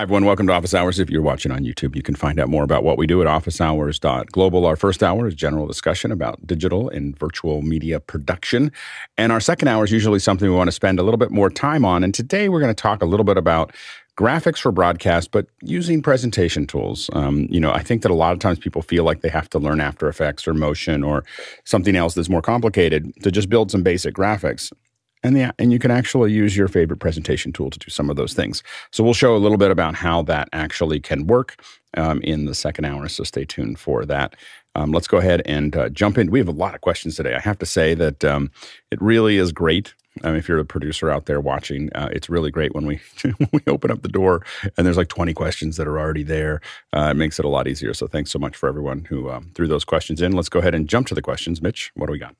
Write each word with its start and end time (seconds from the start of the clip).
Hi, 0.00 0.04
everyone. 0.04 0.24
Welcome 0.24 0.46
to 0.46 0.54
Office 0.54 0.72
Hours. 0.72 0.98
If 0.98 1.10
you're 1.10 1.20
watching 1.20 1.52
on 1.52 1.62
YouTube, 1.62 1.94
you 1.94 2.00
can 2.00 2.14
find 2.14 2.40
out 2.40 2.48
more 2.48 2.64
about 2.64 2.84
what 2.84 2.96
we 2.96 3.06
do 3.06 3.20
at 3.20 3.28
officehours.global. 3.28 4.64
Our 4.64 4.74
first 4.74 5.02
hour 5.02 5.28
is 5.28 5.34
general 5.34 5.66
discussion 5.66 6.10
about 6.10 6.46
digital 6.46 6.88
and 6.88 7.18
virtual 7.18 7.60
media 7.60 8.00
production. 8.00 8.72
And 9.18 9.30
our 9.30 9.40
second 9.40 9.68
hour 9.68 9.84
is 9.84 9.92
usually 9.92 10.18
something 10.18 10.48
we 10.48 10.56
want 10.56 10.68
to 10.68 10.72
spend 10.72 11.00
a 11.00 11.02
little 11.02 11.18
bit 11.18 11.30
more 11.30 11.50
time 11.50 11.84
on. 11.84 12.02
And 12.02 12.14
today 12.14 12.48
we're 12.48 12.60
going 12.60 12.74
to 12.74 12.82
talk 12.82 13.02
a 13.02 13.04
little 13.04 13.24
bit 13.24 13.36
about 13.36 13.74
graphics 14.16 14.60
for 14.60 14.72
broadcast, 14.72 15.32
but 15.32 15.48
using 15.60 16.00
presentation 16.00 16.66
tools. 16.66 17.10
Um, 17.12 17.46
you 17.50 17.60
know, 17.60 17.70
I 17.70 17.82
think 17.82 18.00
that 18.00 18.10
a 18.10 18.14
lot 18.14 18.32
of 18.32 18.38
times 18.38 18.58
people 18.58 18.80
feel 18.80 19.04
like 19.04 19.20
they 19.20 19.28
have 19.28 19.50
to 19.50 19.58
learn 19.58 19.82
After 19.82 20.08
Effects 20.08 20.48
or 20.48 20.54
Motion 20.54 21.04
or 21.04 21.24
something 21.66 21.94
else 21.94 22.14
that's 22.14 22.30
more 22.30 22.40
complicated 22.40 23.12
to 23.22 23.30
just 23.30 23.50
build 23.50 23.70
some 23.70 23.82
basic 23.82 24.14
graphics 24.14 24.72
and 25.22 25.36
the, 25.36 25.54
and 25.58 25.72
you 25.72 25.78
can 25.78 25.90
actually 25.90 26.32
use 26.32 26.56
your 26.56 26.68
favorite 26.68 26.98
presentation 26.98 27.52
tool 27.52 27.70
to 27.70 27.78
do 27.78 27.90
some 27.90 28.10
of 28.10 28.16
those 28.16 28.34
things. 28.34 28.62
So 28.90 29.04
we'll 29.04 29.14
show 29.14 29.36
a 29.36 29.38
little 29.38 29.58
bit 29.58 29.70
about 29.70 29.94
how 29.94 30.22
that 30.22 30.48
actually 30.52 31.00
can 31.00 31.26
work 31.26 31.62
um, 31.96 32.20
in 32.22 32.46
the 32.46 32.54
second 32.54 32.84
hour. 32.84 33.08
So 33.08 33.24
stay 33.24 33.44
tuned 33.44 33.78
for 33.78 34.04
that. 34.06 34.36
Um, 34.74 34.92
let's 34.92 35.08
go 35.08 35.18
ahead 35.18 35.42
and 35.46 35.76
uh, 35.76 35.88
jump 35.88 36.16
in. 36.16 36.30
We 36.30 36.38
have 36.38 36.48
a 36.48 36.52
lot 36.52 36.74
of 36.74 36.80
questions 36.80 37.16
today. 37.16 37.34
I 37.34 37.40
have 37.40 37.58
to 37.58 37.66
say 37.66 37.94
that 37.94 38.24
um, 38.24 38.50
it 38.90 39.00
really 39.02 39.36
is 39.36 39.52
great. 39.52 39.94
Um, 40.22 40.34
if 40.34 40.48
you're 40.48 40.58
a 40.58 40.64
producer 40.64 41.10
out 41.10 41.26
there 41.26 41.40
watching, 41.40 41.90
uh, 41.94 42.08
it's 42.12 42.28
really 42.28 42.50
great 42.50 42.74
when 42.74 42.84
we 42.84 43.00
we 43.52 43.60
open 43.66 43.90
up 43.90 44.02
the 44.02 44.08
door 44.08 44.44
and 44.76 44.86
there's 44.86 44.96
like 44.96 45.08
20 45.08 45.32
questions 45.34 45.76
that 45.76 45.86
are 45.86 45.98
already 45.98 46.22
there. 46.22 46.60
Uh, 46.92 47.08
it 47.10 47.14
makes 47.14 47.38
it 47.38 47.44
a 47.44 47.48
lot 47.48 47.68
easier. 47.68 47.94
So 47.94 48.06
thanks 48.06 48.30
so 48.30 48.38
much 48.38 48.56
for 48.56 48.68
everyone 48.68 49.04
who 49.04 49.30
um, 49.30 49.50
threw 49.54 49.68
those 49.68 49.84
questions 49.84 50.20
in. 50.20 50.32
Let's 50.32 50.48
go 50.48 50.58
ahead 50.58 50.74
and 50.74 50.88
jump 50.88 51.06
to 51.08 51.14
the 51.14 51.22
questions. 51.22 51.62
Mitch, 51.62 51.90
what 51.94 52.06
do 52.06 52.12
we 52.12 52.18
got? 52.18 52.34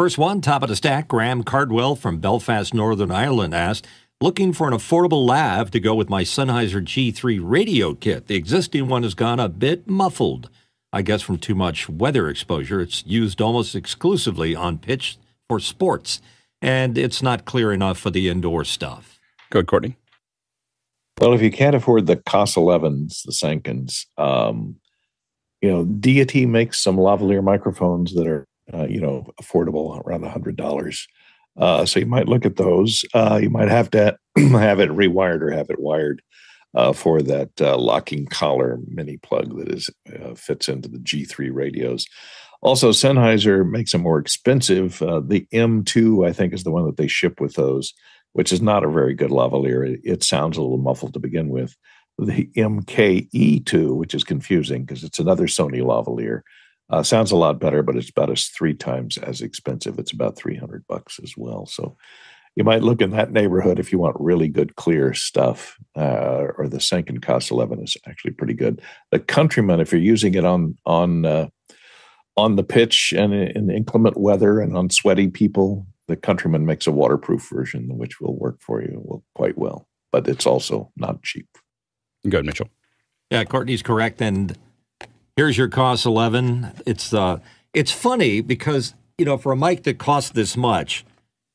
First 0.00 0.16
one, 0.16 0.40
top 0.40 0.62
of 0.62 0.70
the 0.70 0.76
stack, 0.76 1.08
Graham 1.08 1.42
Cardwell 1.42 1.94
from 1.94 2.20
Belfast, 2.20 2.72
Northern 2.72 3.10
Ireland 3.10 3.54
asked, 3.54 3.86
Looking 4.18 4.54
for 4.54 4.66
an 4.66 4.72
affordable 4.72 5.26
lav 5.26 5.70
to 5.72 5.78
go 5.78 5.94
with 5.94 6.08
my 6.08 6.22
Sennheiser 6.22 6.82
G3 6.82 7.38
radio 7.42 7.92
kit. 7.92 8.26
The 8.26 8.34
existing 8.34 8.88
one 8.88 9.02
has 9.02 9.12
gone 9.12 9.38
a 9.38 9.50
bit 9.50 9.86
muffled. 9.86 10.48
I 10.90 11.02
guess 11.02 11.20
from 11.20 11.36
too 11.36 11.54
much 11.54 11.86
weather 11.86 12.30
exposure. 12.30 12.80
It's 12.80 13.04
used 13.04 13.42
almost 13.42 13.74
exclusively 13.74 14.56
on 14.56 14.78
pitch 14.78 15.18
for 15.50 15.60
sports, 15.60 16.22
and 16.62 16.96
it's 16.96 17.20
not 17.20 17.44
clear 17.44 17.70
enough 17.70 17.98
for 17.98 18.08
the 18.08 18.30
indoor 18.30 18.64
stuff. 18.64 19.20
Go 19.50 19.58
ahead, 19.58 19.66
Courtney. 19.66 19.98
Well, 21.20 21.34
if 21.34 21.42
you 21.42 21.50
can't 21.50 21.76
afford 21.76 22.06
the 22.06 22.16
COS 22.16 22.54
11s, 22.54 23.22
the 23.26 23.32
Sankens, 23.32 24.06
um, 24.16 24.76
you 25.60 25.70
know, 25.70 25.84
Deity 25.84 26.46
makes 26.46 26.78
some 26.78 26.96
lavalier 26.96 27.44
microphones 27.44 28.14
that 28.14 28.26
are 28.26 28.46
uh, 28.72 28.86
you 28.86 29.00
know, 29.00 29.26
affordable 29.40 30.04
around 30.04 30.24
a 30.24 30.30
hundred 30.30 30.56
dollars. 30.56 31.06
Uh, 31.56 31.84
so 31.84 32.00
you 32.00 32.06
might 32.06 32.28
look 32.28 32.46
at 32.46 32.56
those. 32.56 33.04
Uh, 33.14 33.38
you 33.42 33.50
might 33.50 33.68
have 33.68 33.90
to 33.90 34.16
have 34.36 34.80
it 34.80 34.90
rewired 34.90 35.42
or 35.42 35.50
have 35.50 35.70
it 35.70 35.80
wired 35.80 36.22
uh, 36.74 36.92
for 36.92 37.20
that 37.22 37.50
uh, 37.60 37.76
locking 37.76 38.26
collar 38.26 38.78
mini 38.86 39.16
plug 39.16 39.56
that 39.58 39.72
is 39.72 39.90
uh, 40.22 40.34
fits 40.34 40.68
into 40.68 40.88
the 40.88 40.98
G3 40.98 41.50
radios. 41.52 42.06
Also, 42.62 42.90
Sennheiser 42.90 43.68
makes 43.68 43.92
them 43.92 44.02
more 44.02 44.18
expensive. 44.18 44.98
the 44.98 45.46
M2, 45.52 46.28
I 46.28 46.32
think, 46.32 46.52
is 46.52 46.62
the 46.62 46.70
one 46.70 46.84
that 46.84 46.98
they 46.98 47.06
ship 47.06 47.40
with 47.40 47.54
those, 47.54 47.94
which 48.34 48.52
is 48.52 48.60
not 48.60 48.84
a 48.84 48.90
very 48.90 49.14
good 49.14 49.30
lavalier. 49.30 49.88
It, 49.88 50.00
it 50.04 50.22
sounds 50.22 50.58
a 50.58 50.62
little 50.62 50.78
muffled 50.78 51.14
to 51.14 51.20
begin 51.20 51.48
with. 51.48 51.74
The 52.18 52.50
MKE2, 52.54 53.96
which 53.96 54.14
is 54.14 54.24
confusing 54.24 54.84
because 54.84 55.02
it's 55.04 55.18
another 55.18 55.46
Sony 55.46 55.80
lavalier, 55.80 56.42
uh, 56.90 57.02
sounds 57.02 57.30
a 57.30 57.36
lot 57.36 57.60
better, 57.60 57.82
but 57.82 57.96
it's 57.96 58.10
about 58.10 58.30
as 58.30 58.48
three 58.48 58.74
times 58.74 59.16
as 59.18 59.40
expensive. 59.40 59.98
It's 59.98 60.12
about 60.12 60.36
300 60.36 60.86
bucks 60.88 61.20
as 61.22 61.34
well. 61.36 61.66
So 61.66 61.96
you 62.56 62.64
might 62.64 62.82
look 62.82 63.00
in 63.00 63.10
that 63.10 63.32
neighborhood 63.32 63.78
if 63.78 63.92
you 63.92 63.98
want 63.98 64.16
really 64.18 64.48
good, 64.48 64.74
clear 64.74 65.14
stuff. 65.14 65.78
Uh, 65.96 66.48
or 66.58 66.66
the 66.68 66.78
Sanken 66.78 67.22
COS 67.22 67.50
11 67.50 67.82
is 67.82 67.96
actually 68.06 68.32
pretty 68.32 68.54
good. 68.54 68.82
The 69.12 69.20
Countryman, 69.20 69.80
if 69.80 69.92
you're 69.92 70.00
using 70.00 70.34
it 70.34 70.44
on 70.44 70.76
on 70.84 71.24
uh, 71.24 71.48
on 72.36 72.56
the 72.56 72.64
pitch 72.64 73.12
and 73.16 73.32
in 73.32 73.70
inclement 73.70 74.16
weather 74.16 74.60
and 74.60 74.76
on 74.76 74.90
sweaty 74.90 75.28
people, 75.28 75.86
the 76.08 76.16
Countryman 76.16 76.66
makes 76.66 76.86
a 76.86 76.92
waterproof 76.92 77.48
version, 77.48 77.96
which 77.96 78.20
will 78.20 78.36
work 78.36 78.60
for 78.60 78.82
you 78.82 79.22
quite 79.36 79.56
well. 79.56 79.86
But 80.10 80.26
it's 80.26 80.46
also 80.46 80.90
not 80.96 81.22
cheap. 81.22 81.46
Good, 82.28 82.44
Mitchell. 82.44 82.68
Yeah, 83.30 83.44
Courtney's 83.44 83.82
correct, 83.82 84.20
and 84.20 84.58
here's 85.40 85.56
your 85.56 85.68
COS 85.68 86.04
11. 86.04 86.82
It's 86.84 87.14
uh, 87.14 87.38
it's 87.72 87.90
funny 87.90 88.42
because 88.42 88.92
you 89.16 89.24
know 89.24 89.38
for 89.38 89.52
a 89.52 89.56
mic 89.56 89.84
that 89.84 89.96
costs 89.96 90.28
this 90.28 90.54
much, 90.54 91.02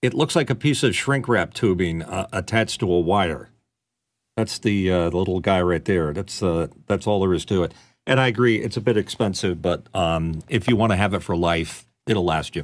it 0.02 0.12
looks 0.12 0.36
like 0.36 0.50
a 0.50 0.56
piece 0.56 0.82
of 0.82 0.96
shrink 0.96 1.28
wrap 1.28 1.54
tubing 1.54 2.02
uh, 2.02 2.26
attached 2.34 2.80
to 2.80 2.92
a 2.92 3.00
wire. 3.00 3.50
That's 4.36 4.58
the 4.58 4.92
uh, 4.92 5.10
little 5.12 5.40
guy 5.40 5.62
right 5.62 5.86
there. 5.86 6.14
That's 6.14 6.42
uh, 6.42 6.70
that's 6.88 7.06
all 7.06 7.20
there 7.20 7.36
is 7.36 7.46
to 7.46 7.62
it. 7.62 7.76
And 8.08 8.20
I 8.20 8.26
agree, 8.26 8.58
it's 8.58 8.76
a 8.76 8.82
bit 8.82 8.98
expensive, 8.98 9.62
but 9.62 9.86
um, 9.94 10.42
if 10.50 10.68
you 10.68 10.76
want 10.76 10.92
to 10.92 10.96
have 10.96 11.14
it 11.14 11.22
for 11.22 11.38
life, 11.38 11.86
it'll 12.08 12.26
last 12.26 12.56
you. 12.56 12.64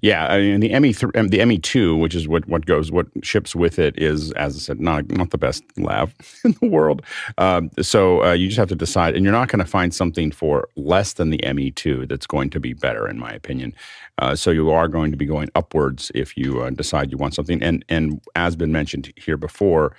Yeah, 0.00 0.26
I 0.26 0.38
mean 0.38 0.60
the 0.60 0.78
ME 0.78 0.92
th- 0.92 1.12
the 1.12 1.44
ME 1.44 1.58
two, 1.58 1.96
which 1.96 2.14
is 2.14 2.28
what 2.28 2.46
what 2.48 2.66
goes 2.66 2.90
what 2.90 3.06
ships 3.22 3.54
with 3.54 3.78
it, 3.78 3.98
is 3.98 4.32
as 4.32 4.56
I 4.56 4.58
said, 4.58 4.80
not 4.80 5.10
not 5.10 5.30
the 5.30 5.38
best 5.38 5.64
lav 5.76 6.14
in 6.44 6.52
the 6.60 6.66
world. 6.66 7.02
Um, 7.38 7.70
so 7.80 8.22
uh, 8.24 8.32
you 8.32 8.48
just 8.48 8.58
have 8.58 8.68
to 8.68 8.76
decide, 8.76 9.14
and 9.14 9.24
you're 9.24 9.32
not 9.32 9.48
going 9.48 9.64
to 9.64 9.70
find 9.70 9.94
something 9.94 10.30
for 10.30 10.68
less 10.76 11.14
than 11.14 11.30
the 11.30 11.40
ME 11.54 11.70
two 11.70 12.06
that's 12.06 12.26
going 12.26 12.50
to 12.50 12.60
be 12.60 12.72
better, 12.72 13.08
in 13.08 13.18
my 13.18 13.30
opinion. 13.30 13.74
Uh, 14.18 14.34
so 14.34 14.50
you 14.50 14.70
are 14.70 14.88
going 14.88 15.10
to 15.10 15.16
be 15.16 15.26
going 15.26 15.50
upwards 15.54 16.10
if 16.14 16.36
you 16.36 16.62
uh, 16.62 16.70
decide 16.70 17.10
you 17.10 17.18
want 17.18 17.34
something, 17.34 17.62
and 17.62 17.84
and 17.88 18.20
as 18.34 18.56
been 18.56 18.72
mentioned 18.72 19.12
here 19.16 19.36
before 19.36 19.94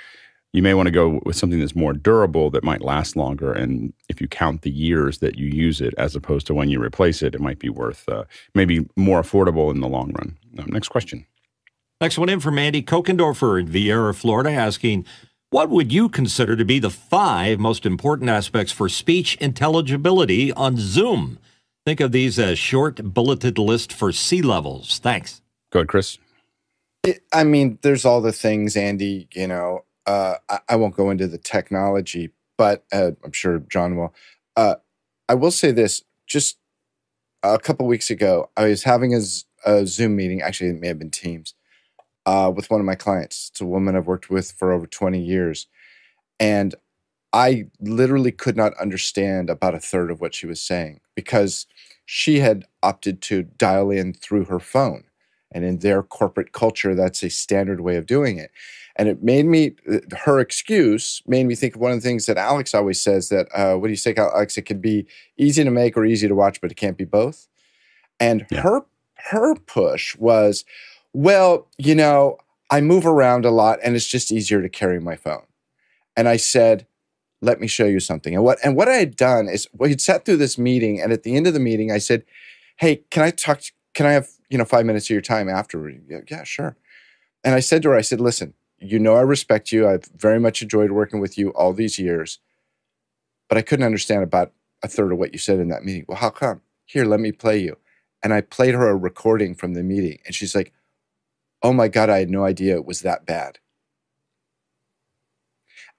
you 0.57 0.63
may 0.63 0.73
want 0.73 0.88
to 0.88 0.91
go 0.91 1.22
with 1.23 1.35
something 1.35 1.59
that's 1.59 1.75
more 1.75 1.94
durable 1.94 2.50
that 2.50 2.63
might 2.63 2.81
last 2.81 3.16
longer. 3.16 3.53
And 3.53 3.94
if 4.09 4.19
you 4.19 4.28
count 4.28 4.63
the 4.63 4.72
years 4.72 5.19
that 5.19 5.38
you 5.38 5.45
use 5.45 5.81
it 5.81 5.94
as 6.00 6.16
opposed 6.16 6.47
to 6.47 6.56
when 6.56 6.69
you 6.69 6.81
replace 6.81 7.22
it, 7.22 7.35
it 7.35 7.41
might 7.41 7.59
be 7.59 7.69
worth, 7.69 8.09
uh, 8.09 8.23
maybe 8.56 8.90
more 8.95 9.22
affordable 9.22 9.69
in 9.69 9.81
the 9.81 9.88
long 9.88 10.12
run. 10.13 10.35
Um, 10.57 10.66
next 10.72 10.88
question. 10.88 11.28
Next 12.01 12.18
one 12.18 12.28
in 12.28 12.40
from 12.40 12.57
Andy 12.57 12.81
Kokendorfer 12.81 13.59
in 13.59 13.68
Viera, 13.68 14.16
Florida, 14.16 14.50
asking, 14.51 15.06
what 15.51 15.69
would 15.69 15.94
you 15.94 16.09
consider 16.09 16.56
to 16.56 16.66
be 16.66 16.79
the 16.79 16.89
five 16.89 17.59
most 17.59 17.85
important 17.85 18.29
aspects 18.29 18.74
for 18.74 18.89
speech 18.89 19.35
intelligibility 19.35 20.51
on 20.53 20.78
Zoom? 20.78 21.38
Think 21.85 22.00
of 22.00 22.12
these 22.12 22.39
as 22.39 22.57
short, 22.57 23.13
bulleted 23.13 23.59
list 23.59 23.94
for 23.94 24.12
C 24.12 24.41
levels. 24.41 24.97
Thanks. 24.97 25.41
Go 25.72 25.79
ahead, 25.79 25.88
Chris. 25.88 26.18
I 27.31 27.44
mean, 27.44 27.78
there's 27.84 28.06
all 28.06 28.22
the 28.22 28.34
things, 28.34 28.75
Andy, 28.75 29.28
you 29.34 29.47
know, 29.47 29.84
uh, 30.07 30.35
I, 30.50 30.59
I, 30.69 30.75
won't 30.78 30.95
go 30.95 31.09
into 31.09 31.28
the 31.28 31.38
technology, 31.38 32.31
but 32.57 32.85
uh, 32.94 33.12
I'm 33.23 33.34
sure 33.34 33.59
John 33.59 33.97
will. 33.97 34.16
Uh, 34.56 34.75
I 35.28 35.35
will 35.35 35.51
say 35.51 35.72
this: 35.72 36.03
just 36.25 36.57
a 37.44 37.59
couple 37.59 37.85
weeks 37.85 38.09
ago, 38.09 38.50
I 38.56 38.68
was 38.68 38.84
having 38.84 39.13
a, 39.13 39.19
a, 39.66 39.85
Zoom 39.85 40.16
meeting. 40.16 40.41
Actually, 40.41 40.72
it 40.72 40.79
may 40.79 40.88
have 40.88 41.00
been 41.00 41.12
Teams 41.12 41.53
uh, 42.25 42.51
with 42.56 42.72
one 42.72 42.79
of 42.79 42.85
my 42.85 42.95
clients. 42.95 43.50
It's 43.51 43.62
a 43.62 43.66
woman 43.66 43.95
I've 43.95 44.07
worked 44.07 44.29
with 44.29 44.51
for 44.51 44.72
over 44.72 44.88
20 44.88 45.22
years, 45.22 45.68
and 46.39 46.74
I 47.34 47.68
literally 47.81 48.31
could 48.31 48.56
not 48.56 48.74
understand 48.78 49.50
about 49.50 49.75
a 49.75 49.79
third 49.79 50.09
of 50.09 50.22
what 50.22 50.34
she 50.34 50.47
was 50.47 50.62
saying 50.62 51.01
because 51.16 51.68
she 52.06 52.39
had 52.39 52.66
opted 52.81 53.22
to 53.24 53.44
dial 53.44 53.91
in 53.91 54.13
through 54.13 54.45
her 54.45 54.59
phone. 54.59 55.03
And 55.51 55.63
in 55.63 55.79
their 55.79 56.03
corporate 56.03 56.51
culture, 56.51 56.95
that's 56.95 57.24
a 57.24 57.29
standard 57.29 57.81
way 57.81 57.95
of 57.95 58.06
doing 58.06 58.38
it. 58.38 58.51
And 59.00 59.08
it 59.08 59.22
made 59.22 59.46
me, 59.46 59.75
her 60.25 60.40
excuse 60.40 61.22
made 61.28 61.46
me 61.46 61.53
think 61.53 61.75
of 61.75 61.81
one 61.81 61.91
of 61.91 61.97
the 61.97 62.08
things 62.08 62.25
that 62.25 62.38
Alex 62.38 62.74
always 62.74 63.00
says 63.00 63.30
that, 63.30 63.47
uh, 63.53 63.75
what 63.75 63.88
do 63.88 63.91
you 63.91 63.96
say, 63.96 64.13
Alex? 64.18 64.58
It 64.58 64.63
can 64.63 64.81
be 64.81 65.06
easy 65.38 65.63
to 65.63 65.69
make 65.69 65.96
or 65.96 66.03
easy 66.03 66.28
to 66.28 66.34
watch, 66.34 66.59
but 66.62 66.72
it 66.72 66.75
can't 66.75 66.97
be 66.97 67.06
both. 67.06 67.47
And 68.19 68.47
yeah. 68.50 68.62
her, 68.62 68.81
her 69.30 69.53
push 69.56 70.16
was, 70.18 70.66
well, 71.13 71.68
you 71.78 71.94
know, 71.94 72.38
I 72.72 72.81
move 72.81 73.06
around 73.06 73.46
a 73.46 73.52
lot 73.52 73.78
and 73.84 73.96
it's 73.96 74.07
just 74.07 74.31
easier 74.31 74.63
to 74.63 74.69
carry 74.69 75.00
my 75.00 75.16
phone. 75.16 75.46
And 76.16 76.28
I 76.28 76.38
said, 76.38 76.88
let 77.39 77.62
me 77.62 77.68
show 77.68 77.86
you 77.86 78.00
something. 78.00 78.33
And 78.33 78.44
what, 78.44 78.57
and 78.63 78.75
what 78.75 78.89
I 78.89 78.95
had 78.95 79.16
done 79.16 79.48
is 79.48 79.68
we 79.74 79.89
had 79.89 80.01
sat 80.01 80.25
through 80.25 80.38
this 80.38 80.57
meeting. 80.57 81.00
And 81.00 81.13
at 81.13 81.22
the 81.22 81.36
end 81.36 81.45
of 81.45 81.54
the 81.54 81.60
meeting, 81.60 81.92
I 81.92 82.00
said, 82.00 82.24
hey, 82.77 83.04
can 83.12 83.22
I 83.22 83.30
talk, 83.30 83.60
to, 83.60 83.72
can 83.94 84.07
I 84.07 84.13
have, 84.13 84.27
you 84.50 84.57
know, 84.57 84.66
five 84.66 84.88
minutes 84.88 85.06
of 85.06 85.12
your 85.12 85.22
time 85.22 85.48
after? 85.48 85.88
Yeah, 85.88 86.22
yeah, 86.30 86.44
sure. 86.44 86.75
And 87.44 87.54
I 87.54 87.60
said 87.60 87.83
to 87.83 87.89
her, 87.89 87.95
I 87.95 88.01
said, 88.01 88.19
listen, 88.19 88.56
you 88.79 89.00
know 89.00 89.15
I 89.15 89.21
respect 89.21 89.71
you. 89.71 89.88
I've 89.88 90.06
very 90.15 90.39
much 90.39 90.62
enjoyed 90.62 90.91
working 90.91 91.19
with 91.19 91.38
you 91.38 91.50
all 91.50 91.74
these 91.74 91.97
years. 91.97 92.39
But 93.50 93.57
I 93.57 93.62
couldn't 93.62 93.85
understand 93.85 94.24
about 94.24 94.51
a 94.83 94.88
third 94.88 95.12
of 95.12 95.18
what 95.18 95.31
you 95.31 95.39
said 95.39 95.59
in 95.59 95.69
that 95.69 95.83
meeting. 95.83 96.06
Well, 96.07 96.18
how 96.18 96.29
come? 96.29 96.62
Here, 96.85 97.06
let 97.06 97.19
me 97.19 97.31
play 97.31 97.57
you. 97.59 97.77
And 98.21 98.33
I 98.33 98.41
played 98.41 98.74
her 98.74 98.89
a 98.89 98.95
recording 98.95 99.56
from 99.56 99.74
the 99.74 99.83
meeting. 99.83 100.19
And 100.25 100.35
she's 100.35 100.53
like, 100.53 100.74
oh 101.63 101.74
my 101.74 101.88
God, 101.88 102.09
I 102.09 102.19
had 102.19 102.29
no 102.29 102.44
idea 102.44 102.75
it 102.75 102.85
was 102.85 103.01
that 103.01 103.25
bad. 103.25 103.59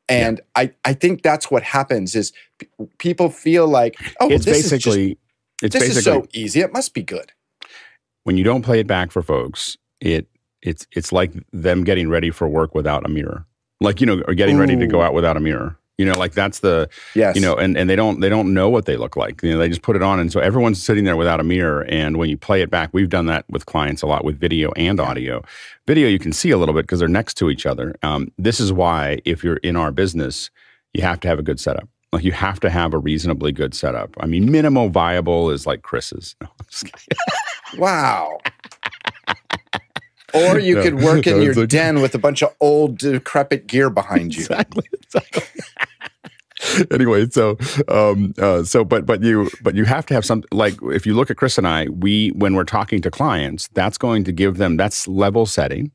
And 0.08 0.40
yeah. 0.56 0.62
I, 0.62 0.72
I 0.84 0.92
think 0.94 1.22
that's 1.22 1.50
what 1.50 1.62
happens 1.62 2.14
is 2.14 2.32
p- 2.58 2.68
people 2.98 3.30
feel 3.30 3.66
like, 3.66 3.96
oh, 4.20 4.28
it's 4.30 4.44
this 4.44 4.70
basically, 4.70 5.02
is 5.02 5.08
just, 5.08 5.18
it's 5.62 5.72
this 5.74 5.82
basically, 5.82 5.98
is 5.98 6.04
so 6.04 6.26
easy. 6.32 6.60
It 6.60 6.72
must 6.72 6.94
be 6.94 7.02
good. 7.02 7.32
When 8.24 8.36
you 8.36 8.44
don't 8.44 8.62
play 8.62 8.80
it 8.80 8.86
back 8.86 9.10
for 9.10 9.22
folks, 9.22 9.76
it 10.00 10.26
it's 10.62 10.86
it's 10.92 11.12
like 11.12 11.32
them 11.52 11.84
getting 11.84 12.08
ready 12.08 12.30
for 12.30 12.48
work 12.48 12.74
without 12.74 13.04
a 13.04 13.08
mirror. 13.08 13.46
like 13.80 14.00
you 14.00 14.06
know, 14.06 14.22
or 14.26 14.34
getting 14.34 14.58
ready 14.58 14.76
to 14.76 14.86
go 14.86 15.02
out 15.02 15.14
without 15.14 15.36
a 15.36 15.40
mirror. 15.40 15.76
You 15.98 16.06
know, 16.06 16.16
like 16.16 16.32
that's 16.32 16.60
the 16.60 16.88
Yes. 17.16 17.34
you 17.34 17.42
know, 17.42 17.56
and, 17.56 17.76
and 17.76 17.90
they 17.90 17.96
don't 17.96 18.20
they 18.20 18.28
don't 18.28 18.54
know 18.54 18.68
what 18.68 18.84
they 18.86 18.96
look 18.96 19.16
like. 19.16 19.42
You 19.42 19.52
know, 19.52 19.58
they 19.58 19.68
just 19.68 19.82
put 19.82 19.96
it 19.96 20.02
on, 20.02 20.20
and 20.20 20.30
so 20.32 20.38
everyone's 20.38 20.80
sitting 20.82 21.02
there 21.04 21.16
without 21.16 21.40
a 21.40 21.42
mirror. 21.44 21.84
And 21.88 22.16
when 22.18 22.28
you 22.30 22.36
play 22.36 22.62
it 22.62 22.70
back, 22.70 22.90
we've 22.92 23.08
done 23.08 23.26
that 23.26 23.44
with 23.50 23.66
clients 23.66 24.02
a 24.02 24.06
lot 24.06 24.24
with 24.24 24.38
video 24.38 24.70
and 24.76 25.00
audio. 25.00 25.42
Video 25.88 26.06
you 26.08 26.20
can 26.20 26.32
see 26.32 26.50
a 26.52 26.56
little 26.58 26.72
bit 26.74 26.82
because 26.82 27.00
they're 27.00 27.08
next 27.08 27.34
to 27.38 27.50
each 27.50 27.66
other. 27.66 27.96
Um, 28.04 28.30
this 28.38 28.60
is 28.60 28.72
why 28.72 29.18
if 29.24 29.42
you're 29.42 29.56
in 29.58 29.74
our 29.74 29.90
business, 29.90 30.50
you 30.94 31.02
have 31.02 31.18
to 31.20 31.28
have 31.28 31.40
a 31.40 31.42
good 31.42 31.58
setup. 31.58 31.88
Like 32.12 32.22
you 32.24 32.32
have 32.32 32.60
to 32.60 32.70
have 32.70 32.94
a 32.94 32.98
reasonably 32.98 33.50
good 33.52 33.74
setup. 33.74 34.14
I 34.20 34.26
mean, 34.26 34.50
minimal 34.52 34.88
viable 34.90 35.50
is 35.50 35.66
like 35.66 35.82
Chris's. 35.82 36.36
No, 36.42 36.48
I'm 36.60 36.66
just 36.70 36.84
kidding. 36.84 37.18
Wow. 37.80 38.38
Or 40.34 40.58
you 40.58 40.76
No, 40.76 40.82
could 40.82 41.02
work 41.02 41.26
in 41.26 41.42
your 41.42 41.54
like- 41.54 41.68
den 41.68 42.00
with 42.00 42.14
a 42.14 42.18
bunch 42.18 42.42
of 42.42 42.54
old 42.60 42.98
decrepit 42.98 43.66
gear 43.66 43.90
behind 43.90 44.34
you. 44.34 44.40
exactly. 44.42 44.84
exactly. 44.92 45.42
anyway, 46.90 47.26
so 47.30 47.56
um, 47.88 48.34
uh, 48.38 48.62
so 48.64 48.84
but 48.84 49.06
but 49.06 49.22
you 49.22 49.48
but 49.62 49.74
you 49.76 49.84
have 49.84 50.04
to 50.06 50.14
have 50.14 50.24
some 50.24 50.42
like 50.52 50.74
if 50.82 51.06
you 51.06 51.14
look 51.14 51.30
at 51.30 51.36
Chris 51.36 51.56
and 51.56 51.68
I, 51.68 51.86
we 51.88 52.30
when 52.30 52.54
we're 52.54 52.64
talking 52.64 53.00
to 53.02 53.10
clients, 53.10 53.68
that's 53.68 53.96
going 53.98 54.24
to 54.24 54.32
give 54.32 54.56
them 54.58 54.76
that's 54.76 55.06
level 55.06 55.46
setting. 55.46 55.92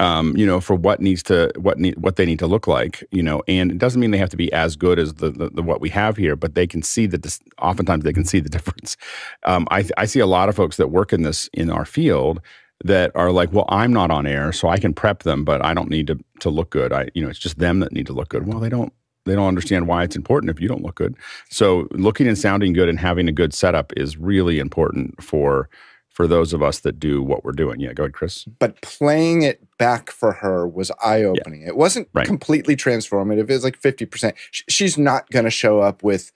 Um, 0.00 0.36
you 0.36 0.44
know, 0.44 0.60
for 0.60 0.74
what 0.74 1.00
needs 1.00 1.22
to 1.24 1.52
what 1.56 1.78
need 1.78 1.96
what 1.98 2.16
they 2.16 2.26
need 2.26 2.40
to 2.40 2.48
look 2.48 2.66
like, 2.66 3.04
you 3.12 3.22
know, 3.22 3.42
and 3.46 3.70
it 3.70 3.78
doesn't 3.78 4.00
mean 4.00 4.10
they 4.10 4.18
have 4.18 4.30
to 4.30 4.36
be 4.36 4.52
as 4.52 4.74
good 4.74 4.98
as 4.98 5.14
the, 5.14 5.30
the, 5.30 5.50
the 5.50 5.62
what 5.62 5.80
we 5.80 5.88
have 5.90 6.16
here, 6.16 6.34
but 6.34 6.54
they 6.56 6.66
can 6.66 6.82
see 6.82 7.06
that 7.06 7.22
this. 7.22 7.40
Oftentimes, 7.60 8.02
they 8.04 8.12
can 8.12 8.24
see 8.24 8.40
the 8.40 8.48
difference. 8.56 8.96
Um, 9.44 9.66
I 9.70 9.88
I 9.96 10.06
see 10.06 10.18
a 10.20 10.26
lot 10.26 10.48
of 10.48 10.56
folks 10.56 10.76
that 10.78 10.88
work 10.88 11.12
in 11.12 11.22
this 11.22 11.48
in 11.52 11.70
our 11.70 11.84
field 11.84 12.40
that 12.82 13.12
are 13.14 13.30
like, 13.30 13.52
well, 13.52 13.66
I'm 13.68 13.92
not 13.92 14.10
on 14.10 14.26
air, 14.26 14.52
so 14.52 14.68
I 14.68 14.78
can 14.78 14.92
prep 14.94 15.22
them, 15.22 15.44
but 15.44 15.64
I 15.64 15.74
don't 15.74 15.90
need 15.90 16.06
to 16.08 16.18
to 16.40 16.50
look 16.50 16.70
good. 16.70 16.92
I, 16.92 17.08
you 17.14 17.22
know, 17.22 17.28
it's 17.30 17.38
just 17.38 17.58
them 17.58 17.80
that 17.80 17.92
need 17.92 18.06
to 18.06 18.12
look 18.12 18.28
good. 18.28 18.46
Well, 18.46 18.58
they 18.60 18.68
don't 18.68 18.92
they 19.26 19.34
don't 19.34 19.48
understand 19.48 19.86
why 19.86 20.02
it's 20.04 20.16
important 20.16 20.50
if 20.50 20.60
you 20.60 20.68
don't 20.68 20.82
look 20.82 20.96
good. 20.96 21.16
So 21.50 21.88
looking 21.92 22.26
and 22.26 22.36
sounding 22.36 22.72
good 22.74 22.88
and 22.88 22.98
having 22.98 23.28
a 23.28 23.32
good 23.32 23.54
setup 23.54 23.92
is 23.96 24.16
really 24.16 24.58
important 24.58 25.22
for 25.22 25.68
for 26.10 26.28
those 26.28 26.52
of 26.52 26.62
us 26.62 26.80
that 26.80 27.00
do 27.00 27.22
what 27.22 27.44
we're 27.44 27.50
doing. 27.52 27.80
Yeah, 27.80 27.92
go 27.92 28.04
ahead, 28.04 28.12
Chris. 28.12 28.44
But 28.44 28.80
playing 28.82 29.42
it 29.42 29.66
back 29.78 30.10
for 30.12 30.30
her 30.32 30.64
was 30.68 30.92
eye 31.02 31.24
opening. 31.24 31.62
It 31.62 31.76
wasn't 31.76 32.08
Right. 32.14 32.24
completely 32.26 32.76
transformative. 32.76 33.48
It 33.50 33.52
was 33.52 33.64
like 33.64 33.80
50%. 33.80 34.32
She's 34.52 34.96
not 34.96 35.28
going 35.30 35.44
to 35.44 35.50
show 35.50 35.80
up 35.80 36.04
with 36.04 36.30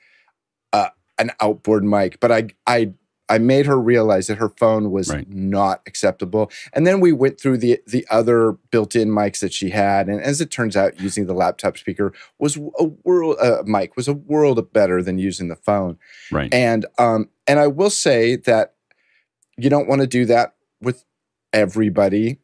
uh, 0.72 0.88
an 1.18 1.30
outboard 1.38 1.84
mic, 1.84 2.18
but 2.18 2.32
I, 2.32 2.48
I, 2.66 2.92
I 3.28 3.38
made 3.38 3.66
her 3.66 3.78
realize 3.78 4.26
that 4.28 4.38
her 4.38 4.48
phone 4.48 4.90
was 4.90 5.10
Right. 5.10 5.28
not 5.28 5.82
acceptable. 5.86 6.50
And 6.72 6.86
then 6.86 7.00
we 7.00 7.12
went 7.12 7.40
through 7.40 7.58
the 7.58 7.80
the 7.86 8.06
other 8.10 8.52
built-in 8.70 9.08
mics 9.10 9.40
that 9.40 9.52
she 9.52 9.70
had, 9.70 10.08
and 10.08 10.20
as 10.20 10.40
it 10.40 10.50
turns 10.50 10.76
out, 10.76 10.98
using 11.00 11.26
the 11.26 11.34
laptop 11.34 11.76
speaker 11.78 12.12
was 12.38 12.56
a 12.78 12.84
world 13.04 13.36
uh, 13.40 13.62
mic 13.66 13.96
was 13.96 14.08
a 14.08 14.14
world 14.14 14.72
better 14.72 15.02
than 15.02 15.18
using 15.18 15.48
the 15.48 15.56
phone. 15.56 15.98
Right. 16.32 16.52
And 16.54 16.86
um, 16.98 17.28
and 17.46 17.58
I 17.58 17.66
will 17.66 17.90
say 17.90 18.36
that 18.36 18.74
you 19.56 19.68
don't 19.70 19.88
want 19.88 20.00
to 20.00 20.06
do 20.06 20.24
that 20.26 20.54
with 20.80 21.04
everybody. 21.52 22.38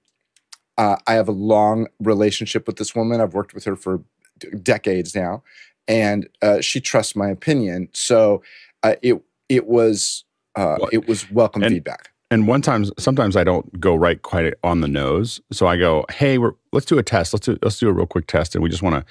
Uh, 0.76 0.96
I 1.06 1.14
have 1.14 1.28
a 1.28 1.32
long 1.32 1.87
relationship 2.00 2.66
with 2.66 2.76
this 2.76 2.94
woman. 2.94 3.20
I've 3.20 3.34
worked 3.34 3.54
with 3.54 3.64
her 3.64 3.76
for 3.76 4.02
d- 4.38 4.48
decades 4.62 5.14
now, 5.14 5.42
and 5.87 6.28
uh, 6.42 6.60
she 6.60 6.80
trusts 6.80 7.14
my 7.14 7.28
opinion. 7.30 7.88
So 7.92 8.42
uh, 8.82 8.96
it 9.02 9.22
it 9.48 9.66
was 9.66 10.25
uh, 10.56 10.76
Well, 10.80 10.90
it 10.92 11.06
was 11.08 11.30
welcome 11.30 11.62
and- 11.62 11.72
feedback. 11.72 12.10
And 12.30 12.48
one 12.48 12.62
time, 12.62 12.86
sometimes 12.98 13.36
I 13.36 13.44
don't 13.44 13.78
go 13.78 13.94
right 13.94 14.20
quite 14.20 14.54
on 14.64 14.80
the 14.80 14.88
nose. 14.88 15.40
So 15.52 15.66
I 15.68 15.76
go, 15.76 16.04
"Hey, 16.10 16.38
we're 16.38 16.52
let's 16.72 16.86
do 16.86 16.98
a 16.98 17.02
test. 17.02 17.32
Let's 17.32 17.46
do 17.46 17.58
let's 17.62 17.78
do 17.78 17.88
a 17.88 17.92
real 17.92 18.06
quick 18.06 18.26
test, 18.26 18.54
and 18.56 18.64
we 18.64 18.70
just 18.70 18.82
want 18.82 18.96
to 18.96 19.04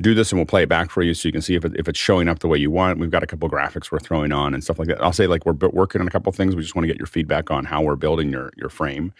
do 0.00 0.14
this, 0.14 0.32
and 0.32 0.38
we'll 0.38 0.46
play 0.46 0.62
it 0.64 0.68
back 0.68 0.90
for 0.90 1.02
you, 1.02 1.14
so 1.14 1.28
you 1.28 1.32
can 1.32 1.42
see 1.42 1.54
if 1.54 1.64
it, 1.64 1.72
if 1.78 1.86
it's 1.86 1.98
showing 1.98 2.28
up 2.28 2.40
the 2.40 2.48
way 2.48 2.58
you 2.58 2.70
want. 2.70 2.98
We've 2.98 3.10
got 3.10 3.22
a 3.22 3.26
couple 3.26 3.48
graphics 3.48 3.92
we're 3.92 4.00
throwing 4.00 4.32
on 4.32 4.52
and 4.52 4.64
stuff 4.64 4.78
like 4.78 4.88
that. 4.88 5.00
I'll 5.02 5.12
say 5.12 5.26
like 5.26 5.46
we're 5.46 5.52
working 5.68 6.00
on 6.00 6.08
a 6.08 6.10
couple 6.10 6.32
things. 6.32 6.56
We 6.56 6.62
just 6.62 6.74
want 6.74 6.84
to 6.84 6.88
get 6.88 6.98
your 6.98 7.06
feedback 7.06 7.50
on 7.50 7.66
how 7.66 7.82
we're 7.82 7.94
building 7.96 8.30
your 8.30 8.50
your 8.56 8.70
frame, 8.70 9.12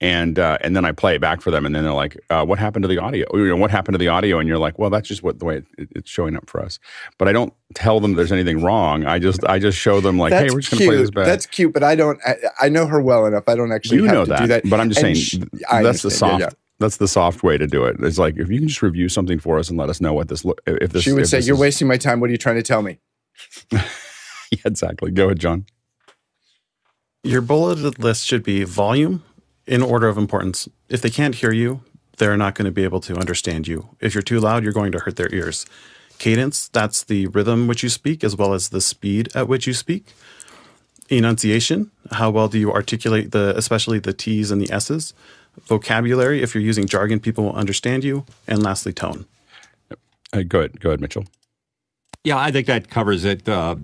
and 0.00 0.38
uh, 0.38 0.58
and 0.60 0.74
then 0.76 0.84
I 0.84 0.92
play 0.92 1.14
it 1.14 1.20
back 1.20 1.40
for 1.40 1.50
them, 1.50 1.64
and 1.64 1.74
then 1.74 1.84
they're 1.84 1.92
like, 1.92 2.18
uh, 2.28 2.44
"What 2.44 2.58
happened 2.58 2.82
to 2.82 2.88
the 2.88 2.98
audio? 2.98 3.26
You 3.34 3.48
know, 3.48 3.56
what 3.56 3.70
happened 3.70 3.94
to 3.94 3.98
the 3.98 4.08
audio?" 4.08 4.38
And 4.38 4.48
you're 4.48 4.58
like, 4.58 4.78
"Well, 4.78 4.90
that's 4.90 5.08
just 5.08 5.22
what 5.22 5.38
the 5.38 5.44
way 5.44 5.56
it, 5.78 5.88
it's 5.96 6.10
showing 6.10 6.36
up 6.36 6.50
for 6.50 6.60
us." 6.60 6.78
But 7.18 7.28
I 7.28 7.32
don't 7.32 7.54
tell 7.74 8.00
them 8.00 8.14
there's 8.14 8.32
anything 8.32 8.60
wrong. 8.62 9.06
I 9.06 9.18
just 9.18 9.44
I 9.44 9.58
just 9.58 9.78
show 9.78 10.00
them 10.00 10.18
like, 10.18 10.32
"Hey, 10.32 10.48
we're 10.50 10.60
just 10.60 10.72
going 10.72 10.80
to 10.80 10.86
play 10.88 10.96
this 10.96 11.10
back." 11.10 11.26
That's 11.26 11.46
cute, 11.46 11.72
but 11.72 11.82
I 11.84 11.94
don't. 11.94 12.18
I, 12.26 12.34
I 12.62 12.68
know 12.68 12.86
her 12.86 13.00
well 13.00 13.24
enough. 13.26 13.44
I 13.48 13.54
don't 13.54 13.72
actually 13.72 13.98
you 13.98 14.04
have 14.04 14.14
know 14.14 14.24
to 14.24 14.30
that, 14.30 14.40
do 14.40 14.46
that. 14.48 14.68
but 14.68 14.80
I'm 14.80 14.90
just 14.90 15.02
And 15.02 15.16
saying 15.16 15.24
sh- 15.44 15.50
th- 15.52 15.62
I 15.70 15.82
that's 15.82 16.02
the 16.02 16.10
soft 16.10 16.40
Yeah, 16.40 16.48
that's 16.80 16.96
the 16.96 17.08
soft 17.08 17.42
way 17.42 17.56
to 17.56 17.66
do 17.66 17.84
it. 17.84 17.96
It's 18.00 18.18
like 18.18 18.36
if 18.36 18.50
you 18.50 18.58
can 18.58 18.68
just 18.68 18.82
review 18.82 19.08
something 19.08 19.38
for 19.38 19.58
us 19.58 19.70
and 19.70 19.78
let 19.78 19.88
us 19.90 20.00
know 20.00 20.12
what 20.12 20.28
this 20.28 20.44
look 20.44 20.60
if 20.66 20.90
this 20.92 21.04
she 21.04 21.12
would 21.12 21.28
say, 21.28 21.40
"You're 21.40 21.54
is- 21.54 21.60
wasting 21.60 21.88
my 21.88 21.96
time. 21.96 22.20
What 22.20 22.28
are 22.28 22.32
you 22.32 22.38
trying 22.38 22.56
to 22.56 22.62
tell 22.62 22.82
me?" 22.82 22.98
yeah, 23.70 23.80
exactly. 24.64 25.12
Go 25.12 25.26
ahead, 25.26 25.38
John. 25.38 25.66
Your 27.22 27.40
bulleted 27.40 27.98
list 27.98 28.26
should 28.26 28.42
be 28.42 28.64
volume 28.64 29.22
in 29.66 29.82
order 29.82 30.08
of 30.08 30.18
importance. 30.18 30.68
If 30.88 31.00
they 31.00 31.10
can't 31.10 31.34
hear 31.36 31.52
you, 31.52 31.82
they're 32.18 32.36
not 32.36 32.54
going 32.54 32.66
to 32.66 32.72
be 32.72 32.84
able 32.84 33.00
to 33.00 33.16
understand 33.16 33.66
you. 33.66 33.88
If 34.00 34.14
you're 34.14 34.22
too 34.22 34.40
loud, 34.40 34.62
you're 34.62 34.72
going 34.72 34.92
to 34.92 35.00
hurt 35.00 35.16
their 35.16 35.32
ears. 35.34 35.66
Cadence, 36.18 36.68
that's 36.68 37.02
the 37.02 37.26
rhythm 37.28 37.66
which 37.66 37.82
you 37.82 37.88
speak 37.88 38.22
as 38.22 38.36
well 38.36 38.54
as 38.54 38.68
the 38.68 38.80
speed 38.80 39.34
at 39.34 39.48
which 39.48 39.66
you 39.66 39.74
speak. 39.74 40.06
Enunciation, 41.10 41.90
how 42.12 42.30
well 42.30 42.48
do 42.48 42.58
you 42.58 42.72
articulate 42.72 43.32
the 43.32 43.52
especially 43.56 43.98
the 43.98 44.12
T's 44.12 44.50
and 44.50 44.60
the 44.60 44.72
S's? 44.72 45.12
Vocabulary, 45.66 46.42
if 46.42 46.54
you're 46.54 46.62
using 46.62 46.86
jargon, 46.86 47.20
people 47.20 47.44
will 47.44 47.54
understand 47.54 48.04
you. 48.04 48.24
And 48.46 48.62
lastly, 48.62 48.92
tone. 48.92 49.26
Uh, 50.32 50.42
go 50.48 50.60
ahead. 50.60 50.80
Go 50.80 50.90
ahead, 50.90 51.00
Mitchell. 51.00 51.26
Yeah, 52.24 52.38
I 52.38 52.50
think 52.50 52.66
that 52.66 52.88
covers 52.88 53.24
it. 53.24 53.48
Uh, 53.48 53.76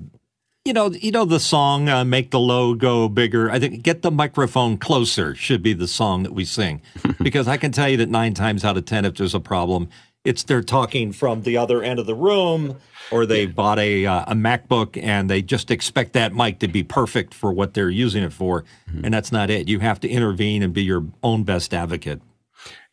you 0.64 0.74
know, 0.74 0.90
you 0.90 1.10
know 1.10 1.24
the 1.24 1.40
song 1.40 1.88
uh, 1.88 2.04
"Make 2.04 2.30
the 2.30 2.40
Low 2.40 2.74
Go 2.74 3.08
Bigger." 3.08 3.50
I 3.50 3.58
think 3.58 3.82
"Get 3.82 4.02
the 4.02 4.10
Microphone 4.10 4.76
Closer" 4.76 5.34
should 5.34 5.62
be 5.62 5.72
the 5.72 5.88
song 5.88 6.22
that 6.22 6.32
we 6.32 6.44
sing, 6.44 6.82
because 7.22 7.48
I 7.48 7.56
can 7.56 7.72
tell 7.72 7.88
you 7.88 7.96
that 7.98 8.10
nine 8.10 8.34
times 8.34 8.64
out 8.64 8.76
of 8.76 8.84
ten, 8.84 9.06
if 9.06 9.14
there's 9.14 9.34
a 9.34 9.40
problem, 9.40 9.88
it's 10.22 10.42
they're 10.42 10.62
talking 10.62 11.12
from 11.12 11.42
the 11.42 11.56
other 11.56 11.82
end 11.82 11.98
of 11.98 12.04
the 12.04 12.14
room, 12.14 12.76
or 13.10 13.24
they 13.24 13.46
bought 13.46 13.78
a 13.78 14.04
uh, 14.04 14.24
a 14.26 14.34
MacBook 14.34 15.02
and 15.02 15.30
they 15.30 15.40
just 15.40 15.70
expect 15.70 16.12
that 16.12 16.34
mic 16.34 16.58
to 16.58 16.68
be 16.68 16.82
perfect 16.82 17.32
for 17.32 17.52
what 17.52 17.72
they're 17.72 17.88
using 17.88 18.22
it 18.22 18.32
for, 18.32 18.64
and 19.02 19.14
that's 19.14 19.32
not 19.32 19.48
it. 19.48 19.66
You 19.66 19.78
have 19.78 19.98
to 20.00 20.08
intervene 20.10 20.62
and 20.62 20.74
be 20.74 20.82
your 20.82 21.06
own 21.22 21.42
best 21.44 21.72
advocate. 21.72 22.20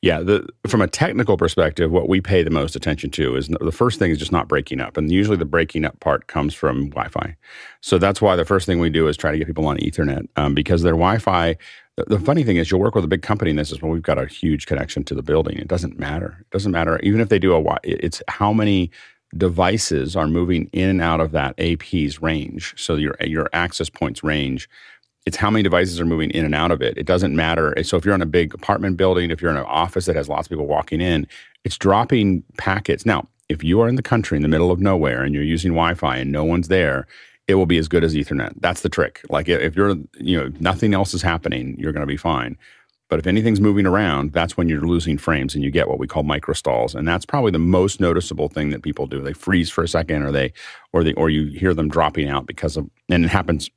Yeah, 0.04 0.20
the, 0.22 0.48
from 0.68 0.82
a 0.82 0.88
technical 0.88 1.38
perspective, 1.38 1.92
what 1.92 2.08
we 2.08 2.22
pay 2.22 2.44
the 2.44 2.52
most 2.52 2.76
attention 2.76 3.10
to 3.12 3.36
is 3.36 3.48
the 3.48 3.72
first 3.72 3.98
thing 3.98 4.12
is 4.12 4.20
just 4.20 4.32
not 4.32 4.48
breaking 4.48 4.80
up, 4.80 4.96
and 4.96 5.12
usually 5.12 5.38
the 5.38 5.46
breaking 5.46 5.86
up 5.86 6.00
part 6.00 6.28
comes 6.28 6.54
from 6.54 6.90
Wi-Fi. 6.90 7.36
So 7.82 7.98
that's 7.98 8.22
why 8.22 8.36
the 8.36 8.46
first 8.46 8.68
thing 8.68 8.80
we 8.80 8.92
do 8.92 9.08
is 9.08 9.18
try 9.18 9.32
to 9.32 9.38
get 9.40 9.48
people 9.48 9.66
on 9.66 9.78
Ethernet 9.78 10.28
um, 10.36 10.54
because 10.54 10.84
their 10.84 10.94
Wi-Fi. 10.94 11.58
The, 11.96 12.04
the 12.06 12.20
funny 12.20 12.44
thing 12.44 12.58
is, 12.58 12.70
you'll 12.70 12.80
work 12.80 12.94
with 12.94 13.06
a 13.06 13.08
big 13.08 13.24
company, 13.24 13.50
and 13.50 13.58
this 13.58 13.72
is 13.72 13.82
when 13.82 13.92
we've 13.92 14.04
got 14.04 14.20
a 14.20 14.28
huge 14.28 14.68
connection 14.68 15.04
to 15.06 15.16
the 15.16 15.24
building. 15.24 15.58
It 15.58 15.68
doesn't 15.68 15.98
matter. 15.98 16.38
It 16.42 16.50
doesn't 16.52 16.72
matter 16.72 17.00
even 17.00 17.20
if 17.20 17.30
they 17.30 17.40
do 17.40 17.54
a. 17.54 17.60
Wi- 17.60 17.80
It's 17.84 18.22
how 18.28 18.54
many 18.54 18.92
devices 19.36 20.16
are 20.16 20.28
moving 20.28 20.70
in 20.74 20.90
and 20.90 21.02
out 21.02 21.20
of 21.20 21.32
that 21.32 21.60
AP's 21.60 22.22
range. 22.22 22.76
So 22.78 22.96
your 22.96 23.16
your 23.22 23.50
access 23.52 23.90
points 23.90 24.24
range 24.24 24.70
it's 25.28 25.36
how 25.36 25.52
many 25.52 25.62
devices 25.62 26.00
are 26.00 26.06
moving 26.06 26.30
in 26.32 26.46
and 26.46 26.56
out 26.56 26.72
of 26.72 26.82
it. 26.82 26.98
It 26.98 27.06
doesn't 27.06 27.36
matter. 27.36 27.76
So 27.84 27.98
if 27.98 28.06
you're 28.06 28.16
in 28.16 28.22
a 28.22 28.26
big 28.26 28.54
apartment 28.54 28.96
building, 28.96 29.30
if 29.30 29.42
you're 29.42 29.52
in 29.52 29.58
an 29.58 29.66
office 29.66 30.06
that 30.06 30.16
has 30.16 30.30
lots 30.30 30.48
of 30.48 30.52
people 30.52 30.68
walking 30.68 31.02
in, 31.02 31.28
it's 31.66 31.78
dropping 31.78 32.44
packets. 32.58 33.06
Now, 33.06 33.28
if 33.50 33.62
you 33.62 33.82
are 33.82 33.90
in 33.90 33.96
the 33.96 34.02
country 34.02 34.38
in 34.38 34.42
the 34.42 34.48
middle 34.48 34.72
of 34.72 34.80
nowhere 34.80 35.24
and 35.24 35.36
you're 35.36 35.44
using 35.44 35.72
Wi-Fi 35.72 36.16
and 36.16 36.32
no 36.32 36.46
one's 36.46 36.70
there, 36.70 37.08
it 37.46 37.56
will 37.56 37.66
be 37.66 37.78
as 37.78 37.90
good 37.90 38.06
as 38.06 38.16
Ethernet. 38.16 38.54
That's 38.62 38.82
the 38.82 38.90
trick. 38.90 39.20
Like 39.30 39.50
if 39.50 39.76
you're, 39.76 39.98
you 40.18 40.38
know, 40.38 40.50
nothing 40.62 40.94
else 40.94 41.14
is 41.14 41.22
happening, 41.22 41.76
you're 41.78 41.92
going 41.92 42.08
to 42.08 42.08
be 42.08 42.16
fine. 42.16 42.58
But 43.10 43.20
if 43.20 43.28
anything's 43.28 43.60
moving 43.60 43.86
around, 43.86 44.32
that's 44.32 44.56
when 44.56 44.70
you're 44.70 44.80
losing 44.80 45.18
frames 45.18 45.56
and 45.56 45.64
you 45.64 45.72
get 45.72 45.90
what 45.90 46.00
we 46.00 46.08
call 46.08 46.24
microstalls. 46.24 46.96
And 46.96 47.06
that's 47.06 47.26
probably 47.26 47.52
the 47.52 47.60
most 47.60 48.00
noticeable 48.00 48.48
thing 48.48 48.70
that 48.70 48.82
people 48.82 49.08
do. 49.08 49.22
They 49.22 49.34
freeze 49.34 49.70
for 49.70 49.84
a 49.84 49.90
second 49.90 50.24
or 50.24 50.32
they 50.32 50.54
or 50.94 51.04
they 51.04 51.14
or 51.14 51.30
you 51.30 51.48
hear 51.48 51.74
them 51.74 51.90
dropping 51.90 52.30
out 52.30 52.46
because 52.46 52.78
of 52.78 52.90
and 53.10 53.26
it 53.26 53.30
happens 53.30 53.70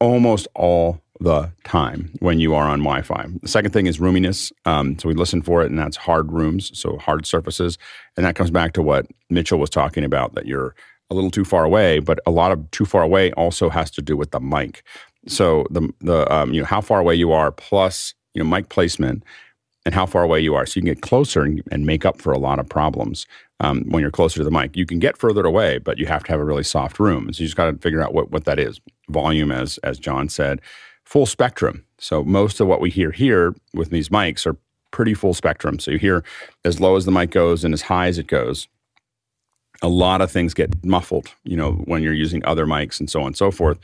almost 0.00 0.48
all 0.54 1.00
the 1.20 1.50
time 1.64 2.10
when 2.20 2.40
you 2.40 2.54
are 2.54 2.66
on 2.66 2.80
Wi-Fi. 2.80 3.26
The 3.42 3.48
second 3.48 3.72
thing 3.72 3.86
is 3.86 3.98
roominess. 3.98 4.52
Um, 4.64 4.98
so 4.98 5.08
we 5.08 5.14
listen 5.14 5.42
for 5.42 5.62
it, 5.62 5.66
and 5.66 5.78
that's 5.78 5.96
hard 5.96 6.32
rooms, 6.32 6.76
so 6.78 6.96
hard 6.96 7.26
surfaces, 7.26 7.78
and 8.16 8.24
that 8.24 8.34
comes 8.34 8.50
back 8.50 8.72
to 8.72 8.82
what 8.82 9.06
Mitchell 9.28 9.58
was 9.58 9.70
talking 9.70 10.02
about 10.02 10.34
that 10.34 10.46
you're 10.46 10.74
a 11.10 11.14
little 11.14 11.30
too 11.30 11.44
far 11.44 11.64
away, 11.64 11.98
but 11.98 12.20
a 12.26 12.30
lot 12.30 12.52
of 12.52 12.70
too 12.70 12.84
far 12.84 13.02
away 13.02 13.32
also 13.32 13.68
has 13.68 13.90
to 13.90 14.02
do 14.02 14.16
with 14.16 14.30
the 14.30 14.40
mic. 14.40 14.82
So 15.26 15.66
the 15.70 15.92
the 16.00 16.32
um, 16.32 16.54
you 16.54 16.60
know 16.60 16.66
how 16.66 16.80
far 16.80 17.00
away 17.00 17.14
you 17.14 17.32
are 17.32 17.52
plus 17.52 18.14
you 18.34 18.42
know 18.42 18.48
mic 18.48 18.68
placement 18.70 19.24
and 19.84 19.94
how 19.94 20.06
far 20.06 20.22
away 20.22 20.40
you 20.40 20.54
are, 20.54 20.64
so 20.66 20.78
you 20.78 20.82
can 20.82 20.94
get 20.94 21.02
closer 21.02 21.42
and, 21.42 21.62
and 21.70 21.84
make 21.84 22.04
up 22.04 22.20
for 22.20 22.32
a 22.32 22.38
lot 22.38 22.58
of 22.58 22.68
problems 22.68 23.26
um, 23.60 23.84
when 23.88 24.02
you're 24.02 24.10
closer 24.10 24.38
to 24.38 24.44
the 24.44 24.50
mic. 24.50 24.76
You 24.76 24.86
can 24.86 24.98
get 24.98 25.16
further 25.18 25.44
away, 25.44 25.78
but 25.78 25.98
you 25.98 26.06
have 26.06 26.24
to 26.24 26.32
have 26.32 26.40
a 26.40 26.44
really 26.44 26.62
soft 26.62 26.98
room. 26.98 27.32
So 27.32 27.40
you 27.42 27.46
just 27.46 27.56
got 27.56 27.70
to 27.70 27.76
figure 27.78 28.02
out 28.02 28.14
what 28.14 28.30
what 28.30 28.44
that 28.44 28.58
is. 28.58 28.80
Volume, 29.10 29.52
as 29.52 29.78
as 29.78 29.98
John 29.98 30.28
said, 30.28 30.60
full 31.04 31.26
spectrum. 31.26 31.84
So 31.98 32.24
most 32.24 32.60
of 32.60 32.66
what 32.66 32.80
we 32.80 32.90
hear 32.90 33.10
here 33.10 33.54
with 33.74 33.90
these 33.90 34.08
mics 34.08 34.46
are 34.46 34.56
pretty 34.90 35.14
full 35.14 35.34
spectrum. 35.34 35.78
So 35.78 35.90
you 35.90 35.98
hear 35.98 36.24
as 36.64 36.80
low 36.80 36.96
as 36.96 37.04
the 37.04 37.12
mic 37.12 37.30
goes 37.30 37.64
and 37.64 37.74
as 37.74 37.82
high 37.82 38.06
as 38.06 38.18
it 38.18 38.26
goes. 38.26 38.68
A 39.82 39.88
lot 39.88 40.20
of 40.20 40.30
things 40.30 40.52
get 40.52 40.84
muffled, 40.84 41.28
you 41.42 41.56
know, 41.56 41.72
when 41.72 42.02
you're 42.02 42.12
using 42.12 42.44
other 42.44 42.66
mics 42.66 43.00
and 43.00 43.08
so 43.08 43.20
on 43.20 43.28
and 43.28 43.36
so 43.36 43.50
forth. 43.50 43.78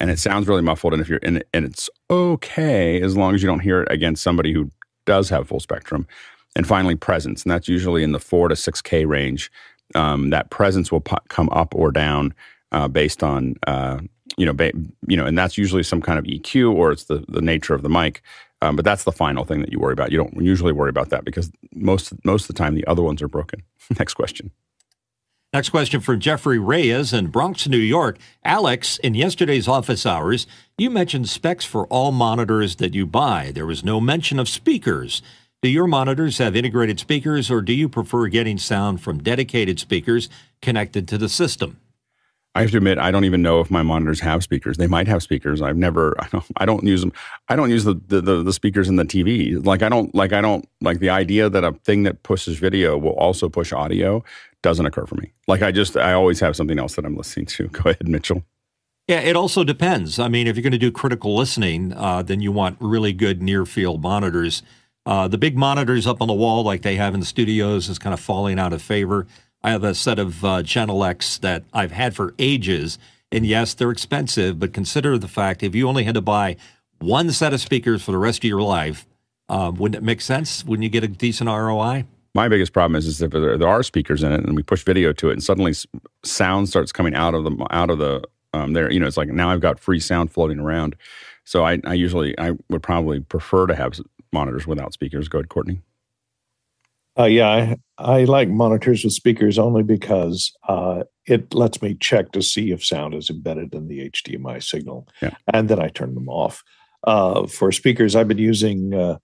And 0.00 0.10
it 0.10 0.18
sounds 0.18 0.48
really 0.48 0.62
muffled. 0.62 0.94
And 0.94 1.02
if 1.02 1.08
you're 1.08 1.18
in 1.18 1.38
it, 1.38 1.48
and 1.52 1.64
it's 1.64 1.90
okay 2.10 3.00
as 3.02 3.16
long 3.16 3.34
as 3.34 3.42
you 3.42 3.48
don't 3.48 3.60
hear 3.60 3.82
it 3.82 3.88
against 3.90 4.22
somebody 4.22 4.52
who 4.52 4.70
does 5.04 5.28
have 5.28 5.48
full 5.48 5.60
spectrum. 5.60 6.06
And 6.56 6.66
finally, 6.66 6.96
presence. 6.96 7.42
And 7.42 7.50
that's 7.50 7.68
usually 7.68 8.02
in 8.02 8.12
the 8.12 8.20
four 8.20 8.48
to 8.48 8.54
6K 8.54 9.06
range. 9.06 9.50
Um, 9.94 10.30
that 10.30 10.50
presence 10.50 10.90
will 10.90 11.00
come 11.00 11.50
up 11.50 11.74
or 11.74 11.90
down 11.92 12.34
uh, 12.72 12.88
based 12.88 13.22
on, 13.22 13.54
uh, 13.66 13.98
you 14.36 14.46
know, 14.46 14.52
ba- 14.52 14.72
you 15.06 15.16
know, 15.16 15.26
and 15.26 15.36
that's 15.36 15.58
usually 15.58 15.82
some 15.82 16.00
kind 16.00 16.18
of 16.18 16.24
EQ 16.24 16.74
or 16.74 16.92
it's 16.92 17.04
the, 17.04 17.24
the 17.28 17.42
nature 17.42 17.74
of 17.74 17.82
the 17.82 17.88
mic. 17.88 18.22
Um, 18.60 18.76
but 18.76 18.84
that's 18.84 19.04
the 19.04 19.12
final 19.12 19.44
thing 19.44 19.60
that 19.60 19.72
you 19.72 19.80
worry 19.80 19.92
about. 19.92 20.12
You 20.12 20.18
don't 20.18 20.40
usually 20.40 20.72
worry 20.72 20.90
about 20.90 21.10
that 21.10 21.24
because 21.24 21.50
most 21.74 22.12
most 22.24 22.42
of 22.42 22.48
the 22.48 22.58
time 22.58 22.74
the 22.74 22.86
other 22.86 23.02
ones 23.02 23.20
are 23.20 23.28
broken. 23.28 23.62
Next 23.98 24.14
question. 24.14 24.52
Next 25.52 25.68
question 25.68 26.00
from 26.00 26.18
Jeffrey 26.18 26.58
Reyes 26.58 27.12
in 27.12 27.26
Bronx, 27.26 27.68
New 27.68 27.76
York. 27.76 28.16
Alex, 28.42 28.96
in 28.98 29.12
yesterday's 29.14 29.68
office 29.68 30.06
hours, 30.06 30.46
you 30.78 30.88
mentioned 30.88 31.28
specs 31.28 31.66
for 31.66 31.86
all 31.88 32.10
monitors 32.10 32.76
that 32.76 32.94
you 32.94 33.04
buy. 33.04 33.52
There 33.54 33.66
was 33.66 33.84
no 33.84 34.00
mention 34.00 34.38
of 34.38 34.48
speakers. 34.48 35.20
Do 35.60 35.68
your 35.68 35.86
monitors 35.86 36.38
have 36.38 36.56
integrated 36.56 36.98
speakers, 36.98 37.50
or 37.50 37.60
do 37.60 37.74
you 37.74 37.88
prefer 37.88 38.28
getting 38.28 38.56
sound 38.56 39.02
from 39.02 39.22
dedicated 39.22 39.78
speakers 39.78 40.30
connected 40.62 41.06
to 41.08 41.18
the 41.18 41.28
system? 41.28 41.78
I 42.54 42.60
have 42.60 42.70
to 42.72 42.76
admit, 42.76 42.98
I 42.98 43.10
don't 43.10 43.24
even 43.24 43.40
know 43.40 43.60
if 43.60 43.70
my 43.70 43.82
monitors 43.82 44.20
have 44.20 44.42
speakers. 44.42 44.76
They 44.76 44.86
might 44.86 45.08
have 45.08 45.22
speakers. 45.22 45.62
I've 45.62 45.76
never, 45.76 46.14
I 46.22 46.28
don't, 46.30 46.44
I 46.56 46.66
don't 46.66 46.84
use 46.84 47.00
them. 47.00 47.12
I 47.48 47.56
don't 47.56 47.70
use 47.70 47.84
the, 47.84 47.94
the, 48.06 48.20
the, 48.20 48.42
the 48.42 48.52
speakers 48.52 48.88
in 48.88 48.96
the 48.96 49.04
TV. 49.04 49.64
Like 49.64 49.82
I 49.82 49.88
don't, 49.88 50.14
like 50.14 50.32
I 50.32 50.40
don't, 50.40 50.68
like 50.80 50.98
the 50.98 51.10
idea 51.10 51.48
that 51.48 51.64
a 51.64 51.72
thing 51.84 52.02
that 52.02 52.22
pushes 52.22 52.58
video 52.58 52.98
will 52.98 53.14
also 53.14 53.48
push 53.48 53.72
audio 53.72 54.22
doesn't 54.62 54.84
occur 54.84 55.06
for 55.06 55.14
me. 55.16 55.32
Like 55.48 55.62
I 55.62 55.72
just, 55.72 55.96
I 55.96 56.12
always 56.12 56.40
have 56.40 56.54
something 56.54 56.78
else 56.78 56.94
that 56.96 57.04
I'm 57.04 57.16
listening 57.16 57.46
to. 57.46 57.68
Go 57.68 57.90
ahead, 57.90 58.06
Mitchell. 58.06 58.44
Yeah, 59.08 59.20
it 59.20 59.34
also 59.34 59.64
depends. 59.64 60.18
I 60.18 60.28
mean, 60.28 60.46
if 60.46 60.56
you're 60.56 60.62
going 60.62 60.72
to 60.72 60.78
do 60.78 60.92
critical 60.92 61.34
listening, 61.34 61.92
uh, 61.92 62.22
then 62.22 62.40
you 62.40 62.52
want 62.52 62.76
really 62.80 63.12
good 63.12 63.42
near 63.42 63.66
field 63.66 64.00
monitors. 64.00 64.62
Uh, 65.04 65.26
the 65.26 65.38
big 65.38 65.56
monitors 65.56 66.06
up 66.06 66.22
on 66.22 66.28
the 66.28 66.34
wall, 66.34 66.62
like 66.62 66.82
they 66.82 66.94
have 66.94 67.12
in 67.12 67.18
the 67.18 67.26
studios, 67.26 67.88
is 67.88 67.98
kind 67.98 68.14
of 68.14 68.20
falling 68.20 68.60
out 68.60 68.72
of 68.72 68.80
favor. 68.80 69.26
I 69.64 69.70
have 69.70 69.84
a 69.84 69.94
set 69.94 70.18
of 70.18 70.44
uh, 70.44 70.62
Genelecs 70.62 71.40
that 71.40 71.64
I've 71.72 71.92
had 71.92 72.14
for 72.14 72.34
ages. 72.38 72.98
And 73.30 73.46
yes, 73.46 73.74
they're 73.74 73.90
expensive, 73.90 74.58
but 74.58 74.72
consider 74.72 75.16
the 75.16 75.28
fact 75.28 75.62
if 75.62 75.74
you 75.74 75.88
only 75.88 76.04
had 76.04 76.14
to 76.14 76.20
buy 76.20 76.56
one 76.98 77.30
set 77.32 77.52
of 77.52 77.60
speakers 77.60 78.02
for 78.02 78.12
the 78.12 78.18
rest 78.18 78.40
of 78.40 78.44
your 78.44 78.62
life, 78.62 79.06
uh, 79.48 79.72
wouldn't 79.74 80.02
it 80.02 80.04
make 80.04 80.20
sense? 80.20 80.64
Wouldn't 80.64 80.84
you 80.84 80.90
get 80.90 81.04
a 81.04 81.08
decent 81.08 81.48
ROI? 81.48 82.04
My 82.34 82.48
biggest 82.48 82.72
problem 82.72 82.96
is, 82.96 83.06
is 83.06 83.20
if 83.20 83.30
there, 83.30 83.58
there 83.58 83.68
are 83.68 83.82
speakers 83.82 84.22
in 84.22 84.32
it 84.32 84.40
and 84.40 84.56
we 84.56 84.62
push 84.62 84.84
video 84.84 85.12
to 85.12 85.30
it 85.30 85.34
and 85.34 85.42
suddenly 85.42 85.74
sound 86.24 86.68
starts 86.68 86.90
coming 86.90 87.14
out 87.14 87.34
of 87.34 87.44
the 87.44 87.66
out 87.70 87.90
of 87.90 87.98
the 87.98 88.22
um, 88.54 88.72
there. 88.72 88.90
You 88.90 89.00
know, 89.00 89.06
it's 89.06 89.16
like 89.16 89.28
now 89.28 89.50
I've 89.50 89.60
got 89.60 89.78
free 89.78 90.00
sound 90.00 90.30
floating 90.32 90.58
around. 90.58 90.96
So 91.44 91.64
I, 91.64 91.78
I 91.84 91.94
usually 91.94 92.38
I 92.38 92.52
would 92.70 92.82
probably 92.82 93.20
prefer 93.20 93.66
to 93.66 93.74
have 93.74 94.00
monitors 94.32 94.66
without 94.66 94.92
speakers. 94.92 95.28
Go 95.28 95.38
ahead, 95.38 95.50
Courtney. 95.50 95.80
Uh, 97.18 97.24
yeah, 97.24 97.48
I, 97.48 97.76
I 97.98 98.24
like 98.24 98.48
monitors 98.48 99.04
with 99.04 99.12
speakers 99.12 99.58
only 99.58 99.82
because 99.82 100.50
uh, 100.66 101.04
it 101.26 101.52
lets 101.52 101.82
me 101.82 101.94
check 101.94 102.32
to 102.32 102.42
see 102.42 102.70
if 102.70 102.84
sound 102.84 103.14
is 103.14 103.28
embedded 103.28 103.74
in 103.74 103.88
the 103.88 104.10
HDMI 104.10 104.62
signal, 104.62 105.06
yeah. 105.20 105.34
and 105.52 105.68
then 105.68 105.78
I 105.80 105.88
turn 105.88 106.14
them 106.14 106.28
off. 106.28 106.62
Uh, 107.04 107.46
for 107.46 107.70
speakers, 107.70 108.16
I've 108.16 108.28
been 108.28 108.38
using 108.38 108.94
uh, 108.94 109.18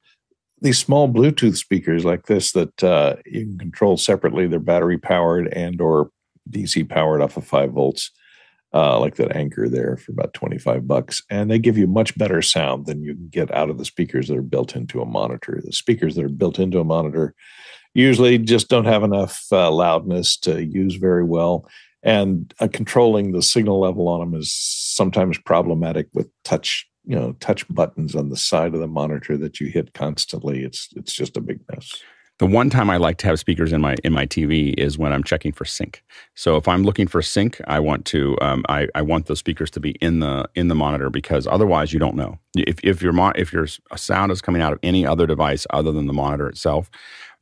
these 0.61 0.79
small 0.79 1.09
Bluetooth 1.09 1.57
speakers 1.57 2.05
like 2.05 2.27
this 2.27 2.53
that 2.53 2.85
uh, 2.85 3.17
you 3.25 3.47
can 3.47 3.59
control 3.59 3.97
separately. 3.97 4.47
They're 4.47 4.59
battery 4.59 4.99
powered 4.99 5.49
and 5.55 5.81
or 5.81 6.11
DC 6.51 6.89
powered 6.89 7.23
off 7.23 7.37
of 7.37 7.47
five 7.47 7.73
volts, 7.73 8.11
uh, 8.75 8.99
like 9.01 9.17
that 9.17 9.35
Anker 9.35 9.69
there 9.69 9.97
for 9.97 10.13
about 10.13 10.35
twenty 10.35 10.59
five 10.59 10.87
bucks, 10.87 11.23
and 11.31 11.51
they 11.51 11.59
give 11.59 11.79
you 11.79 11.87
much 11.87 12.19
better 12.19 12.43
sound 12.43 12.85
than 12.85 13.03
you 13.03 13.15
can 13.15 13.29
get 13.29 13.55
out 13.55 13.71
of 13.71 13.79
the 13.79 13.85
speakers 13.87 14.29
that 14.29 14.37
are 14.37 14.43
built 14.43 14.77
into 14.77 15.01
a 15.01 15.07
monitor. 15.07 15.61
The 15.65 15.73
speakers 15.73 16.17
that 16.17 16.25
are 16.25 16.29
built 16.29 16.59
into 16.59 16.81
a 16.81 16.85
monitor 16.85 17.35
usually 17.95 18.39
just 18.39 18.69
don't 18.69 18.85
have 18.85 19.03
enough 19.03 19.47
uh, 19.53 19.71
loudness 19.71 20.37
to 20.39 20.65
use 20.65 20.97
very 20.97 21.25
well. 21.25 21.69
And 22.03 22.53
uh, 22.61 22.69
controlling 22.73 23.33
the 23.33 23.43
signal 23.43 23.81
level 23.81 24.09
on 24.09 24.21
them 24.21 24.41
is 24.41 24.53
sometimes 24.53 25.39
problematic 25.39 26.09
with 26.15 26.31
touch, 26.45 26.89
you 27.05 27.17
know, 27.17 27.33
touch 27.41 27.67
buttons 27.69 28.15
on 28.15 28.29
the 28.29 28.37
side 28.37 28.75
of 28.75 28.81
the 28.81 28.87
monitor 28.87 29.37
that 29.39 29.61
you 29.61 29.69
hit 29.69 29.95
constantly. 29.95 30.63
It's 30.63 30.89
it's 30.95 31.13
just 31.13 31.37
a 31.37 31.41
big 31.41 31.61
mess. 31.73 32.01
The 32.39 32.47
one 32.47 32.71
time 32.71 32.89
I 32.89 32.99
like 32.99 33.19
to 33.19 33.27
have 33.27 33.41
speakers 33.41 33.73
in 33.73 33.81
my 33.81 33.97
in 34.05 34.13
my 34.13 34.25
TV 34.25 34.73
is 34.79 34.97
when 34.97 35.13
I'm 35.13 35.25
checking 35.25 35.51
for 35.51 35.65
sync. 35.65 36.05
So 36.37 36.57
if 36.57 36.69
I'm 36.69 36.85
looking 36.85 37.09
for 37.09 37.21
sync, 37.21 37.61
I 37.67 37.81
want 37.81 38.05
to 38.07 38.39
um, 38.41 38.65
I, 38.69 38.87
I 38.95 39.03
want 39.03 39.27
those 39.27 39.41
speakers 39.41 39.73
to 39.73 39.81
be 39.81 39.91
in 40.01 40.21
the 40.21 40.49
in 40.55 40.69
the 40.69 40.77
monitor 40.77 41.11
because 41.11 41.49
otherwise 41.49 41.93
you 41.93 41.99
don't 41.99 42.15
know 42.15 42.39
if 42.57 42.79
if 42.85 43.03
your 43.03 43.13
mo- 43.13 43.33
if 43.35 43.53
your 43.53 43.67
sound 43.97 44.31
is 44.31 44.41
coming 44.41 44.63
out 44.63 44.73
of 44.73 44.79
any 44.85 45.05
other 45.05 45.27
device 45.27 45.67
other 45.71 45.91
than 45.91 46.07
the 46.07 46.13
monitor 46.13 46.49
itself. 46.49 46.91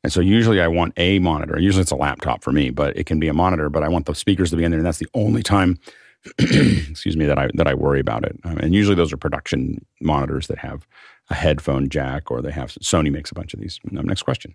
And 0.06 0.12
so 0.12 0.20
usually 0.20 0.60
I 0.60 0.68
want 0.68 0.92
a 0.98 1.18
monitor. 1.18 1.58
Usually 1.58 1.82
it's 1.82 1.90
a 1.90 1.96
laptop 1.96 2.44
for 2.44 2.52
me, 2.52 2.70
but 2.70 2.96
it 2.96 3.06
can 3.06 3.18
be 3.18 3.26
a 3.26 3.34
monitor. 3.34 3.68
But 3.68 3.82
I 3.82 3.88
want 3.88 4.06
the 4.06 4.14
speakers 4.14 4.50
to 4.50 4.56
be 4.56 4.62
in 4.62 4.70
there, 4.70 4.78
and 4.78 4.86
that's 4.86 5.00
the 5.00 5.08
only 5.14 5.42
time, 5.42 5.80
excuse 6.38 7.16
me, 7.16 7.26
that 7.26 7.40
I 7.40 7.50
that 7.54 7.66
I 7.66 7.74
worry 7.74 7.98
about 7.98 8.24
it. 8.24 8.38
Um, 8.44 8.56
and 8.58 8.72
usually 8.72 8.94
those 8.94 9.12
are 9.12 9.16
production 9.16 9.84
monitors 10.00 10.46
that 10.46 10.58
have 10.58 10.86
a 11.28 11.34
headphone 11.34 11.88
jack, 11.88 12.30
or 12.30 12.40
they 12.40 12.52
have 12.52 12.70
Sony 12.74 13.10
makes 13.10 13.32
a 13.32 13.34
bunch 13.34 13.52
of 13.52 13.58
these. 13.58 13.80
Um, 13.98 14.06
next 14.06 14.22
question 14.22 14.54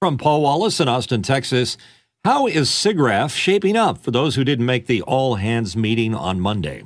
from 0.00 0.18
Paul 0.18 0.42
Wallace 0.42 0.80
in 0.80 0.88
Austin, 0.88 1.22
Texas. 1.22 1.76
How 2.24 2.48
is 2.48 2.68
SIGGRAPH 2.68 3.36
shaping 3.36 3.76
up 3.76 3.98
for 3.98 4.10
those 4.10 4.34
who 4.34 4.42
didn't 4.42 4.66
make 4.66 4.88
the 4.88 5.02
all 5.02 5.36
hands 5.36 5.76
meeting 5.76 6.12
on 6.12 6.40
Monday? 6.40 6.82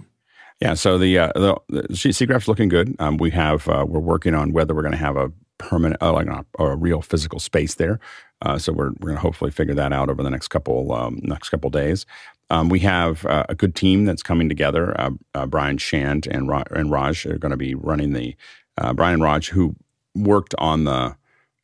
Yeah, 0.61 0.75
so 0.75 0.99
the 0.99 1.19
uh, 1.19 1.33
the, 1.35 1.57
the 1.71 1.83
SIGGRAPH's 1.95 2.47
looking 2.47 2.69
good. 2.69 2.95
Um, 2.99 3.17
we 3.17 3.31
have 3.31 3.67
uh, 3.71 3.87
we're 3.89 4.01
working 4.01 4.35
on 4.35 4.53
whether 4.53 4.75
we're 4.75 4.83
going 4.83 4.93
to 4.93 4.99
have 4.99 5.17
a 5.17 5.33
permanent, 5.59 6.03
uh, 6.03 6.13
like 6.13 6.27
a, 6.27 6.45
a, 6.59 6.77
real 6.77 7.03
physical 7.03 7.41
space 7.41 7.75
there. 7.75 7.99
Uh, 8.43 8.59
so 8.59 8.73
we're, 8.73 8.91
we're 9.01 9.09
going 9.09 9.15
to 9.15 9.21
hopefully 9.21 9.51
figure 9.51 9.75
that 9.75 9.93
out 9.93 10.11
over 10.11 10.23
the 10.23 10.31
next 10.31 10.49
couple 10.49 10.93
um, 10.93 11.21
next 11.23 11.49
couple 11.49 11.71
days. 11.71 12.07
Um, 12.51 12.69
we 12.69 12.81
have 12.81 13.25
uh, 13.27 13.45
a 13.49 13.55
good 13.55 13.75
team 13.75 14.05
that's 14.05 14.23
coming 14.23 14.49
together. 14.49 14.99
Uh, 15.01 15.11
uh, 15.35 15.47
Brian 15.47 15.79
Shand 15.79 16.29
and 16.31 16.49
Ra- 16.49 16.65
and 16.71 16.91
Raj 16.91 17.27
are 17.27 17.39
going 17.39 17.51
to 17.51 17.57
be 17.57 17.75
running 17.75 18.13
the 18.13 18.37
uh, 18.79 18.93
Brian 18.93 19.21
Raj 19.21 19.49
who 19.49 19.75
worked 20.15 20.55
on 20.59 20.85
the 20.85 21.17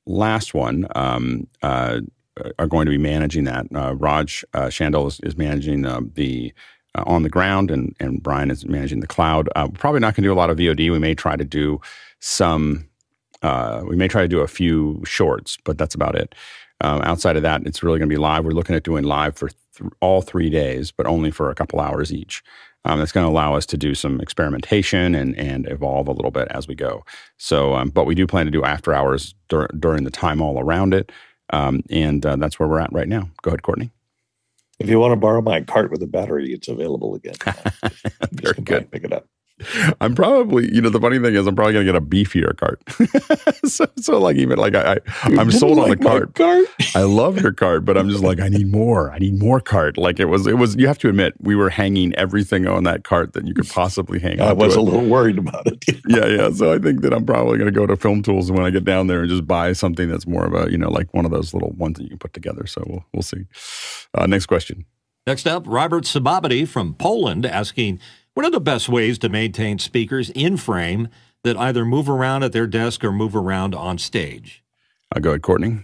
last 0.06 0.54
one 0.54 0.86
um, 0.94 1.46
are 1.62 2.00
going 2.68 2.86
to 2.86 2.90
be 2.90 2.98
managing 2.98 3.44
that. 3.44 3.66
Raj 3.70 4.44
Shandel 4.54 5.06
is, 5.06 5.20
is 5.20 5.36
managing 5.36 5.82
the 5.82 6.52
on 6.94 7.22
the 7.22 7.28
ground, 7.28 7.70
and 7.70 7.94
and 8.00 8.22
Brian 8.22 8.50
is 8.50 8.66
managing 8.66 9.00
the 9.00 9.06
cloud. 9.06 9.48
Probably 9.74 10.00
not 10.00 10.14
going 10.14 10.24
to 10.24 10.28
do 10.28 10.32
a 10.32 10.34
lot 10.34 10.50
of 10.50 10.58
VOD. 10.58 10.90
We 10.90 10.98
may 10.98 11.14
try 11.14 11.36
to 11.36 11.44
do 11.44 11.80
some 12.18 12.88
uh, 13.42 13.82
we 13.86 13.96
may 13.96 14.08
try 14.08 14.22
to 14.22 14.28
do 14.28 14.40
a 14.40 14.48
few 14.48 15.02
shorts, 15.04 15.58
but 15.64 15.78
that's 15.78 15.94
about 15.94 16.14
it. 16.14 16.34
Um, 16.80 17.00
outside 17.02 17.36
of 17.36 17.42
that, 17.42 17.62
it's 17.66 17.82
really 17.82 17.98
going 17.98 18.08
to 18.08 18.14
be 18.14 18.20
live. 18.20 18.44
We're 18.44 18.52
looking 18.52 18.74
at 18.74 18.82
doing 18.82 19.04
live 19.04 19.36
for 19.36 19.48
th- 19.48 19.90
all 20.00 20.20
three 20.20 20.50
days, 20.50 20.90
but 20.90 21.06
only 21.06 21.30
for 21.30 21.50
a 21.50 21.54
couple 21.54 21.80
hours 21.80 22.12
each. 22.12 22.42
Um, 22.84 22.98
that's 22.98 23.12
going 23.12 23.24
to 23.24 23.30
allow 23.30 23.54
us 23.54 23.64
to 23.66 23.76
do 23.76 23.94
some 23.94 24.20
experimentation 24.20 25.14
and 25.14 25.38
and 25.38 25.68
evolve 25.68 26.08
a 26.08 26.12
little 26.12 26.32
bit 26.32 26.48
as 26.50 26.66
we 26.66 26.74
go. 26.74 27.04
So, 27.36 27.74
um, 27.76 27.90
but 27.90 28.06
we 28.06 28.16
do 28.16 28.26
plan 28.26 28.46
to 28.46 28.50
do 28.50 28.64
after 28.64 28.92
hours 28.92 29.36
dur- 29.48 29.70
during 29.78 30.02
the 30.02 30.10
time 30.10 30.42
all 30.42 30.58
around 30.58 30.92
it, 30.92 31.12
um, 31.50 31.82
and 31.90 32.26
uh, 32.26 32.34
that's 32.36 32.58
where 32.58 32.68
we're 32.68 32.80
at 32.80 32.92
right 32.92 33.06
now. 33.06 33.30
Go 33.42 33.50
ahead, 33.50 33.62
Courtney. 33.62 33.92
If 34.80 34.88
you 34.88 34.98
want 34.98 35.12
to 35.12 35.16
borrow 35.16 35.40
my 35.40 35.60
cart 35.60 35.92
with 35.92 36.02
a 36.02 36.08
battery, 36.08 36.52
it's 36.52 36.66
available 36.66 37.14
again. 37.14 37.34
Very 38.32 38.60
good. 38.62 38.90
Pick 38.90 39.04
it 39.04 39.12
up. 39.12 39.28
I'm 40.00 40.14
probably, 40.14 40.72
you 40.72 40.80
know, 40.80 40.90
the 40.90 41.00
funny 41.00 41.18
thing 41.18 41.34
is, 41.34 41.46
I'm 41.46 41.54
probably 41.54 41.72
gonna 41.72 41.84
get 41.84 41.96
a 41.96 42.00
beefier 42.00 42.56
cart. 42.56 42.82
so, 43.68 43.86
so 43.98 44.18
like 44.18 44.36
even 44.36 44.58
like 44.58 44.74
I, 44.74 44.98
I 45.22 45.30
am 45.32 45.50
sold 45.50 45.78
like 45.78 45.84
on 45.84 45.90
the 45.90 45.96
cart. 45.96 46.34
cart. 46.34 46.66
I 46.94 47.02
love 47.02 47.40
your 47.40 47.52
cart, 47.52 47.84
but 47.84 47.96
I'm 47.96 48.08
just 48.08 48.22
like 48.22 48.40
I 48.40 48.48
need 48.48 48.70
more. 48.70 49.10
I 49.12 49.18
need 49.18 49.38
more 49.38 49.60
cart. 49.60 49.96
Like 49.96 50.20
it 50.20 50.26
was, 50.26 50.46
it 50.46 50.58
was. 50.58 50.76
You 50.76 50.86
have 50.86 50.98
to 50.98 51.08
admit, 51.08 51.34
we 51.40 51.54
were 51.54 51.70
hanging 51.70 52.14
everything 52.14 52.66
on 52.66 52.84
that 52.84 53.04
cart 53.04 53.32
that 53.34 53.46
you 53.46 53.54
could 53.54 53.68
possibly 53.68 54.18
hang. 54.18 54.40
I 54.40 54.52
was 54.52 54.74
a 54.74 54.80
little 54.80 55.04
worried 55.04 55.38
about 55.38 55.66
it. 55.66 55.84
yeah, 56.06 56.26
yeah. 56.26 56.50
So 56.50 56.72
I 56.72 56.78
think 56.78 57.02
that 57.02 57.12
I'm 57.12 57.24
probably 57.24 57.58
gonna 57.58 57.70
go 57.70 57.86
to 57.86 57.96
Film 57.96 58.22
Tools 58.22 58.50
when 58.50 58.64
I 58.64 58.70
get 58.70 58.84
down 58.84 59.06
there 59.06 59.20
and 59.20 59.28
just 59.28 59.46
buy 59.46 59.72
something 59.72 60.08
that's 60.08 60.26
more 60.26 60.44
of 60.44 60.54
a, 60.54 60.70
you 60.70 60.78
know, 60.78 60.90
like 60.90 61.12
one 61.14 61.24
of 61.24 61.30
those 61.30 61.54
little 61.54 61.72
ones 61.72 61.98
that 61.98 62.04
you 62.04 62.10
can 62.10 62.18
put 62.18 62.32
together. 62.32 62.66
So 62.66 62.82
we'll 62.86 63.04
we'll 63.12 63.22
see. 63.22 63.46
Uh, 64.14 64.26
next 64.26 64.46
question. 64.46 64.84
Next 65.26 65.46
up, 65.46 65.64
Robert 65.66 66.04
Sababity 66.04 66.66
from 66.66 66.94
Poland 66.94 67.46
asking. 67.46 68.00
What 68.34 68.46
are 68.46 68.50
the 68.50 68.60
best 68.60 68.88
ways 68.88 69.18
to 69.18 69.28
maintain 69.28 69.78
speakers 69.78 70.30
in 70.30 70.56
frame 70.56 71.08
that 71.44 71.58
either 71.58 71.84
move 71.84 72.08
around 72.08 72.42
at 72.42 72.52
their 72.52 72.66
desk 72.66 73.04
or 73.04 73.12
move 73.12 73.36
around 73.36 73.74
on 73.74 73.98
stage? 73.98 74.64
I'll 75.14 75.20
go 75.20 75.30
ahead, 75.30 75.42
Courtney. 75.42 75.80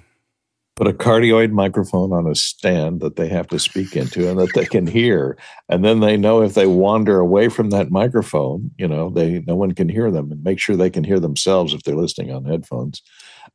Put 0.74 0.86
a 0.86 0.94
cardioid 0.94 1.50
microphone 1.50 2.10
on 2.12 2.26
a 2.26 2.34
stand 2.34 3.00
that 3.00 3.16
they 3.16 3.28
have 3.28 3.48
to 3.48 3.58
speak 3.58 3.96
into 3.96 4.30
and 4.30 4.38
that 4.38 4.54
they 4.54 4.64
can 4.64 4.86
hear. 4.86 5.36
And 5.68 5.84
then 5.84 6.00
they 6.00 6.16
know 6.16 6.40
if 6.40 6.54
they 6.54 6.66
wander 6.66 7.18
away 7.18 7.50
from 7.50 7.68
that 7.70 7.90
microphone, 7.90 8.70
you 8.78 8.88
know, 8.88 9.10
they 9.10 9.40
no 9.40 9.56
one 9.56 9.72
can 9.72 9.90
hear 9.90 10.10
them 10.10 10.32
and 10.32 10.42
make 10.42 10.58
sure 10.58 10.74
they 10.74 10.88
can 10.88 11.04
hear 11.04 11.20
themselves 11.20 11.74
if 11.74 11.82
they're 11.82 11.96
listening 11.96 12.32
on 12.32 12.46
headphones. 12.46 13.02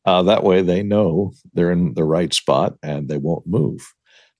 Uh, 0.05 0.21
that 0.21 0.43
way 0.43 0.62
they 0.62 0.83
know 0.83 1.33
they're 1.53 1.71
in 1.71 1.95
the 1.95 2.03
right 2.03 2.33
spot 2.33 2.75
and 2.83 3.07
they 3.07 3.17
won't 3.17 3.47
move. 3.47 3.93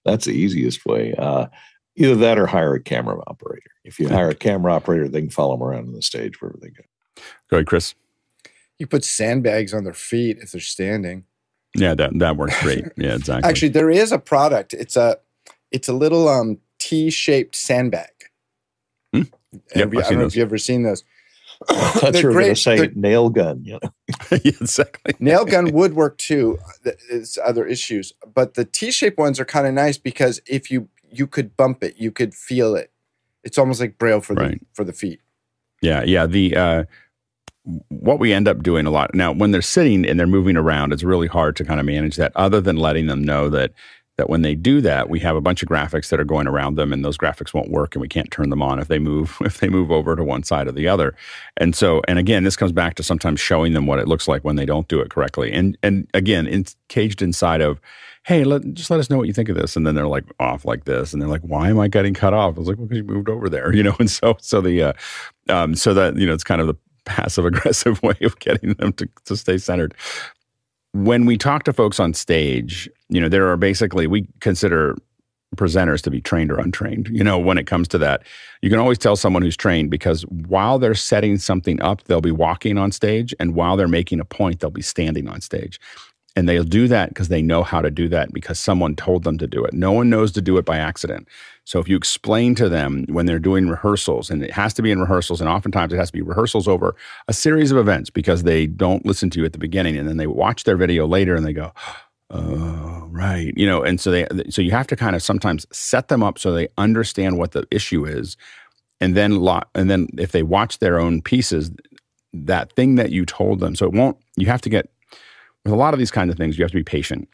That's 0.06 0.26
the 0.26 0.34
easiest 0.34 0.86
way. 0.86 1.16
Uh, 1.18 1.48
either 1.96 2.16
that 2.16 2.38
or 2.40 2.48
hire 2.48 2.74
a 2.74 2.82
camera 2.82 3.22
operator. 3.28 3.72
If 3.84 4.00
you 4.00 4.08
hire 4.10 4.30
a 4.30 4.36
camera 4.36 4.74
operator, 4.74 5.08
they 5.08 5.22
can 5.22 5.30
follow 5.30 5.56
them 5.58 5.64
around 5.68 5.88
on 5.88 5.94
the 5.94 6.02
stage 6.02 6.42
wherever 6.42 6.58
they 6.62 6.70
go. 6.70 6.84
Go 7.50 7.58
ahead, 7.58 7.68
Chris. 7.68 7.96
You 8.80 8.88
put 8.88 9.04
sandbags 9.06 9.74
on 9.74 9.84
their 9.84 9.94
feet 9.94 10.38
if 10.40 10.52
they're 10.52 10.62
standing. 10.62 11.26
Yeah, 11.76 11.94
that 11.96 12.18
that 12.20 12.38
works 12.38 12.60
great. 12.62 12.86
Yeah, 12.98 13.16
exactly. 13.16 13.50
Actually, 13.50 13.70
there 13.70 13.90
is 13.90 14.12
a 14.12 14.20
product. 14.20 14.74
It's 14.74 14.96
a 14.96 15.18
it's 15.72 15.88
a 15.88 15.94
little 15.94 16.28
um 16.28 16.60
T-shaped 16.80 17.56
sandbag. 17.56 18.10
Hmm. 19.14 19.24
Yep, 19.76 19.94
you, 19.94 20.00
I've 20.00 20.06
I 20.06 20.10
seen 20.10 20.12
don't 20.12 20.12
know 20.14 20.20
those. 20.24 20.34
if 20.34 20.38
you've 20.38 20.48
ever 20.48 20.58
seen 20.58 20.84
those. 20.84 21.04
I 21.70 21.74
thought 21.92 22.14
They're 22.14 22.22
you 22.24 22.28
were 22.30 22.34
going 22.34 22.56
to 22.56 22.60
say 22.60 22.78
They're- 22.78 22.92
nail 22.96 23.30
gun. 23.30 23.64
You 23.64 23.80
know? 23.82 23.90
yeah, 24.32 24.38
exactly. 24.60 25.14
Nail 25.20 25.46
gun 25.46 25.72
would 25.72 25.94
work 25.94 26.18
too. 26.18 26.60
Th- 26.84 26.98
It's 27.10 27.38
other 27.38 27.66
issues, 27.66 28.12
but 28.34 28.56
the 28.56 28.66
T-shaped 28.66 29.18
ones 29.18 29.40
are 29.40 29.46
kind 29.46 29.66
of 29.68 29.74
nice 29.74 29.98
because 29.98 30.42
if 30.48 30.70
you 30.70 30.90
you 31.14 31.28
could 31.28 31.56
bump 31.56 31.84
it, 31.84 31.96
you 31.98 32.12
could 32.12 32.34
feel 32.34 32.76
it. 32.76 32.92
It's 33.44 33.58
almost 33.58 33.80
like 33.80 33.98
braille 33.98 34.22
for 34.22 34.36
the 34.36 34.60
for 34.74 34.84
the 34.84 34.94
feet. 34.94 35.20
Yeah, 35.82 36.04
yeah. 36.04 36.26
The 36.26 36.56
uh, 36.56 36.84
what 37.90 38.20
we 38.20 38.34
end 38.34 38.48
up 38.48 38.64
doing 38.64 38.86
a 38.86 38.92
lot 38.92 39.14
now 39.14 39.32
when 39.32 39.52
they're 39.52 39.62
sitting 39.62 40.06
and 40.06 40.20
they're 40.20 40.28
moving 40.28 40.58
around, 40.58 40.94
it's 40.94 41.04
really 41.04 41.28
hard 41.28 41.56
to 41.58 41.66
kind 41.66 41.80
of 41.80 41.86
manage 41.86 42.16
that. 42.16 42.32
Other 42.36 42.62
than 42.62 42.78
letting 42.78 43.08
them 43.08 43.24
know 43.24 43.50
that 43.50 43.72
that 44.18 44.30
when 44.30 44.44
they 44.44 44.54
do 44.54 44.80
that, 44.82 45.10
we 45.10 45.20
have 45.22 45.36
a 45.36 45.42
bunch 45.42 45.64
of 45.64 45.70
graphics 45.70 46.10
that 46.10 46.20
are 46.20 46.26
going 46.26 46.48
around 46.48 46.76
them, 46.76 46.94
and 46.94 47.04
those 47.04 47.18
graphics 47.18 47.54
won't 47.54 47.72
work, 47.72 47.96
and 47.96 48.02
we 48.02 48.08
can't 48.08 48.30
turn 48.30 48.52
them 48.52 48.62
on 48.62 48.80
if 48.80 48.88
they 48.88 49.00
move 49.00 49.38
if 49.42 49.60
they 49.60 49.70
move 49.70 49.92
over 49.92 50.16
to 50.16 50.24
one 50.24 50.44
side 50.44 50.68
or 50.68 50.72
the 50.72 50.88
other. 50.88 51.16
And 51.58 51.76
so, 51.76 52.02
and 52.08 52.20
again, 52.20 52.44
this 52.44 52.56
comes 52.56 52.72
back 52.72 52.96
to 52.96 53.04
sometimes 53.04 53.40
showing 53.40 53.74
them 53.74 53.88
what 53.88 54.00
it 54.00 54.08
looks 54.08 54.28
like 54.28 54.44
when 54.44 54.56
they 54.56 54.66
don't 54.66 54.88
do 54.88 55.00
it 55.00 55.10
correctly. 55.10 55.52
And 55.52 55.78
and 55.84 56.08
again, 56.14 56.48
it's 56.48 56.76
caged 56.90 57.22
inside 57.22 57.62
of. 57.62 57.80
Hey, 58.26 58.46
let, 58.46 58.74
just 58.74 58.90
let 58.90 59.00
us 59.00 59.10
know 59.10 59.18
what 59.18 59.28
you 59.28 59.34
think 59.34 59.50
of 59.50 59.56
this, 59.56 59.76
and 59.76 59.86
then 59.86 59.96
they're 59.96 60.08
like 60.08 60.24
off 60.40 60.64
like 60.64 60.86
this, 60.86 61.12
and 61.12 61.22
they're 61.22 61.30
like, 61.30 61.42
"Why 61.42 61.70
am 61.70 61.80
I 61.80 61.88
getting 61.90 62.14
cut 62.14 62.34
off?" 62.34 62.56
I 62.56 62.60
was 62.60 62.68
like, 62.68 62.78
"Well, 62.78 62.88
because 62.88 63.00
you 63.00 63.04
moved 63.04 63.30
over 63.30 63.50
there, 63.50 63.74
you 63.76 63.84
know." 63.84 63.96
And 64.00 64.10
so, 64.10 64.38
so 64.40 64.62
the, 64.62 64.82
uh, 64.82 64.94
um, 65.50 65.76
so 65.76 65.94
that 65.94 66.16
you 66.16 66.26
know, 66.26 66.34
it's 66.34 66.44
kind 66.44 66.62
of 66.62 66.68
the 66.68 66.76
passive 67.06 67.46
aggressive 67.46 68.02
way 68.02 68.16
of 68.22 68.40
getting 68.40 68.74
them 68.76 68.94
to, 68.94 69.10
to 69.26 69.36
stay 69.36 69.58
centered. 69.58 69.94
When 70.94 71.26
we 71.26 71.38
talk 71.38 71.64
to 71.64 71.74
folks 71.74 72.00
on 72.00 72.14
stage, 72.14 72.90
you 73.10 73.20
know, 73.20 73.28
there 73.28 73.50
are 73.50 73.58
basically, 73.58 74.06
we 74.08 74.28
consider 74.42 74.96
presenters 75.56 76.02
to 76.02 76.12
be 76.12 76.22
trained 76.22 76.52
or 76.52 76.60
untrained. 76.60 77.10
You 77.12 77.24
know, 77.24 77.38
when 77.38 77.58
it 77.58 77.68
comes 77.68 77.88
to 77.90 77.98
that, 78.00 78.24
you 78.62 78.70
can 78.70 78.80
always 78.80 78.98
tell 78.98 79.16
someone 79.16 79.42
who's 79.42 79.58
trained 79.58 79.90
because 79.90 80.24
while 80.28 80.80
they're 80.80 80.96
setting 80.96 81.38
something 81.38 81.82
up, 81.82 82.04
they'll 82.04 82.22
be 82.22 82.32
walking 82.32 82.78
on 82.78 82.92
stage. 82.92 83.34
And 83.40 83.56
while 83.56 83.76
they're 83.76 83.88
making 83.88 84.20
a 84.20 84.26
point, 84.26 84.60
they'll 84.60 84.70
be 84.70 84.82
standing 84.82 85.28
on 85.28 85.42
stage. 85.42 85.80
And 86.36 86.50
they'll 86.50 86.64
do 86.64 86.88
that 86.88 87.10
because 87.10 87.28
they 87.28 87.44
know 87.44 87.62
how 87.62 87.80
to 87.80 87.92
do 87.92 88.08
that 88.10 88.34
because 88.34 88.60
someone 88.60 88.96
told 88.96 89.24
them 89.24 89.38
to 89.38 89.46
do 89.46 89.64
it. 89.64 89.74
No 89.74 89.92
one 89.92 90.10
knows 90.10 90.32
to 90.32 90.42
do 90.42 90.58
it 90.58 90.66
by 90.66 90.78
accident. 90.78 91.28
So 91.66 91.80
if 91.80 91.88
you 91.88 91.96
explain 91.96 92.56
to 92.56 92.68
them 92.68 93.06
when 93.08 93.28
they're 93.28 93.38
doing 93.38 93.70
rehearsals, 93.70 94.32
and 94.32 94.44
it 94.44 94.52
has 94.52 94.74
to 94.76 94.82
be 94.82 94.90
in 94.90 95.00
rehearsals, 95.00 95.42
and 95.42 95.50
oftentimes 95.50 95.94
it 95.94 95.98
has 95.98 96.10
to 96.10 96.14
be 96.14 96.22
rehearsals 96.22 96.68
over 96.68 96.96
a 97.28 97.34
series 97.34 97.72
of 97.72 97.78
events 97.78 98.10
because 98.10 98.44
they 98.44 98.66
don't 98.66 99.06
listen 99.06 99.30
to 99.30 99.40
you 99.40 99.46
at 99.46 99.54
the 99.54 99.60
beginning, 99.60 99.96
and 99.96 100.10
then 100.10 100.18
they 100.18 100.28
watch 100.28 100.64
their 100.64 100.76
video 100.76 101.06
later 101.06 101.36
and 101.36 101.46
they 101.46 101.54
go, 101.54 101.72
"Oh, 102.32 103.08
right," 103.12 103.54
you 103.56 103.68
know. 103.68 103.84
And 103.84 104.02
so 104.02 104.10
they, 104.10 104.28
so 104.50 104.62
you 104.62 104.72
have 104.72 104.88
to 104.88 104.96
kind 104.96 105.16
of 105.16 105.22
sometimes 105.22 105.68
set 105.72 106.08
them 106.08 106.24
up 106.24 106.40
so 106.40 106.52
they 106.52 106.68
understand 106.78 107.38
what 107.38 107.52
the 107.52 107.66
issue 107.70 108.06
is, 108.06 108.38
and 109.00 109.16
then 109.16 109.38
lo- 109.38 109.62
and 109.76 109.90
then 109.90 110.08
if 110.18 110.32
they 110.32 110.44
watch 110.44 110.80
their 110.80 111.00
own 111.00 111.22
pieces, 111.22 111.72
that 112.34 112.74
thing 112.74 112.96
that 112.96 113.12
you 113.12 113.26
told 113.26 113.60
them. 113.60 113.76
So 113.76 113.86
it 113.86 113.94
won't. 113.94 114.18
You 114.36 114.48
have 114.48 114.62
to 114.62 114.70
get 114.70 114.90
with 115.64 115.74
a 115.74 115.78
lot 115.78 115.94
of 115.94 116.00
these 116.00 116.12
kinds 116.12 116.32
of 116.32 116.38
things. 116.38 116.58
You 116.58 116.64
have 116.64 116.72
to 116.72 116.78
be 116.78 116.84
patient 116.84 117.28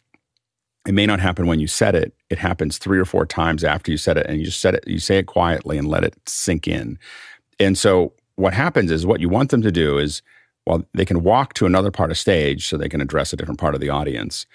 it 0.88 0.94
may 0.94 1.06
not 1.06 1.20
happen 1.20 1.46
when 1.46 1.60
you 1.60 1.68
said 1.68 1.94
it. 1.96 2.14
It 2.30 2.38
happens 2.38 2.78
three 2.78 3.00
or 3.00 3.06
four 3.06 3.26
times 3.26 3.64
after 3.64 3.92
you 3.92 3.98
said 3.98 4.18
it, 4.18 4.26
and 4.28 4.40
you 4.40 4.46
just 4.46 4.62
said 4.62 4.76
it. 4.76 4.88
You 4.88 5.00
say 5.00 5.18
it 5.18 5.28
quietly 5.28 5.78
and 5.78 5.88
let 5.88 6.04
it 6.04 6.16
sink 6.26 6.68
in. 6.68 6.98
And 7.60 7.78
so 7.78 8.14
what 8.36 8.54
happens 8.54 8.90
is 8.90 9.06
what 9.06 9.20
you 9.20 9.30
want 9.30 9.52
them 9.52 9.62
to 9.62 9.72
do 9.72 9.98
is, 9.98 10.22
well, 10.66 10.84
they 10.94 11.06
can 11.06 11.22
walk 11.24 11.54
to 11.56 11.66
another 11.66 11.92
part 11.92 12.12
of 12.12 12.18
stage 12.18 12.68
so 12.68 12.78
they 12.78 12.90
can 12.90 13.02
address 13.02 13.34
a 13.34 13.36
different 13.36 13.60
part 13.60 13.76
of 13.76 13.82
the 13.82 13.90
audience. 13.90 14.46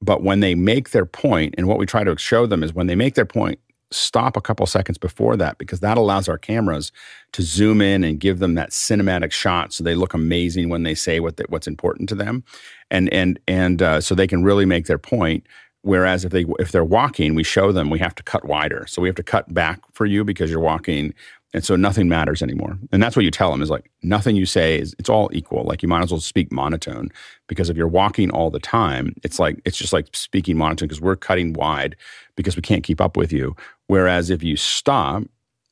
But 0.00 0.22
when 0.22 0.40
they 0.40 0.54
make 0.54 0.90
their 0.90 1.06
point, 1.06 1.54
and 1.58 1.68
what 1.68 1.78
we 1.78 1.86
try 1.86 2.02
to 2.04 2.16
show 2.16 2.46
them 2.46 2.62
is 2.62 2.72
when 2.72 2.86
they 2.86 2.94
make 2.94 3.14
their 3.14 3.26
point, 3.26 3.60
stop 3.90 4.36
a 4.36 4.40
couple 4.40 4.66
seconds 4.66 4.98
before 4.98 5.36
that 5.36 5.58
because 5.58 5.80
that 5.80 5.96
allows 5.96 6.28
our 6.28 6.38
cameras 6.38 6.92
to 7.32 7.42
zoom 7.42 7.80
in 7.80 8.04
and 8.04 8.20
give 8.20 8.38
them 8.38 8.54
that 8.54 8.70
cinematic 8.70 9.32
shot 9.32 9.72
so 9.72 9.82
they 9.82 9.94
look 9.94 10.14
amazing 10.14 10.68
when 10.68 10.82
they 10.82 10.94
say 10.94 11.20
what 11.20 11.40
what's 11.48 11.66
important 11.66 12.08
to 12.10 12.14
them. 12.14 12.44
And 12.90 13.12
and 13.12 13.38
and 13.48 13.82
uh, 13.82 14.00
so 14.00 14.14
they 14.14 14.26
can 14.26 14.42
really 14.42 14.66
make 14.66 14.86
their 14.86 14.98
point. 14.98 15.46
Whereas 15.82 16.24
if 16.24 16.32
they 16.32 16.44
if 16.58 16.72
they're 16.72 16.84
walking 16.84 17.34
we 17.34 17.44
show 17.44 17.72
them 17.72 17.88
we 17.88 17.98
have 17.98 18.14
to 18.16 18.22
cut 18.22 18.44
wider. 18.44 18.86
So 18.86 19.00
we 19.00 19.08
have 19.08 19.16
to 19.16 19.22
cut 19.22 19.52
back 19.52 19.80
for 19.92 20.06
you 20.06 20.24
because 20.24 20.50
you're 20.50 20.60
walking. 20.60 21.14
And 21.54 21.64
so 21.64 21.76
nothing 21.76 22.10
matters 22.10 22.42
anymore. 22.42 22.76
And 22.92 23.02
that's 23.02 23.16
what 23.16 23.24
you 23.24 23.30
tell 23.30 23.50
them 23.50 23.62
is 23.62 23.70
like 23.70 23.90
nothing 24.02 24.36
you 24.36 24.44
say 24.44 24.78
is 24.78 24.94
it's 24.98 25.08
all 25.08 25.30
equal. 25.32 25.64
Like 25.64 25.82
you 25.82 25.88
might 25.88 26.02
as 26.02 26.10
well 26.10 26.20
speak 26.20 26.52
monotone 26.52 27.08
because 27.46 27.70
if 27.70 27.76
you're 27.76 27.88
walking 27.88 28.30
all 28.30 28.50
the 28.50 28.58
time 28.58 29.14
it's 29.22 29.38
like 29.38 29.62
it's 29.64 29.78
just 29.78 29.94
like 29.94 30.08
speaking 30.14 30.58
monotone 30.58 30.88
because 30.88 31.00
we're 31.00 31.16
cutting 31.16 31.54
wide 31.54 31.96
because 32.38 32.54
we 32.54 32.62
can't 32.62 32.84
keep 32.84 33.00
up 33.00 33.16
with 33.16 33.32
you. 33.32 33.56
Whereas 33.88 34.30
if 34.30 34.44
you 34.44 34.56
stop 34.56 35.24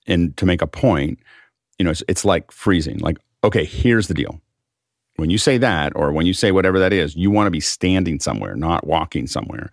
and 0.06 0.36
to 0.36 0.44
make 0.44 0.60
a 0.62 0.66
point 0.66 1.18
you 1.78 1.84
know 1.84 1.90
it's, 1.90 2.02
it's 2.08 2.24
like 2.24 2.50
freezing 2.50 2.98
like 2.98 3.18
okay 3.44 3.64
here's 3.64 4.08
the 4.08 4.14
deal. 4.14 4.40
When 5.16 5.30
you 5.30 5.38
say 5.38 5.56
that 5.58 5.94
or 5.96 6.12
when 6.12 6.26
you 6.26 6.34
say 6.34 6.52
whatever 6.52 6.78
that 6.78 6.92
is 6.92 7.16
you 7.16 7.30
want 7.30 7.46
to 7.46 7.50
be 7.50 7.60
standing 7.60 8.20
somewhere 8.20 8.56
not 8.56 8.86
walking 8.86 9.26
somewhere. 9.26 9.70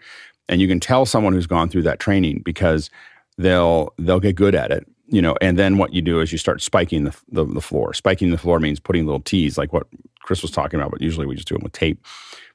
And 0.49 0.61
you 0.61 0.67
can 0.67 0.79
tell 0.79 1.05
someone 1.05 1.33
who's 1.33 1.47
gone 1.47 1.69
through 1.69 1.83
that 1.83 1.99
training 1.99 2.41
because 2.45 2.89
they'll 3.37 3.93
they'll 3.97 4.19
get 4.19 4.35
good 4.35 4.55
at 4.55 4.71
it 4.71 4.87
you 5.07 5.21
know 5.21 5.35
and 5.41 5.57
then 5.57 5.77
what 5.77 5.93
you 5.93 6.01
do 6.01 6.19
is 6.19 6.31
you 6.31 6.37
start 6.37 6.61
spiking 6.61 7.03
the, 7.05 7.15
the, 7.31 7.45
the 7.45 7.61
floor. 7.61 7.93
Spiking 7.93 8.29
the 8.29 8.37
floor 8.37 8.59
means 8.59 8.79
putting 8.79 9.05
little 9.05 9.21
t's 9.21 9.57
like 9.57 9.73
what 9.73 9.87
chris 10.21 10.41
was 10.41 10.51
talking 10.51 10.79
about 10.79 10.91
but 10.91 11.01
usually 11.01 11.25
we 11.25 11.35
just 11.35 11.47
do 11.47 11.55
it 11.55 11.63
with 11.63 11.73
tape. 11.73 12.05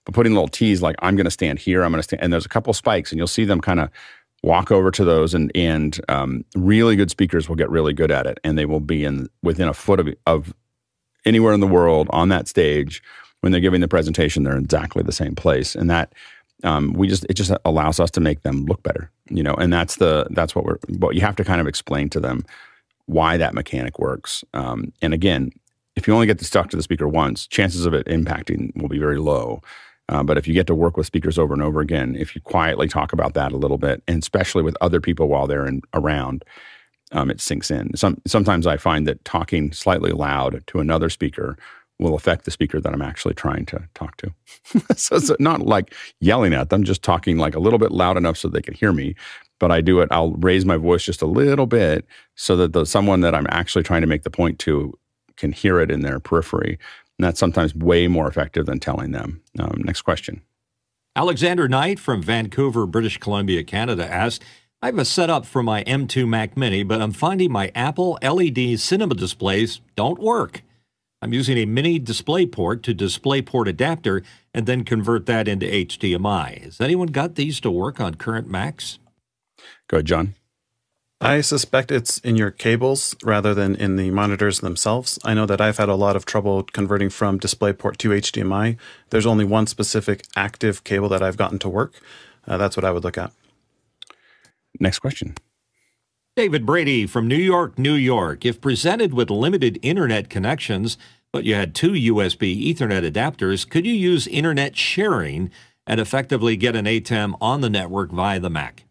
But 0.04 0.14
putting 0.14 0.32
little 0.32 0.48
t's 0.48 0.82
like 0.82 0.96
i'm 1.00 1.16
going 1.16 1.24
to 1.24 1.30
stand 1.30 1.58
here 1.58 1.82
i'm 1.82 1.90
going 1.90 1.98
to 1.98 2.04
stand 2.04 2.22
and 2.22 2.32
there's 2.32 2.46
a 2.46 2.50
couple 2.50 2.72
spikes 2.72 3.10
and 3.10 3.18
you'll 3.18 3.26
see 3.26 3.44
them 3.44 3.60
kind 3.60 3.80
of 3.80 3.90
walk 4.42 4.70
over 4.70 4.90
to 4.90 5.04
those 5.04 5.34
and 5.34 5.50
and 5.54 6.00
um, 6.08 6.44
really 6.54 6.96
good 6.96 7.10
speakers 7.10 7.48
will 7.48 7.56
get 7.56 7.70
really 7.70 7.92
good 7.92 8.10
at 8.10 8.26
it 8.26 8.38
and 8.44 8.56
they 8.56 8.66
will 8.66 8.80
be 8.80 9.04
in 9.04 9.28
within 9.42 9.68
a 9.68 9.74
foot 9.74 10.00
of, 10.00 10.08
of 10.26 10.54
anywhere 11.24 11.52
in 11.52 11.60
the 11.60 11.66
world 11.66 12.08
on 12.10 12.28
that 12.28 12.46
stage 12.46 13.02
when 13.40 13.52
they're 13.52 13.60
giving 13.60 13.80
the 13.80 13.88
presentation 13.88 14.42
they're 14.42 14.56
in 14.56 14.64
exactly 14.64 15.02
the 15.02 15.12
same 15.12 15.34
place 15.34 15.74
and 15.74 15.90
that 15.90 16.12
um, 16.64 16.92
we 16.92 17.08
just 17.08 17.24
it 17.28 17.34
just 17.34 17.52
allows 17.64 18.00
us 18.00 18.10
to 18.10 18.20
make 18.20 18.42
them 18.42 18.64
look 18.66 18.82
better 18.82 19.10
you 19.28 19.42
know 19.42 19.54
and 19.54 19.72
that's 19.72 19.96
the 19.96 20.26
that's 20.30 20.54
what 20.54 20.64
we're 20.64 20.78
what 20.98 21.14
you 21.14 21.20
have 21.20 21.36
to 21.36 21.44
kind 21.44 21.60
of 21.60 21.66
explain 21.66 22.08
to 22.08 22.20
them 22.20 22.44
why 23.06 23.36
that 23.36 23.54
mechanic 23.54 23.98
works 23.98 24.44
um, 24.54 24.92
and 25.02 25.12
again 25.12 25.50
if 25.96 26.06
you 26.06 26.14
only 26.14 26.26
get 26.26 26.38
to 26.38 26.48
talk 26.48 26.70
to 26.70 26.76
the 26.76 26.82
speaker 26.82 27.08
once 27.08 27.46
chances 27.48 27.86
of 27.86 27.94
it 27.94 28.06
impacting 28.06 28.74
will 28.80 28.88
be 28.88 28.98
very 28.98 29.18
low 29.18 29.60
uh, 30.08 30.22
but 30.22 30.38
if 30.38 30.48
you 30.48 30.54
get 30.54 30.66
to 30.66 30.74
work 30.74 30.96
with 30.96 31.06
speakers 31.06 31.38
over 31.38 31.54
and 31.54 31.62
over 31.62 31.80
again 31.80 32.16
if 32.16 32.34
you 32.34 32.40
quietly 32.40 32.88
talk 32.88 33.12
about 33.12 33.34
that 33.34 33.52
a 33.52 33.56
little 33.56 33.78
bit 33.78 34.02
and 34.08 34.22
especially 34.22 34.62
with 34.62 34.76
other 34.80 35.00
people 35.00 35.28
while 35.28 35.46
they're 35.46 35.66
in, 35.66 35.82
around 35.94 36.44
um, 37.12 37.30
it 37.30 37.40
sinks 37.40 37.70
in. 37.70 37.96
Some, 37.96 38.20
sometimes 38.26 38.66
I 38.66 38.76
find 38.76 39.06
that 39.06 39.24
talking 39.24 39.72
slightly 39.72 40.12
loud 40.12 40.62
to 40.68 40.80
another 40.80 41.08
speaker 41.08 41.56
will 41.98 42.14
affect 42.14 42.44
the 42.44 42.50
speaker 42.50 42.80
that 42.80 42.92
I'm 42.92 43.02
actually 43.02 43.34
trying 43.34 43.66
to 43.66 43.82
talk 43.94 44.16
to. 44.18 44.32
so 44.96 45.16
it's 45.16 45.32
not 45.40 45.62
like 45.62 45.94
yelling 46.20 46.54
at 46.54 46.70
them, 46.70 46.84
just 46.84 47.02
talking 47.02 47.38
like 47.38 47.56
a 47.56 47.60
little 47.60 47.78
bit 47.78 47.90
loud 47.90 48.16
enough 48.16 48.36
so 48.36 48.48
they 48.48 48.62
can 48.62 48.74
hear 48.74 48.92
me. 48.92 49.14
But 49.58 49.72
I 49.72 49.80
do 49.80 50.00
it, 50.00 50.08
I'll 50.12 50.32
raise 50.34 50.64
my 50.64 50.76
voice 50.76 51.04
just 51.04 51.22
a 51.22 51.26
little 51.26 51.66
bit 51.66 52.06
so 52.36 52.56
that 52.56 52.72
the 52.72 52.84
someone 52.84 53.20
that 53.22 53.34
I'm 53.34 53.48
actually 53.50 53.82
trying 53.82 54.02
to 54.02 54.06
make 54.06 54.22
the 54.22 54.30
point 54.30 54.60
to 54.60 54.96
can 55.36 55.50
hear 55.50 55.80
it 55.80 55.90
in 55.90 56.02
their 56.02 56.20
periphery. 56.20 56.78
And 57.18 57.26
that's 57.26 57.40
sometimes 57.40 57.74
way 57.74 58.06
more 58.08 58.28
effective 58.28 58.66
than 58.66 58.78
telling 58.78 59.10
them. 59.10 59.42
Um, 59.58 59.82
next 59.84 60.02
question. 60.02 60.42
Alexander 61.16 61.68
Knight 61.68 61.98
from 61.98 62.22
Vancouver, 62.22 62.86
British 62.86 63.18
Columbia, 63.18 63.64
Canada 63.64 64.06
asked, 64.08 64.44
I 64.80 64.86
have 64.86 64.98
a 64.98 65.04
setup 65.04 65.44
for 65.44 65.64
my 65.64 65.82
M2 65.82 66.28
Mac 66.28 66.56
Mini, 66.56 66.84
but 66.84 67.02
I'm 67.02 67.10
finding 67.10 67.50
my 67.50 67.72
Apple 67.74 68.16
LED 68.22 68.78
cinema 68.78 69.16
displays 69.16 69.80
don't 69.96 70.20
work. 70.20 70.62
I'm 71.20 71.32
using 71.32 71.58
a 71.58 71.66
mini 71.66 71.98
DisplayPort 71.98 72.82
to 72.82 72.94
DisplayPort 72.94 73.66
adapter 73.66 74.22
and 74.54 74.66
then 74.66 74.84
convert 74.84 75.26
that 75.26 75.48
into 75.48 75.66
HDMI. 75.66 76.62
Has 76.62 76.80
anyone 76.80 77.08
got 77.08 77.34
these 77.34 77.58
to 77.60 77.70
work 77.72 78.00
on 78.00 78.14
current 78.14 78.48
Macs? 78.48 79.00
Go 79.88 79.96
ahead, 79.96 80.06
John. 80.06 80.34
I 81.20 81.40
suspect 81.40 81.90
it's 81.90 82.18
in 82.18 82.36
your 82.36 82.52
cables 82.52 83.16
rather 83.24 83.52
than 83.52 83.74
in 83.74 83.96
the 83.96 84.12
monitors 84.12 84.60
themselves. 84.60 85.18
I 85.24 85.34
know 85.34 85.46
that 85.46 85.60
I've 85.60 85.78
had 85.78 85.88
a 85.88 85.96
lot 85.96 86.14
of 86.14 86.24
trouble 86.24 86.62
converting 86.62 87.10
from 87.10 87.40
DisplayPort 87.40 87.96
to 87.98 88.10
HDMI. 88.10 88.76
There's 89.10 89.26
only 89.26 89.44
one 89.44 89.66
specific 89.66 90.24
active 90.36 90.84
cable 90.84 91.08
that 91.08 91.22
I've 91.22 91.36
gotten 91.36 91.58
to 91.60 91.68
work. 91.68 91.94
Uh, 92.46 92.56
that's 92.56 92.76
what 92.76 92.84
I 92.84 92.92
would 92.92 93.02
look 93.02 93.18
at. 93.18 93.32
Next 94.78 95.00
question. 95.00 95.34
David 96.36 96.64
Brady 96.64 97.04
from 97.04 97.26
New 97.26 97.34
York, 97.34 97.80
New 97.80 97.94
York. 97.94 98.46
If 98.46 98.60
presented 98.60 99.12
with 99.12 99.28
limited 99.28 99.80
internet 99.82 100.30
connections, 100.30 100.96
but 100.96 101.08
but 101.32 101.44
you 101.44 101.54
had 101.54 101.74
two 101.74 101.92
USB 101.92 102.72
Ethernet 102.72 103.08
adapters, 103.08 103.68
could 103.68 103.84
you 103.84 103.92
use 103.92 104.26
internet 104.28 104.76
sharing 104.76 105.50
and 105.86 106.00
effectively 106.00 106.56
get 106.56 106.76
an 106.76 106.86
ATEM 106.86 107.36
on 107.40 107.60
the 107.60 107.68
network 107.68 108.10
via 108.12 108.40
the 108.40 108.48
Mac? 108.48 108.84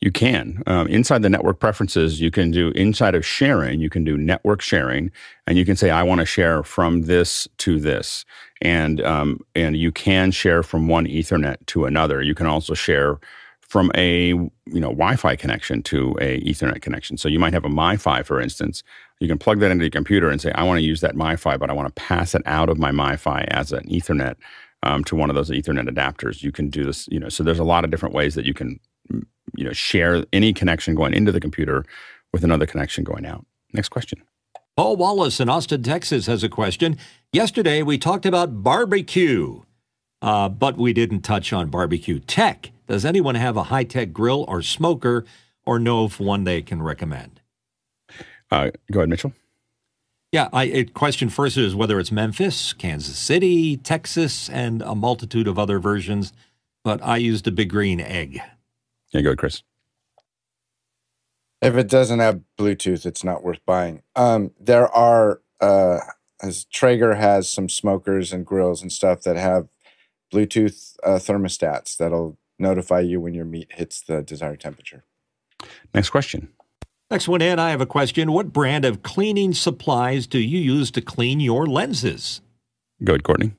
You 0.00 0.12
can. 0.12 0.62
Um, 0.66 0.86
inside 0.86 1.22
the 1.22 1.28
network 1.28 1.58
preferences, 1.58 2.20
you 2.20 2.30
can 2.30 2.52
do 2.52 2.68
inside 2.70 3.16
of 3.16 3.26
sharing, 3.26 3.80
you 3.80 3.90
can 3.90 4.04
do 4.04 4.16
network 4.16 4.60
sharing, 4.60 5.10
and 5.46 5.58
you 5.58 5.64
can 5.64 5.74
say, 5.74 5.90
I 5.90 6.04
want 6.04 6.20
to 6.20 6.26
share 6.26 6.62
from 6.62 7.02
this 7.02 7.48
to 7.58 7.80
this. 7.80 8.24
And, 8.60 9.00
um, 9.00 9.40
and 9.56 9.76
you 9.76 9.90
can 9.90 10.30
share 10.30 10.62
from 10.62 10.86
one 10.86 11.06
Ethernet 11.06 11.66
to 11.66 11.84
another. 11.84 12.22
You 12.22 12.34
can 12.34 12.46
also 12.46 12.74
share 12.74 13.18
from 13.68 13.90
a 13.94 14.28
you 14.28 14.50
know 14.66 14.88
Wi-Fi 14.88 15.36
connection 15.36 15.82
to 15.84 16.16
a 16.20 16.40
Ethernet 16.40 16.80
connection. 16.80 17.16
So 17.18 17.28
you 17.28 17.38
might 17.38 17.52
have 17.52 17.64
a 17.64 17.68
MiFi, 17.68 18.24
for 18.24 18.40
instance. 18.40 18.82
You 19.20 19.28
can 19.28 19.38
plug 19.38 19.60
that 19.60 19.70
into 19.70 19.84
your 19.84 19.90
computer 19.90 20.30
and 20.30 20.40
say, 20.40 20.52
I 20.52 20.62
want 20.62 20.78
to 20.78 20.84
use 20.84 21.00
that 21.02 21.14
MiFi, 21.14 21.58
but 21.58 21.70
I 21.70 21.74
want 21.74 21.94
to 21.94 22.02
pass 22.02 22.34
it 22.34 22.42
out 22.46 22.68
of 22.68 22.78
my 22.78 22.90
MiFi 22.90 23.44
as 23.48 23.72
an 23.72 23.84
Ethernet 23.88 24.36
um, 24.84 25.04
to 25.04 25.16
one 25.16 25.28
of 25.28 25.36
those 25.36 25.50
Ethernet 25.50 25.88
adapters. 25.88 26.42
You 26.42 26.52
can 26.52 26.70
do 26.70 26.84
this, 26.84 27.08
you 27.10 27.20
know. 27.20 27.28
So 27.28 27.42
there's 27.42 27.58
a 27.58 27.64
lot 27.64 27.84
of 27.84 27.90
different 27.90 28.14
ways 28.14 28.34
that 28.36 28.46
you 28.46 28.54
can 28.54 28.80
you 29.58 29.64
know, 29.64 29.72
share 29.72 30.24
any 30.32 30.52
connection 30.52 30.94
going 30.94 31.12
into 31.12 31.32
the 31.32 31.40
computer 31.40 31.84
with 32.32 32.44
another 32.44 32.64
connection 32.64 33.02
going 33.02 33.26
out. 33.26 33.44
Next 33.72 33.88
question. 33.88 34.22
Paul 34.76 34.96
Wallace 34.96 35.40
in 35.40 35.48
Austin, 35.48 35.82
Texas 35.82 36.26
has 36.26 36.44
a 36.44 36.48
question. 36.48 36.96
Yesterday 37.32 37.82
we 37.82 37.98
talked 37.98 38.24
about 38.24 38.62
barbecue, 38.62 39.62
uh, 40.22 40.48
but 40.48 40.78
we 40.78 40.92
didn't 40.92 41.22
touch 41.22 41.52
on 41.52 41.70
barbecue 41.70 42.20
tech. 42.20 42.70
Does 42.86 43.04
anyone 43.04 43.34
have 43.34 43.56
a 43.56 43.64
high 43.64 43.82
tech 43.82 44.12
grill 44.12 44.44
or 44.46 44.62
smoker 44.62 45.24
or 45.66 45.80
know 45.80 46.04
of 46.04 46.20
one 46.20 46.44
they 46.44 46.62
can 46.62 46.80
recommend? 46.80 47.40
Uh, 48.52 48.70
go 48.92 49.00
ahead, 49.00 49.08
Mitchell. 49.08 49.32
Yeah, 50.30 50.48
I, 50.52 50.64
a 50.64 50.84
question 50.84 51.30
first 51.30 51.56
is 51.56 51.74
whether 51.74 51.98
it's 51.98 52.12
Memphis, 52.12 52.72
Kansas 52.74 53.18
City, 53.18 53.76
Texas, 53.76 54.48
and 54.48 54.82
a 54.82 54.94
multitude 54.94 55.48
of 55.48 55.58
other 55.58 55.80
versions, 55.80 56.32
but 56.84 57.02
I 57.02 57.16
used 57.16 57.48
a 57.48 57.50
big 57.50 57.70
green 57.70 58.00
egg. 58.00 58.40
Yeah, 59.10 59.22
go 59.22 59.30
ahead, 59.30 59.38
Chris. 59.38 59.62
If 61.60 61.74
it 61.74 61.88
doesn't 61.88 62.20
have 62.20 62.40
Bluetooth, 62.56 63.04
it's 63.04 63.24
not 63.24 63.42
worth 63.42 63.60
buying. 63.66 64.02
Um, 64.14 64.52
there 64.60 64.88
are, 64.88 65.40
uh, 65.60 65.98
as 66.40 66.64
Traeger 66.66 67.14
has 67.14 67.50
some 67.50 67.68
smokers 67.68 68.32
and 68.32 68.46
grills 68.46 68.80
and 68.80 68.92
stuff 68.92 69.22
that 69.22 69.36
have 69.36 69.68
Bluetooth 70.32 70.96
uh, 71.02 71.16
thermostats 71.16 71.96
that'll 71.96 72.38
notify 72.58 73.00
you 73.00 73.20
when 73.20 73.34
your 73.34 73.44
meat 73.44 73.72
hits 73.72 74.00
the 74.00 74.22
desired 74.22 74.60
temperature. 74.60 75.04
Next 75.94 76.10
question. 76.10 76.50
Next 77.10 77.26
one 77.26 77.40
in, 77.40 77.58
I 77.58 77.70
have 77.70 77.80
a 77.80 77.86
question. 77.86 78.32
What 78.32 78.52
brand 78.52 78.84
of 78.84 79.02
cleaning 79.02 79.54
supplies 79.54 80.26
do 80.26 80.38
you 80.38 80.58
use 80.58 80.90
to 80.92 81.00
clean 81.00 81.40
your 81.40 81.66
lenses? 81.66 82.42
Go 83.02 83.14
ahead, 83.14 83.24
Courtney. 83.24 83.52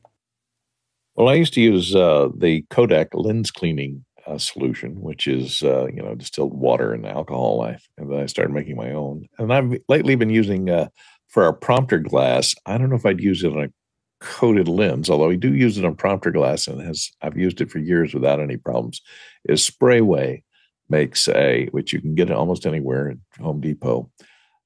Well, 1.15 1.29
I 1.29 1.33
used 1.33 1.53
to 1.55 1.61
use 1.61 1.95
uh, 1.95 2.29
the 2.33 2.63
Kodak 2.69 3.09
lens 3.13 3.51
cleaning 3.51 4.05
uh, 4.29 4.37
solution, 4.37 5.01
which 5.01 5.27
is 5.27 5.63
uh, 5.63 5.87
you 5.87 6.01
know 6.01 6.15
distilled 6.15 6.53
water 6.53 6.93
and 6.93 7.05
alcohol. 7.05 7.61
I, 7.61 7.77
and 7.97 8.11
then 8.11 8.19
I 8.19 8.25
started 8.27 8.53
making 8.53 8.75
my 8.75 8.91
own. 8.91 9.27
And 9.37 9.53
I've 9.53 9.79
lately 9.87 10.15
been 10.15 10.29
using 10.29 10.69
uh, 10.69 10.89
for 11.27 11.43
our 11.43 11.53
prompter 11.53 11.99
glass. 11.99 12.53
I 12.65 12.77
don't 12.77 12.89
know 12.89 12.95
if 12.95 13.05
I'd 13.05 13.21
use 13.21 13.43
it 13.43 13.51
on 13.51 13.63
a 13.63 13.73
coated 14.21 14.67
lens, 14.67 15.09
although 15.09 15.29
we 15.29 15.37
do 15.37 15.53
use 15.53 15.77
it 15.77 15.85
on 15.85 15.95
prompter 15.95 16.31
glass, 16.31 16.67
and 16.67 16.81
has 16.81 17.11
I've 17.21 17.37
used 17.37 17.61
it 17.61 17.71
for 17.71 17.79
years 17.79 18.13
without 18.13 18.39
any 18.39 18.57
problems. 18.57 19.01
Is 19.45 19.69
Sprayway 19.69 20.43
makes 20.89 21.27
a 21.29 21.67
which 21.71 21.93
you 21.93 22.01
can 22.01 22.15
get 22.15 22.31
almost 22.31 22.65
anywhere 22.65 23.09
at 23.09 23.43
Home 23.43 23.61
Depot 23.61 24.11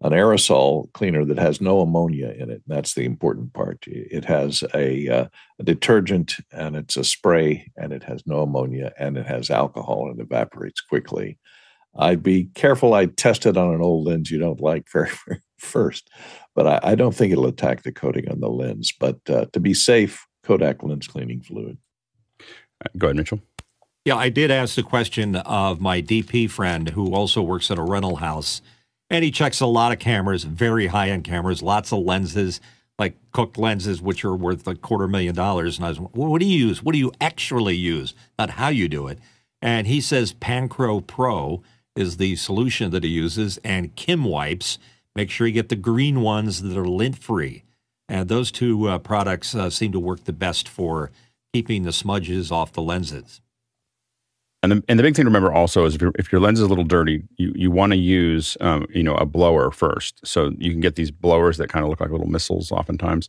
an 0.03 0.11
aerosol 0.11 0.91
cleaner 0.91 1.23
that 1.23 1.39
has 1.39 1.61
no 1.61 1.79
ammonia 1.79 2.29
in 2.37 2.49
it. 2.49 2.61
That's 2.67 2.93
the 2.93 3.05
important 3.05 3.53
part. 3.53 3.85
It 3.87 4.25
has 4.25 4.61
a, 4.73 5.07
uh, 5.07 5.27
a, 5.59 5.63
detergent 5.63 6.35
and 6.51 6.75
it's 6.75 6.97
a 6.97 7.05
spray 7.05 7.71
and 7.77 7.93
it 7.93 8.03
has 8.03 8.21
no 8.25 8.41
ammonia 8.41 8.91
and 8.99 9.17
it 9.17 9.25
has 9.25 9.49
alcohol 9.49 10.09
and 10.09 10.19
evaporates 10.19 10.81
quickly. 10.81 11.39
I'd 11.97 12.21
be 12.21 12.49
careful. 12.53 12.93
I'd 12.93 13.15
test 13.15 13.45
it 13.45 13.55
on 13.55 13.73
an 13.73 13.81
old 13.81 14.05
lens 14.07 14.29
you 14.29 14.39
don't 14.39 14.59
like 14.59 14.91
very, 14.91 15.09
very 15.27 15.41
first, 15.57 16.09
but 16.53 16.67
I, 16.67 16.91
I, 16.91 16.95
don't 16.95 17.15
think 17.15 17.31
it'll 17.31 17.47
attack 17.47 17.83
the 17.83 17.91
coating 17.93 18.29
on 18.29 18.41
the 18.41 18.49
lens. 18.49 18.91
But 18.99 19.19
uh, 19.29 19.45
to 19.53 19.59
be 19.59 19.73
safe, 19.73 20.27
Kodak 20.43 20.83
lens 20.83 21.07
cleaning 21.07 21.41
fluid. 21.41 21.77
Uh, 22.41 22.89
go 22.97 23.07
ahead, 23.07 23.15
Mitchell. 23.15 23.39
Yeah, 24.03 24.17
I 24.17 24.27
did 24.27 24.51
ask 24.51 24.75
the 24.75 24.83
question 24.83 25.37
of 25.37 25.79
my 25.79 26.01
DP 26.01 26.49
friend 26.49 26.89
who 26.89 27.13
also 27.13 27.41
works 27.41 27.71
at 27.71 27.77
a 27.77 27.83
rental 27.83 28.17
house 28.17 28.61
and 29.09 29.23
he 29.23 29.31
checks 29.31 29.59
a 29.59 29.65
lot 29.65 29.91
of 29.91 29.99
cameras, 29.99 30.43
very 30.43 30.87
high 30.87 31.09
end 31.09 31.23
cameras, 31.23 31.61
lots 31.61 31.91
of 31.91 31.99
lenses, 31.99 32.59
like 32.99 33.15
Cooke 33.31 33.57
lenses, 33.57 34.01
which 34.01 34.23
are 34.23 34.35
worth 34.35 34.67
a 34.67 34.75
quarter 34.75 35.07
million 35.07 35.35
dollars. 35.35 35.77
And 35.77 35.85
I 35.85 35.89
was, 35.89 35.99
well, 35.99 36.29
what 36.29 36.39
do 36.39 36.45
you 36.45 36.67
use? 36.67 36.83
What 36.83 36.93
do 36.93 36.99
you 36.99 37.11
actually 37.19 37.75
use? 37.75 38.13
Not 38.37 38.51
how 38.51 38.69
you 38.69 38.87
do 38.87 39.07
it. 39.07 39.19
And 39.61 39.87
he 39.87 40.01
says 40.01 40.33
Pancro 40.33 40.99
Pro 40.99 41.63
is 41.95 42.17
the 42.17 42.35
solution 42.35 42.91
that 42.91 43.03
he 43.03 43.09
uses, 43.09 43.59
and 43.63 43.95
Kimwipes. 43.95 44.77
Make 45.15 45.29
sure 45.29 45.45
you 45.45 45.53
get 45.53 45.69
the 45.69 45.75
green 45.75 46.21
ones 46.21 46.63
that 46.63 46.77
are 46.77 46.87
lint 46.87 47.17
free. 47.17 47.63
And 48.09 48.27
those 48.27 48.51
two 48.51 48.89
uh, 48.89 48.97
products 48.97 49.55
uh, 49.55 49.69
seem 49.69 49.91
to 49.91 49.99
work 49.99 50.23
the 50.23 50.33
best 50.33 50.67
for 50.67 51.11
keeping 51.53 51.83
the 51.83 51.93
smudges 51.93 52.51
off 52.51 52.73
the 52.73 52.81
lenses. 52.81 53.41
And 54.63 54.71
the, 54.71 54.83
and 54.87 54.97
the 54.97 55.03
big 55.03 55.13
thing 55.13 55.25
to 55.25 55.29
remember 55.29 55.51
also 55.51 55.83
is 55.83 55.95
if, 55.95 56.01
if 56.17 56.31
your 56.31 56.39
lens 56.39 56.59
is 56.59 56.65
a 56.65 56.69
little 56.69 56.85
dirty, 56.85 57.21
you, 57.35 57.51
you 57.53 57.69
want 57.69 57.91
to 57.91 57.97
use 57.97 58.57
um, 58.61 58.87
you 58.89 59.03
know 59.03 59.15
a 59.15 59.25
blower 59.25 59.69
first. 59.71 60.25
So 60.25 60.53
you 60.57 60.71
can 60.71 60.79
get 60.79 60.95
these 60.95 61.11
blowers 61.11 61.57
that 61.57 61.69
kind 61.69 61.83
of 61.83 61.89
look 61.89 61.99
like 61.99 62.09
little 62.09 62.27
missiles 62.29 62.71
oftentimes, 62.71 63.27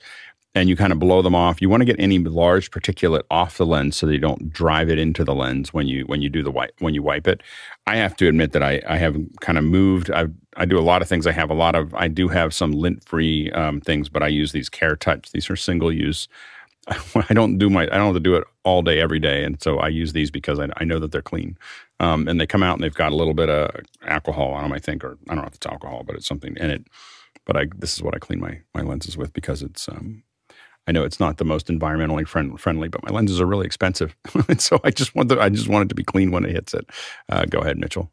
and 0.55 0.69
you 0.69 0.77
kind 0.77 0.93
of 0.93 1.01
blow 1.01 1.23
them 1.23 1.35
off. 1.35 1.61
You 1.61 1.69
want 1.69 1.81
to 1.81 1.85
get 1.85 1.99
any 1.99 2.21
large 2.21 2.71
particulate 2.71 3.25
off 3.33 3.59
the 3.59 3.67
lens 3.67 3.97
so 3.97 4.07
that 4.07 4.13
you 4.13 4.21
don't 4.21 4.53
drive 4.53 4.89
it 4.89 4.99
into 4.99 5.25
the 5.25 5.35
lens 5.35 5.75
when 5.75 5.89
you 5.89 6.05
when 6.07 6.23
you 6.23 6.29
do 6.31 6.45
the 6.45 6.53
wipe 6.53 6.75
when 6.79 6.95
you 6.95 7.03
wipe 7.03 7.27
it. 7.27 7.43
I 7.89 7.97
have 7.97 8.17
to 8.19 8.29
admit 8.29 8.53
that 8.53 8.63
I, 8.63 8.81
I 8.89 8.97
have 8.97 9.17
kind 9.41 9.59
of 9.59 9.65
moved. 9.65 10.13
I 10.13 10.27
I 10.57 10.67
do 10.67 10.79
a 10.79 10.81
lot 10.81 11.03
of 11.03 11.09
things. 11.09 11.27
I 11.27 11.33
have 11.33 11.51
a 11.51 11.55
lot 11.55 11.75
of 11.75 11.93
I 11.95 12.07
do 12.07 12.29
have 12.29 12.55
some 12.55 12.71
lint 12.71 13.05
free 13.05 13.51
um, 13.51 13.81
things, 13.81 14.09
but 14.09 14.23
I 14.23 14.29
use 14.29 14.53
these 14.53 14.69
Care 14.69 14.95
Touch. 14.95 15.33
These 15.33 15.51
are 15.51 15.57
single 15.57 15.93
use 15.93 16.29
I 17.29 17.35
don't 17.35 17.59
do 17.59 17.71
my 17.71 17.83
I 17.83 17.97
don't 17.97 18.07
have 18.07 18.15
to 18.15 18.21
do 18.21 18.35
it 18.35 18.45
all 18.65 18.83
day 18.83 19.01
every 19.01 19.19
day, 19.19 19.45
and 19.45 19.63
so 19.63 19.79
I 19.79 19.89
use 19.89 20.13
these 20.13 20.31
because 20.31 20.59
I, 20.59 20.69
I 20.77 20.85
know 20.85 20.99
that 20.99 21.13
they're 21.13 21.23
clean, 21.23 21.57
um, 22.01 22.29
and 22.29 22.41
they 22.41 22.47
come 22.47 22.63
out 22.63 22.75
and 22.75 22.85
they've 22.85 22.95
got 22.95 23.13
a 23.13 23.17
little 23.17 23.35
bit 23.35 23.49
of 23.49 23.75
alcohol 24.07 24.53
on 24.53 24.65
them, 24.65 24.73
I 24.73 24.79
think, 24.79 25.03
or 25.03 25.19
I 25.29 25.35
don't 25.35 25.43
know 25.43 25.49
if 25.49 25.55
it's 25.55 25.67
alcohol, 25.67 26.03
but 26.05 26.17
it's 26.17 26.27
something 26.27 26.57
in 26.57 26.71
it. 26.71 26.87
But 27.47 27.57
I 27.57 27.67
this 27.77 27.95
is 27.95 28.03
what 28.03 28.15
I 28.15 28.19
clean 28.19 28.41
my 28.41 28.61
my 28.75 28.83
lenses 28.83 29.17
with 29.17 29.33
because 29.33 29.63
it's 29.63 29.89
um, 29.89 30.23
I 30.87 30.93
know 30.93 31.05
it's 31.05 31.21
not 31.21 31.39
the 31.39 31.45
most 31.45 31.69
environmentally 31.69 32.27
friend, 32.27 32.61
friendly, 32.61 32.89
but 32.89 33.03
my 33.03 33.15
lenses 33.15 33.41
are 33.41 33.47
really 33.47 33.67
expensive, 33.67 34.15
and 34.49 34.61
so 34.61 34.81
I 34.85 34.91
just 34.91 35.15
want 35.15 35.31
the, 35.31 35.41
I 35.41 35.49
just 35.49 35.69
want 35.69 35.87
it 35.87 35.89
to 35.89 35.95
be 35.95 36.05
clean 36.05 36.31
when 36.31 36.45
it 36.45 36.53
hits 36.53 36.75
it. 36.75 36.89
Uh, 37.29 37.47
go 37.47 37.61
ahead, 37.61 37.79
Mitchell. 37.79 38.11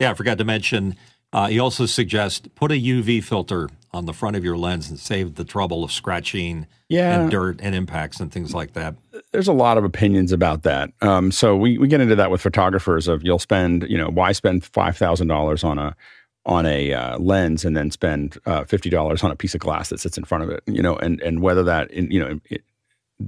Yeah, 0.00 0.10
I 0.10 0.14
forgot 0.14 0.38
to 0.38 0.44
mention. 0.44 0.96
Uh, 1.32 1.48
he 1.48 1.58
also 1.58 1.84
suggests 1.84 2.48
put 2.54 2.70
a 2.70 2.74
UV 2.74 3.22
filter 3.22 3.68
on 3.94 4.06
the 4.06 4.12
front 4.12 4.36
of 4.36 4.44
your 4.44 4.56
lens 4.56 4.90
and 4.90 4.98
save 4.98 5.36
the 5.36 5.44
trouble 5.44 5.84
of 5.84 5.92
scratching 5.92 6.66
yeah. 6.88 7.20
and 7.20 7.30
dirt 7.30 7.60
and 7.62 7.74
impacts 7.74 8.18
and 8.18 8.32
things 8.32 8.52
like 8.52 8.72
that. 8.72 8.96
There's 9.32 9.48
a 9.48 9.52
lot 9.52 9.78
of 9.78 9.84
opinions 9.84 10.32
about 10.32 10.64
that. 10.64 10.90
Um, 11.00 11.30
so 11.30 11.56
we, 11.56 11.78
we 11.78 11.86
get 11.86 12.00
into 12.00 12.16
that 12.16 12.30
with 12.30 12.40
photographers 12.40 13.06
of 13.06 13.22
you'll 13.22 13.38
spend, 13.38 13.86
you 13.88 13.96
know, 13.96 14.08
why 14.08 14.32
spend 14.32 14.62
$5,000 14.62 15.64
on 15.64 15.78
a, 15.78 15.96
on 16.44 16.66
a 16.66 16.92
uh, 16.92 17.18
lens 17.18 17.64
and 17.64 17.76
then 17.76 17.90
spend 17.90 18.36
uh, 18.46 18.64
$50 18.64 19.24
on 19.24 19.30
a 19.30 19.36
piece 19.36 19.54
of 19.54 19.60
glass 19.60 19.88
that 19.88 20.00
sits 20.00 20.18
in 20.18 20.24
front 20.24 20.44
of 20.44 20.50
it, 20.50 20.62
you 20.66 20.82
know, 20.82 20.96
and, 20.96 21.20
and 21.22 21.40
whether 21.40 21.62
that, 21.62 21.90
you 21.92 22.20
know, 22.20 22.40
it 22.50 22.62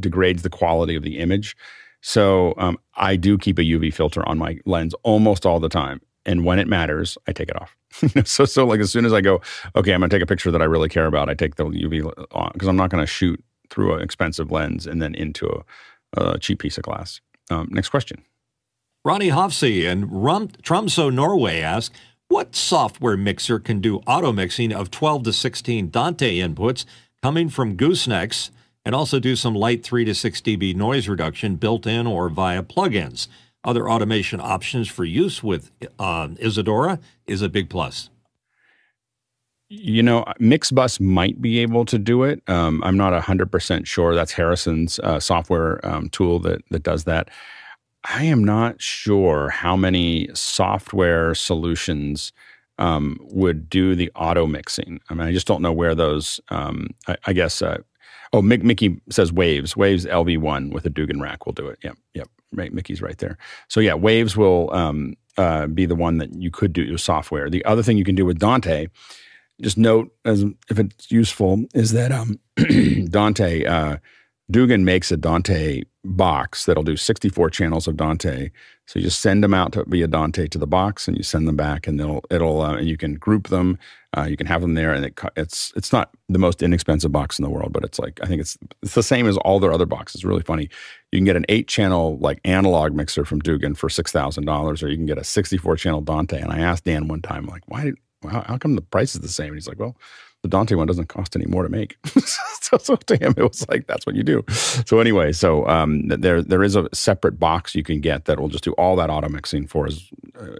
degrades 0.00 0.42
the 0.42 0.50
quality 0.50 0.96
of 0.96 1.02
the 1.02 1.18
image. 1.18 1.56
So 2.02 2.54
um, 2.58 2.78
I 2.94 3.16
do 3.16 3.38
keep 3.38 3.58
a 3.58 3.62
UV 3.62 3.94
filter 3.94 4.28
on 4.28 4.36
my 4.36 4.58
lens 4.64 4.94
almost 5.02 5.46
all 5.46 5.60
the 5.60 5.68
time 5.68 6.00
and 6.26 6.44
when 6.44 6.58
it 6.58 6.68
matters, 6.68 7.16
I 7.26 7.32
take 7.32 7.48
it 7.48 7.56
off. 7.60 7.76
so 8.28 8.44
so 8.44 8.66
like 8.66 8.80
as 8.80 8.90
soon 8.90 9.06
as 9.06 9.12
I 9.12 9.22
go, 9.22 9.40
okay, 9.74 9.94
I'm 9.94 10.00
gonna 10.00 10.10
take 10.10 10.22
a 10.22 10.26
picture 10.26 10.50
that 10.50 10.60
I 10.60 10.66
really 10.66 10.88
care 10.90 11.06
about. 11.06 11.30
I 11.30 11.34
take 11.34 11.54
the 11.54 11.64
UV 11.64 12.12
on 12.32 12.50
because 12.52 12.68
I'm 12.68 12.76
not 12.76 12.90
gonna 12.90 13.06
shoot 13.06 13.42
through 13.70 13.94
an 13.94 14.02
expensive 14.02 14.50
lens 14.50 14.86
and 14.86 15.00
then 15.00 15.14
into 15.14 15.46
a, 15.46 16.32
a 16.34 16.38
cheap 16.38 16.58
piece 16.58 16.76
of 16.76 16.84
glass. 16.84 17.20
Um, 17.50 17.68
next 17.70 17.88
question. 17.88 18.22
Ronnie 19.04 19.30
Hofsey 19.30 19.84
in 19.84 20.10
Rum, 20.10 20.48
Tromso, 20.62 21.10
Norway 21.10 21.60
ask, 21.60 21.92
what 22.28 22.56
software 22.56 23.16
mixer 23.16 23.60
can 23.60 23.80
do 23.80 23.98
auto 23.98 24.32
mixing 24.32 24.72
of 24.72 24.90
12 24.90 25.22
to 25.24 25.32
16 25.32 25.90
Dante 25.90 26.38
inputs 26.38 26.84
coming 27.22 27.48
from 27.48 27.76
goosenecks 27.76 28.50
and 28.84 28.96
also 28.96 29.20
do 29.20 29.36
some 29.36 29.54
light 29.54 29.84
3 29.84 30.04
to 30.06 30.14
6 30.14 30.40
dB 30.40 30.74
noise 30.74 31.08
reduction 31.08 31.54
built 31.54 31.86
in 31.86 32.04
or 32.04 32.28
via 32.28 32.64
plugins? 32.64 33.28
Other 33.66 33.90
automation 33.90 34.40
options 34.40 34.88
for 34.88 35.04
use 35.04 35.42
with 35.42 35.70
uh, 35.98 36.28
Isadora 36.38 37.00
is 37.26 37.42
a 37.42 37.48
big 37.48 37.68
plus. 37.68 38.08
You 39.68 40.02
know, 40.02 40.24
Mixbus 40.40 41.00
might 41.00 41.42
be 41.42 41.58
able 41.58 41.84
to 41.86 41.98
do 41.98 42.22
it. 42.22 42.40
Um, 42.48 42.82
I'm 42.84 42.96
not 42.96 43.20
100% 43.20 43.84
sure. 43.84 44.14
That's 44.14 44.32
Harrison's 44.32 45.00
uh, 45.00 45.18
software 45.18 45.84
um, 45.84 46.08
tool 46.10 46.38
that, 46.40 46.62
that 46.70 46.84
does 46.84 47.02
that. 47.04 47.28
I 48.04 48.22
am 48.22 48.44
not 48.44 48.80
sure 48.80 49.48
how 49.48 49.74
many 49.74 50.28
software 50.32 51.34
solutions 51.34 52.32
um, 52.78 53.18
would 53.22 53.68
do 53.68 53.96
the 53.96 54.12
auto 54.14 54.46
mixing. 54.46 55.00
I 55.10 55.14
mean, 55.14 55.26
I 55.26 55.32
just 55.32 55.48
don't 55.48 55.62
know 55.62 55.72
where 55.72 55.94
those, 55.94 56.40
um, 56.50 56.90
I, 57.08 57.16
I, 57.26 57.32
guess, 57.32 57.62
uh, 57.62 57.78
Oh, 58.32 58.42
Mick, 58.42 58.62
Mickey 58.62 59.00
says 59.10 59.32
Waves. 59.32 59.76
Waves 59.76 60.04
LV1 60.06 60.72
with 60.72 60.86
a 60.86 60.90
Dugan 60.90 61.20
rack 61.20 61.46
will 61.46 61.52
do 61.52 61.68
it. 61.68 61.78
Yep, 61.82 61.96
yep. 62.14 62.28
Mickey's 62.52 63.02
right 63.02 63.18
there. 63.18 63.36
So 63.68 63.80
yeah, 63.80 63.94
Waves 63.94 64.36
will 64.36 64.72
um, 64.72 65.14
uh, 65.36 65.66
be 65.66 65.86
the 65.86 65.94
one 65.94 66.18
that 66.18 66.34
you 66.34 66.50
could 66.50 66.72
do 66.72 66.82
your 66.82 66.98
software. 66.98 67.50
The 67.50 67.64
other 67.64 67.82
thing 67.82 67.98
you 67.98 68.04
can 68.04 68.14
do 68.14 68.24
with 68.24 68.38
Dante, 68.38 68.86
just 69.60 69.76
note 69.76 70.14
as 70.24 70.44
if 70.70 70.78
it's 70.78 71.10
useful, 71.10 71.64
is 71.74 71.92
that 71.92 72.12
um, 72.12 72.38
Dante 73.10 73.64
uh, 73.64 73.98
Dugan 74.50 74.84
makes 74.84 75.10
a 75.10 75.16
Dante 75.16 75.82
box 76.04 76.64
that'll 76.64 76.84
do 76.84 76.96
64 76.96 77.50
channels 77.50 77.88
of 77.88 77.96
Dante. 77.96 78.50
So 78.86 78.98
you 78.98 79.04
just 79.04 79.20
send 79.20 79.42
them 79.42 79.54
out 79.54 79.72
to 79.72 79.84
via 79.86 80.06
Dante 80.06 80.46
to 80.48 80.58
the 80.58 80.66
box, 80.66 81.08
and 81.08 81.16
you 81.16 81.22
send 81.22 81.48
them 81.48 81.56
back, 81.56 81.86
and 81.86 81.98
they'll 81.98 82.22
it'll 82.30 82.62
uh, 82.62 82.76
and 82.76 82.88
you 82.88 82.96
can 82.96 83.14
group 83.14 83.48
them. 83.48 83.78
Uh, 84.16 84.24
you 84.24 84.36
can 84.36 84.46
have 84.46 84.60
them 84.60 84.74
there, 84.74 84.92
and 84.92 85.04
it, 85.04 85.18
it's 85.36 85.72
it's 85.76 85.92
not 85.92 86.10
the 86.28 86.38
most 86.38 86.62
inexpensive 86.62 87.12
box 87.12 87.38
in 87.38 87.42
the 87.42 87.50
world, 87.50 87.72
but 87.72 87.84
it's 87.84 87.98
like 87.98 88.18
I 88.22 88.26
think 88.26 88.40
it's 88.40 88.56
it's 88.82 88.94
the 88.94 89.02
same 89.02 89.26
as 89.26 89.36
all 89.38 89.60
their 89.60 89.72
other 89.72 89.86
boxes. 89.86 90.24
Really 90.24 90.42
funny. 90.42 90.68
You 91.12 91.18
can 91.18 91.24
get 91.24 91.36
an 91.36 91.46
eight 91.48 91.68
channel 91.68 92.18
like 92.18 92.40
analog 92.44 92.94
mixer 92.94 93.24
from 93.24 93.40
Dugan 93.40 93.74
for 93.74 93.88
six 93.88 94.12
thousand 94.12 94.44
dollars, 94.44 94.82
or 94.82 94.88
you 94.88 94.96
can 94.96 95.06
get 95.06 95.18
a 95.18 95.24
64 95.24 95.76
channel 95.76 96.00
Dante. 96.00 96.40
And 96.40 96.52
I 96.52 96.60
asked 96.60 96.84
Dan 96.84 97.08
one 97.08 97.22
time, 97.22 97.46
like, 97.46 97.62
why? 97.66 97.92
How, 98.28 98.42
how 98.42 98.58
come 98.58 98.74
the 98.74 98.82
price 98.82 99.14
is 99.14 99.20
the 99.20 99.28
same? 99.28 99.48
And 99.48 99.56
he's 99.56 99.68
like, 99.68 99.78
well 99.78 99.96
the 100.46 100.56
Dante 100.56 100.74
one 100.74 100.86
doesn't 100.86 101.08
cost 101.08 101.34
any 101.34 101.46
more 101.46 101.62
to 101.62 101.68
make. 101.68 101.96
so, 102.06 102.78
so, 102.78 102.96
to 102.96 103.16
him, 103.16 103.34
it 103.36 103.42
was 103.42 103.68
like 103.68 103.86
that's 103.86 104.06
what 104.06 104.14
you 104.14 104.22
do. 104.22 104.44
So 104.86 105.00
anyway, 105.00 105.32
so 105.32 105.66
um, 105.66 106.06
there 106.08 106.42
there 106.42 106.62
is 106.62 106.76
a 106.76 106.88
separate 106.92 107.38
box 107.38 107.74
you 107.74 107.82
can 107.82 108.00
get 108.00 108.26
that 108.26 108.38
will 108.38 108.48
just 108.48 108.64
do 108.64 108.72
all 108.72 108.96
that 108.96 109.10
auto 109.10 109.28
mixing 109.28 109.66
for 109.66 109.86
as 109.86 110.08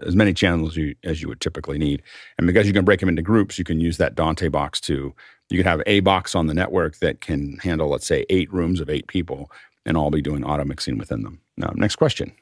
as 0.05 0.15
many 0.15 0.33
channels 0.33 0.75
you, 0.75 0.95
as 1.03 1.21
you 1.21 1.27
would 1.27 1.41
typically 1.41 1.77
need. 1.77 2.01
And 2.37 2.47
because 2.47 2.67
you 2.67 2.73
can 2.73 2.85
break 2.85 2.99
them 2.99 3.09
into 3.09 3.21
groups, 3.21 3.57
you 3.57 3.63
can 3.63 3.79
use 3.79 3.97
that 3.97 4.15
Dante 4.15 4.47
box 4.47 4.79
to. 4.81 5.13
You 5.49 5.57
can 5.57 5.67
have 5.67 5.81
a 5.85 6.01
box 6.01 6.35
on 6.35 6.47
the 6.47 6.53
network 6.53 6.97
that 6.97 7.21
can 7.21 7.57
handle, 7.59 7.89
let's 7.89 8.07
say, 8.07 8.25
eight 8.29 8.51
rooms 8.51 8.79
of 8.79 8.89
eight 8.89 9.07
people, 9.07 9.51
and 9.85 9.95
all 9.95 10.11
be 10.11 10.21
doing 10.21 10.43
auto 10.43 10.65
mixing 10.65 10.97
within 10.97 11.23
them. 11.23 11.39
Now, 11.55 11.71
next 11.75 11.95
question. 11.95 12.33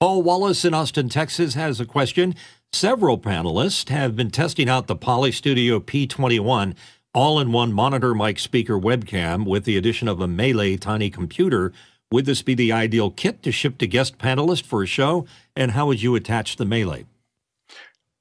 Paul 0.00 0.22
Wallace 0.22 0.64
in 0.64 0.74
Austin, 0.74 1.08
Texas 1.08 1.54
has 1.54 1.80
a 1.80 1.86
question. 1.86 2.34
Several 2.72 3.18
panelists 3.18 3.88
have 3.88 4.14
been 4.14 4.30
testing 4.30 4.68
out 4.68 4.86
the 4.86 4.94
Poly 4.94 5.32
Studio 5.32 5.80
P21 5.80 6.74
all 7.14 7.40
in 7.40 7.50
one 7.50 7.72
monitor 7.72 8.14
mic 8.14 8.38
speaker 8.38 8.78
webcam 8.78 9.46
with 9.46 9.64
the 9.64 9.76
addition 9.76 10.06
of 10.06 10.20
a 10.20 10.28
MeLE 10.28 10.76
tiny 10.78 11.10
computer. 11.10 11.72
Would 12.10 12.24
this 12.24 12.42
be 12.42 12.54
the 12.54 12.72
ideal 12.72 13.10
kit 13.10 13.42
to 13.42 13.52
ship 13.52 13.78
to 13.78 13.86
guest 13.86 14.18
panelists 14.18 14.64
for 14.64 14.82
a 14.82 14.86
show? 14.86 15.26
And 15.54 15.72
how 15.72 15.86
would 15.86 16.02
you 16.02 16.14
attach 16.14 16.56
the 16.56 16.64
MeLE? 16.64 17.04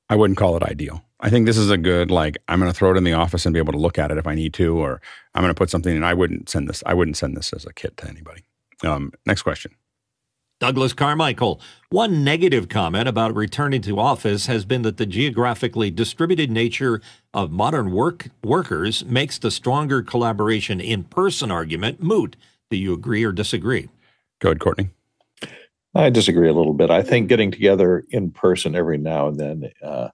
I 0.10 0.16
wouldn't 0.16 0.38
call 0.38 0.58
it 0.58 0.64
ideal. 0.64 1.04
I 1.20 1.30
think 1.30 1.46
this 1.46 1.58
is 1.58 1.72
a 1.72 1.78
good 1.78 2.12
like 2.12 2.38
I'm 2.48 2.60
going 2.60 2.72
to 2.72 2.78
throw 2.78 2.92
it 2.92 2.98
in 2.98 3.04
the 3.04 3.14
office 3.14 3.46
and 3.46 3.54
be 3.54 3.60
able 3.60 3.74
to 3.74 3.80
look 3.80 3.98
at 3.98 4.12
it 4.12 4.18
if 4.18 4.28
I 4.28 4.36
need 4.36 4.54
to, 4.56 4.78
or 4.78 5.02
I'm 5.34 5.42
going 5.42 5.54
to 5.54 5.58
put 5.58 5.70
something 5.70 5.96
in. 5.96 6.04
I 6.04 6.14
wouldn't 6.14 6.50
send 6.50 6.68
this. 6.68 6.84
I 6.86 6.94
wouldn't 6.94 7.18
send 7.18 7.36
this 7.36 7.54
as 7.54 7.66
a 7.66 7.74
kit 7.74 7.98
to 7.98 8.08
anybody. 8.08 8.44
Um, 8.84 9.14
next 9.26 9.42
question. 9.42 9.74
Douglas 10.60 10.94
Carmichael. 10.94 11.62
One 11.90 12.24
negative 12.24 12.68
comment 12.68 13.08
about 13.08 13.36
returning 13.36 13.82
to 13.84 14.00
office 14.00 14.48
has 14.48 14.66
been 14.66 14.82
that 14.82 14.98
the 14.98 15.06
geographically 15.06 15.92
distributed 15.92 16.52
nature 16.52 17.02
of 17.34 17.52
modern 17.52 17.92
work 17.92 18.30
workers 18.44 19.06
makes 19.06 19.38
the 19.38 19.52
stronger 19.52 20.02
collaboration 20.02 20.80
in 20.80 21.04
person 21.04 21.52
argument 21.52 22.02
moot. 22.02 22.36
Do 22.70 22.78
you 22.78 22.94
agree 22.94 23.24
or 23.24 23.32
disagree? 23.32 23.90
Go 24.40 24.50
ahead, 24.50 24.60
Courtney. 24.60 24.90
I 25.96 26.10
disagree 26.10 26.50
a 26.50 26.54
little 26.54 26.74
bit. 26.74 26.92
I 26.92 27.02
think 27.02 27.28
getting 27.28 27.52
together 27.52 28.04
in 28.10 28.32
person 28.32 28.76
every 28.76 28.98
now 28.98 29.28
and 29.28 29.40
then 29.40 29.72
uh, 29.82 30.10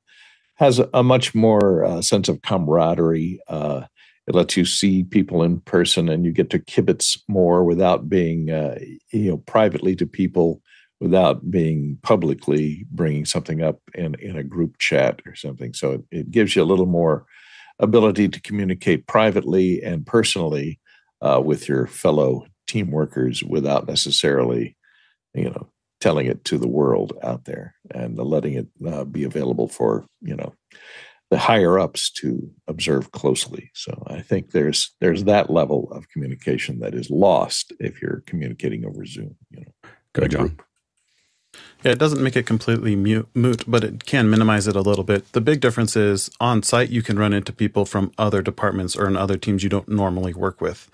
has 0.55 0.79
a 0.93 1.03
much 1.03 1.35
more 1.35 1.83
uh, 1.83 2.01
sense 2.01 2.29
of 2.29 2.41
camaraderie. 2.41 3.39
Uh, 3.47 3.81
it 4.27 4.35
lets 4.35 4.55
you 4.55 4.65
see 4.65 5.03
people 5.03 5.43
in 5.43 5.59
person 5.61 6.07
and 6.07 6.25
you 6.25 6.31
get 6.31 6.49
to 6.51 6.59
kibitz 6.59 7.19
more 7.27 7.63
without 7.63 8.07
being 8.07 8.49
uh, 8.49 8.77
you 9.11 9.31
know 9.31 9.37
privately 9.37 9.95
to 9.95 10.05
people 10.05 10.61
without 10.99 11.51
being 11.51 11.97
publicly 12.01 12.85
bringing 12.91 13.25
something 13.25 13.61
up 13.61 13.79
in, 13.93 14.15
in 14.19 14.37
a 14.37 14.43
group 14.43 14.77
chat 14.77 15.21
or 15.25 15.35
something 15.35 15.73
so 15.73 15.91
it, 15.91 16.01
it 16.11 16.31
gives 16.31 16.55
you 16.55 16.63
a 16.63 16.65
little 16.65 16.85
more 16.85 17.25
ability 17.79 18.29
to 18.29 18.41
communicate 18.41 19.07
privately 19.07 19.83
and 19.83 20.05
personally 20.05 20.79
uh, 21.23 21.41
with 21.43 21.67
your 21.67 21.87
fellow 21.87 22.45
team 22.67 22.91
workers 22.91 23.43
without 23.43 23.87
necessarily 23.87 24.75
you 25.33 25.49
know 25.49 25.67
telling 25.99 26.27
it 26.27 26.43
to 26.43 26.57
the 26.57 26.67
world 26.67 27.13
out 27.23 27.45
there 27.45 27.75
and 27.91 28.17
letting 28.17 28.53
it 28.53 28.67
uh, 28.85 29.05
be 29.05 29.23
available 29.23 29.67
for 29.67 30.05
you 30.21 30.35
know 30.35 30.53
the 31.31 31.39
higher 31.39 31.79
ups 31.79 32.11
to 32.11 32.51
observe 32.67 33.11
closely. 33.11 33.71
So 33.73 34.03
I 34.05 34.21
think 34.21 34.51
there's 34.51 34.93
there's 35.01 35.23
that 35.23 35.49
level 35.49 35.87
of 35.91 36.09
communication 36.09 36.79
that 36.81 36.93
is 36.93 37.09
lost 37.09 37.73
if 37.79 38.01
you're 38.01 38.21
communicating 38.27 38.85
over 38.85 39.03
Zoom. 39.03 39.35
You 39.49 39.61
know, 39.61 39.89
good 40.13 40.31
John. 40.31 40.59
Yeah, 41.83 41.91
it 41.91 41.99
doesn't 41.99 42.23
make 42.23 42.35
it 42.35 42.45
completely 42.45 42.95
mute, 42.95 43.27
moot, 43.33 43.63
but 43.67 43.83
it 43.83 44.05
can 44.05 44.29
minimize 44.29 44.67
it 44.67 44.75
a 44.75 44.81
little 44.81 45.03
bit. 45.03 45.31
The 45.33 45.41
big 45.41 45.59
difference 45.59 45.95
is 45.95 46.29
on 46.39 46.63
site, 46.63 46.89
you 46.89 47.01
can 47.01 47.19
run 47.19 47.33
into 47.33 47.51
people 47.51 47.85
from 47.85 48.11
other 48.17 48.41
departments 48.41 48.95
or 48.95 49.07
in 49.07 49.17
other 49.17 49.37
teams 49.37 49.63
you 49.63 49.69
don't 49.69 49.89
normally 49.89 50.33
work 50.33 50.61
with. 50.61 50.89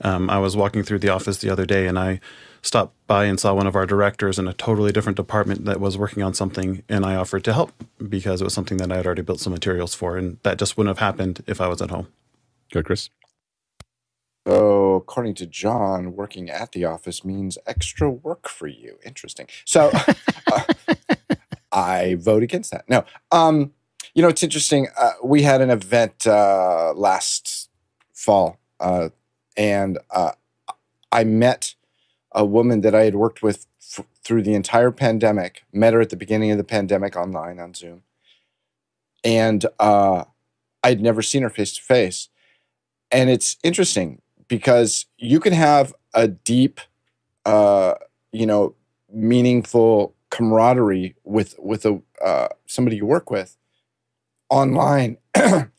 Um, 0.00 0.28
I 0.28 0.38
was 0.38 0.56
walking 0.56 0.82
through 0.82 0.98
the 0.98 1.10
office 1.10 1.38
the 1.38 1.50
other 1.50 1.64
day 1.64 1.86
and 1.86 1.98
I 1.98 2.20
stopped 2.62 2.94
by 3.06 3.24
and 3.24 3.38
saw 3.38 3.54
one 3.54 3.66
of 3.66 3.76
our 3.76 3.86
directors 3.86 4.38
in 4.38 4.48
a 4.48 4.52
totally 4.52 4.92
different 4.92 5.16
department 5.16 5.64
that 5.64 5.80
was 5.80 5.98
working 5.98 6.22
on 6.22 6.32
something, 6.32 6.82
and 6.88 7.04
I 7.04 7.16
offered 7.16 7.44
to 7.44 7.52
help 7.52 7.72
because 8.08 8.40
it 8.40 8.44
was 8.44 8.54
something 8.54 8.78
that 8.78 8.92
I 8.92 8.96
had 8.96 9.06
already 9.06 9.22
built 9.22 9.40
some 9.40 9.52
materials 9.52 9.94
for, 9.94 10.16
and 10.16 10.38
that 10.44 10.58
just 10.58 10.76
wouldn't 10.76 10.96
have 10.96 11.04
happened 11.04 11.42
if 11.46 11.60
I 11.60 11.68
was 11.68 11.82
at 11.82 11.90
home. 11.90 12.08
Good, 12.72 12.86
Chris. 12.86 13.10
So, 14.46 14.94
according 14.94 15.34
to 15.34 15.46
John, 15.46 16.16
working 16.16 16.50
at 16.50 16.72
the 16.72 16.84
office 16.84 17.24
means 17.24 17.58
extra 17.66 18.10
work 18.10 18.48
for 18.48 18.66
you. 18.66 18.98
Interesting. 19.04 19.46
So, 19.64 19.90
uh, 20.52 20.64
I 21.72 22.16
vote 22.16 22.42
against 22.42 22.72
that. 22.72 22.88
No, 22.88 23.04
um, 23.30 23.72
you 24.14 24.22
know, 24.22 24.28
it's 24.28 24.42
interesting. 24.42 24.88
Uh, 24.98 25.12
we 25.22 25.42
had 25.42 25.60
an 25.60 25.70
event 25.70 26.26
uh, 26.26 26.92
last 26.94 27.70
fall, 28.12 28.58
uh, 28.80 29.10
and 29.56 29.98
uh, 30.10 30.32
I 31.12 31.22
met 31.24 31.74
a 32.32 32.44
woman 32.44 32.80
that 32.80 32.94
I 32.94 33.04
had 33.04 33.14
worked 33.14 33.42
with 33.42 33.66
f- 33.80 34.06
through 34.24 34.42
the 34.42 34.54
entire 34.54 34.90
pandemic. 34.90 35.62
Met 35.72 35.94
her 35.94 36.00
at 36.00 36.10
the 36.10 36.16
beginning 36.16 36.50
of 36.50 36.58
the 36.58 36.64
pandemic 36.64 37.16
online 37.16 37.60
on 37.60 37.74
Zoom, 37.74 38.02
and 39.22 39.64
uh, 39.78 40.24
I'd 40.82 41.00
never 41.00 41.22
seen 41.22 41.42
her 41.42 41.50
face 41.50 41.76
to 41.76 41.82
face. 41.82 42.28
And 43.10 43.30
it's 43.30 43.56
interesting 43.62 44.20
because 44.52 45.06
you 45.16 45.40
can 45.40 45.54
have 45.54 45.94
a 46.12 46.28
deep, 46.28 46.78
uh, 47.46 47.94
you 48.32 48.44
know, 48.44 48.74
meaningful 49.10 50.14
camaraderie 50.28 51.14
with 51.24 51.54
with 51.58 51.86
a 51.86 52.02
uh, 52.22 52.48
somebody 52.66 52.96
you 52.96 53.06
work 53.06 53.30
with 53.30 53.56
online, 54.50 55.16
and 55.34 55.70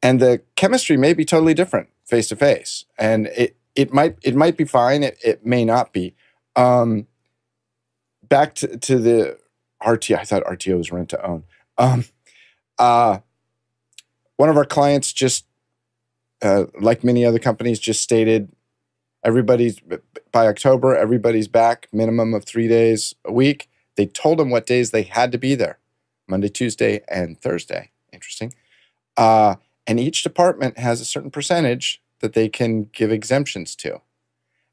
the 0.00 0.42
chemistry 0.54 0.96
may 0.96 1.12
be 1.12 1.24
totally 1.24 1.54
different 1.54 1.88
face 2.04 2.28
to 2.28 2.36
face, 2.36 2.84
and 2.96 3.26
it 3.26 3.56
it 3.74 3.92
might 3.92 4.16
it 4.22 4.36
might 4.36 4.56
be 4.56 4.64
fine. 4.64 5.02
It, 5.02 5.18
it 5.24 5.44
may 5.44 5.64
not 5.64 5.92
be. 5.92 6.14
Um, 6.54 7.08
back 8.22 8.54
to, 8.54 8.78
to 8.78 9.00
the 9.00 9.38
RTO. 9.82 10.18
I 10.18 10.22
thought 10.22 10.44
RTO 10.44 10.78
was 10.78 10.92
rent 10.92 11.08
to 11.08 11.26
own. 11.26 11.42
Um, 11.78 12.04
uh, 12.78 13.18
one 14.36 14.48
of 14.48 14.56
our 14.56 14.64
clients 14.64 15.12
just, 15.12 15.46
uh, 16.44 16.66
like 16.80 17.02
many 17.02 17.24
other 17.24 17.38
companies, 17.38 17.78
just 17.78 18.02
stated 18.02 18.52
everybody's 19.24 19.80
by 20.30 20.46
October, 20.46 20.96
everybody's 20.96 21.48
back, 21.48 21.88
minimum 21.92 22.34
of 22.34 22.44
three 22.44 22.68
days 22.68 23.14
a 23.24 23.32
week. 23.32 23.68
They 23.96 24.06
told 24.06 24.38
them 24.38 24.50
what 24.50 24.66
days 24.66 24.90
they 24.90 25.02
had 25.02 25.32
to 25.32 25.38
be 25.38 25.54
there 25.54 25.78
Monday, 26.28 26.48
Tuesday, 26.48 27.00
and 27.08 27.40
Thursday. 27.40 27.90
Interesting. 28.12 28.52
Uh, 29.16 29.56
and 29.86 30.00
each 30.00 30.22
department 30.22 30.78
has 30.78 31.00
a 31.00 31.04
certain 31.04 31.30
percentage 31.30 32.02
that 32.20 32.32
they 32.32 32.48
can 32.48 32.84
give 32.92 33.10
exemptions 33.10 33.76
to. 33.76 34.00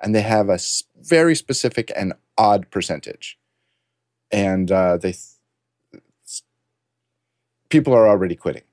And 0.01 0.15
they 0.15 0.21
have 0.21 0.49
a 0.49 0.59
very 0.99 1.35
specific 1.35 1.91
and 1.95 2.13
odd 2.37 2.69
percentage. 2.71 3.37
And 4.31 4.71
uh, 4.71 4.97
they 4.97 5.15
people 7.69 7.93
are 7.93 8.07
already 8.07 8.35
quitting. 8.35 8.63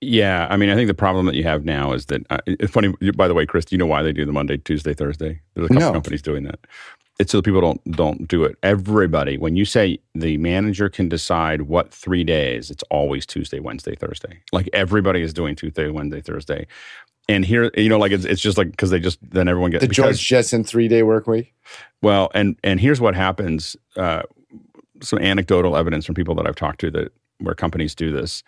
Yeah, 0.00 0.46
I 0.50 0.56
mean, 0.56 0.68
I 0.68 0.74
think 0.74 0.88
the 0.88 0.94
problem 0.94 1.24
that 1.26 1.34
you 1.34 1.44
have 1.44 1.64
now 1.64 1.92
is 1.92 2.06
that 2.06 2.26
uh, 2.30 2.38
it's 2.46 2.72
funny. 2.72 2.92
By 3.16 3.26
the 3.28 3.34
way, 3.34 3.46
Chris, 3.46 3.64
do 3.64 3.74
you 3.74 3.78
know 3.78 3.86
why 3.86 4.02
they 4.02 4.12
do 4.12 4.24
the 4.26 4.32
Monday, 4.32 4.58
Tuesday, 4.58 4.92
Thursday? 4.92 5.40
There's 5.54 5.66
a 5.66 5.68
couple 5.68 5.88
No. 5.88 5.92
companies 5.92 6.20
doing 6.20 6.44
that. 6.44 6.58
It's 7.18 7.30
so 7.32 7.40
people 7.40 7.60
don't 7.60 7.82
don't 7.92 8.26
do 8.28 8.44
it. 8.44 8.56
Everybody, 8.62 9.38
when 9.38 9.56
you 9.56 9.64
say 9.64 9.98
the 10.14 10.36
manager 10.38 10.88
can 10.90 11.08
decide 11.08 11.62
what 11.62 11.94
three 11.94 12.24
days, 12.24 12.70
it's 12.70 12.82
always 12.90 13.24
Tuesday, 13.24 13.60
Wednesday, 13.60 13.94
Thursday. 13.94 14.40
Like 14.52 14.68
everybody 14.72 15.22
is 15.22 15.32
doing 15.32 15.54
Tuesday, 15.54 15.88
Wednesday, 15.88 16.20
Thursday. 16.20 16.66
And 17.28 17.44
here, 17.44 17.70
you 17.76 17.88
know, 17.88 17.98
like 17.98 18.12
it's 18.12 18.24
it's 18.26 18.42
just 18.42 18.58
like 18.58 18.72
because 18.72 18.90
they 18.90 18.98
just 19.00 19.18
then 19.30 19.48
everyone 19.48 19.70
gets 19.70 19.82
The 19.82 19.88
because- 19.88 20.18
George 20.18 20.26
Jetson 20.26 20.64
three 20.64 20.88
day 20.88 21.02
work 21.04 21.26
week. 21.26 21.54
well, 22.02 22.30
and 22.34 22.56
and 22.64 22.78
here's 22.80 23.00
what 23.00 23.14
happens. 23.14 23.76
Uh, 23.96 24.22
some 25.00 25.20
anecdotal 25.20 25.76
evidence 25.76 26.04
from 26.04 26.14
people 26.16 26.34
that 26.34 26.46
I've 26.46 26.56
talked 26.56 26.80
to 26.80 26.90
that 26.90 27.12
where 27.38 27.54
companies 27.54 27.94
do 27.94 28.10
this. 28.10 28.42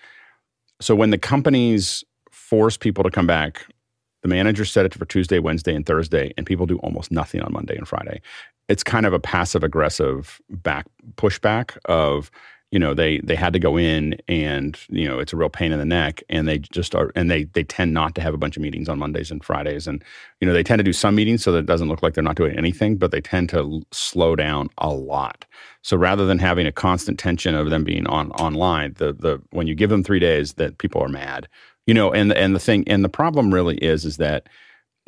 So 0.81 0.95
when 0.95 1.11
the 1.11 1.19
companies 1.19 2.05
force 2.31 2.77
people 2.77 3.03
to 3.05 3.11
come 3.11 3.27
back 3.27 3.67
The 4.27 4.35
managers 4.35 4.73
set 4.73 4.85
it 4.85 4.93
for 4.93 5.05
Tuesday, 5.05 5.39
Wednesday, 5.39 5.73
and 5.73 5.87
Thursday, 5.87 6.35
and 6.37 6.45
people 6.45 6.67
do 6.67 6.79
almost 6.79 7.13
nothing 7.13 7.43
on 7.43 7.53
Monday 7.53 7.77
and 7.77 7.87
Friday. 7.87 8.21
It's 8.69 8.83
kind 8.83 9.07
of 9.07 9.13
a 9.13 9.21
passive 9.21 9.63
aggressive 9.63 10.41
back 10.51 10.87
pushback 11.15 11.79
of 11.85 12.33
you 12.73 12.79
know 12.79 12.95
they 12.95 13.21
they 13.21 13.37
had 13.37 13.53
to 13.53 13.59
go 13.59 13.79
in 13.79 14.17
and 14.29 14.79
you 14.89 15.07
know 15.07 15.19
it's 15.19 15.33
a 15.33 15.37
real 15.37 15.49
pain 15.49 15.73
in 15.73 15.79
the 15.79 15.85
neck 15.85 16.23
and 16.29 16.49
they 16.49 16.59
just 16.59 16.95
are 16.95 17.13
and 17.15 17.31
they 17.31 17.45
they 17.45 17.63
tend 17.63 17.95
not 17.95 18.15
to 18.15 18.21
have 18.21 18.35
a 18.35 18.39
bunch 18.39 18.57
of 18.57 18.63
meetings 18.63 18.89
on 18.89 18.99
Mondays 18.99 19.31
and 19.31 19.45
Fridays. 19.45 19.87
And 19.87 20.03
you 20.41 20.47
know 20.47 20.53
they 20.53 20.63
tend 20.63 20.81
to 20.81 20.85
do 20.85 20.93
some 20.93 21.15
meetings 21.15 21.43
so 21.45 21.53
that 21.53 21.61
it 21.61 21.67
doesn't 21.67 21.89
look 21.89 22.03
like 22.03 22.15
they're 22.15 22.25
not 22.25 22.37
doing 22.37 22.57
anything 22.59 22.97
but 22.97 23.11
they 23.11 23.21
tend 23.21 23.49
to 23.51 23.83
slow 23.93 24.35
down 24.37 24.69
a 24.79 24.91
lot. 24.91 25.45
So 25.83 25.97
rather 25.97 26.27
than 26.27 26.39
having 26.39 26.67
a 26.67 26.73
constant 26.73 27.19
tension 27.19 27.55
of 27.55 27.71
them 27.71 27.85
being 27.85 28.07
on 28.09 28.31
online 28.33 28.95
the 28.97 29.13
the 29.13 29.41
when 29.51 29.67
you 29.67 29.75
give 29.75 29.91
them 29.91 30.03
3 30.03 30.19
days 30.19 30.55
that 30.55 30.79
people 30.79 31.01
are 31.03 31.09
mad 31.09 31.49
you 31.87 31.95
know 31.95 32.13
and 32.13 32.33
and 32.33 32.55
the 32.55 32.61
thing 32.61 32.85
and 32.89 33.05
the 33.05 33.09
problem 33.09 33.55
really 33.55 33.77
is 33.79 34.05
is 34.05 34.17
that 34.17 34.49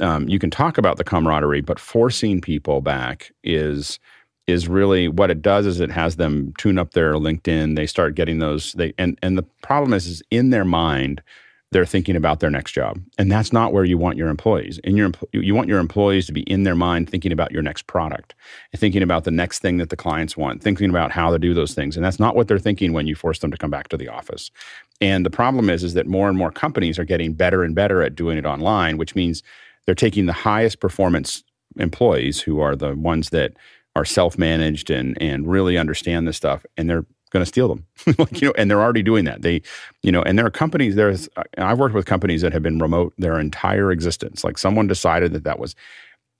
um, 0.00 0.28
you 0.28 0.38
can 0.38 0.50
talk 0.50 0.78
about 0.78 0.96
the 0.96 1.04
camaraderie 1.04 1.60
but 1.60 1.80
forcing 1.80 2.40
people 2.40 2.80
back 2.80 3.32
is 3.42 3.98
is 4.48 4.66
really 4.66 5.08
what 5.08 5.30
it 5.30 5.42
does 5.42 5.66
is 5.66 5.78
it 5.78 5.90
has 5.90 6.16
them 6.16 6.54
tune 6.58 6.78
up 6.78 6.92
their 6.92 7.14
LinkedIn. 7.14 7.76
They 7.76 7.86
start 7.86 8.14
getting 8.14 8.38
those 8.38 8.72
they 8.72 8.94
and 8.98 9.18
and 9.22 9.38
the 9.38 9.44
problem 9.62 9.92
is 9.92 10.06
is 10.06 10.22
in 10.30 10.50
their 10.50 10.64
mind 10.64 11.22
they're 11.70 11.84
thinking 11.84 12.16
about 12.16 12.40
their 12.40 12.48
next 12.48 12.72
job. 12.72 12.98
And 13.18 13.30
that's 13.30 13.52
not 13.52 13.74
where 13.74 13.84
you 13.84 13.98
want 13.98 14.16
your 14.16 14.28
employees. 14.28 14.78
In 14.84 14.96
your 14.96 15.10
you 15.32 15.54
want 15.54 15.68
your 15.68 15.78
employees 15.78 16.26
to 16.26 16.32
be 16.32 16.40
in 16.42 16.62
their 16.62 16.74
mind 16.74 17.10
thinking 17.10 17.30
about 17.30 17.52
your 17.52 17.62
next 17.62 17.86
product, 17.86 18.34
thinking 18.74 19.02
about 19.02 19.24
the 19.24 19.30
next 19.30 19.60
thing 19.60 19.76
that 19.76 19.90
the 19.90 19.96
clients 19.96 20.34
want, 20.34 20.62
thinking 20.62 20.88
about 20.88 21.12
how 21.12 21.30
to 21.30 21.38
do 21.38 21.52
those 21.52 21.74
things. 21.74 21.94
And 21.94 22.04
that's 22.04 22.18
not 22.18 22.34
what 22.34 22.48
they're 22.48 22.58
thinking 22.58 22.94
when 22.94 23.06
you 23.06 23.14
force 23.14 23.40
them 23.40 23.50
to 23.50 23.58
come 23.58 23.70
back 23.70 23.88
to 23.88 23.98
the 23.98 24.08
office. 24.08 24.50
And 25.02 25.26
the 25.26 25.30
problem 25.30 25.68
is 25.68 25.84
is 25.84 25.92
that 25.92 26.06
more 26.06 26.30
and 26.30 26.38
more 26.38 26.50
companies 26.50 26.98
are 26.98 27.04
getting 27.04 27.34
better 27.34 27.62
and 27.62 27.74
better 27.74 28.02
at 28.02 28.14
doing 28.14 28.38
it 28.38 28.46
online, 28.46 28.96
which 28.96 29.14
means 29.14 29.42
they're 29.84 29.94
taking 29.94 30.24
the 30.24 30.32
highest 30.32 30.80
performance 30.80 31.44
employees 31.76 32.40
who 32.40 32.60
are 32.60 32.74
the 32.74 32.94
ones 32.96 33.30
that 33.30 33.52
are 33.98 34.04
self-managed 34.04 34.90
and 34.90 35.20
and 35.20 35.48
really 35.48 35.76
understand 35.76 36.26
this 36.26 36.36
stuff 36.36 36.64
and 36.76 36.88
they're 36.88 37.04
going 37.30 37.42
to 37.42 37.46
steal 37.46 37.68
them 37.68 37.84
like, 38.18 38.40
you 38.40 38.48
know 38.48 38.54
and 38.56 38.70
they're 38.70 38.80
already 38.80 39.02
doing 39.02 39.24
that 39.24 39.42
they 39.42 39.60
you 40.02 40.12
know 40.12 40.22
and 40.22 40.38
there 40.38 40.46
are 40.46 40.50
companies 40.50 40.94
there's 40.94 41.28
i've 41.58 41.78
worked 41.78 41.94
with 41.94 42.06
companies 42.06 42.40
that 42.42 42.52
have 42.52 42.62
been 42.62 42.78
remote 42.78 43.12
their 43.18 43.38
entire 43.38 43.90
existence 43.92 44.44
like 44.44 44.56
someone 44.56 44.86
decided 44.86 45.32
that 45.32 45.44
that 45.44 45.58
was 45.58 45.74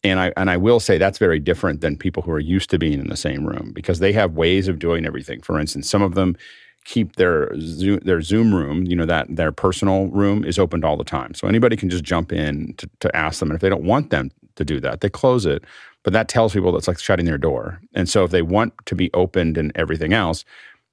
and 0.05 0.21
I 0.21 0.33
and 0.37 0.49
I 0.49 0.57
will 0.57 0.79
say 0.79 0.97
that's 0.97 1.19
very 1.19 1.41
different 1.41 1.81
than 1.81 1.97
people 1.97 2.23
who 2.23 2.31
are 2.31 2.39
used 2.39 2.71
to 2.71 2.79
being 2.79 3.01
in 3.01 3.09
the 3.09 3.17
same 3.17 3.45
room 3.45 3.73
because 3.75 3.99
they 3.99 4.13
have 4.13 4.35
ways 4.35 4.69
of 4.69 4.79
doing 4.79 5.05
everything. 5.05 5.41
For 5.41 5.59
instance, 5.59 5.91
some 5.91 6.03
of 6.03 6.15
them 6.15 6.37
keep 6.85 7.17
their 7.17 7.53
Zoom, 7.61 7.99
their 8.05 8.23
Zoom 8.23 8.55
room, 8.55 8.85
you 8.87 8.97
know, 8.97 9.05
that 9.07 9.27
their 9.29 9.53
personal 9.53 10.07
room 10.07 10.45
is 10.45 10.59
opened 10.59 10.85
all 10.85 10.97
the 10.97 11.05
time. 11.05 11.35
So 11.35 11.49
anybody 11.49 11.77
can 11.77 11.91
just 11.91 12.05
jump 12.05 12.33
in 12.33 12.75
to, 12.79 12.89
to 13.01 13.15
ask 13.17 13.41
them. 13.41 13.51
And 13.51 13.57
if 13.57 13.61
they 13.61 13.69
don't 13.69 13.85
want 13.85 14.11
them 14.11 14.31
to 14.57 14.65
do 14.65 14.81
that, 14.81 15.01
they 15.01 15.11
close 15.11 15.45
it 15.45 15.65
but 16.09 16.15
that 16.15 16.29
tells 16.29 16.55
people 16.55 16.73
that's 16.73 16.89
like 16.89 16.99
shutting 16.99 17.27
their 17.27 17.37
door. 17.37 17.83
And 17.93 18.09
so 18.09 18.25
if 18.25 18.31
they 18.31 18.41
want 18.41 18.73
to 18.87 18.95
be 18.95 19.13
opened 19.13 19.59
and 19.59 19.71
everything 19.75 20.15
else, 20.15 20.43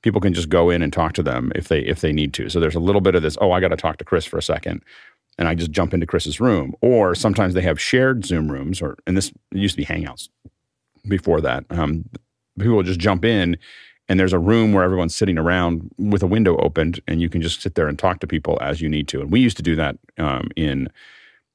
people 0.02 0.20
can 0.20 0.34
just 0.34 0.50
go 0.50 0.70
in 0.70 0.82
and 0.82 0.92
talk 0.92 1.14
to 1.14 1.24
them 1.24 1.54
if 1.56 1.70
they 1.70 1.80
if 1.80 2.02
they 2.02 2.12
need 2.12 2.34
to. 2.34 2.50
So 2.50 2.60
there's 2.60 2.76
a 2.76 2.82
little 2.82 3.00
bit 3.00 3.16
of 3.16 3.22
this, 3.22 3.38
oh, 3.40 3.54
I 3.54 3.62
got 3.62 3.70
to 3.70 3.78
talk 3.78 3.96
to 4.00 4.04
Chris 4.04 4.26
for 4.26 4.38
a 4.38 4.44
second. 4.44 4.84
And 5.38 5.48
I 5.48 5.56
just 5.56 5.72
jump 5.72 5.94
into 5.94 6.06
Chris's 6.06 6.42
room. 6.42 6.76
Or 6.82 7.16
sometimes 7.16 7.54
they 7.54 7.62
have 7.62 7.80
shared 7.80 8.26
Zoom 8.26 8.52
rooms, 8.52 8.82
or 8.82 8.98
and 9.08 9.16
this 9.16 9.32
used 9.54 9.76
to 9.76 9.82
be 9.84 9.86
Hangouts 9.86 10.28
before 11.08 11.40
that. 11.40 11.64
Um, 11.70 12.10
people 12.60 12.84
just 12.84 13.00
jump 13.00 13.24
in 13.24 13.58
and 14.10 14.20
there's 14.20 14.34
a 14.34 14.38
room 14.40 14.74
where 14.74 14.84
everyone's 14.84 15.16
sitting 15.16 15.38
around 15.38 15.90
with 15.98 16.24
a 16.24 16.28
window 16.28 16.58
opened 16.58 17.00
and 17.08 17.22
you 17.22 17.30
can 17.30 17.42
just 17.42 17.62
sit 17.62 17.76
there 17.76 17.88
and 17.88 17.98
talk 17.98 18.20
to 18.20 18.28
people 18.28 18.58
as 18.60 18.82
you 18.82 18.90
need 18.90 19.08
to. 19.08 19.22
And 19.22 19.32
we 19.32 19.40
used 19.40 19.56
to 19.56 19.64
do 19.64 19.78
that 19.78 19.98
um, 20.18 20.50
in 20.58 20.90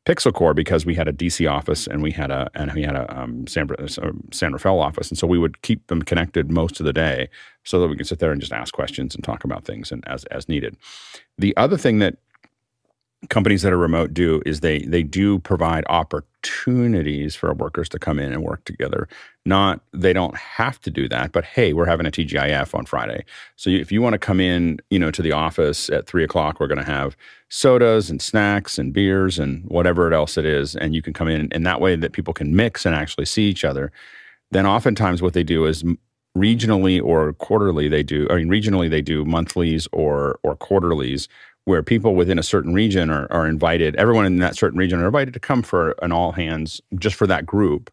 Pixel 0.06 0.32
Corps 0.32 0.54
because 0.54 0.86
we 0.86 0.94
had 0.94 1.08
a 1.08 1.12
DC 1.12 1.50
office 1.50 1.86
and 1.86 2.02
we 2.02 2.10
had 2.10 2.30
a 2.30 2.50
and 2.54 2.72
we 2.72 2.82
had 2.82 2.96
a 2.96 3.18
um, 3.18 3.46
San, 3.46 3.68
San 4.32 4.52
Rafael 4.52 4.80
office, 4.80 5.10
and 5.10 5.18
so 5.18 5.26
we 5.26 5.38
would 5.38 5.60
keep 5.62 5.86
them 5.88 6.02
connected 6.02 6.50
most 6.50 6.80
of 6.80 6.86
the 6.86 6.92
day 6.92 7.28
so 7.64 7.80
that 7.80 7.88
we 7.88 7.96
could 7.96 8.06
sit 8.06 8.18
there 8.18 8.32
and 8.32 8.40
just 8.40 8.52
ask 8.52 8.72
questions 8.72 9.14
and 9.14 9.22
talk 9.22 9.44
about 9.44 9.64
things 9.64 9.92
and 9.92 10.06
as 10.08 10.24
as 10.26 10.48
needed. 10.48 10.76
The 11.36 11.56
other 11.56 11.76
thing 11.76 11.98
that 11.98 12.16
companies 13.28 13.62
that 13.62 13.72
are 13.72 13.78
remote 13.78 14.14
do 14.14 14.40
is 14.46 14.60
they 14.60 14.80
they 14.80 15.02
do 15.02 15.38
provide 15.40 15.84
opportunities 15.88 17.36
for 17.36 17.52
workers 17.52 17.88
to 17.90 17.98
come 17.98 18.18
in 18.18 18.32
and 18.32 18.42
work 18.42 18.64
together. 18.64 19.08
Not 19.44 19.80
they 19.92 20.12
don't 20.12 20.36
have 20.36 20.80
to 20.82 20.90
do 20.90 21.08
that, 21.10 21.32
but 21.32 21.44
hey, 21.44 21.72
we're 21.72 21.86
having 21.86 22.06
a 22.06 22.10
TGIF 22.10 22.74
on 22.74 22.86
Friday, 22.86 23.24
so 23.56 23.68
if 23.68 23.92
you 23.92 24.00
want 24.00 24.14
to 24.14 24.18
come 24.18 24.40
in, 24.40 24.80
you 24.88 24.98
know, 24.98 25.10
to 25.10 25.22
the 25.22 25.32
office 25.32 25.90
at 25.90 26.06
three 26.06 26.24
o'clock, 26.24 26.60
we're 26.60 26.66
going 26.66 26.78
to 26.78 26.84
have 26.84 27.16
sodas 27.50 28.08
and 28.10 28.22
snacks 28.22 28.78
and 28.78 28.92
beers 28.92 29.38
and 29.38 29.64
whatever 29.66 30.12
else 30.12 30.38
it 30.38 30.46
is, 30.46 30.74
and 30.76 30.94
you 30.94 31.02
can 31.02 31.12
come 31.12 31.28
in, 31.28 31.48
and 31.52 31.66
that 31.66 31.80
way 31.80 31.96
that 31.96 32.12
people 32.12 32.32
can 32.32 32.56
mix 32.56 32.86
and 32.86 32.94
actually 32.94 33.26
see 33.26 33.44
each 33.44 33.64
other. 33.64 33.92
Then 34.50 34.66
oftentimes 34.66 35.20
what 35.20 35.34
they 35.34 35.44
do 35.44 35.66
is 35.66 35.84
regionally 36.36 37.02
or 37.02 37.32
quarterly 37.34 37.88
they 37.88 38.04
do 38.04 38.24
i 38.30 38.36
mean 38.36 38.48
regionally 38.48 38.88
they 38.88 39.02
do 39.02 39.24
monthlies 39.24 39.88
or 39.92 40.38
or 40.44 40.54
quarterlies 40.54 41.28
where 41.70 41.82
people 41.82 42.14
within 42.14 42.38
a 42.38 42.42
certain 42.42 42.74
region 42.74 43.10
are, 43.10 43.26
are 43.30 43.46
invited, 43.46 43.94
everyone 43.96 44.26
in 44.26 44.38
that 44.38 44.56
certain 44.56 44.78
region 44.78 45.00
are 45.00 45.06
invited 45.06 45.32
to 45.32 45.40
come 45.40 45.62
for 45.62 45.94
an 46.02 46.10
all 46.10 46.32
hands 46.32 46.80
just 46.98 47.14
for 47.14 47.26
that 47.28 47.46
group. 47.46 47.90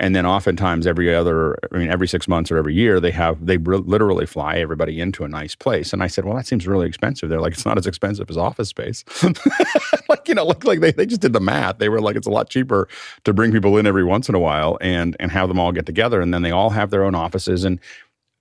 And 0.00 0.16
then 0.16 0.26
oftentimes 0.26 0.84
every 0.84 1.14
other, 1.14 1.56
I 1.72 1.78
mean, 1.78 1.88
every 1.88 2.08
six 2.08 2.26
months 2.26 2.50
or 2.50 2.56
every 2.56 2.74
year, 2.74 2.98
they 2.98 3.12
have, 3.12 3.46
they 3.46 3.56
literally 3.56 4.26
fly 4.26 4.56
everybody 4.56 5.00
into 5.00 5.22
a 5.22 5.28
nice 5.28 5.54
place. 5.54 5.92
And 5.92 6.02
I 6.02 6.08
said, 6.08 6.24
well, 6.24 6.34
that 6.34 6.46
seems 6.48 6.66
really 6.66 6.88
expensive. 6.88 7.28
They're 7.28 7.40
like, 7.40 7.52
it's 7.52 7.64
not 7.64 7.78
as 7.78 7.86
expensive 7.86 8.28
as 8.28 8.36
office 8.36 8.68
space. 8.68 9.04
like, 10.08 10.26
you 10.26 10.34
know, 10.34 10.44
like, 10.44 10.64
like 10.64 10.80
they, 10.80 10.90
they 10.90 11.06
just 11.06 11.20
did 11.20 11.32
the 11.32 11.40
math. 11.40 11.78
They 11.78 11.88
were 11.88 12.00
like, 12.00 12.16
it's 12.16 12.26
a 12.26 12.30
lot 12.30 12.50
cheaper 12.50 12.88
to 13.22 13.32
bring 13.32 13.52
people 13.52 13.76
in 13.76 13.86
every 13.86 14.02
once 14.02 14.28
in 14.28 14.34
a 14.34 14.40
while 14.40 14.76
and, 14.80 15.16
and 15.20 15.30
have 15.30 15.46
them 15.46 15.60
all 15.60 15.70
get 15.70 15.86
together. 15.86 16.20
And 16.20 16.34
then 16.34 16.42
they 16.42 16.50
all 16.50 16.70
have 16.70 16.90
their 16.90 17.04
own 17.04 17.14
offices. 17.14 17.62
And 17.62 17.78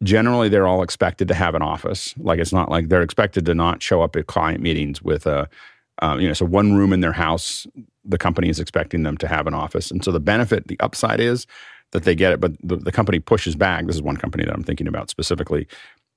generally 0.03 0.49
they're 0.49 0.67
all 0.67 0.83
expected 0.83 1.27
to 1.27 1.33
have 1.33 1.55
an 1.55 1.61
office. 1.61 2.13
Like 2.17 2.39
it's 2.39 2.53
not 2.53 2.69
like 2.69 2.89
they're 2.89 3.01
expected 3.01 3.45
to 3.45 3.55
not 3.55 3.81
show 3.83 4.01
up 4.01 4.15
at 4.15 4.27
client 4.27 4.61
meetings 4.61 5.01
with 5.01 5.25
a, 5.25 5.47
um, 6.01 6.19
you 6.19 6.27
know, 6.27 6.33
so 6.33 6.45
one 6.45 6.73
room 6.73 6.93
in 6.93 7.01
their 7.01 7.11
house, 7.11 7.67
the 8.03 8.17
company 8.17 8.49
is 8.49 8.59
expecting 8.59 9.03
them 9.03 9.17
to 9.17 9.27
have 9.27 9.45
an 9.45 9.53
office. 9.53 9.91
And 9.91 10.03
so 10.03 10.11
the 10.11 10.19
benefit, 10.19 10.67
the 10.67 10.79
upside 10.79 11.19
is 11.19 11.45
that 11.91 12.03
they 12.03 12.15
get 12.15 12.31
it, 12.31 12.39
but 12.39 12.53
the, 12.63 12.77
the 12.77 12.91
company 12.91 13.19
pushes 13.19 13.55
back. 13.55 13.85
This 13.85 13.95
is 13.95 14.01
one 14.01 14.17
company 14.17 14.45
that 14.45 14.53
I'm 14.53 14.63
thinking 14.63 14.87
about 14.87 15.09
specifically 15.09 15.67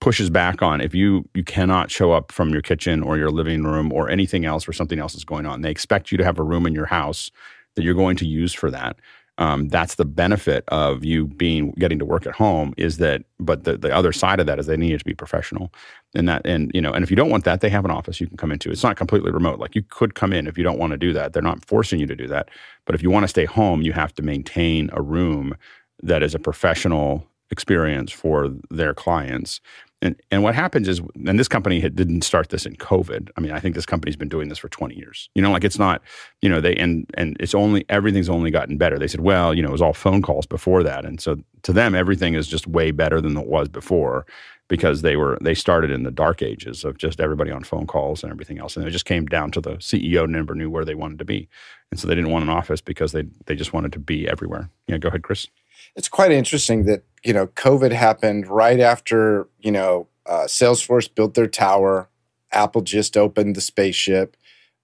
pushes 0.01 0.29
back 0.29 0.61
on 0.61 0.81
if 0.81 0.95
you 0.95 1.27
you 1.35 1.43
cannot 1.43 1.91
show 1.91 2.13
up 2.13 2.31
from 2.31 2.51
your 2.51 2.61
kitchen 2.61 3.03
or 3.03 3.17
your 3.17 3.31
living 3.31 3.63
room 3.65 3.93
or 3.93 4.11
anything 4.11 4.45
else 4.45 4.67
where 4.67 4.75
something 4.75 4.99
else 4.99 5.15
is 5.15 5.25
going 5.25 5.47
on. 5.47 5.63
They 5.63 5.71
expect 5.71 6.11
you 6.13 6.19
to 6.19 6.25
have 6.25 6.39
a 6.39 6.43
room 6.43 6.67
in 6.67 6.75
your 6.75 6.87
house 6.87 7.31
that 7.75 7.83
you're 7.83 7.95
going 7.95 8.17
to 8.17 8.27
use 8.27 8.53
for 8.53 8.71
that 8.71 8.97
um, 9.39 9.69
that's 9.69 9.97
the 9.97 10.05
benefit 10.05 10.65
of 10.69 11.05
you 11.05 11.27
being 11.27 11.73
getting 11.73 11.99
to 11.99 12.05
work 12.05 12.27
at 12.27 12.35
home 12.35 12.73
is 12.77 12.99
that 12.99 13.25
but 13.41 13.65
the, 13.65 13.77
the 13.77 13.95
other 13.95 14.13
side 14.13 14.39
of 14.39 14.47
that 14.47 14.59
is 14.59 14.67
they 14.67 14.77
need 14.77 14.93
it 14.93 14.99
to 14.99 15.05
be 15.05 15.15
professional. 15.15 15.73
And 16.15 16.29
that 16.29 16.43
and 16.47 16.71
you 16.73 16.81
know 16.81 16.93
and 16.93 17.03
if 17.03 17.11
you 17.11 17.17
don't 17.17 17.31
want 17.31 17.45
that 17.45 17.61
they 17.61 17.69
have 17.69 17.85
an 17.85 17.91
office 17.91 18.21
you 18.21 18.29
can 18.29 18.37
come 18.37 18.53
into. 18.53 18.71
It's 18.71 18.85
not 18.85 18.97
completely 18.97 19.33
remote. 19.33 19.59
Like 19.59 19.75
you 19.75 19.83
could 19.83 20.15
come 20.15 20.33
in 20.33 20.47
if 20.47 20.57
you 20.57 20.63
don't 20.63 20.79
want 20.79 20.93
to 20.93 20.97
do 20.99 21.13
that. 21.15 21.33
They're 21.33 21.43
not 21.43 21.65
forcing 21.65 21.99
you 21.99 22.07
to 22.07 22.17
do 22.17 22.29
that. 22.29 22.49
But 22.87 22.95
if 22.95 23.03
you 23.03 23.11
want 23.11 23.25
to 23.25 23.29
stay 23.29 23.45
home 23.45 23.83
you 23.83 23.93
have 23.93 24.15
to 24.15 24.23
maintain 24.23 24.89
a 24.93 25.03
room 25.03 25.57
that 26.03 26.23
is 26.23 26.35
a 26.35 26.39
professional 26.39 27.27
experience 27.51 28.13
for 28.13 28.51
their 28.71 28.95
clients 28.95 29.61
and, 30.05 30.21
and 30.31 30.43
what 30.43 30.55
happens 30.55 30.87
is, 30.87 31.01
and 31.27 31.39
this 31.39 31.49
company 31.49 31.81
had, 31.81 31.97
didn't 31.97 32.23
start 32.23 32.51
this 32.51 32.67
in 32.67 32.77
COVID. 32.77 33.31
I 33.37 33.41
mean, 33.41 33.53
I 33.53 33.59
think 33.59 33.75
this 33.75 33.87
company's 33.87 34.17
been 34.17 34.29
doing 34.29 34.49
this 34.49 34.59
for 34.59 34.69
20 34.69 34.95
years. 34.95 35.31
You 35.35 35.43
know, 35.43 35.51
like 35.51 35.65
it's 35.65 35.79
not, 35.79 36.03
you 36.43 36.49
know, 36.49 36.61
they, 36.61 36.77
and, 36.77 37.11
and 37.15 37.37
it's 37.41 37.55
only, 37.55 37.85
everything's 37.89 38.29
only 38.29 38.51
gotten 38.51 38.77
better. 38.77 38.99
They 38.99 39.09
said, 39.09 39.21
well, 39.21 39.55
you 39.55 39.63
know, 39.63 39.71
it 39.71 39.73
was 39.73 39.83
all 39.83 39.95
phone 39.95 40.21
calls 40.21 40.47
before 40.47 40.83
that. 40.83 41.05
And 41.05 41.21
so 41.21 41.39
to 41.63 41.73
them, 41.73 41.95
everything 41.95 42.35
is 42.35 42.47
just 42.47 42.67
way 42.67 42.91
better 42.91 43.21
than 43.21 43.37
it 43.37 43.47
was 43.47 43.69
before 43.69 44.27
because 44.69 45.03
they 45.03 45.17
were, 45.17 45.39
they 45.41 45.55
started 45.55 45.91
in 45.91 46.03
the 46.03 46.11
dark 46.11 46.43
ages 46.43 46.85
of 46.85 46.99
just 46.99 47.21
everybody 47.21 47.51
on 47.51 47.65
phone 47.65 47.87
calls 47.87 48.23
and 48.23 48.31
everything 48.31 48.59
else. 48.59 48.77
And 48.77 48.87
it 48.87 48.91
just 48.91 49.07
came 49.07 49.27
down 49.27 49.51
to 49.53 49.61
the 49.61 49.77
CEO 49.77 50.29
never 50.29 50.55
knew 50.55 50.71
where 50.71 50.85
they 50.85 50.95
wanted 50.95 51.19
to 51.19 51.25
be. 51.25 51.49
And 51.91 51.99
so 51.99 52.07
they 52.07 52.15
didn't 52.15 52.31
want 52.31 52.45
an 52.45 52.51
office 52.51 52.81
because 52.81 53.13
they, 53.13 53.25
they 53.47 53.57
just 53.57 53.73
wanted 53.73 53.93
to 53.93 53.99
be 53.99 54.29
everywhere. 54.29 54.69
Yeah, 54.87 54.99
go 54.99 55.09
ahead, 55.09 55.23
Chris 55.23 55.49
it's 55.97 56.09
quite 56.09 56.33
interesting 56.33 56.85
that 56.85 57.05
you 57.25 57.33
know 57.33 57.49
COVID 57.49 57.93
happened 57.93 58.47
right 58.47 58.81
after 58.81 59.49
you 59.61 59.73
know 59.73 60.09
uh, 60.27 60.45
Salesforce 60.45 61.13
built 61.13 61.35
their 61.35 61.47
tower, 61.47 62.09
Apple 62.53 62.83
just 62.83 63.17
opened 63.17 63.57
the 63.57 63.61
spaceship, 63.61 64.37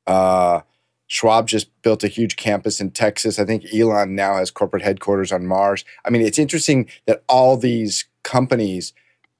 uh, 0.06 0.60
Schwab 1.06 1.48
just 1.48 1.70
built 1.82 2.04
a 2.04 2.08
huge 2.08 2.36
campus 2.36 2.80
in 2.80 2.92
Texas. 2.92 3.38
I 3.38 3.44
think 3.44 3.64
Elon 3.74 4.14
now 4.14 4.36
has 4.36 4.50
corporate 4.50 4.82
headquarters 4.82 5.32
on 5.32 5.44
Mars. 5.46 5.84
I 6.04 6.10
mean, 6.10 6.22
it's 6.22 6.38
interesting 6.38 6.88
that 7.06 7.24
all 7.28 7.56
these 7.56 8.04
companies 8.22 8.92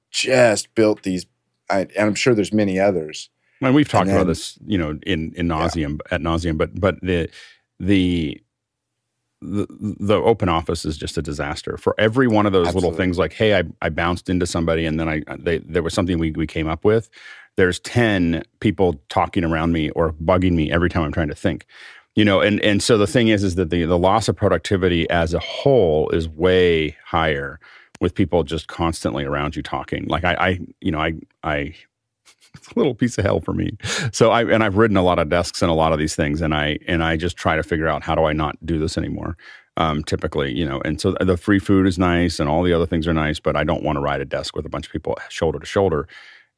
just 0.09 0.73
built 0.75 1.03
these, 1.03 1.25
and 1.69 1.89
I'm 1.97 2.15
sure 2.15 2.35
there's 2.35 2.51
many 2.51 2.77
others. 2.77 3.29
And 3.61 3.73
we've 3.73 3.87
talked 3.87 4.01
and 4.01 4.09
then, 4.09 4.17
about 4.17 4.27
this, 4.27 4.57
you 4.65 4.77
know, 4.77 4.99
in 5.05 5.33
in 5.35 5.47
nauseum 5.47 5.99
yeah. 6.07 6.15
at 6.15 6.21
nauseum, 6.21 6.57
but 6.57 6.79
but 6.79 6.99
the 7.01 7.29
the 7.79 8.41
the, 9.41 9.65
the 9.99 10.15
open 10.15 10.49
office 10.49 10.85
is 10.85 10.97
just 10.97 11.17
a 11.17 11.21
disaster 11.21 11.77
for 11.77 11.95
every 11.97 12.27
one 12.27 12.45
of 12.45 12.51
those 12.51 12.67
Absolutely. 12.67 12.89
little 12.89 12.97
things 12.97 13.17
like 13.17 13.33
hey 13.33 13.57
I, 13.57 13.63
I 13.81 13.89
bounced 13.89 14.29
into 14.29 14.45
somebody 14.45 14.85
and 14.85 14.99
then 14.99 15.09
i 15.09 15.21
uh, 15.27 15.37
they, 15.39 15.57
there 15.59 15.81
was 15.81 15.93
something 15.93 16.19
we, 16.19 16.31
we 16.31 16.45
came 16.45 16.67
up 16.67 16.85
with 16.85 17.09
there's 17.55 17.79
10 17.79 18.43
people 18.59 19.01
talking 19.09 19.43
around 19.43 19.71
me 19.71 19.89
or 19.91 20.13
bugging 20.13 20.53
me 20.53 20.71
every 20.71 20.89
time 20.89 21.03
i'm 21.03 21.11
trying 21.11 21.29
to 21.29 21.35
think 21.35 21.65
you 22.15 22.23
know 22.23 22.39
and 22.39 22.59
and 22.61 22.83
so 22.83 22.97
the 22.97 23.07
thing 23.07 23.29
is 23.29 23.43
is 23.43 23.55
that 23.55 23.71
the 23.71 23.83
the 23.83 23.97
loss 23.97 24.27
of 24.27 24.35
productivity 24.35 25.09
as 25.09 25.33
a 25.33 25.39
whole 25.39 26.09
is 26.09 26.29
way 26.29 26.95
higher 27.03 27.59
with 27.99 28.13
people 28.13 28.43
just 28.43 28.67
constantly 28.67 29.23
around 29.23 29.55
you 29.55 29.63
talking 29.63 30.05
like 30.05 30.23
i 30.23 30.33
i 30.35 30.59
you 30.81 30.91
know 30.91 30.99
i 30.99 31.13
i 31.43 31.73
it's 32.55 32.67
a 32.69 32.77
little 32.77 32.95
piece 32.95 33.17
of 33.17 33.25
hell 33.25 33.39
for 33.39 33.53
me. 33.53 33.77
So 34.11 34.31
i 34.31 34.43
and 34.43 34.63
i've 34.63 34.77
ridden 34.77 34.97
a 34.97 35.03
lot 35.03 35.19
of 35.19 35.29
desks 35.29 35.61
and 35.61 35.71
a 35.71 35.73
lot 35.73 35.93
of 35.93 35.99
these 35.99 36.15
things 36.15 36.41
and 36.41 36.53
i 36.53 36.77
and 36.87 37.03
i 37.03 37.17
just 37.17 37.37
try 37.37 37.55
to 37.55 37.63
figure 37.63 37.87
out 37.87 38.03
how 38.03 38.15
do 38.15 38.23
i 38.23 38.33
not 38.33 38.55
do 38.65 38.77
this 38.79 38.97
anymore 38.97 39.37
um, 39.77 40.03
typically 40.03 40.53
you 40.53 40.65
know 40.65 40.81
and 40.81 40.99
so 40.99 41.15
the 41.21 41.37
free 41.37 41.59
food 41.59 41.87
is 41.87 41.97
nice 41.97 42.39
and 42.39 42.49
all 42.49 42.61
the 42.63 42.73
other 42.73 42.85
things 42.85 43.07
are 43.07 43.13
nice 43.13 43.39
but 43.39 43.55
i 43.55 43.63
don't 43.63 43.83
want 43.83 43.95
to 43.95 44.01
ride 44.01 44.21
a 44.21 44.25
desk 44.25 44.55
with 44.55 44.65
a 44.65 44.69
bunch 44.69 44.85
of 44.85 44.91
people 44.91 45.17
shoulder 45.29 45.59
to 45.59 45.65
shoulder. 45.65 46.07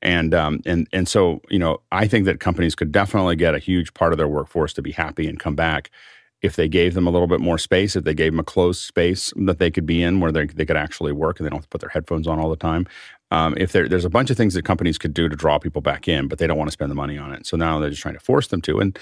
And 0.01 0.33
um, 0.33 0.59
and 0.65 0.85
and 0.91 1.07
so 1.07 1.41
you 1.49 1.57
know, 1.57 1.79
I 1.93 2.07
think 2.09 2.25
that 2.25 2.41
companies 2.41 2.75
could 2.75 2.91
definitely 2.91 3.37
get 3.37 3.55
a 3.55 3.59
huge 3.59 3.93
part 3.93 4.11
of 4.11 4.17
their 4.17 4.27
workforce 4.27 4.73
to 4.73 4.81
be 4.81 4.91
happy 4.91 5.29
and 5.29 5.39
come 5.39 5.55
back 5.55 5.89
if 6.43 6.57
they 6.57 6.67
gave 6.67 6.93
them 6.93 7.07
a 7.07 7.09
little 7.09 7.27
bit 7.27 7.39
more 7.39 7.57
space, 7.57 7.95
if 7.95 8.03
they 8.03 8.13
gave 8.13 8.33
them 8.33 8.39
a 8.39 8.43
closed 8.43 8.81
space 8.81 9.33
that 9.37 9.59
they 9.59 9.71
could 9.71 9.85
be 9.85 10.03
in 10.03 10.19
where 10.19 10.31
they, 10.31 10.45
they 10.45 10.65
could 10.65 10.77
actually 10.77 11.13
work 11.13 11.39
and 11.39 11.45
they 11.45 11.49
don't 11.49 11.59
have 11.59 11.63
to 11.63 11.69
put 11.69 11.81
their 11.81 11.89
headphones 11.89 12.27
on 12.27 12.37
all 12.37 12.49
the 12.49 12.57
time. 12.57 12.85
Um, 13.31 13.55
if 13.57 13.71
there's 13.71 14.05
a 14.05 14.09
bunch 14.09 14.29
of 14.29 14.37
things 14.37 14.53
that 14.53 14.65
companies 14.65 14.97
could 14.97 15.13
do 15.13 15.29
to 15.29 15.35
draw 15.35 15.57
people 15.57 15.81
back 15.81 16.07
in, 16.07 16.27
but 16.27 16.37
they 16.37 16.45
don't 16.45 16.57
want 16.57 16.67
to 16.67 16.73
spend 16.73 16.91
the 16.91 16.95
money 16.95 17.17
on 17.17 17.31
it. 17.31 17.47
So 17.47 17.55
now 17.55 17.79
they're 17.79 17.89
just 17.89 18.01
trying 18.01 18.13
to 18.13 18.19
force 18.19 18.47
them 18.47 18.61
to. 18.63 18.79
And 18.79 18.99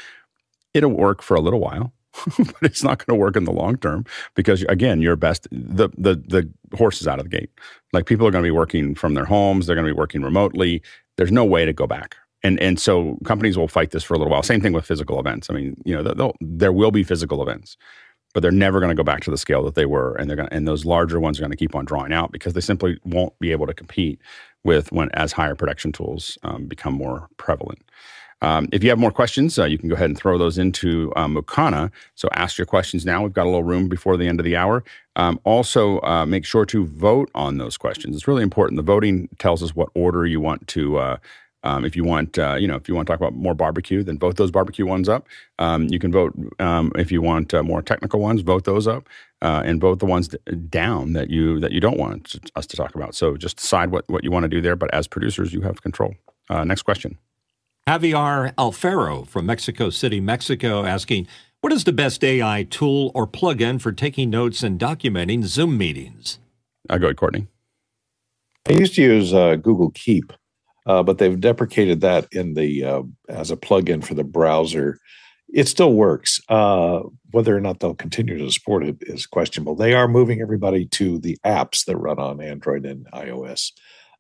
it'll 0.74 0.92
work 0.92 1.22
for 1.24 1.36
a 1.36 1.42
little 1.42 1.60
while. 1.60 1.92
but 2.38 2.56
it's 2.62 2.84
not 2.84 3.04
going 3.04 3.18
to 3.18 3.20
work 3.20 3.38
in 3.38 3.46
the 3.46 3.54
long 3.54 3.78
term 3.78 4.06
because 4.36 4.64
again, 4.64 5.02
your 5.02 5.16
best 5.16 5.48
the 5.50 5.88
the 5.98 6.16
the 6.28 6.78
horse 6.78 7.00
is 7.00 7.08
out 7.08 7.20
of 7.20 7.30
the 7.30 7.38
gate. 7.38 7.50
Like 7.94 8.06
people 8.06 8.28
are 8.28 8.32
going 8.32 8.44
to 8.44 8.48
be 8.48 8.52
working 8.52 8.96
from 8.96 9.14
their 9.14 9.24
homes, 9.24 9.66
they're 9.66 9.78
going 9.78 9.88
to 9.88 9.94
be 9.94 9.98
working 9.98 10.22
remotely. 10.22 10.82
There's 11.16 11.32
no 11.32 11.46
way 11.46 11.64
to 11.64 11.72
go 11.72 11.88
back. 11.88 12.18
And 12.44 12.60
and 12.60 12.80
so 12.80 13.18
companies 13.24 13.58
will 13.58 13.68
fight 13.68 13.92
this 13.92 14.04
for 14.04 14.14
a 14.14 14.18
little 14.18 14.32
while. 14.32 14.44
Same 14.44 14.62
thing 14.62 14.74
with 14.74 14.86
physical 14.86 15.20
events. 15.20 15.50
I 15.50 15.54
mean, 15.54 15.76
you 15.86 15.96
know, 15.96 16.34
there 16.42 16.74
will 16.74 16.92
be 16.92 17.04
physical 17.04 17.42
events, 17.42 17.78
but 18.34 18.42
they're 18.42 18.52
never 18.52 18.80
going 18.80 18.90
to 18.90 18.96
go 18.96 19.04
back 19.04 19.22
to 19.24 19.32
the 19.32 19.38
scale 19.38 19.64
that 19.64 19.76
they 19.76 19.86
were, 19.86 20.16
and 20.16 20.30
they're 20.30 20.38
going 20.38 20.50
and 20.52 20.68
those 20.68 20.86
larger 20.86 21.20
ones 21.20 21.38
are 21.38 21.44
going 21.44 21.52
to 21.52 21.58
keep 21.58 21.76
on 21.76 21.86
drawing 21.86 22.14
out 22.14 22.32
because 22.32 22.54
they 22.54 22.62
simply 22.62 23.00
won't 23.04 23.38
be 23.40 23.52
able 23.52 23.68
to 23.68 23.74
compete 23.74 24.20
with 24.64 24.92
when 24.92 25.10
as 25.14 25.32
higher 25.32 25.56
production 25.56 25.92
tools 25.92 26.38
um, 26.44 26.66
become 26.66 26.94
more 26.94 27.28
prevalent. 27.38 27.80
Um, 28.44 28.68
if 28.72 28.84
you 28.84 28.90
have 28.90 28.98
more 28.98 29.12
questions, 29.12 29.60
uh, 29.60 29.66
you 29.66 29.78
can 29.78 29.88
go 29.88 29.96
ahead 29.96 30.10
and 30.10 30.18
throw 30.18 30.38
those 30.38 30.58
into 30.58 31.14
uh, 31.16 31.28
Mukana. 31.28 31.92
So 32.16 32.28
ask 32.34 32.58
your 32.58 32.66
questions 32.66 33.06
now. 33.06 33.22
We've 33.22 33.34
got 33.34 33.44
a 33.44 33.50
little 33.50 33.64
room 33.64 33.88
before 33.88 34.18
the 34.18 34.28
end 34.28 34.40
of 34.40 34.44
the 34.44 34.56
hour. 34.56 34.84
Um, 35.16 35.40
also, 35.44 36.00
uh, 36.02 36.26
make 36.26 36.46
sure 36.46 36.66
to 36.66 36.86
vote 36.86 37.30
on 37.36 37.60
those 37.60 37.78
questions. 37.78 38.16
It's 38.16 38.28
really 38.28 38.42
important. 38.42 38.78
The 38.78 38.84
voting 38.84 39.30
tells 39.38 39.62
us 39.62 39.76
what 39.76 39.90
order 39.94 40.26
you 40.26 40.40
want 40.40 40.68
to. 40.70 41.18
Uh, 41.64 41.68
um, 41.72 41.86
if 41.86 41.96
you 41.96 42.04
want, 42.04 42.38
uh, 42.38 42.56
you 42.56 42.68
know, 42.68 42.76
if 42.76 42.88
you 42.88 42.96
want 42.96 43.08
to 43.08 43.12
talk 43.12 43.20
about 43.20 43.34
more 43.34 43.54
barbecue, 43.54 44.04
then 44.04 44.18
vote 44.18 44.38
those 44.38 44.52
barbecue 44.52 44.86
ones 44.86 45.08
up. 45.08 45.28
Um, 45.60 45.88
you 45.88 46.00
can 46.00 46.12
vote 46.12 46.34
um, 46.60 46.92
if 46.96 47.12
you 47.12 47.22
want 47.22 47.54
uh, 47.54 47.64
more 47.64 47.82
technical 47.82 48.20
ones. 48.20 48.42
Vote 48.42 48.66
those 48.66 48.88
up, 48.88 49.08
and 49.42 49.80
vote 49.80 50.00
the 50.00 50.06
ones 50.06 50.30
down 50.70 51.14
that 51.14 51.30
you 51.30 51.60
that 51.60 51.72
you 51.72 51.80
don't 51.80 51.98
want 51.98 52.36
us 52.56 52.66
to 52.68 52.78
talk 52.78 52.96
about. 52.96 53.16
So 53.16 53.38
just 53.38 53.58
decide 53.58 53.92
what 53.92 54.08
what 54.10 54.24
you 54.24 54.32
want 54.32 54.44
to 54.44 54.50
do 54.50 54.62
there. 54.62 54.76
But 54.76 54.94
as 54.94 55.08
producers, 55.08 55.54
you 55.54 55.62
have 55.62 55.82
control. 55.82 56.16
next 56.50 56.84
question. 56.84 57.18
Javier 57.88 58.54
Alfaro 58.56 59.28
from 59.28 59.48
Mexico 59.48 59.90
City, 59.90 60.20
Mexico, 60.20 60.86
asking, 60.86 61.28
What 61.62 61.74
is 61.74 61.84
the 61.84 61.92
best 61.92 62.24
AI 62.24 62.64
tool 62.70 63.12
or 63.16 63.26
plugin 63.26 63.82
for 63.82 63.92
taking 63.92 64.30
notes 64.30 64.62
and 64.62 64.80
documenting 64.80 65.44
Zoom 65.44 65.78
meetings? 65.78 66.40
I'll 66.90 67.00
go 67.00 67.08
ahead, 67.08 67.18
Courtney. 67.18 67.48
I 68.70 68.74
used 68.74 68.96
to 68.96 69.02
use 69.02 69.34
uh, 69.34 69.56
Google 69.56 69.90
Keep, 69.96 70.32
uh, 70.86 71.04
but 71.04 71.18
they've 71.18 71.40
deprecated 71.40 72.02
that 72.02 72.28
in 72.32 72.54
the 72.54 72.84
uh, 72.84 73.04
as 73.30 73.52
a 73.52 73.58
plugin 73.58 74.04
for 74.04 74.14
the 74.14 74.24
browser. 74.24 75.00
It 75.54 75.68
still 75.68 75.94
works. 75.94 76.40
Uh, 76.48 77.02
whether 77.32 77.56
or 77.56 77.60
not 77.60 77.80
they'll 77.80 77.94
continue 77.94 78.38
to 78.38 78.52
support 78.52 78.86
it 78.86 78.98
is 79.02 79.26
questionable. 79.26 79.76
They 79.76 79.94
are 79.94 80.08
moving 80.08 80.42
everybody 80.42 80.86
to 80.88 81.20
the 81.20 81.38
apps 81.46 81.86
that 81.86 81.98
run 81.98 82.20
on 82.20 82.42
Android 82.42 82.86
and 82.86 83.06
iOS 83.12 83.72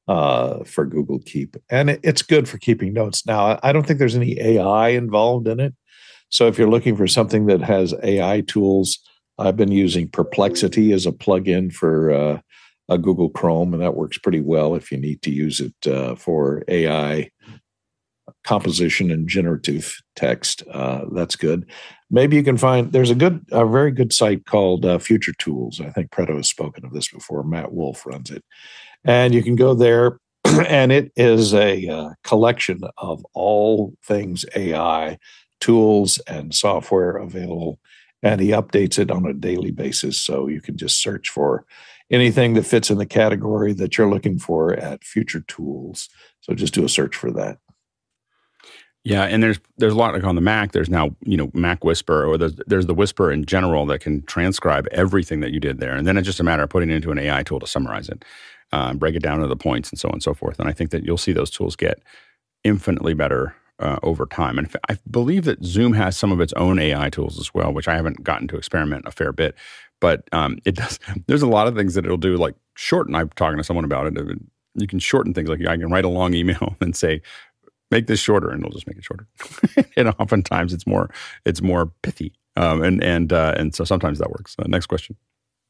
uh, 0.08 0.64
for 0.66 0.86
Google 0.86 1.20
Keep, 1.20 1.56
and 1.70 1.90
it, 1.90 2.02
it's 2.04 2.22
good 2.22 2.50
for 2.50 2.58
keeping 2.58 2.94
notes. 2.94 3.26
Now, 3.26 3.60
I 3.64 3.72
don't 3.72 3.88
think 3.88 4.00
there's 4.00 4.16
any 4.16 4.40
AI 4.40 4.90
involved 4.90 5.48
in 5.48 5.60
it, 5.60 5.74
so 6.30 6.48
if 6.48 6.58
you're 6.58 6.70
looking 6.70 6.98
for 6.98 7.08
something 7.08 7.46
that 7.46 7.62
has 7.62 7.94
AI 8.04 8.42
tools, 8.42 9.00
I've 9.38 9.58
been 9.58 9.72
using 9.72 10.10
Perplexity 10.10 10.92
as 10.92 11.06
a 11.06 11.12
plugin 11.12 11.72
for 11.72 12.42
Google 12.98 13.30
Chrome, 13.30 13.74
and 13.74 13.82
that 13.82 13.96
works 13.96 14.18
pretty 14.18 14.42
well 14.42 14.76
if 14.76 14.92
you 14.92 14.98
need 14.98 15.22
to 15.24 15.32
use 15.32 15.60
it 15.60 15.88
uh, 15.88 16.16
for 16.16 16.64
AI 16.68 17.30
composition 18.44 19.12
and 19.12 19.28
generative 19.28 19.96
text. 20.16 20.64
Uh, 20.72 21.06
that's 21.12 21.36
good. 21.36 21.70
Maybe 22.10 22.36
you 22.36 22.44
can 22.44 22.58
find 22.58 22.92
there's 22.92 23.10
a 23.10 23.16
good, 23.16 23.46
a 23.52 23.66
very 23.66 23.92
good 23.92 24.14
site 24.14 24.46
called 24.46 24.86
uh, 24.86 25.00
Future 25.00 25.34
Tools. 25.38 25.80
I 25.80 25.90
think 25.90 26.12
Preto 26.12 26.36
has 26.38 26.50
spoken 26.50 26.86
of 26.86 26.94
this 26.94 27.10
before. 27.10 27.44
Matt 27.44 27.74
Wolfe 27.74 28.06
runs 28.06 28.32
it, 28.32 28.44
and 29.04 29.34
you 29.34 29.44
can 29.44 29.56
go 29.56 29.74
there 29.74 30.18
and 30.68 30.92
it 30.92 31.12
is 31.16 31.54
a 31.54 31.88
uh, 31.88 32.10
collection 32.24 32.82
of 32.98 33.26
all 33.34 33.94
things 34.06 34.46
AI 34.56 35.18
tools 35.60 36.18
and 36.28 36.54
software 36.54 37.18
available. 37.18 37.80
And 38.24 38.40
he 38.40 38.50
updates 38.50 39.00
it 39.00 39.10
on 39.10 39.26
a 39.26 39.34
daily 39.34 39.72
basis. 39.72 40.22
So 40.22 40.48
you 40.48 40.62
can 40.62 40.78
just 40.78 41.02
search 41.02 41.30
for 41.30 41.66
anything 42.12 42.54
that 42.54 42.66
fits 42.66 42.92
in 42.92 42.98
the 42.98 43.06
category 43.06 43.74
that 43.74 43.98
you're 43.98 44.10
looking 44.10 44.38
for 44.38 44.74
at 44.74 45.04
future 45.04 45.42
tools. 45.42 46.10
So 46.42 46.54
just 46.54 46.74
do 46.74 46.86
a 46.86 46.90
search 46.90 47.16
for 47.16 47.32
that. 47.32 47.58
Yeah, 49.04 49.24
and 49.24 49.42
there's 49.42 49.60
there's 49.78 49.94
a 49.94 49.98
lot 49.98 50.14
like 50.14 50.24
on 50.24 50.36
the 50.36 50.42
Mac. 50.42 50.74
There's 50.74 50.90
now 50.90 51.16
you 51.22 51.36
know 51.36 51.48
MacWhisper, 51.48 52.28
or 52.28 52.38
there's 52.38 52.54
there's 52.68 52.86
the 52.86 52.94
Whisper 52.94 53.32
in 53.32 53.46
general 53.46 53.88
that 53.88 54.00
can 54.00 54.22
transcribe 54.28 54.88
everything 54.92 55.40
that 55.40 55.52
you 55.52 55.60
did 55.60 55.80
there, 55.80 55.96
and 55.96 56.06
then 56.06 56.18
it's 56.18 56.28
just 56.28 56.40
a 56.40 56.44
matter 56.44 56.62
of 56.62 56.70
putting 56.70 56.92
it 56.92 56.98
into 56.98 57.12
an 57.12 57.18
AI 57.18 57.42
tool 57.42 57.60
to 57.60 57.66
summarize 57.66 58.10
it 58.10 58.24
uh, 58.72 58.94
break 58.94 59.16
it 59.16 59.24
down 59.24 59.40
to 59.40 59.48
the 59.48 59.56
points 59.56 59.90
and 59.90 60.00
so 60.00 60.10
on 60.10 60.14
and 60.14 60.24
so 60.24 60.34
forth. 60.34 60.60
And 60.60 60.68
I 60.68 60.72
think 60.72 60.92
that 60.92 61.04
you'll 61.04 61.18
see 61.18 61.34
those 61.34 61.50
tools 61.50 61.76
get 61.76 62.02
infinitely 62.64 63.14
better 63.14 63.56
uh, 63.82 64.00
over 64.04 64.26
time. 64.26 64.58
And 64.58 64.70
I 64.90 64.98
believe 65.10 65.46
that 65.46 65.64
Zoom 65.64 65.94
has 65.94 66.16
some 66.16 66.32
of 66.32 66.40
its 66.40 66.54
own 66.54 66.80
AI 66.80 67.10
tools 67.10 67.40
as 67.40 67.54
well, 67.54 67.74
which 67.74 67.88
I 67.88 67.96
haven't 67.96 68.24
gotten 68.24 68.48
to 68.50 68.58
experiment 68.58 69.06
a 69.08 69.12
fair 69.12 69.34
bit. 69.34 69.56
But 70.00 70.28
um, 70.32 70.60
it 70.66 70.76
does. 70.76 71.00
There's 71.28 71.42
a 71.42 71.48
lot 71.48 71.68
of 71.68 71.76
things 71.76 71.96
that 71.96 72.06
it'll 72.06 72.18
do, 72.18 72.38
like 72.38 72.56
shorten. 72.76 73.16
I'm 73.16 73.30
talking 73.30 73.58
to 73.58 73.64
someone 73.64 73.86
about 73.86 74.08
it. 74.08 74.40
You 74.76 74.88
can 74.88 75.00
shorten 75.00 75.34
things. 75.34 75.50
Like 75.50 75.66
I 75.68 75.78
can 75.78 75.92
write 75.92 76.06
a 76.06 76.10
long 76.10 76.34
email 76.34 76.76
and 76.82 76.96
say, 76.96 77.22
"Make 77.90 78.08
this 78.08 78.20
shorter," 78.20 78.50
and 78.50 78.62
it'll 78.62 78.72
just 78.72 78.88
make 78.88 78.98
it 78.98 79.04
shorter. 79.04 79.28
and 79.98 80.10
oftentimes, 80.20 80.74
it's 80.74 80.88
more 80.88 81.10
it's 81.46 81.62
more 81.62 81.88
pithy. 82.02 82.34
Um, 82.56 82.82
and 82.82 83.04
and 83.04 83.32
uh, 83.32 83.54
and 83.58 83.76
so 83.76 83.84
sometimes 83.84 84.20
that 84.20 84.32
works. 84.32 84.56
Uh, 84.58 84.66
next 84.68 84.88
question. 84.88 85.16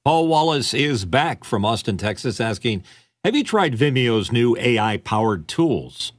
Paul 0.03 0.27
Wallace 0.27 0.73
is 0.73 1.05
back 1.05 1.43
from 1.43 1.63
Austin, 1.63 1.97
Texas, 1.97 2.39
asking 2.41 2.83
Have 3.23 3.35
you 3.35 3.43
tried 3.43 3.75
Vimeo's 3.75 4.31
new 4.31 4.57
AI 4.57 4.97
powered 4.97 5.47
tools? 5.47 6.13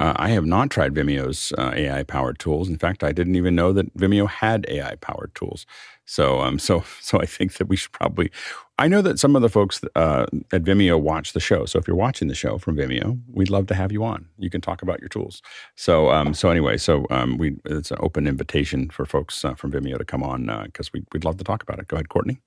Uh, 0.00 0.14
I 0.16 0.30
have 0.30 0.46
not 0.46 0.70
tried 0.70 0.94
Vimeo's 0.94 1.52
uh, 1.58 1.72
AI 1.76 2.04
powered 2.04 2.38
tools. 2.38 2.70
In 2.70 2.78
fact, 2.78 3.04
I 3.04 3.12
didn't 3.12 3.36
even 3.36 3.54
know 3.54 3.74
that 3.74 3.94
Vimeo 3.98 4.26
had 4.28 4.64
AI 4.68 4.96
powered 4.96 5.34
tools. 5.34 5.66
So, 6.06 6.40
um, 6.40 6.58
so, 6.58 6.82
so 7.00 7.20
I 7.20 7.26
think 7.26 7.54
that 7.54 7.68
we 7.68 7.76
should 7.76 7.92
probably. 7.92 8.32
I 8.78 8.88
know 8.88 9.02
that 9.02 9.18
some 9.18 9.36
of 9.36 9.42
the 9.42 9.50
folks 9.50 9.82
uh, 9.94 10.24
at 10.52 10.62
Vimeo 10.64 10.98
watch 10.98 11.34
the 11.34 11.40
show. 11.40 11.66
So, 11.66 11.78
if 11.78 11.86
you're 11.86 11.96
watching 11.96 12.28
the 12.28 12.34
show 12.34 12.56
from 12.56 12.76
Vimeo, 12.76 13.20
we'd 13.30 13.50
love 13.50 13.66
to 13.68 13.74
have 13.74 13.92
you 13.92 14.02
on. 14.02 14.26
You 14.38 14.48
can 14.48 14.62
talk 14.62 14.80
about 14.80 15.00
your 15.00 15.10
tools. 15.10 15.42
So, 15.76 16.10
um, 16.10 16.32
so 16.32 16.48
anyway, 16.48 16.78
so 16.78 17.06
um, 17.10 17.36
we 17.36 17.58
it's 17.66 17.90
an 17.90 17.98
open 18.00 18.26
invitation 18.26 18.88
for 18.88 19.04
folks 19.04 19.44
uh, 19.44 19.54
from 19.54 19.70
Vimeo 19.70 19.98
to 19.98 20.04
come 20.06 20.22
on 20.22 20.46
because 20.64 20.88
uh, 20.88 20.92
we, 20.94 21.04
we'd 21.12 21.26
love 21.26 21.36
to 21.36 21.44
talk 21.44 21.62
about 21.62 21.78
it. 21.78 21.88
Go 21.88 21.96
ahead, 21.96 22.08
Courtney. 22.08 22.40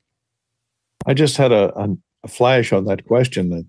I 1.05 1.13
just 1.13 1.37
had 1.37 1.51
a, 1.51 1.71
a, 1.77 1.89
a 2.23 2.27
flash 2.27 2.73
on 2.73 2.85
that 2.85 3.05
question 3.05 3.49
that 3.51 3.65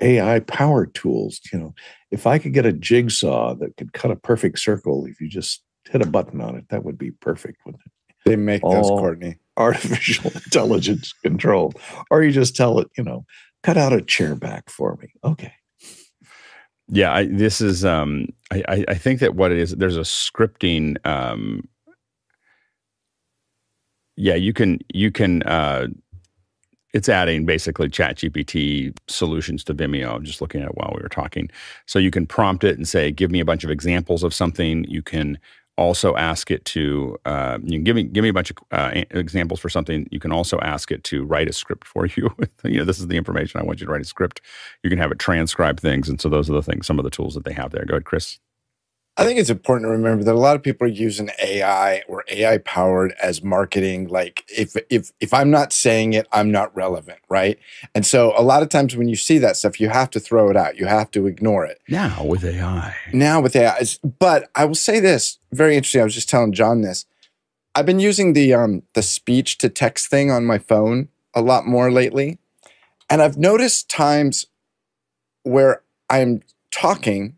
AI 0.00 0.40
powered 0.40 0.94
tools, 0.94 1.40
you 1.52 1.58
know, 1.58 1.74
if 2.10 2.26
I 2.26 2.38
could 2.38 2.52
get 2.52 2.66
a 2.66 2.72
jigsaw 2.72 3.54
that 3.56 3.76
could 3.76 3.92
cut 3.92 4.10
a 4.10 4.16
perfect 4.16 4.58
circle, 4.58 5.06
if 5.06 5.20
you 5.20 5.28
just 5.28 5.62
hit 5.90 6.02
a 6.02 6.06
button 6.06 6.40
on 6.40 6.56
it, 6.56 6.66
that 6.70 6.84
would 6.84 6.98
be 6.98 7.10
perfect, 7.10 7.58
wouldn't 7.64 7.82
it? 7.84 7.92
They 8.24 8.36
make 8.36 8.62
All 8.64 8.74
those, 8.74 8.88
Courtney. 8.88 9.36
Artificial 9.56 10.30
intelligence 10.30 11.12
control. 11.22 11.72
Or 12.10 12.22
you 12.22 12.30
just 12.30 12.56
tell 12.56 12.78
it, 12.78 12.88
you 12.96 13.04
know, 13.04 13.24
cut 13.62 13.76
out 13.76 13.92
a 13.92 14.02
chair 14.02 14.34
back 14.34 14.70
for 14.70 14.96
me. 14.96 15.08
Okay. 15.24 15.52
Yeah, 16.90 17.12
I, 17.12 17.26
this 17.26 17.60
is. 17.60 17.84
Um, 17.84 18.28
I, 18.50 18.84
I 18.88 18.94
think 18.94 19.20
that 19.20 19.34
what 19.34 19.52
it 19.52 19.58
is, 19.58 19.72
there's 19.72 19.98
a 19.98 20.00
scripting. 20.00 20.96
Um, 21.06 21.68
yeah, 24.16 24.36
you 24.36 24.54
can 24.54 24.78
you 24.94 25.10
can 25.10 25.42
uh, 25.42 25.88
it's 26.94 27.08
adding 27.08 27.44
basically 27.44 27.88
ChatGPT 27.88 28.96
solutions 29.08 29.64
to 29.64 29.74
Vimeo. 29.74 30.14
I'm 30.14 30.24
just 30.24 30.40
looking 30.40 30.62
at 30.62 30.68
it 30.68 30.76
while 30.76 30.92
we 30.94 31.02
were 31.02 31.08
talking. 31.08 31.50
So 31.86 31.98
you 31.98 32.10
can 32.10 32.26
prompt 32.26 32.64
it 32.64 32.76
and 32.76 32.88
say, 32.88 33.10
"Give 33.10 33.30
me 33.30 33.40
a 33.40 33.44
bunch 33.44 33.64
of 33.64 33.70
examples 33.70 34.22
of 34.22 34.32
something." 34.34 34.84
You 34.84 35.02
can 35.02 35.38
also 35.78 36.16
ask 36.16 36.50
it 36.50 36.64
to 36.64 37.16
uh, 37.24 37.58
you 37.62 37.78
can 37.78 37.84
give 37.84 37.94
me 37.96 38.02
give 38.02 38.22
me 38.22 38.28
a 38.28 38.32
bunch 38.32 38.50
of 38.50 38.56
uh, 38.72 38.90
examples 39.10 39.60
for 39.60 39.68
something. 39.68 40.08
You 40.10 40.18
can 40.20 40.32
also 40.32 40.58
ask 40.60 40.90
it 40.90 41.04
to 41.04 41.24
write 41.24 41.48
a 41.48 41.52
script 41.52 41.86
for 41.86 42.06
you. 42.06 42.34
you 42.64 42.78
know, 42.78 42.84
this 42.84 42.98
is 42.98 43.06
the 43.06 43.16
information 43.16 43.60
I 43.60 43.64
want 43.64 43.80
you 43.80 43.86
to 43.86 43.92
write 43.92 44.02
a 44.02 44.04
script. 44.04 44.40
You 44.82 44.90
can 44.90 44.98
have 44.98 45.12
it 45.12 45.18
transcribe 45.18 45.80
things, 45.80 46.08
and 46.08 46.20
so 46.20 46.28
those 46.28 46.50
are 46.50 46.54
the 46.54 46.62
things. 46.62 46.86
Some 46.86 46.98
of 46.98 47.04
the 47.04 47.10
tools 47.10 47.34
that 47.34 47.44
they 47.44 47.52
have 47.52 47.70
there. 47.70 47.84
Go 47.84 47.94
ahead, 47.94 48.04
Chris. 48.04 48.38
I 49.18 49.24
think 49.24 49.40
it's 49.40 49.50
important 49.50 49.86
to 49.86 49.90
remember 49.90 50.22
that 50.22 50.34
a 50.34 50.38
lot 50.38 50.54
of 50.54 50.62
people 50.62 50.86
are 50.86 50.90
using 50.90 51.28
AI 51.42 52.02
or 52.06 52.22
AI 52.28 52.58
powered 52.58 53.12
as 53.20 53.42
marketing. 53.42 54.06
Like 54.06 54.44
if 54.48 54.76
if 54.90 55.10
if 55.18 55.34
I'm 55.34 55.50
not 55.50 55.72
saying 55.72 56.12
it, 56.12 56.28
I'm 56.30 56.52
not 56.52 56.74
relevant, 56.76 57.18
right? 57.28 57.58
And 57.96 58.06
so 58.06 58.32
a 58.36 58.42
lot 58.42 58.62
of 58.62 58.68
times 58.68 58.94
when 58.94 59.08
you 59.08 59.16
see 59.16 59.38
that 59.38 59.56
stuff, 59.56 59.80
you 59.80 59.88
have 59.88 60.08
to 60.10 60.20
throw 60.20 60.50
it 60.50 60.56
out. 60.56 60.78
You 60.78 60.86
have 60.86 61.10
to 61.10 61.26
ignore 61.26 61.64
it. 61.66 61.80
Now 61.88 62.24
with 62.24 62.44
AI. 62.44 62.94
Now 63.12 63.40
with 63.40 63.56
AI, 63.56 63.82
but 64.20 64.50
I 64.54 64.64
will 64.64 64.76
say 64.76 65.00
this 65.00 65.38
very 65.50 65.76
interesting. 65.76 66.00
I 66.00 66.04
was 66.04 66.14
just 66.14 66.28
telling 66.28 66.52
John 66.52 66.82
this. 66.82 67.04
I've 67.74 67.86
been 67.86 68.00
using 68.00 68.34
the 68.34 68.54
um 68.54 68.82
the 68.94 69.02
speech 69.02 69.58
to 69.58 69.68
text 69.68 70.06
thing 70.06 70.30
on 70.30 70.44
my 70.44 70.58
phone 70.58 71.08
a 71.34 71.42
lot 71.42 71.66
more 71.66 71.90
lately, 71.90 72.38
and 73.10 73.20
I've 73.20 73.36
noticed 73.36 73.90
times 73.90 74.46
where 75.42 75.82
I'm 76.08 76.42
talking 76.70 77.37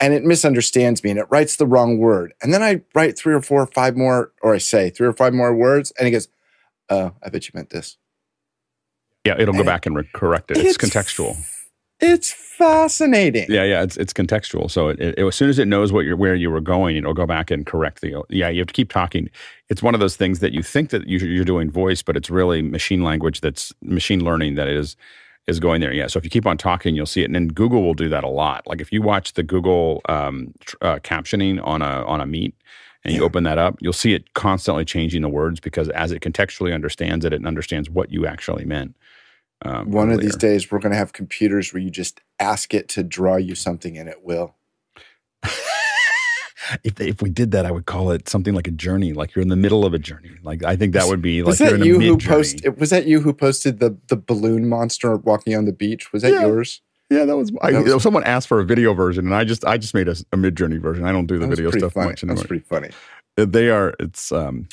and 0.00 0.12
it 0.12 0.24
misunderstands 0.24 1.02
me 1.02 1.10
and 1.10 1.18
it 1.18 1.26
writes 1.30 1.56
the 1.56 1.66
wrong 1.66 1.98
word. 1.98 2.34
And 2.42 2.52
then 2.52 2.62
I 2.62 2.82
write 2.94 3.18
three 3.18 3.34
or 3.34 3.40
four 3.40 3.62
or 3.62 3.66
five 3.66 3.96
more, 3.96 4.32
or 4.42 4.54
I 4.54 4.58
say 4.58 4.90
three 4.90 5.06
or 5.06 5.12
five 5.12 5.32
more 5.32 5.54
words, 5.54 5.92
and 5.98 6.06
he 6.06 6.12
goes, 6.12 6.28
Oh, 6.88 7.12
I 7.22 7.30
bet 7.30 7.48
you 7.48 7.52
meant 7.54 7.70
this. 7.70 7.96
Yeah, 9.24 9.34
it'll 9.38 9.54
go 9.54 9.64
back 9.64 9.86
and 9.86 9.96
re- 9.96 10.08
correct 10.12 10.52
it. 10.52 10.58
It's, 10.58 10.76
it's, 10.76 10.78
contextual. 10.78 11.36
It's 11.98 12.30
fascinating. 12.30 13.46
Yeah, 13.48 13.64
yeah, 13.64 13.82
it's 13.82 13.96
it's 13.96 14.12
contextual. 14.12 14.70
So 14.70 14.88
it, 14.88 15.00
it, 15.00 15.18
as 15.18 15.34
soon 15.34 15.48
as 15.48 15.58
it 15.58 15.66
knows 15.66 15.92
what 15.92 16.04
you're 16.04 16.16
where 16.16 16.36
you 16.36 16.48
were 16.50 16.60
going, 16.60 16.94
it'll 16.94 17.12
go 17.12 17.26
back 17.26 17.50
and 17.50 17.66
correct 17.66 18.02
the. 18.02 18.22
Yeah, 18.28 18.48
you 18.50 18.60
have 18.60 18.68
to 18.68 18.72
keep 18.72 18.92
talking. 18.92 19.30
It's 19.68 19.82
one 19.82 19.94
of 19.94 20.00
those 20.00 20.14
things 20.14 20.38
that 20.40 20.52
you 20.52 20.62
think 20.62 20.90
that 20.90 21.08
you're 21.08 21.44
doing 21.44 21.70
voice, 21.70 22.02
but 22.02 22.16
it's 22.16 22.30
really 22.30 22.62
machine 22.62 23.02
language. 23.02 23.40
That's 23.40 23.72
machine 23.82 24.22
learning. 24.22 24.54
That 24.54 24.68
is 24.68 24.96
is 25.46 25.60
going 25.60 25.80
there. 25.80 25.92
Yeah. 25.92 26.08
So 26.08 26.18
if 26.18 26.24
you 26.24 26.30
keep 26.30 26.46
on 26.46 26.58
talking, 26.58 26.96
you'll 26.96 27.06
see 27.06 27.22
it. 27.22 27.26
And 27.26 27.34
then 27.34 27.48
Google 27.48 27.82
will 27.82 27.94
do 27.94 28.08
that 28.08 28.24
a 28.24 28.28
lot. 28.28 28.66
Like 28.66 28.80
if 28.80 28.92
you 28.92 29.02
watch 29.02 29.34
the 29.34 29.42
Google 29.42 30.00
um, 30.08 30.54
uh, 30.82 30.98
captioning 30.98 31.64
on 31.64 31.82
a 31.82 32.04
on 32.04 32.20
a 32.20 32.26
meet 32.26 32.54
and 33.04 33.14
you 33.14 33.22
open 33.24 33.44
that 33.44 33.58
up, 33.58 33.76
you'll 33.80 33.92
see 33.92 34.14
it 34.14 34.34
constantly 34.34 34.84
changing 34.84 35.22
the 35.22 35.28
words 35.28 35.60
because 35.60 35.88
as 35.90 36.10
it 36.10 36.20
contextually 36.20 36.74
understands 36.74 37.24
it, 37.24 37.32
it 37.32 37.46
understands 37.46 37.88
what 37.88 38.10
you 38.10 38.26
actually 38.26 38.64
meant. 38.64 38.96
Um, 39.62 39.90
One 39.90 40.08
earlier. 40.08 40.18
of 40.18 40.20
these 40.22 40.36
days, 40.36 40.70
we're 40.70 40.80
going 40.80 40.92
to 40.92 40.98
have 40.98 41.12
computers 41.12 41.72
where 41.72 41.82
you 41.82 41.90
just 41.90 42.20
ask 42.40 42.74
it 42.74 42.88
to 42.90 43.02
draw 43.02 43.36
you 43.36 43.54
something 43.54 43.96
and 43.96 44.08
it 44.08 44.22
will 44.22 44.54
if 46.84 47.00
if 47.00 47.22
we 47.22 47.30
did 47.30 47.50
that, 47.52 47.66
I 47.66 47.70
would 47.70 47.86
call 47.86 48.10
it 48.10 48.28
something 48.28 48.54
like 48.54 48.66
a 48.66 48.72
journey. 48.72 49.12
Like 49.12 49.34
you're 49.34 49.42
in 49.42 49.48
the 49.48 49.56
middle 49.56 49.84
of 49.84 49.94
a 49.94 49.98
journey. 49.98 50.32
Like 50.42 50.64
I 50.64 50.76
think 50.76 50.92
that 50.94 51.08
would 51.08 51.22
be 51.22 51.42
like 51.42 51.50
was 51.50 51.58
that 51.58 51.84
you 51.84 52.00
who 52.00 52.18
posted? 52.18 52.78
Was 52.78 52.90
that 52.90 53.06
you 53.06 53.20
who 53.20 53.32
posted 53.32 53.80
the 53.80 53.96
the 54.08 54.16
balloon 54.16 54.68
monster 54.68 55.16
walking 55.16 55.54
on 55.54 55.64
the 55.64 55.72
beach? 55.72 56.12
Was 56.12 56.22
that 56.22 56.32
yeah. 56.32 56.46
yours? 56.46 56.80
Yeah, 57.08 57.24
that 57.24 57.36
was, 57.36 57.52
I, 57.62 57.70
was, 57.70 58.02
Someone 58.02 58.24
asked 58.24 58.48
for 58.48 58.58
a 58.58 58.64
video 58.64 58.92
version, 58.92 59.26
and 59.26 59.34
I 59.34 59.44
just 59.44 59.64
I 59.64 59.78
just 59.78 59.94
made 59.94 60.08
a, 60.08 60.16
a 60.32 60.36
Midjourney 60.36 60.80
version. 60.80 61.04
I 61.04 61.12
don't 61.12 61.26
do 61.26 61.38
the 61.38 61.46
video 61.46 61.70
stuff 61.70 61.92
funny. 61.92 62.08
much 62.08 62.24
anymore. 62.24 62.36
That's 62.36 62.46
pretty 62.48 62.64
funny. 62.64 62.90
They 63.36 63.68
are. 63.70 63.94
It's 64.00 64.32
um, 64.32 64.68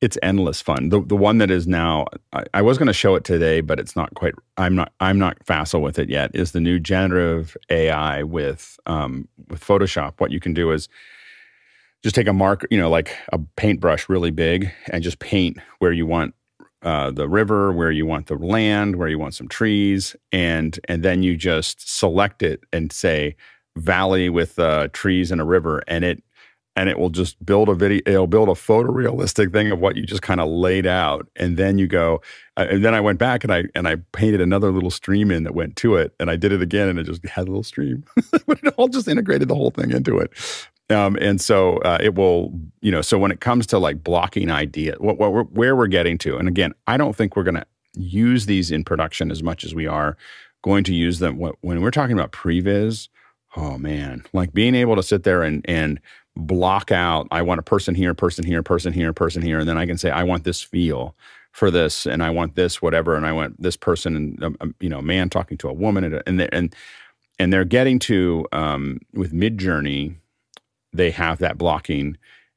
it's 0.00 0.18
endless 0.22 0.62
fun. 0.62 0.90
The 0.90 1.00
the 1.00 1.16
one 1.16 1.38
that 1.38 1.50
is 1.50 1.66
now 1.66 2.06
I, 2.32 2.44
I 2.54 2.62
was 2.62 2.78
going 2.78 2.86
to 2.86 2.92
show 2.92 3.14
it 3.14 3.24
today, 3.24 3.60
but 3.60 3.80
it's 3.80 3.96
not 3.96 4.14
quite. 4.14 4.34
I'm 4.56 4.74
not 4.74 4.92
I'm 5.00 5.18
not 5.18 5.38
facile 5.44 5.82
with 5.82 5.98
it 5.98 6.08
yet. 6.08 6.30
Is 6.34 6.52
the 6.52 6.60
new 6.60 6.78
generative 6.78 7.56
AI 7.70 8.22
with 8.22 8.78
um, 8.86 9.28
with 9.48 9.64
Photoshop? 9.64 10.14
What 10.18 10.30
you 10.30 10.40
can 10.40 10.54
do 10.54 10.70
is 10.70 10.88
just 12.02 12.14
take 12.14 12.28
a 12.28 12.32
mark, 12.32 12.64
you 12.70 12.78
know, 12.78 12.88
like 12.88 13.16
a 13.32 13.38
paintbrush, 13.56 14.08
really 14.08 14.30
big, 14.30 14.70
and 14.90 15.02
just 15.02 15.18
paint 15.18 15.58
where 15.80 15.92
you 15.92 16.06
want 16.06 16.34
uh, 16.82 17.10
the 17.10 17.28
river, 17.28 17.72
where 17.72 17.90
you 17.90 18.06
want 18.06 18.26
the 18.28 18.36
land, 18.36 18.96
where 18.96 19.08
you 19.08 19.18
want 19.18 19.34
some 19.34 19.48
trees, 19.48 20.14
and 20.30 20.78
and 20.88 21.02
then 21.02 21.24
you 21.24 21.36
just 21.36 21.98
select 21.98 22.42
it 22.42 22.60
and 22.72 22.92
say 22.92 23.34
valley 23.76 24.28
with 24.28 24.58
uh, 24.60 24.88
trees 24.92 25.32
and 25.32 25.40
a 25.40 25.44
river, 25.44 25.82
and 25.88 26.04
it 26.04 26.22
and 26.78 26.88
it 26.88 26.96
will 26.96 27.10
just 27.10 27.44
build 27.44 27.68
a 27.68 27.74
video 27.74 28.00
it'll 28.06 28.28
build 28.28 28.48
a 28.48 28.52
photorealistic 28.52 29.52
thing 29.52 29.72
of 29.72 29.80
what 29.80 29.96
you 29.96 30.06
just 30.06 30.22
kind 30.22 30.40
of 30.40 30.48
laid 30.48 30.86
out. 30.86 31.28
And 31.34 31.56
then 31.56 31.76
you 31.76 31.88
go 31.88 32.22
uh, 32.56 32.66
and 32.70 32.84
then 32.84 32.94
i 32.94 33.00
went 33.00 33.18
back 33.18 33.42
and 33.42 33.52
i 33.52 33.64
and 33.74 33.88
i 33.88 33.96
painted 34.12 34.40
another 34.40 34.70
little 34.70 34.90
stream 34.90 35.30
in 35.30 35.42
that 35.42 35.54
went 35.54 35.74
to 35.76 35.96
it 35.96 36.14
and 36.20 36.30
i 36.30 36.36
did 36.36 36.52
it 36.52 36.62
again 36.62 36.88
and 36.88 36.98
it 36.98 37.04
just 37.04 37.26
had 37.26 37.48
a 37.48 37.50
little 37.50 37.64
stream. 37.64 38.04
But 38.46 38.60
it 38.62 38.74
all 38.76 38.88
just 38.88 39.08
integrated 39.08 39.48
the 39.48 39.54
whole 39.54 39.70
thing 39.70 39.90
into 39.90 40.18
it. 40.18 40.32
Um, 40.90 41.16
and 41.20 41.38
so 41.38 41.78
uh, 41.78 41.98
it 42.00 42.14
will 42.14 42.52
you 42.80 42.92
know 42.92 43.02
so 43.02 43.18
when 43.18 43.32
it 43.32 43.40
comes 43.40 43.66
to 43.68 43.78
like 43.78 44.02
blocking 44.02 44.50
idea 44.50 44.94
what, 44.98 45.18
what 45.18 45.32
we're, 45.32 45.44
where 45.44 45.76
we're 45.76 45.88
getting 45.88 46.16
to 46.18 46.38
and 46.38 46.48
again 46.48 46.72
i 46.86 46.96
don't 46.96 47.14
think 47.14 47.36
we're 47.36 47.42
going 47.42 47.56
to 47.56 47.66
use 47.94 48.46
these 48.46 48.70
in 48.70 48.84
production 48.84 49.30
as 49.30 49.42
much 49.42 49.64
as 49.64 49.74
we 49.74 49.86
are 49.86 50.16
going 50.62 50.84
to 50.84 50.94
use 50.94 51.18
them 51.18 51.38
when 51.38 51.82
we're 51.82 51.90
talking 51.90 52.18
about 52.18 52.32
previs 52.32 53.08
oh 53.56 53.76
man 53.76 54.24
like 54.32 54.54
being 54.54 54.74
able 54.74 54.96
to 54.96 55.02
sit 55.02 55.24
there 55.24 55.42
and 55.42 55.62
and 55.68 56.00
block 56.38 56.92
out 56.92 57.26
i 57.30 57.42
want 57.42 57.58
a 57.58 57.62
person 57.62 57.94
here 57.94 58.14
person 58.14 58.44
here 58.44 58.62
person 58.62 58.92
here 58.92 59.12
person 59.12 59.42
here 59.42 59.58
and 59.58 59.68
then 59.68 59.76
i 59.76 59.84
can 59.84 59.98
say 59.98 60.10
i 60.10 60.22
want 60.22 60.44
this 60.44 60.62
feel 60.62 61.14
for 61.52 61.70
this 61.70 62.06
and 62.06 62.22
i 62.22 62.30
want 62.30 62.54
this 62.54 62.80
whatever 62.80 63.16
and 63.16 63.26
i 63.26 63.32
want 63.32 63.60
this 63.60 63.76
person 63.76 64.16
and 64.16 64.44
um, 64.44 64.56
um 64.60 64.74
you 64.80 64.88
know 64.88 64.98
a 64.98 65.02
man 65.02 65.28
talking 65.28 65.58
to 65.58 65.68
a 65.68 65.72
woman 65.72 66.04
and 66.04 66.22
and 66.26 66.40
they're, 66.40 66.54
and, 66.54 66.74
and 67.38 67.52
they're 67.52 67.64
getting 67.64 67.98
to 67.98 68.46
um, 68.52 69.00
with 69.12 69.32
midjourney 69.32 70.14
they 70.92 71.10
have 71.10 71.38
that 71.38 71.58
blocking 71.58 72.16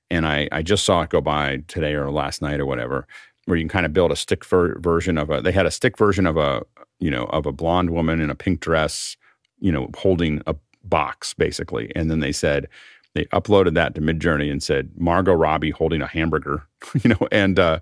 and 0.10 0.28
I, 0.28 0.50
I 0.52 0.62
just 0.62 0.84
saw 0.84 1.02
it 1.02 1.10
go 1.10 1.22
by 1.22 1.64
today 1.68 1.94
or 1.94 2.12
last 2.12 2.42
night 2.42 2.60
or 2.60 2.66
whatever 2.66 3.08
where 3.46 3.58
you 3.58 3.64
can 3.64 3.70
kind 3.70 3.86
of 3.86 3.94
build 3.94 4.12
a 4.12 4.16
stick 4.16 4.46
ver- 4.46 4.78
version 4.80 5.18
of 5.18 5.30
a 5.30 5.42
they 5.42 5.52
had 5.52 5.66
a 5.66 5.72
stick 5.72 5.98
version 5.98 6.28
of 6.28 6.38
a 6.38 6.64
you 7.00 7.10
know 7.10 7.26
of 7.26 7.46
a 7.46 7.52
blonde 7.52 7.90
woman 7.90 8.20
in 8.20 8.30
a 8.30 8.36
pink 8.36 8.60
dress 8.60 9.18
you 9.60 9.72
know 9.72 9.90
holding 9.98 10.42
a 10.46 10.56
box 10.84 11.34
basically 11.34 11.92
and 11.96 12.12
then 12.12 12.20
they 12.20 12.32
said 12.32 12.68
they 13.14 13.26
uploaded 13.26 13.74
that 13.76 13.96
to 13.96 14.02
Midjourney 14.02 14.52
and 14.52 14.64
said 14.64 14.92
Margot 14.98 15.34
Robbie 15.34 15.72
holding 15.72 16.02
a 16.02 16.08
hamburger, 16.08 16.64
you 17.04 17.10
know, 17.10 17.28
and 17.32 17.60
uh, 17.60 17.80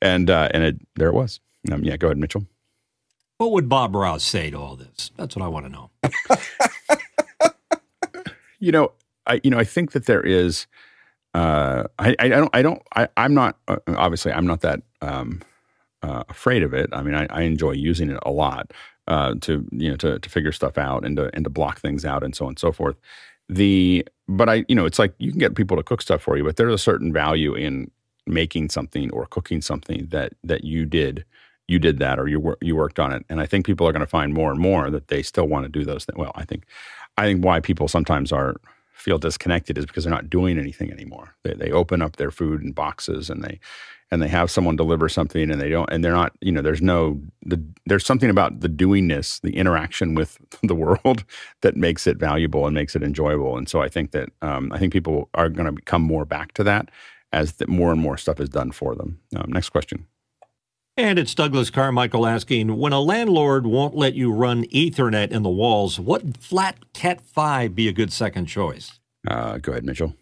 and 0.00 0.28
uh, 0.28 0.48
and 0.52 0.64
it, 0.64 0.76
there 0.96 1.08
it 1.08 1.14
was. 1.14 1.40
Um, 1.70 1.84
yeah, 1.84 1.96
go 1.96 2.08
ahead, 2.08 2.18
Mitchell. 2.18 2.46
What 3.38 3.52
would 3.52 3.68
Bob 3.68 3.94
Ross 3.94 4.24
say 4.24 4.50
to 4.50 4.58
all 4.58 4.76
this? 4.76 5.10
That's 5.16 5.36
what 5.36 5.44
I 5.44 5.48
want 5.48 5.66
to 5.66 5.72
know. 5.72 5.90
you 8.60 8.72
know, 8.72 8.92
I 9.26 9.40
you 9.42 9.50
know 9.50 9.58
I 9.58 9.64
think 9.64 9.92
that 9.92 10.06
there 10.06 10.22
is. 10.22 10.66
Uh, 11.34 11.84
I, 11.98 12.14
I 12.18 12.28
don't 12.28 12.50
I 12.52 12.60
don't 12.60 12.82
I, 12.94 13.08
I'm 13.16 13.32
not 13.32 13.56
uh, 13.66 13.78
obviously 13.88 14.32
I'm 14.32 14.46
not 14.46 14.60
that 14.60 14.82
um, 15.00 15.40
uh, 16.02 16.24
afraid 16.28 16.62
of 16.62 16.74
it. 16.74 16.90
I 16.92 17.02
mean 17.02 17.14
I, 17.14 17.26
I 17.30 17.42
enjoy 17.42 17.72
using 17.72 18.10
it 18.10 18.18
a 18.22 18.30
lot 18.30 18.72
uh, 19.08 19.34
to 19.40 19.66
you 19.72 19.90
know 19.90 19.96
to 19.96 20.18
to 20.18 20.28
figure 20.28 20.52
stuff 20.52 20.76
out 20.76 21.06
and 21.06 21.16
to 21.16 21.30
and 21.34 21.44
to 21.44 21.50
block 21.50 21.80
things 21.80 22.04
out 22.04 22.22
and 22.22 22.36
so 22.36 22.44
on 22.44 22.50
and 22.50 22.58
so 22.58 22.70
forth 22.70 22.96
the 23.54 24.06
but 24.28 24.48
I 24.48 24.64
you 24.68 24.74
know 24.74 24.86
it's 24.86 24.98
like 24.98 25.14
you 25.18 25.30
can 25.30 25.38
get 25.38 25.54
people 25.54 25.76
to 25.76 25.82
cook 25.82 26.02
stuff 26.02 26.22
for 26.22 26.36
you, 26.36 26.44
but 26.44 26.56
there's 26.56 26.74
a 26.74 26.78
certain 26.78 27.12
value 27.12 27.54
in 27.54 27.90
making 28.26 28.70
something 28.70 29.10
or 29.10 29.26
cooking 29.26 29.60
something 29.60 30.06
that 30.10 30.32
that 30.44 30.64
you 30.64 30.86
did 30.86 31.24
you 31.68 31.78
did 31.78 31.98
that 31.98 32.18
or 32.18 32.28
you 32.28 32.56
you 32.60 32.76
worked 32.76 32.98
on 32.98 33.12
it, 33.12 33.24
and 33.28 33.40
I 33.40 33.46
think 33.46 33.66
people 33.66 33.86
are 33.86 33.92
going 33.92 34.00
to 34.00 34.06
find 34.06 34.32
more 34.32 34.50
and 34.50 34.60
more 34.60 34.90
that 34.90 35.08
they 35.08 35.22
still 35.22 35.46
want 35.46 35.64
to 35.64 35.68
do 35.68 35.84
those 35.84 36.04
things. 36.04 36.18
Well, 36.18 36.32
I 36.34 36.44
think 36.44 36.64
I 37.16 37.24
think 37.24 37.44
why 37.44 37.60
people 37.60 37.88
sometimes 37.88 38.32
are 38.32 38.56
feel 38.92 39.18
disconnected 39.18 39.76
is 39.78 39.86
because 39.86 40.04
they're 40.04 40.12
not 40.12 40.30
doing 40.30 40.58
anything 40.58 40.92
anymore. 40.92 41.34
They 41.42 41.54
they 41.54 41.70
open 41.70 42.02
up 42.02 42.16
their 42.16 42.30
food 42.30 42.62
in 42.62 42.72
boxes 42.72 43.30
and 43.30 43.42
they 43.42 43.60
and 44.12 44.20
they 44.20 44.28
have 44.28 44.50
someone 44.50 44.76
deliver 44.76 45.08
something 45.08 45.50
and 45.50 45.58
they 45.60 45.70
don't 45.70 45.90
and 45.90 46.04
they're 46.04 46.12
not 46.12 46.32
you 46.40 46.52
know 46.52 46.60
there's 46.60 46.82
no 46.82 47.20
the, 47.44 47.60
there's 47.86 48.04
something 48.04 48.30
about 48.30 48.60
the 48.60 48.68
doingness 48.68 49.40
the 49.40 49.56
interaction 49.56 50.14
with 50.20 50.38
the 50.62 50.74
world 50.74 51.24
that 51.62 51.76
makes 51.76 52.06
it 52.06 52.18
valuable 52.18 52.66
and 52.66 52.74
makes 52.74 52.94
it 52.94 53.02
enjoyable 53.02 53.56
and 53.56 53.68
so 53.68 53.80
i 53.80 53.88
think 53.88 54.12
that 54.12 54.28
um, 54.42 54.70
i 54.72 54.78
think 54.78 54.92
people 54.92 55.28
are 55.34 55.48
going 55.48 55.74
to 55.74 55.82
come 55.82 56.02
more 56.02 56.24
back 56.24 56.52
to 56.52 56.62
that 56.62 56.90
as 57.32 57.54
the, 57.54 57.66
more 57.66 57.90
and 57.90 58.00
more 58.00 58.18
stuff 58.18 58.38
is 58.38 58.50
done 58.50 58.70
for 58.70 58.94
them 58.94 59.18
um, 59.34 59.50
next 59.50 59.70
question 59.70 60.06
and 60.94 61.18
it's 61.18 61.34
Douglas 61.34 61.70
Carmichael 61.70 62.26
asking 62.26 62.76
When 62.76 62.92
a 62.92 63.00
landlord 63.00 63.66
won't 63.66 63.96
let 63.96 64.12
you 64.12 64.30
run 64.30 64.64
Ethernet 64.64 65.30
in 65.30 65.42
the 65.42 65.48
walls, 65.48 65.98
what 65.98 66.36
flat 66.36 66.92
Cat 66.92 67.22
5 67.22 67.74
be 67.74 67.88
a 67.88 67.92
good 67.92 68.12
second 68.12 68.44
choice? 68.44 69.00
Uh, 69.26 69.56
go 69.56 69.72
ahead, 69.72 69.86
Mitchell. 69.86 70.14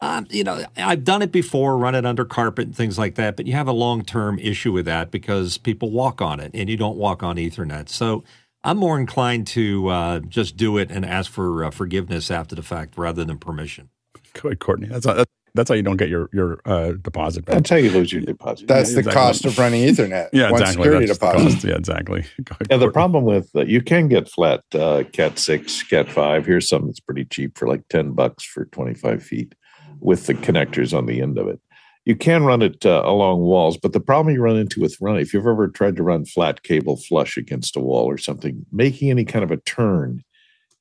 Um, 0.00 0.26
you 0.30 0.44
know, 0.44 0.64
I've 0.76 1.02
done 1.02 1.22
it 1.22 1.32
before, 1.32 1.76
run 1.76 1.96
it 1.96 2.06
under 2.06 2.24
carpet 2.24 2.66
and 2.66 2.76
things 2.76 2.98
like 2.98 3.16
that, 3.16 3.36
but 3.36 3.46
you 3.46 3.54
have 3.54 3.66
a 3.66 3.72
long 3.72 4.04
term 4.04 4.38
issue 4.38 4.72
with 4.72 4.84
that 4.84 5.10
because 5.10 5.58
people 5.58 5.90
walk 5.90 6.22
on 6.22 6.38
it 6.38 6.52
and 6.54 6.70
you 6.70 6.76
don't 6.76 6.96
walk 6.96 7.22
on 7.24 7.36
Ethernet. 7.36 7.88
So 7.88 8.22
I'm 8.62 8.76
more 8.76 8.98
inclined 8.98 9.48
to 9.48 9.88
uh, 9.88 10.20
just 10.20 10.56
do 10.56 10.78
it 10.78 10.90
and 10.90 11.04
ask 11.04 11.30
for 11.30 11.64
uh, 11.64 11.70
forgiveness 11.70 12.30
after 12.30 12.54
the 12.54 12.62
fact 12.62 12.96
rather 12.96 13.24
than 13.24 13.38
permission. 13.38 13.88
Go 14.34 14.50
ahead, 14.50 14.60
Courtney. 14.60 14.86
That's, 14.86 15.06
that's 15.06 15.30
that's 15.54 15.70
how 15.70 15.74
you 15.74 15.82
don't 15.82 15.96
get 15.96 16.08
your 16.08 16.28
your 16.32 16.60
uh, 16.64 16.92
deposit 16.92 17.44
back. 17.44 17.56
That's 17.56 17.70
how 17.70 17.76
you 17.76 17.90
lose 17.90 18.12
your 18.12 18.22
deposit. 18.22 18.68
That's 18.68 18.90
yeah, 18.90 18.94
the 18.94 18.98
exactly. 19.00 19.20
cost 19.20 19.44
of 19.44 19.58
running 19.58 19.82
Ethernet. 19.82 20.28
yeah, 20.32 20.50
One 20.50 20.60
exactly. 20.60 20.84
Security 20.84 21.06
deposit. 21.06 21.52
Cost. 21.52 21.64
Yeah, 21.64 21.74
exactly. 21.74 22.20
Ahead, 22.50 22.66
yeah, 22.70 22.76
the 22.76 22.90
problem 22.90 23.24
with 23.24 23.50
uh, 23.56 23.64
you 23.64 23.82
can 23.82 24.08
get 24.08 24.28
flat 24.28 24.62
uh, 24.74 25.02
Cat 25.12 25.38
six, 25.38 25.82
Cat 25.82 26.08
five. 26.08 26.46
Here's 26.46 26.68
something 26.68 26.88
that's 26.88 27.00
pretty 27.00 27.24
cheap 27.24 27.58
for 27.58 27.66
like 27.66 27.88
ten 27.88 28.12
bucks 28.12 28.44
for 28.44 28.66
twenty 28.66 28.94
five 28.94 29.22
feet 29.22 29.54
with 30.00 30.26
the 30.26 30.34
connectors 30.34 30.96
on 30.96 31.06
the 31.06 31.20
end 31.20 31.38
of 31.38 31.48
it. 31.48 31.60
You 32.04 32.16
can 32.16 32.44
run 32.44 32.62
it 32.62 32.86
uh, 32.86 33.02
along 33.04 33.40
walls, 33.40 33.76
but 33.76 33.92
the 33.92 34.00
problem 34.00 34.34
you 34.34 34.40
run 34.40 34.56
into 34.56 34.80
with 34.80 34.96
running, 35.00 35.20
if 35.20 35.34
you've 35.34 35.46
ever 35.46 35.68
tried 35.68 35.96
to 35.96 36.02
run 36.02 36.24
flat 36.24 36.62
cable 36.62 36.96
flush 36.96 37.36
against 37.36 37.76
a 37.76 37.80
wall 37.80 38.06
or 38.06 38.16
something, 38.16 38.64
making 38.72 39.10
any 39.10 39.24
kind 39.24 39.44
of 39.44 39.50
a 39.50 39.58
turn 39.58 40.24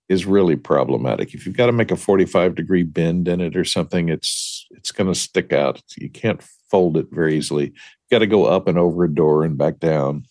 is 0.10 0.26
really 0.26 0.56
problematic. 0.56 1.34
If 1.34 1.46
you've 1.46 1.58
got 1.58 1.66
to 1.66 1.74
make 1.74 1.92
a 1.92 1.98
45 1.98 2.56
degree 2.56 2.84
bend 2.84 3.28
in 3.28 3.42
it 3.42 3.58
or 3.58 3.66
something, 3.66 4.10
it's 4.10 4.66
it's 4.72 4.92
going 4.92 5.12
to 5.12 5.20
stick 5.20 5.52
out. 5.52 5.82
You 5.98 6.10
can't 6.10 6.42
fold 6.72 6.98
it 6.98 7.08
very 7.12 7.36
easily. 7.36 7.66
You've 7.66 8.10
got 8.12 8.20
to 8.20 8.28
go 8.28 8.46
up 8.46 8.68
and 8.68 8.78
over 8.78 9.04
a 9.04 9.14
door 9.14 9.44
and 9.44 9.58
back 9.58 9.80
down. 9.80 10.26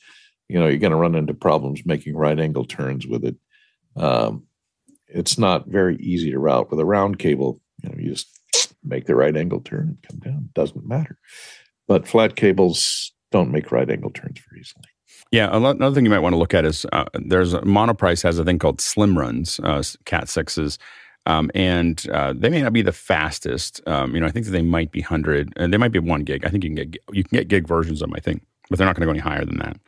You 0.49 0.59
know, 0.59 0.67
you're 0.67 0.79
going 0.79 0.93
to 0.93 0.97
run 0.97 1.15
into 1.15 1.35
problems 1.35 1.85
making 1.85 2.17
right 2.17 2.39
angle 2.39 2.65
turns 2.65 3.07
with 3.07 3.25
it. 3.25 3.37
Um, 3.97 4.45
it's 5.09 5.39
not 5.39 5.67
very 5.67 5.97
easy 5.97 6.31
to 6.31 6.39
route 6.39 6.71
with 6.71 6.81
a 6.81 6.85
round 6.85 7.19
cable. 7.19 7.61
You 7.83 7.91
know, 7.91 7.97
you 7.99 8.11
just 8.11 8.29
make 8.87 9.07
the 9.07 9.15
right 9.15 9.37
angle 9.37 9.61
turn 9.61 9.81
and 9.81 10.03
come 10.03 10.19
down. 10.19 10.49
Doesn't 10.55 10.87
matter. 10.87 11.19
But 11.89 12.07
flat 12.07 12.37
cables 12.37 13.13
don't 13.31 13.51
make 13.51 13.73
right 13.73 13.91
angle 13.91 14.11
turns 14.11 14.41
very 14.49 14.61
easily. 14.61 14.85
Yeah, 15.33 15.49
another 15.53 15.95
thing 15.95 16.05
you 16.05 16.11
might 16.11 16.21
want 16.21 16.35
to 16.35 16.39
look 16.39 16.55
at 16.55 16.65
is 16.65 16.87
uh, 16.93 17.05
there's 17.15 17.55
a, 17.55 17.61
Monoprice 17.61 18.23
has 18.23 18.39
a 18.39 18.45
thing 18.45 18.59
called 18.59 18.79
SlimRuns, 18.79 19.61
uh, 19.65 19.83
Cat 20.05 20.29
sixes, 20.29 20.79
um, 21.27 21.51
and 21.55 22.07
uh, 22.13 22.33
they 22.37 22.49
may 22.49 22.63
not 22.63 22.73
be 22.73 22.83
the 22.83 22.93
fastest. 22.93 23.81
Um, 23.87 24.15
you 24.15 24.21
know, 24.21 24.27
I 24.27 24.31
think 24.31 24.47
that 24.47 24.53
they 24.53 24.63
might 24.63 24.93
be 24.93 25.01
hundred, 25.01 25.53
and 25.57 25.73
they 25.73 25.79
might 25.79 25.93
be 25.93 25.99
one 25.99 26.23
gig. 26.23 26.45
I 26.45 26.49
think 26.49 26.63
you 26.65 26.71
can 26.71 26.77
get 26.77 27.03
you 27.13 27.25
can 27.25 27.39
get 27.39 27.49
gig 27.49 27.67
versions 27.67 28.03
of 28.03 28.09
them. 28.09 28.17
I 28.17 28.21
think, 28.21 28.43
but 28.71 28.79
they're 28.79 28.87
not 28.87 28.95
going 28.95 29.03
to 29.03 29.07
go 29.07 29.11
any 29.11 29.21
higher 29.21 29.45
than 29.45 29.59
that. 29.59 29.79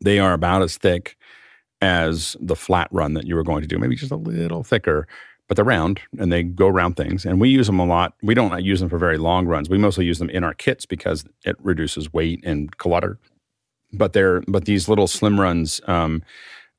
They 0.00 0.20
are 0.20 0.32
about 0.32 0.62
as 0.62 0.76
thick 0.76 1.16
as 1.80 2.36
the 2.40 2.56
flat 2.56 2.88
run 2.92 3.14
that 3.14 3.26
you 3.26 3.34
were 3.34 3.44
going 3.44 3.62
to 3.62 3.68
do, 3.68 3.78
maybe 3.78 3.96
just 3.96 4.12
a 4.12 4.16
little 4.16 4.62
thicker. 4.62 5.08
But 5.48 5.56
they're 5.56 5.64
round 5.64 6.00
and 6.18 6.30
they 6.30 6.42
go 6.42 6.68
around 6.68 6.96
things, 6.96 7.24
and 7.24 7.40
we 7.40 7.48
use 7.48 7.66
them 7.66 7.80
a 7.80 7.86
lot. 7.86 8.14
We 8.22 8.34
don't 8.34 8.62
use 8.62 8.80
them 8.80 8.90
for 8.90 8.98
very 8.98 9.18
long 9.18 9.46
runs. 9.46 9.70
We 9.70 9.78
mostly 9.78 10.04
use 10.04 10.18
them 10.18 10.28
in 10.30 10.44
our 10.44 10.54
kits 10.54 10.84
because 10.84 11.24
it 11.44 11.56
reduces 11.60 12.12
weight 12.12 12.40
and 12.44 12.76
clutter 12.76 13.18
but 13.92 14.12
they're 14.12 14.42
but 14.42 14.64
these 14.64 14.88
little 14.88 15.06
slim 15.06 15.40
runs 15.40 15.80
um, 15.86 16.22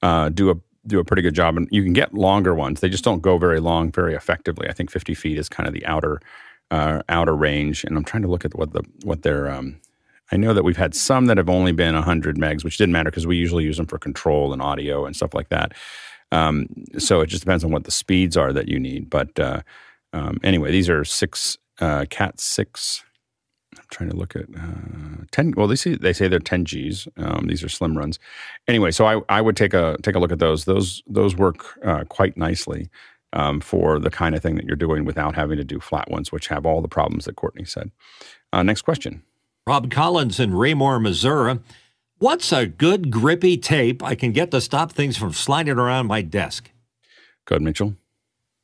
uh, 0.02 0.30
do 0.30 0.52
a 0.52 0.56
do 0.88 1.00
a 1.00 1.04
pretty 1.04 1.22
good 1.22 1.36
job, 1.36 1.58
and 1.58 1.68
you 1.72 1.84
can 1.84 1.94
get 1.94 2.14
longer 2.14 2.56
ones. 2.56 2.80
They 2.80 2.90
just 2.90 3.04
don't 3.04 3.22
go 3.22 3.38
very 3.38 3.60
long, 3.60 3.92
very 3.92 4.16
effectively. 4.16 4.68
I 4.70 4.74
think 4.74 4.90
50 4.90 5.14
feet 5.14 5.38
is 5.38 5.50
kind 5.50 5.68
of 5.68 5.74
the 5.74 5.86
outer 5.86 6.22
uh, 6.72 7.02
outer 7.10 7.36
range, 7.36 7.84
and 7.84 7.98
I'm 7.98 8.04
trying 8.04 8.24
to 8.24 8.30
look 8.30 8.46
at 8.46 8.56
what 8.56 8.74
the 8.74 8.84
what 9.04 9.24
their 9.24 9.50
um, 9.50 9.80
I 10.32 10.38
know 10.38 10.54
that 10.54 10.64
we've 10.64 10.78
had 10.78 10.94
some 10.94 11.26
that 11.26 11.38
have 11.38 11.50
only 11.50 11.72
been 11.72 11.96
100 11.96 12.38
megs, 12.38 12.64
which 12.64 12.78
didn't 12.78 12.94
matter 12.94 13.10
because 13.10 13.26
we 13.26 13.36
usually 13.36 13.64
use 13.64 13.78
them 13.78 13.88
for 13.88 13.98
control 13.98 14.54
and 14.54 14.62
audio 14.62 15.06
and 15.06 15.16
stuff 15.16 15.34
like 15.34 15.50
that. 15.50 15.74
Um, 16.32 16.68
so 16.98 17.22
it 17.22 17.28
just 17.28 17.44
depends 17.44 17.64
on 17.64 17.72
what 17.72 17.86
the 17.86 17.92
speeds 17.92 18.38
are 18.38 18.54
that 18.54 18.68
you 18.68 18.80
need. 18.80 19.10
But 19.10 19.40
uh, 19.40 19.62
um, 20.14 20.40
anyway, 20.44 20.72
these 20.72 20.90
are 20.90 21.04
six 21.04 21.58
uh, 21.80 22.06
Cat 22.10 22.40
six 22.40 23.04
I'm 23.78 23.84
trying 23.92 24.10
to 24.10 24.16
look 24.16 24.36
at 24.36 24.46
uh, 24.56 25.26
ten. 25.32 25.54
Well, 25.56 25.68
they 25.68 25.76
say 25.76 25.96
they 25.96 26.14
say 26.14 26.28
they're 26.28 26.40
ten 26.40 26.64
Gs. 26.64 27.08
Um, 27.18 27.48
these 27.48 27.64
are 27.64 27.70
slim 27.70 27.98
runs. 27.98 28.20
Anyway, 28.68 28.92
so 28.92 29.06
I, 29.06 29.22
I 29.30 29.42
would 29.42 29.56
take 29.56 29.74
a 29.74 29.98
take 30.02 30.16
a 30.16 30.20
look 30.20 30.32
at 30.32 30.40
those. 30.40 30.66
Those 30.66 31.04
those 31.08 31.36
work 31.36 31.78
uh, 31.84 32.04
quite 32.06 32.36
nicely 32.36 32.90
um, 33.34 33.62
for 33.62 34.00
the 34.00 34.10
kind 34.10 34.36
of 34.36 34.42
thing 34.42 34.56
that 34.56 34.66
you're 34.66 34.76
doing 34.76 35.06
without 35.06 35.36
having 35.36 35.58
to 35.58 35.64
do 35.64 35.80
flat 35.80 36.10
ones, 36.10 36.32
which 36.32 36.48
have 36.48 36.66
all 36.66 36.82
the 36.82 36.88
problems 36.88 37.26
that 37.26 37.36
Courtney 37.36 37.66
said. 37.66 37.92
Uh, 38.52 38.64
next 38.64 38.82
question. 38.82 39.22
Rob 39.68 39.92
Collins 39.92 40.40
in 40.40 40.56
Raymore, 40.56 41.00
Missouri. 41.00 41.60
What's 42.20 42.52
a 42.52 42.66
good 42.66 43.12
grippy 43.12 43.56
tape 43.56 44.04
I 44.04 44.14
can 44.14 44.34
get 44.34 44.52
to 44.52 44.60
stop 44.60 44.92
things 44.92 45.16
from 45.16 45.32
sliding 45.32 45.80
around 45.80 46.08
my 46.08 46.22
desk? 46.22 46.70
Go 47.46 47.56
ahead, 47.56 47.62
Mitchell. 47.62 47.96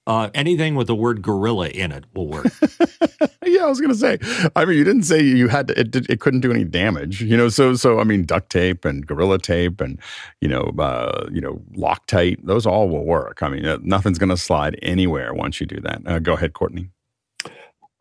Uh, 0.05 0.29
anything 0.33 0.75
with 0.75 0.87
the 0.87 0.95
word 0.95 1.21
gorilla 1.21 1.69
in 1.69 1.93
it 1.93 2.03
will 2.13 2.27
work. 2.27 2.47
yeah, 3.45 3.63
I 3.63 3.67
was 3.67 3.79
gonna 3.79 3.95
say. 3.95 4.19
I 4.57 4.65
mean, 4.65 4.77
you 4.77 4.83
didn't 4.83 5.03
say 5.03 5.21
you 5.23 5.47
had 5.47 5.69
to. 5.69 5.79
It, 5.79 5.95
it 6.09 6.19
couldn't 6.19 6.41
do 6.41 6.51
any 6.51 6.65
damage, 6.65 7.21
you 7.21 7.37
know. 7.37 7.47
So, 7.47 7.75
so 7.75 7.97
I 7.99 8.03
mean, 8.03 8.23
duct 8.25 8.49
tape 8.49 8.83
and 8.83 9.07
gorilla 9.07 9.39
tape 9.39 9.79
and 9.79 10.01
you 10.41 10.49
know, 10.49 10.73
uh, 10.77 11.27
you 11.31 11.39
know, 11.39 11.61
Loctite. 11.77 12.45
Those 12.45 12.65
all 12.65 12.89
will 12.89 13.05
work. 13.05 13.41
I 13.41 13.47
mean, 13.47 13.65
uh, 13.65 13.77
nothing's 13.81 14.19
gonna 14.19 14.35
slide 14.35 14.77
anywhere 14.81 15.33
once 15.33 15.61
you 15.61 15.65
do 15.65 15.79
that. 15.79 16.01
Uh, 16.05 16.19
go 16.19 16.33
ahead, 16.33 16.51
Courtney. 16.51 16.89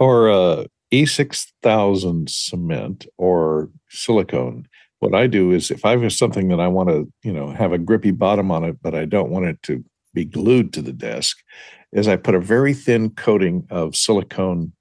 Or 0.00 0.30
uh, 0.30 0.64
E 0.90 1.06
six 1.06 1.52
thousand 1.62 2.28
cement 2.28 3.06
or 3.16 3.70
silicone. 3.88 4.66
What 5.00 5.14
I 5.14 5.26
do 5.26 5.52
is, 5.52 5.70
if 5.70 5.84
I 5.84 5.96
have 5.96 6.12
something 6.12 6.48
that 6.48 6.60
I 6.60 6.68
want 6.68 6.88
to, 6.88 7.12
you 7.22 7.32
know, 7.32 7.50
have 7.50 7.72
a 7.72 7.78
grippy 7.78 8.10
bottom 8.10 8.50
on 8.50 8.64
it, 8.64 8.78
but 8.82 8.94
I 8.94 9.04
don't 9.04 9.30
want 9.30 9.46
it 9.46 9.62
to 9.64 9.84
be 10.14 10.24
glued 10.24 10.72
to 10.72 10.82
the 10.82 10.92
desk, 10.92 11.38
is 11.92 12.08
I 12.08 12.16
put 12.16 12.34
a 12.34 12.40
very 12.40 12.74
thin 12.74 13.10
coating 13.10 13.66
of 13.70 13.96
silicone, 13.96 14.72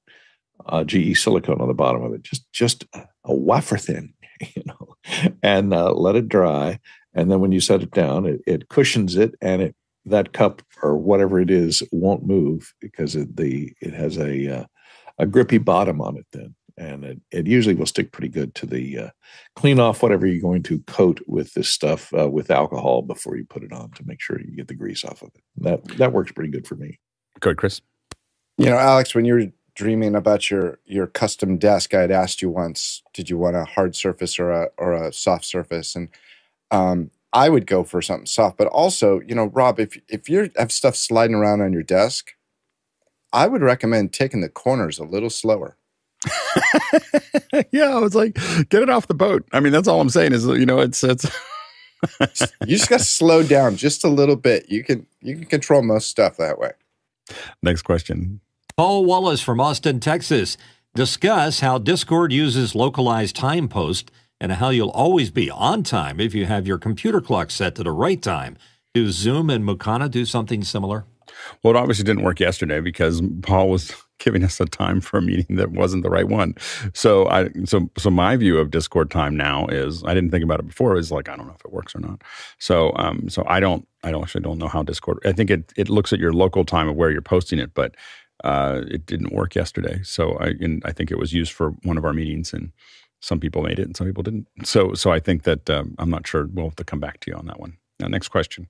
uh, 0.66 0.84
GE 0.84 1.18
silicone 1.18 1.62
on 1.62 1.68
the 1.68 1.74
bottom 1.74 2.04
of 2.04 2.14
it, 2.14 2.24
just 2.24 2.52
just 2.52 2.86
a 3.26 3.36
wafer 3.36 3.78
thin, 3.78 4.14
you 4.56 4.64
know, 4.66 4.96
and 5.42 5.74
uh, 5.74 5.92
let 5.92 6.16
it 6.16 6.30
dry. 6.30 6.80
And 7.14 7.30
then 7.30 7.42
when 7.42 7.52
you 7.52 7.60
set 7.60 7.84
it 7.84 7.92
down, 7.92 8.26
it, 8.26 8.42
it 8.48 8.70
cushions 8.70 9.16
it, 9.16 9.36
and 9.42 9.62
it 9.62 9.76
that 10.06 10.34
cup 10.34 10.62
or 10.82 10.98
whatever 10.98 11.40
it 11.40 11.50
is 11.50 11.84
won't 11.92 12.26
move 12.26 12.74
because 12.80 13.16
it 13.16 13.36
the 13.36 13.74
it 13.82 13.94
has 13.94 14.18
a 14.18 14.60
uh, 14.60 14.66
a 15.18 15.26
grippy 15.26 15.58
bottom 15.58 16.02
on 16.02 16.18
it 16.18 16.26
then 16.34 16.56
and 16.78 17.04
it, 17.04 17.22
it 17.32 17.48
usually 17.48 17.76
will 17.76 17.86
stick 17.86 18.12
pretty 18.12 18.30
good 18.30 18.56
to 18.56 18.66
the 18.66 18.98
uh, 18.98 19.10
clean 19.56 19.80
off 19.80 20.02
whatever 20.02 20.26
you're 20.26 20.42
going 20.42 20.64
to 20.64 20.80
coat 20.80 21.20
with 21.28 21.54
this 21.54 21.70
stuff 21.70 22.14
uh, 22.14 22.30
with 22.30 22.52
alcohol 22.52 23.02
before 23.02 23.38
you 23.38 23.46
put 23.46 23.64
it 23.64 23.72
on 23.72 23.92
to 23.92 24.04
make 24.06 24.22
sure 24.22 24.40
you 24.40 24.56
get 24.56 24.68
the 24.68 24.74
grease 24.74 25.06
off 25.06 25.22
of 25.22 25.30
it. 25.36 25.44
That 25.58 25.84
that 25.98 26.14
works 26.14 26.32
pretty 26.32 26.52
good 26.52 26.68
for 26.68 26.76
me. 26.76 27.00
Good, 27.40 27.58
Chris. 27.58 27.82
You 28.58 28.68
know, 28.68 28.78
Alex, 28.78 29.16
when 29.16 29.26
you 29.26 29.34
were 29.34 29.46
dreaming 29.76 30.16
about 30.16 30.50
your 30.50 30.80
your 30.86 31.08
custom 31.08 31.58
desk, 31.58 31.94
I 31.94 32.02
had 32.02 32.12
asked 32.12 32.42
you 32.42 32.50
once, 32.50 33.04
did 33.14 33.30
you 33.30 33.38
want 33.38 33.56
a 33.56 33.66
hard 33.66 33.96
surface 33.96 34.40
or 34.40 34.52
a 34.52 34.70
or 34.78 34.94
a 34.94 35.14
soft 35.14 35.46
surface? 35.46 35.96
And 35.96 36.10
um, 36.72 37.12
I 37.34 37.50
would 37.50 37.68
go 37.68 37.84
for 37.84 38.02
something 38.02 38.26
soft, 38.26 38.58
but 38.58 38.68
also, 38.68 39.20
you 39.22 39.36
know, 39.36 39.46
Rob, 39.46 39.80
if 39.80 40.00
if 40.08 40.30
you 40.30 40.50
have 40.58 40.72
stuff 40.72 40.96
sliding 40.96 41.36
around 41.36 41.62
on 41.62 41.74
your 41.74 41.84
desk, 41.84 42.32
I 43.32 43.48
would 43.48 43.62
recommend 43.62 44.14
taking 44.14 44.42
the 44.42 44.50
corners 44.50 45.00
a 45.00 45.04
little 45.04 45.30
slower 45.30 45.78
yeah, 47.72 47.96
I 47.96 48.00
was 48.00 48.16
like, 48.16 48.36
get 48.70 48.84
it 48.84 48.90
off 48.90 49.08
the 49.08 49.14
boat. 49.14 49.48
I 49.52 49.60
mean, 49.60 49.74
that's 49.74 49.88
all 49.88 50.02
I'm 50.02 50.10
saying 50.10 50.34
is, 50.34 50.46
you 50.46 50.66
know, 50.66 50.80
it's 50.80 51.04
it's. 51.04 51.26
you 52.22 52.76
just 52.76 52.90
got 52.90 53.00
to 53.00 53.06
slow 53.06 53.44
down 53.44 53.78
just 53.78 54.04
a 54.04 54.10
little 54.10 54.36
bit. 54.36 54.70
You 54.70 54.84
can 54.84 55.06
you 55.22 55.36
can 55.36 55.46
control 55.46 55.82
most 55.82 56.10
stuff 56.10 56.38
that 56.38 56.60
way. 56.60 56.72
Next 57.62 57.84
question. 57.84 58.42
Paul 58.78 59.06
Wallace 59.06 59.42
from 59.42 59.60
Austin, 59.60 60.00
Texas. 60.00 60.58
Discuss 60.96 61.62
how 61.62 61.78
Discord 61.78 62.32
uses 62.32 62.76
localized 62.76 63.36
time 63.36 63.68
post 63.68 64.12
and 64.40 64.52
how 64.52 64.70
you'll 64.70 64.90
always 64.90 65.32
be 65.32 65.50
on 65.50 65.84
time 65.84 66.20
if 66.20 66.36
you 66.36 66.46
have 66.46 66.68
your 66.68 66.78
computer 66.78 67.22
clock 67.22 67.50
set 67.50 67.76
to 67.76 67.84
the 67.84 67.92
right 67.92 68.22
time. 68.22 68.58
Do 68.94 69.10
Zoom 69.10 69.50
and 69.50 69.64
Mukana 69.64 70.12
do 70.12 70.26
something 70.26 70.64
similar? 70.64 71.06
Well, 71.64 71.74
it 71.74 71.78
obviously 71.78 72.04
didn't 72.04 72.24
work 72.24 72.40
yesterday 72.40 72.80
because 72.80 73.22
Paul 73.42 73.70
was 73.70 73.92
giving 74.20 74.44
us 74.44 74.60
a 74.60 74.66
time 74.66 75.02
for 75.02 75.18
a 75.18 75.22
meeting 75.22 75.56
that 75.58 75.72
wasn't 75.72 76.04
the 76.04 76.10
right 76.10 76.28
one. 76.28 76.56
So 76.94 77.28
I 77.28 77.50
so 77.66 77.90
so 77.98 78.10
my 78.10 78.36
view 78.38 78.58
of 78.58 78.72
Discord 78.72 79.12
time 79.12 79.36
now 79.36 79.68
is 79.68 80.04
I 80.06 80.14
didn't 80.14 80.32
think 80.32 80.44
about 80.44 80.60
it 80.60 80.68
before. 80.68 80.96
Is 80.98 81.12
like 81.12 81.30
I 81.30 81.36
don't 81.36 81.48
know 81.48 81.54
if 81.54 81.66
it 81.66 81.74
works 81.74 81.96
or 81.96 82.00
not. 82.00 82.22
So 82.60 82.94
um 82.96 83.30
so 83.30 83.44
I 83.48 83.60
don't 83.60 83.88
I 84.04 84.12
don't 84.12 84.24
actually 84.24 84.42
don't 84.42 84.58
know 84.58 84.68
how 84.68 84.84
Discord. 84.84 85.20
I 85.26 85.32
think 85.32 85.50
it 85.50 85.74
it 85.76 85.90
looks 85.90 86.14
at 86.14 86.20
your 86.20 86.34
local 86.34 86.64
time 86.66 86.88
of 86.88 86.96
where 86.96 87.12
you're 87.12 87.22
posting 87.22 87.60
it, 87.60 87.74
but 87.74 87.96
uh, 88.44 88.82
it 88.88 89.06
didn't 89.06 89.32
work 89.32 89.56
yesterday. 89.56 90.02
So 90.04 90.38
I 90.40 90.54
and 90.60 90.82
I 90.86 90.92
think 90.92 91.12
it 91.12 91.18
was 91.18 91.34
used 91.34 91.54
for 91.54 91.72
one 91.84 91.98
of 91.98 92.06
our 92.06 92.14
meetings 92.14 92.54
and. 92.54 92.72
Some 93.22 93.40
people 93.40 93.64
made 93.64 93.80
it 93.80 93.84
and 93.84 93.96
some 93.96 94.06
people 94.06 94.22
didn't. 94.22 94.50
So, 94.66 94.94
so 94.96 95.10
I 95.10 95.18
think 95.18 95.44
that 95.44 95.70
um, 95.70 95.96
I'm 95.98 96.10
not 96.10 96.28
sure. 96.28 96.50
We'll 96.52 96.66
have 96.66 96.76
to 96.76 96.84
come 96.84 97.00
back 97.00 97.22
to 97.22 97.32
you 97.32 97.38
on 97.38 97.46
that 97.46 97.58
one. 97.58 97.78
Now, 97.98 98.10
next 98.10 98.28
question. 98.28 98.68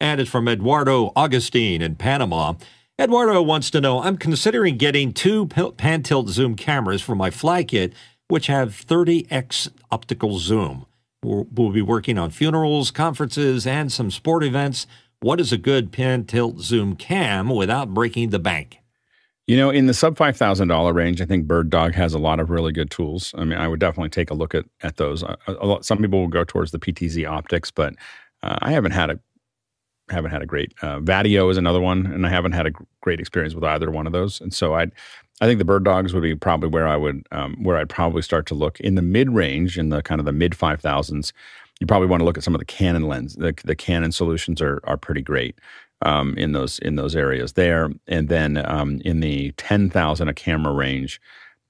And 0.00 0.22
it's 0.22 0.30
from 0.30 0.48
Eduardo 0.48 1.12
Augustine 1.14 1.82
in 1.82 1.96
Panama. 1.96 2.54
Eduardo 3.00 3.40
wants 3.40 3.70
to 3.70 3.80
know 3.80 4.02
I'm 4.02 4.18
considering 4.18 4.76
getting 4.76 5.14
two 5.14 5.46
pan 5.46 6.02
tilt 6.02 6.28
zoom 6.28 6.54
cameras 6.54 7.00
for 7.00 7.14
my 7.14 7.30
fly 7.30 7.64
kit, 7.64 7.94
which 8.28 8.48
have 8.48 8.72
30x 8.72 9.70
optical 9.90 10.38
zoom. 10.38 10.84
We'll 11.22 11.70
be 11.70 11.80
working 11.80 12.18
on 12.18 12.28
funerals, 12.28 12.90
conferences, 12.90 13.66
and 13.66 13.90
some 13.90 14.10
sport 14.10 14.44
events. 14.44 14.86
What 15.20 15.40
is 15.40 15.50
a 15.50 15.56
good 15.56 15.92
pan 15.92 16.24
tilt 16.24 16.58
zoom 16.60 16.94
cam 16.94 17.48
without 17.48 17.94
breaking 17.94 18.30
the 18.30 18.38
bank? 18.38 18.80
You 19.46 19.56
know, 19.56 19.70
in 19.70 19.86
the 19.86 19.94
sub 19.94 20.18
five 20.18 20.36
thousand 20.36 20.68
dollar 20.68 20.92
range, 20.92 21.22
I 21.22 21.24
think 21.24 21.46
BirdDog 21.46 21.94
has 21.94 22.12
a 22.12 22.18
lot 22.18 22.38
of 22.38 22.50
really 22.50 22.72
good 22.72 22.90
tools. 22.90 23.34
I 23.34 23.44
mean, 23.44 23.58
I 23.58 23.66
would 23.66 23.80
definitely 23.80 24.10
take 24.10 24.30
a 24.30 24.34
look 24.34 24.54
at 24.54 24.66
at 24.82 24.98
those. 24.98 25.22
A, 25.22 25.38
a 25.46 25.66
lot, 25.66 25.86
some 25.86 25.96
people 25.98 26.20
will 26.20 26.28
go 26.28 26.44
towards 26.44 26.70
the 26.70 26.78
PTZOptics, 26.78 27.72
but 27.74 27.94
uh, 28.42 28.58
I 28.60 28.72
haven't 28.72 28.92
had 28.92 29.08
a 29.08 29.20
haven't 30.14 30.30
had 30.30 30.42
a 30.42 30.46
great 30.46 30.74
uh, 30.82 30.98
Vadio 31.00 31.50
is 31.50 31.56
another 31.56 31.80
one, 31.80 32.06
and 32.06 32.26
I 32.26 32.30
haven't 32.30 32.52
had 32.52 32.66
a 32.66 32.72
great 33.00 33.20
experience 33.20 33.54
with 33.54 33.64
either 33.64 33.90
one 33.90 34.06
of 34.06 34.12
those. 34.12 34.40
And 34.40 34.52
so 34.52 34.74
I, 34.74 34.86
I 35.40 35.46
think 35.46 35.58
the 35.58 35.64
BirdDogs 35.64 36.12
would 36.12 36.22
be 36.22 36.34
probably 36.34 36.68
where 36.68 36.86
I 36.86 36.96
would 36.96 37.26
um, 37.32 37.56
where 37.62 37.76
I'd 37.76 37.88
probably 37.88 38.22
start 38.22 38.46
to 38.46 38.54
look 38.54 38.78
in 38.80 38.94
the 38.94 39.02
mid 39.02 39.30
range, 39.30 39.78
in 39.78 39.88
the 39.88 40.02
kind 40.02 40.20
of 40.20 40.24
the 40.24 40.32
mid 40.32 40.54
five 40.54 40.80
thousands. 40.80 41.32
You 41.80 41.86
probably 41.86 42.08
want 42.08 42.20
to 42.20 42.24
look 42.24 42.36
at 42.36 42.44
some 42.44 42.54
of 42.54 42.58
the 42.58 42.66
Canon 42.66 43.08
lens. 43.08 43.36
The, 43.36 43.54
the 43.64 43.76
Canon 43.76 44.12
solutions 44.12 44.60
are 44.60 44.80
are 44.84 44.96
pretty 44.96 45.22
great 45.22 45.58
um, 46.02 46.36
in 46.36 46.52
those 46.52 46.78
in 46.80 46.96
those 46.96 47.16
areas 47.16 47.54
there. 47.54 47.90
And 48.06 48.28
then 48.28 48.62
um, 48.66 49.00
in 49.04 49.20
the 49.20 49.52
ten 49.52 49.90
thousand 49.90 50.28
a 50.28 50.34
camera 50.34 50.72
range. 50.72 51.20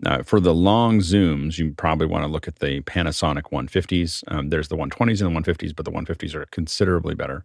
Uh, 0.06 0.22
for 0.22 0.40
the 0.40 0.54
long 0.54 1.00
zooms, 1.00 1.58
you 1.58 1.72
probably 1.72 2.06
want 2.06 2.24
to 2.24 2.30
look 2.30 2.48
at 2.48 2.60
the 2.60 2.80
Panasonic 2.80 3.50
150s. 3.52 4.24
Um, 4.28 4.48
there's 4.48 4.68
the 4.68 4.76
120s 4.76 5.20
and 5.20 5.36
the 5.36 5.52
150s, 5.52 5.76
but 5.76 5.84
the 5.84 5.90
150s 5.90 6.34
are 6.34 6.46
considerably 6.46 7.14
better. 7.14 7.44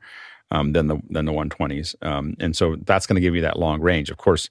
Um, 0.52 0.74
than 0.74 0.88
the 0.88 0.98
than 1.10 1.26
the 1.26 1.32
120s, 1.32 1.96
um, 2.06 2.36
and 2.40 2.56
so 2.56 2.76
that's 2.86 3.08
going 3.08 3.16
to 3.16 3.22
give 3.22 3.36
you 3.36 3.42
that 3.42 3.60
long 3.60 3.82
range. 3.82 4.10
Of 4.10 4.18
course, 4.18 4.50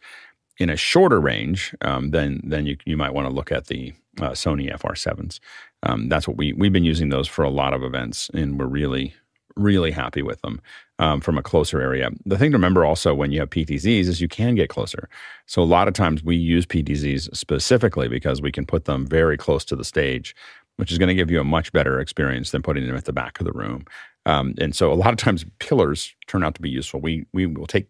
in 0.59 0.71
a 0.71 0.77
shorter 0.77 1.21
range, 1.21 1.75
um, 1.83 2.11
then 2.11 2.41
then 2.45 2.67
you 2.67 2.77
you 2.85 2.97
might 2.97 3.15
want 3.15 3.29
to 3.29 3.35
look 3.35 3.53
at 3.53 3.67
the 3.67 3.93
uh, 4.21 4.31
Sony 4.31 4.73
FR7s. 4.73 5.41
Um, 5.83 6.09
that's 6.09 6.29
what 6.29 6.37
we 6.37 6.53
we've 6.53 6.73
been 6.73 6.85
using 6.85 7.09
those 7.09 7.29
for 7.29 7.45
a 7.45 7.51
lot 7.51 7.75
of 7.75 7.83
events, 7.83 8.31
and 8.35 8.59
we're 8.59 8.67
really 8.67 9.15
really 9.57 9.91
happy 9.91 10.23
with 10.23 10.41
them 10.43 10.61
um, 10.99 11.21
from 11.21 11.39
a 11.39 11.43
closer 11.43 11.81
area. 11.81 12.11
The 12.27 12.39
thing 12.39 12.51
to 12.51 12.57
remember 12.57 12.85
also 12.85 13.15
when 13.15 13.31
you 13.31 13.41
have 13.41 13.51
PTZs 13.51 14.09
is 14.09 14.21
you 14.21 14.29
can 14.29 14.55
get 14.55 14.69
closer. 14.69 15.09
So 15.47 15.63
a 15.63 15.65
lot 15.65 15.89
of 15.89 15.95
times 15.95 16.25
we 16.25 16.37
use 16.37 16.67
PTZs 16.67 17.35
specifically 17.37 18.09
because 18.09 18.43
we 18.43 18.53
can 18.53 18.67
put 18.67 18.85
them 18.85 19.07
very 19.07 19.37
close 19.37 19.65
to 19.67 19.77
the 19.77 19.85
stage, 19.85 20.35
which 20.77 20.93
is 20.93 20.99
going 20.99 21.09
to 21.09 21.15
give 21.15 21.31
you 21.31 21.41
a 21.41 21.45
much 21.45 21.73
better 21.73 22.01
experience 22.01 22.51
than 22.51 22.63
putting 22.63 22.87
them 22.87 22.97
at 22.97 23.05
the 23.05 23.13
back 23.13 23.39
of 23.41 23.47
the 23.47 23.53
room. 23.53 23.85
Um, 24.27 24.55
and 24.59 24.75
so 24.75 24.93
a 24.93 24.95
lot 24.95 25.11
of 25.11 25.17
times 25.19 25.45
pillars 25.59 26.15
turn 26.27 26.43
out 26.43 26.55
to 26.55 26.63
be 26.63 26.71
useful. 26.71 27.01
We 27.01 27.27
we 27.33 27.47
will 27.47 27.67
take 27.67 27.87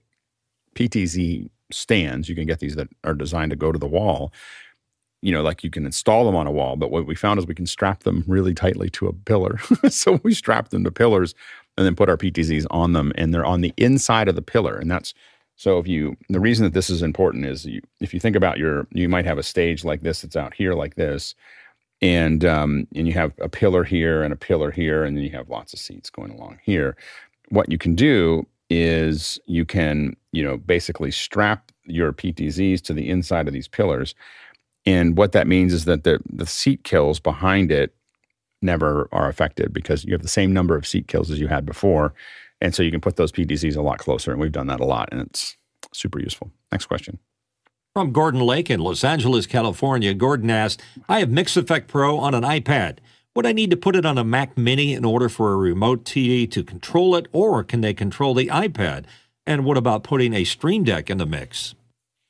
PTZ 0.74 1.48
stands. 1.70 2.28
You 2.28 2.34
can 2.34 2.46
get 2.46 2.60
these 2.60 2.76
that 2.76 2.88
are 3.04 3.14
designed 3.14 3.50
to 3.50 3.56
go 3.56 3.72
to 3.72 3.78
the 3.78 3.86
wall. 3.86 4.32
You 5.22 5.32
know, 5.32 5.42
like 5.42 5.64
you 5.64 5.70
can 5.70 5.86
install 5.86 6.26
them 6.26 6.36
on 6.36 6.46
a 6.46 6.52
wall, 6.52 6.76
but 6.76 6.90
what 6.90 7.06
we 7.06 7.14
found 7.14 7.38
is 7.38 7.46
we 7.46 7.54
can 7.54 7.66
strap 7.66 8.02
them 8.02 8.24
really 8.26 8.52
tightly 8.52 8.90
to 8.90 9.06
a 9.06 9.12
pillar. 9.12 9.58
so 9.88 10.20
we 10.22 10.34
strap 10.34 10.68
them 10.68 10.84
to 10.84 10.90
pillars 10.90 11.34
and 11.78 11.86
then 11.86 11.96
put 11.96 12.10
our 12.10 12.18
PTZs 12.18 12.66
on 12.70 12.92
them, 12.92 13.12
and 13.16 13.32
they're 13.32 13.44
on 13.44 13.62
the 13.62 13.72
inside 13.76 14.28
of 14.28 14.34
the 14.34 14.42
pillar. 14.42 14.76
And 14.76 14.90
that's 14.90 15.14
so 15.56 15.78
if 15.78 15.86
you 15.86 16.16
the 16.28 16.40
reason 16.40 16.64
that 16.64 16.74
this 16.74 16.90
is 16.90 17.00
important 17.00 17.46
is 17.46 17.64
you, 17.64 17.80
if 18.00 18.12
you 18.12 18.20
think 18.20 18.36
about 18.36 18.58
your 18.58 18.86
you 18.90 19.08
might 19.08 19.24
have 19.24 19.38
a 19.38 19.42
stage 19.42 19.84
like 19.84 20.02
this 20.02 20.22
that's 20.22 20.36
out 20.36 20.52
here 20.52 20.74
like 20.74 20.96
this, 20.96 21.34
and 22.04 22.44
um, 22.44 22.86
and 22.94 23.06
you 23.06 23.14
have 23.14 23.32
a 23.40 23.48
pillar 23.48 23.82
here 23.82 24.22
and 24.22 24.32
a 24.32 24.36
pillar 24.36 24.70
here, 24.70 25.04
and 25.04 25.16
then 25.16 25.24
you 25.24 25.30
have 25.30 25.48
lots 25.48 25.72
of 25.72 25.78
seats 25.78 26.10
going 26.10 26.30
along 26.30 26.58
here. 26.62 26.96
What 27.48 27.72
you 27.72 27.78
can 27.78 27.94
do 27.94 28.46
is 28.68 29.40
you 29.46 29.64
can 29.64 30.14
you 30.30 30.44
know 30.44 30.58
basically 30.58 31.10
strap 31.10 31.72
your 31.84 32.12
PTZs 32.12 32.82
to 32.82 32.92
the 32.92 33.08
inside 33.08 33.48
of 33.48 33.54
these 33.54 33.68
pillars, 33.68 34.14
and 34.84 35.16
what 35.16 35.32
that 35.32 35.46
means 35.46 35.72
is 35.72 35.86
that 35.86 36.04
the 36.04 36.20
the 36.30 36.46
seat 36.46 36.84
kills 36.84 37.20
behind 37.20 37.72
it 37.72 37.94
never 38.60 39.08
are 39.10 39.30
affected 39.30 39.72
because 39.72 40.04
you 40.04 40.12
have 40.12 40.22
the 40.22 40.28
same 40.28 40.52
number 40.52 40.76
of 40.76 40.86
seat 40.86 41.08
kills 41.08 41.30
as 41.30 41.40
you 41.40 41.48
had 41.48 41.64
before, 41.64 42.12
and 42.60 42.74
so 42.74 42.82
you 42.82 42.90
can 42.90 43.00
put 43.00 43.16
those 43.16 43.32
PTZs 43.32 43.76
a 43.76 43.82
lot 43.82 43.98
closer, 43.98 44.30
and 44.30 44.38
we've 44.38 44.52
done 44.52 44.66
that 44.66 44.80
a 44.80 44.84
lot, 44.84 45.08
and 45.10 45.22
it's 45.22 45.56
super 45.94 46.20
useful. 46.20 46.50
Next 46.70 46.84
question. 46.84 47.18
From 47.94 48.10
Gordon 48.10 48.40
Lake 48.40 48.70
in 48.70 48.80
Los 48.80 49.04
Angeles, 49.04 49.46
California, 49.46 50.14
Gordon 50.14 50.50
asked, 50.50 50.82
I 51.08 51.20
have 51.20 51.30
Mix 51.30 51.56
Effect 51.56 51.86
Pro 51.86 52.18
on 52.18 52.34
an 52.34 52.42
iPad. 52.42 52.98
Would 53.36 53.46
I 53.46 53.52
need 53.52 53.70
to 53.70 53.76
put 53.76 53.94
it 53.94 54.04
on 54.04 54.18
a 54.18 54.24
Mac 54.24 54.58
Mini 54.58 54.94
in 54.94 55.04
order 55.04 55.28
for 55.28 55.52
a 55.52 55.56
remote 55.56 56.02
TV 56.02 56.50
to 56.50 56.64
control 56.64 57.14
it, 57.14 57.28
or 57.30 57.62
can 57.62 57.82
they 57.82 57.94
control 57.94 58.34
the 58.34 58.48
iPad? 58.48 59.04
And 59.46 59.64
what 59.64 59.76
about 59.76 60.02
putting 60.02 60.34
a 60.34 60.42
Stream 60.42 60.82
Deck 60.82 61.08
in 61.08 61.18
the 61.18 61.24
mix? 61.26 61.76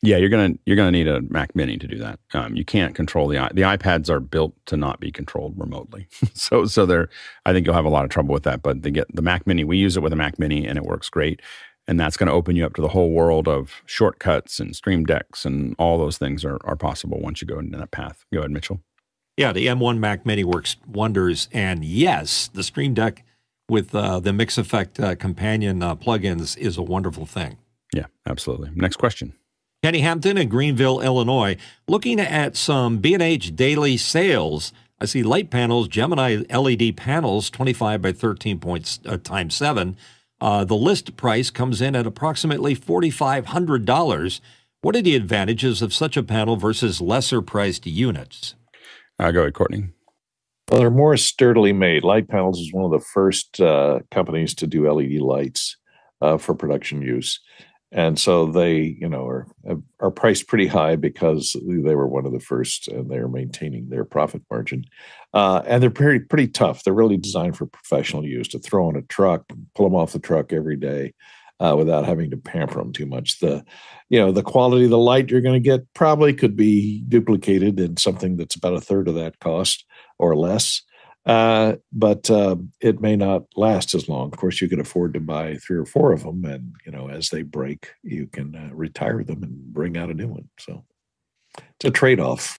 Yeah, 0.02 0.18
you're 0.18 0.28
gonna 0.28 0.50
you're 0.66 0.76
gonna 0.76 0.90
need 0.90 1.08
a 1.08 1.22
Mac 1.22 1.56
Mini 1.56 1.78
to 1.78 1.86
do 1.86 1.96
that. 1.96 2.20
Um, 2.34 2.54
you 2.56 2.64
can't 2.66 2.94
control 2.94 3.26
the 3.26 3.48
the 3.54 3.62
iPads 3.62 4.10
are 4.10 4.20
built 4.20 4.52
to 4.66 4.76
not 4.76 5.00
be 5.00 5.10
controlled 5.10 5.54
remotely. 5.56 6.08
so 6.34 6.66
so 6.66 6.84
they're 6.84 7.08
I 7.46 7.54
think 7.54 7.64
you'll 7.64 7.74
have 7.74 7.86
a 7.86 7.88
lot 7.88 8.04
of 8.04 8.10
trouble 8.10 8.34
with 8.34 8.42
that. 8.42 8.62
But 8.62 8.82
they 8.82 8.90
get 8.90 9.06
the 9.16 9.22
Mac 9.22 9.46
Mini. 9.46 9.64
We 9.64 9.78
use 9.78 9.96
it 9.96 10.02
with 10.02 10.12
a 10.12 10.16
Mac 10.16 10.38
Mini 10.38 10.66
and 10.66 10.76
it 10.76 10.84
works 10.84 11.08
great 11.08 11.40
and 11.86 12.00
that's 12.00 12.16
going 12.16 12.28
to 12.28 12.32
open 12.32 12.56
you 12.56 12.64
up 12.64 12.74
to 12.74 12.82
the 12.82 12.88
whole 12.88 13.10
world 13.10 13.48
of 13.48 13.82
shortcuts 13.86 14.58
and 14.58 14.74
stream 14.74 15.04
decks 15.04 15.44
and 15.44 15.74
all 15.78 15.98
those 15.98 16.18
things 16.18 16.44
are, 16.44 16.58
are 16.64 16.76
possible 16.76 17.20
once 17.20 17.40
you 17.40 17.46
go 17.46 17.58
into 17.58 17.78
that 17.78 17.90
path. 17.90 18.24
Go 18.32 18.40
ahead 18.40 18.50
mitchell. 18.50 18.80
Yeah 19.36 19.52
the 19.52 19.66
m1 19.66 19.98
mac 19.98 20.24
mini 20.24 20.44
works 20.44 20.76
wonders. 20.86 21.48
And 21.52 21.84
yes 21.84 22.48
the 22.48 22.62
stream 22.62 22.94
deck 22.94 23.24
with 23.68 23.94
uh, 23.94 24.20
the 24.20 24.32
mix 24.32 24.58
effect 24.58 25.00
uh, 25.00 25.14
companion 25.16 25.82
uh, 25.82 25.96
plugins 25.96 26.56
is 26.56 26.76
a 26.76 26.82
wonderful 26.82 27.26
thing. 27.26 27.58
Yeah 27.94 28.06
absolutely. 28.26 28.70
Next 28.74 28.96
question. 28.96 29.34
Kenny 29.82 30.00
hampton 30.00 30.38
in 30.38 30.48
greenville 30.48 31.00
illinois 31.00 31.56
looking 31.86 32.18
at 32.20 32.56
some 32.56 32.98
b&h 32.98 33.54
daily 33.54 33.96
sales. 33.96 34.72
I 35.00 35.06
see 35.06 35.22
Litepanels 35.22 35.90
gemini 35.90 36.36
led 36.48 36.96
panels 36.96 37.50
25 37.50 38.00
by 38.00 38.12
13 38.12 38.58
points 38.58 39.00
uh, 39.04 39.18
times 39.18 39.54
7 39.54 39.96
uh, 40.40 40.64
the 40.64 40.76
list 40.76 41.16
price 41.16 41.50
comes 41.50 41.80
in 41.80 41.96
at 41.96 42.06
approximately 42.06 42.76
$4,500. 42.76 44.40
What 44.82 44.96
are 44.96 45.02
the 45.02 45.16
advantages 45.16 45.80
of 45.80 45.94
such 45.94 46.16
a 46.16 46.22
panel 46.22 46.56
versus 46.56 47.00
lesser 47.00 47.40
priced 47.40 47.86
units? 47.86 48.54
Uh, 49.18 49.30
go 49.30 49.40
ahead, 49.40 49.54
Courtney. 49.54 49.88
Well, 50.70 50.80
they're 50.80 50.90
more 50.90 51.16
sturdily 51.16 51.72
made. 51.72 52.02
Litepanels 52.02 52.56
is 52.56 52.72
one 52.72 52.84
of 52.84 52.90
the 52.90 53.04
first 53.04 53.60
uh, 53.60 54.00
companies 54.10 54.54
to 54.56 54.66
do 54.66 54.90
LED 54.90 55.20
lights 55.20 55.76
uh, 56.20 56.38
for 56.38 56.54
production 56.54 57.02
use 57.02 57.40
and 57.94 58.18
so 58.18 58.46
they 58.46 58.96
you 59.00 59.08
know 59.08 59.26
are 59.26 59.46
are 60.00 60.10
priced 60.10 60.48
pretty 60.48 60.66
high 60.66 60.96
because 60.96 61.56
they 61.64 61.94
were 61.94 62.08
one 62.08 62.26
of 62.26 62.32
the 62.32 62.40
first 62.40 62.88
and 62.88 63.08
they're 63.08 63.28
maintaining 63.28 63.88
their 63.88 64.04
profit 64.04 64.42
margin 64.50 64.84
uh, 65.34 65.62
and 65.66 65.82
they're 65.82 65.90
pretty 65.90 66.24
pretty 66.24 66.48
tough 66.48 66.82
they're 66.82 66.94
really 66.94 67.16
designed 67.16 67.56
for 67.56 67.66
professional 67.66 68.24
use 68.24 68.48
to 68.48 68.58
throw 68.58 68.88
on 68.88 68.96
a 68.96 69.02
truck 69.02 69.44
pull 69.74 69.86
them 69.88 69.94
off 69.94 70.12
the 70.12 70.18
truck 70.18 70.52
every 70.52 70.76
day 70.76 71.12
uh, 71.60 71.74
without 71.76 72.06
having 72.06 72.30
to 72.30 72.36
pamper 72.36 72.78
them 72.78 72.92
too 72.92 73.06
much 73.06 73.38
the 73.40 73.64
you 74.08 74.18
know 74.18 74.32
the 74.32 74.42
quality 74.42 74.84
of 74.84 74.90
the 74.90 74.98
light 74.98 75.30
you're 75.30 75.40
going 75.40 75.60
to 75.60 75.60
get 75.60 75.86
probably 75.94 76.32
could 76.32 76.56
be 76.56 77.02
duplicated 77.08 77.78
in 77.78 77.96
something 77.96 78.36
that's 78.36 78.56
about 78.56 78.74
a 78.74 78.80
third 78.80 79.08
of 79.08 79.14
that 79.14 79.38
cost 79.40 79.84
or 80.18 80.34
less 80.34 80.82
uh, 81.26 81.76
but 81.92 82.30
uh, 82.30 82.56
it 82.80 83.00
may 83.00 83.16
not 83.16 83.44
last 83.56 83.94
as 83.94 84.08
long. 84.08 84.30
Of 84.30 84.38
course, 84.38 84.60
you 84.60 84.68
can 84.68 84.80
afford 84.80 85.14
to 85.14 85.20
buy 85.20 85.56
three 85.56 85.78
or 85.78 85.86
four 85.86 86.12
of 86.12 86.22
them, 86.22 86.44
and 86.44 86.74
you 86.84 86.92
know 86.92 87.08
as 87.08 87.30
they 87.30 87.42
break, 87.42 87.92
you 88.02 88.26
can 88.26 88.54
uh, 88.54 88.74
retire 88.74 89.24
them 89.24 89.42
and 89.42 89.72
bring 89.72 89.96
out 89.96 90.10
a 90.10 90.14
new 90.14 90.28
one. 90.28 90.48
So 90.58 90.84
it's 91.56 91.84
a 91.84 91.90
trade-off. 91.90 92.58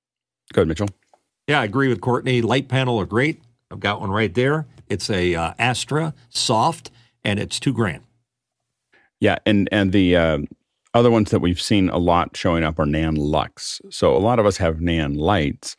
Go 0.54 0.62
ahead, 0.62 0.70
Mitchell. 0.70 0.90
Yeah, 1.48 1.62
I 1.62 1.64
agree 1.64 1.88
with 1.88 2.02
Courtney. 2.02 2.42
Light 2.42 2.68
panel 2.68 2.98
are 3.00 3.06
great. 3.06 3.42
I've 3.72 3.80
got 3.80 4.02
one 4.02 4.12
right 4.12 4.34
there. 4.34 4.66
It's 4.90 5.10
a 5.10 5.36
uh, 5.36 5.54
Astra 5.60 6.14
soft, 6.30 6.92
and 7.24 7.40
it's 7.40 7.60
two 7.60 7.74
grand. 7.74 8.04
Yeah, 9.20 9.38
and 9.46 9.70
and 9.72 9.92
the 9.92 10.16
uh, 10.16 10.38
other 10.94 11.12
ones 11.12 11.32
that 11.32 11.40
we've 11.40 11.62
seen 11.62 11.90
a 11.90 11.98
lot 11.98 12.36
showing 12.36 12.64
up 12.64 12.80
are 12.80 12.86
Nanlux. 12.86 13.82
So 13.92 14.16
a 14.16 14.20
lot 14.20 14.40
of 14.40 14.46
us 14.46 14.58
have 14.58 14.78
Nanlites 14.78 15.76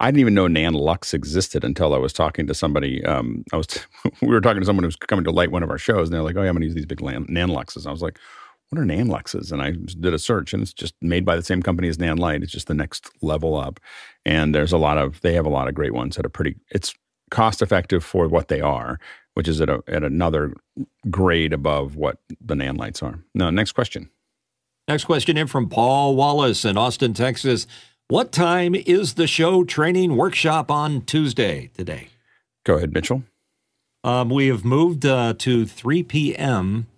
I 0.00 0.06
didn't 0.06 0.20
even 0.20 0.34
know 0.34 0.46
Nanlux 0.46 1.12
existed 1.12 1.62
until 1.62 1.92
I 1.92 1.98
was 1.98 2.14
talking 2.14 2.46
to 2.46 2.54
somebody. 2.54 3.04
Um, 3.04 3.44
I 3.52 3.56
was 3.56 3.66
we 4.22 4.28
were 4.28 4.40
talking 4.40 4.60
to 4.60 4.66
someone 4.66 4.82
who 4.82 4.88
was 4.88 4.96
coming 4.96 5.24
to 5.24 5.30
light 5.30 5.52
one 5.52 5.62
of 5.62 5.70
our 5.70 5.78
shows, 5.78 6.08
and 6.08 6.14
they're 6.14 6.22
like, 6.22 6.36
"Oh, 6.36 6.42
yeah, 6.42 6.48
I'm 6.48 6.54
going 6.54 6.62
to 6.62 6.66
use 6.66 6.74
these 6.74 6.86
big 6.86 7.02
Nan, 7.02 7.26
Luxes." 7.50 7.86
I 7.86 7.90
was 7.90 8.00
like, 8.00 8.18
"What 8.70 8.80
are 8.80 8.84
Nanluxes?" 8.84 9.52
And 9.52 9.60
I 9.62 9.72
did 9.72 10.14
a 10.14 10.18
search, 10.18 10.52
and 10.52 10.62
it's 10.62 10.72
just 10.72 10.94
made 11.00 11.24
by 11.24 11.36
the 11.36 11.42
same 11.42 11.62
company 11.62 11.88
as 11.88 11.98
Nanlite. 11.98 12.42
It's 12.42 12.52
just 12.52 12.68
the 12.68 12.74
next 12.74 13.10
level 13.22 13.56
up, 13.56 13.78
and 14.24 14.54
there's 14.54 14.72
a 14.72 14.78
lot 14.78 14.98
of 14.98 15.20
they 15.20 15.34
have 15.34 15.46
a 15.46 15.50
lot 15.50 15.68
of 15.68 15.74
great 15.74 15.94
ones 15.94 16.16
that 16.16 16.26
are 16.26 16.30
pretty. 16.30 16.56
It's 16.70 16.94
cost 17.30 17.62
effective 17.62 18.04
for 18.04 18.28
what 18.28 18.48
they 18.48 18.60
are, 18.60 18.98
which 19.34 19.48
is 19.48 19.60
at 19.60 19.68
a, 19.68 19.82
at 19.86 20.02
another 20.02 20.52
grade 21.10 21.52
above 21.52 21.96
what 21.96 22.18
the 22.40 22.54
Nanlites 22.54 23.02
are. 23.02 23.20
Now, 23.34 23.50
next 23.50 23.72
question. 23.72 24.10
Next 24.88 25.04
question 25.04 25.36
in 25.36 25.46
from 25.46 25.68
Paul 25.68 26.16
Wallace 26.16 26.64
in 26.64 26.76
Austin, 26.76 27.14
Texas. 27.14 27.66
What 28.08 28.32
time 28.32 28.74
is 28.74 29.14
the 29.14 29.28
show 29.28 29.62
training 29.62 30.16
workshop 30.16 30.68
on 30.68 31.02
Tuesday 31.02 31.70
today? 31.76 32.08
Go 32.64 32.74
ahead, 32.74 32.92
Mitchell. 32.92 33.22
Um, 34.02 34.30
we 34.30 34.48
have 34.48 34.64
moved 34.64 35.06
uh, 35.06 35.34
to 35.38 35.64
3 35.64 36.02
p.m. 36.02 36.88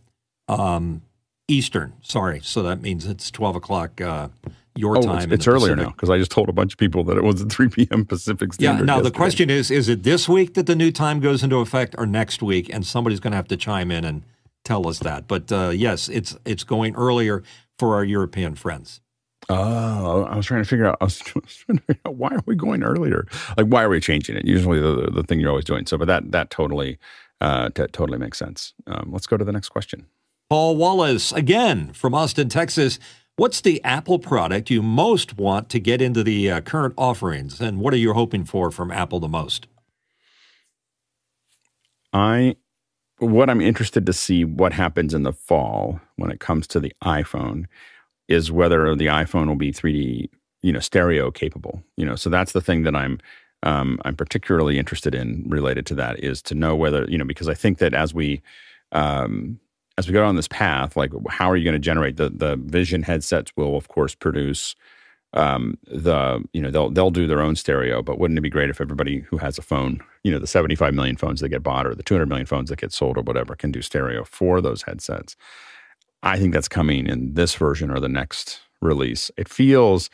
Um, 0.49 1.03
Eastern. 1.53 1.93
Sorry. 2.03 2.41
So 2.43 2.63
that 2.63 2.81
means 2.81 3.07
it's 3.07 3.31
12 3.31 3.57
o'clock 3.57 4.01
uh, 4.01 4.29
your 4.75 4.97
oh, 4.97 5.03
time. 5.03 5.25
It's, 5.25 5.33
it's 5.33 5.47
earlier 5.47 5.77
now 5.77 5.91
because 5.91 6.11
I 6.11 6.19
just 6.19 6.31
told 6.31 6.49
a 6.49 6.53
bunch 6.53 6.73
of 6.75 6.79
people 6.79 7.05
that 7.05 7.17
it 7.17 7.23
was 7.23 7.43
at 7.43 7.51
3 7.51 7.69
p.m. 7.71 8.05
Pacific 8.05 8.55
Standard. 8.55 8.81
Yeah. 8.81 8.85
Now, 8.85 8.95
yesterday. 8.95 9.11
the 9.11 9.17
question 9.17 9.51
is 9.51 9.71
is 9.71 9.89
it 9.89 10.03
this 10.03 10.29
week 10.29 10.55
that 10.55 10.67
the 10.67 10.77
new 10.77 10.91
time 10.91 11.21
goes 11.21 11.43
into 11.43 11.57
effect 11.57 11.95
or 11.99 12.07
next 12.07 12.43
week? 12.43 12.73
And 12.73 12.87
somebody's 12.87 13.21
going 13.21 13.33
to 13.33 13.37
have 13.37 13.49
to 13.49 13.57
chime 13.57 13.91
in 13.91 14.05
and 14.05 14.23
tell 14.65 14.89
us 14.89 14.99
that. 15.01 15.29
But 15.29 15.53
uh, 15.53 15.71
yes, 15.71 16.09
it's, 16.09 16.37
it's 16.45 16.65
going 16.65 16.95
earlier 16.97 17.43
for 17.79 17.95
our 17.95 18.05
European 18.05 18.55
friends. 18.55 19.01
Oh, 19.49 20.25
I 20.25 20.37
was 20.37 20.47
trying 20.47 20.63
to 20.63 20.69
figure 20.69 20.87
out. 20.87 20.99
I 21.01 21.05
was 21.05 21.19
trying 21.19 21.43
to 21.43 21.83
figure 21.83 22.01
out 22.07 22.15
why 22.15 22.29
are 22.29 22.43
we 22.47 22.55
going 22.55 22.83
earlier? 22.83 23.27
Like, 23.57 23.67
why 23.67 23.83
are 23.83 23.89
we 23.89 24.01
changing 24.01 24.37
it? 24.37 24.47
Usually, 24.47 24.81
the 24.81 25.11
the 25.11 25.25
thing 25.25 25.41
you're 25.41 25.51
always 25.51 25.65
doing. 25.65 25.85
So, 25.85 25.99
but 25.99 26.07
that 26.07 26.31
that 26.31 26.51
totally 26.51 26.99
uh, 27.41 27.71
t- 27.71 27.87
totally 27.89 28.19
makes 28.19 28.39
sense. 28.39 28.73
Um, 28.87 29.11
let's 29.11 29.27
go 29.27 29.37
to 29.37 29.45
the 29.45 29.51
next 29.51 29.71
question. 29.71 30.07
Paul 30.53 30.77
Wallace 30.77 31.33
again 31.33 31.95
from 31.95 32.15
Austin, 32.15 32.51
Texas. 32.51 32.99
What's 33.37 33.63
the 33.63 33.83
Apple 33.85 34.19
product 34.19 34.69
you 34.69 34.83
most 34.83 35.39
want 35.39 35.71
to 35.71 35.81
get 35.81 36.03
into 36.03 36.23
the 36.23 36.51
uh, 36.51 36.61
current 36.61 36.93
offerings, 36.99 37.59
and 37.59 37.81
what 37.81 37.95
are 37.95 37.97
you 37.97 38.13
hoping 38.13 38.45
for 38.45 38.71
from 38.71 38.91
Apple 38.91 39.19
the 39.19 39.29
most? 39.29 39.67
I 42.13 42.57
what 43.17 43.49
I'm 43.49 43.63
interested 43.63 44.05
to 44.05 44.13
see 44.13 44.45
what 44.45 44.75
happens 44.75 45.15
in 45.15 45.23
the 45.23 45.33
fall 45.33 46.03
when 46.17 46.31
it 46.31 46.39
comes 46.39 46.67
to 46.67 46.81
the 46.81 46.93
iPhone 47.03 47.65
is 48.29 48.53
whether 48.53 48.95
the 48.95 49.07
iPhone 49.07 49.49
will 49.49 49.57
be 49.57 49.73
3D, 49.73 50.29
you 50.61 50.73
know, 50.75 50.81
stereo 50.81 51.31
capable. 51.31 51.83
You 51.97 52.05
know, 52.05 52.15
so 52.15 52.29
that's 52.29 52.53
the 52.53 52.61
thing 52.61 52.83
that 52.83 52.95
I'm 52.95 53.21
um, 53.63 54.03
I'm 54.05 54.17
particularly 54.17 54.79
interested 54.79 55.15
in 55.15 55.47
related 55.49 55.87
to 55.87 55.95
that 55.95 56.23
is 56.23 56.43
to 56.43 56.55
know 56.55 56.77
whether 56.77 57.07
you 57.09 57.17
know 57.17 57.25
because 57.25 57.49
I 57.49 57.55
think 57.55 57.79
that 57.79 57.95
as 57.95 58.13
we 58.13 58.43
um, 58.95 59.59
as 60.03 60.09
we 60.09 60.13
go 60.13 60.27
on 60.27 60.37
this 60.37 60.49
path, 60.49 60.97
like 60.97 61.13
how 61.29 61.49
are 61.49 61.57
you 61.57 61.65
going 61.65 61.75
to 61.75 61.79
generate 61.79 62.17
the 62.17 62.29
the 62.31 62.57
Vision 62.57 63.03
headsets? 63.03 63.53
Will 63.57 63.77
of 63.77 63.89
course 63.89 64.15
produce 64.15 64.75
um, 65.33 65.79
the 65.85 66.43
you 66.53 66.61
know 66.61 66.71
they'll 66.71 66.91
they'll 66.91 67.11
do 67.11 67.27
their 67.29 67.41
own 67.41 67.55
stereo, 67.55 68.03
but 68.03 68.19
wouldn't 68.19 68.39
it 68.39 68.43
be 68.43 68.51
great 68.51 68.69
if 68.69 68.81
everybody 68.81 69.21
who 69.21 69.39
has 69.39 69.59
a 69.59 69.63
phone, 69.63 70.01
you 70.25 70.33
know, 70.33 70.41
the 70.41 70.47
75 70.47 70.93
million 70.93 71.17
phones 71.17 71.41
that 71.41 71.51
get 71.51 71.63
bought 71.63 71.87
or 71.87 71.95
the 71.95 72.03
200 72.03 72.27
million 72.29 72.47
phones 72.47 72.69
that 72.69 72.81
get 72.81 72.93
sold 72.93 73.17
or 73.17 73.23
whatever, 73.23 73.55
can 73.55 73.71
do 73.71 73.81
stereo 73.81 74.25
for 74.25 74.61
those 74.61 74.83
headsets? 74.83 75.37
I 76.25 76.39
think 76.39 76.53
that's 76.53 76.69
coming 76.69 77.07
in 77.07 77.35
this 77.35 77.55
version 77.55 77.91
or 77.91 78.01
the 78.01 78.09
next 78.09 78.61
release. 78.81 79.31
It 79.37 79.49
feels 79.49 80.11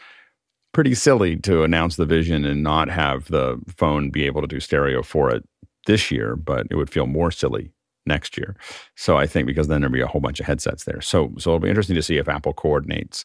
pretty 0.72 0.94
silly 0.94 1.36
to 1.36 1.62
announce 1.62 1.96
the 1.96 2.06
Vision 2.06 2.44
and 2.44 2.62
not 2.62 2.88
have 2.88 3.28
the 3.28 3.58
phone 3.74 4.10
be 4.10 4.26
able 4.26 4.42
to 4.42 4.46
do 4.46 4.60
stereo 4.60 5.02
for 5.02 5.30
it 5.30 5.44
this 5.86 6.10
year, 6.10 6.36
but 6.36 6.66
it 6.70 6.76
would 6.76 6.90
feel 6.90 7.06
more 7.06 7.30
silly 7.30 7.72
next 8.08 8.36
year. 8.36 8.56
So 8.96 9.16
I 9.16 9.26
think 9.26 9.46
because 9.46 9.68
then 9.68 9.80
there'll 9.80 9.92
be 9.92 10.00
a 10.00 10.06
whole 10.08 10.20
bunch 10.20 10.40
of 10.40 10.46
headsets 10.46 10.84
there. 10.84 11.00
So 11.00 11.32
so 11.38 11.50
it'll 11.50 11.60
be 11.60 11.68
interesting 11.68 11.96
to 11.96 12.02
see 12.02 12.16
if 12.16 12.28
Apple 12.28 12.52
coordinates 12.52 13.24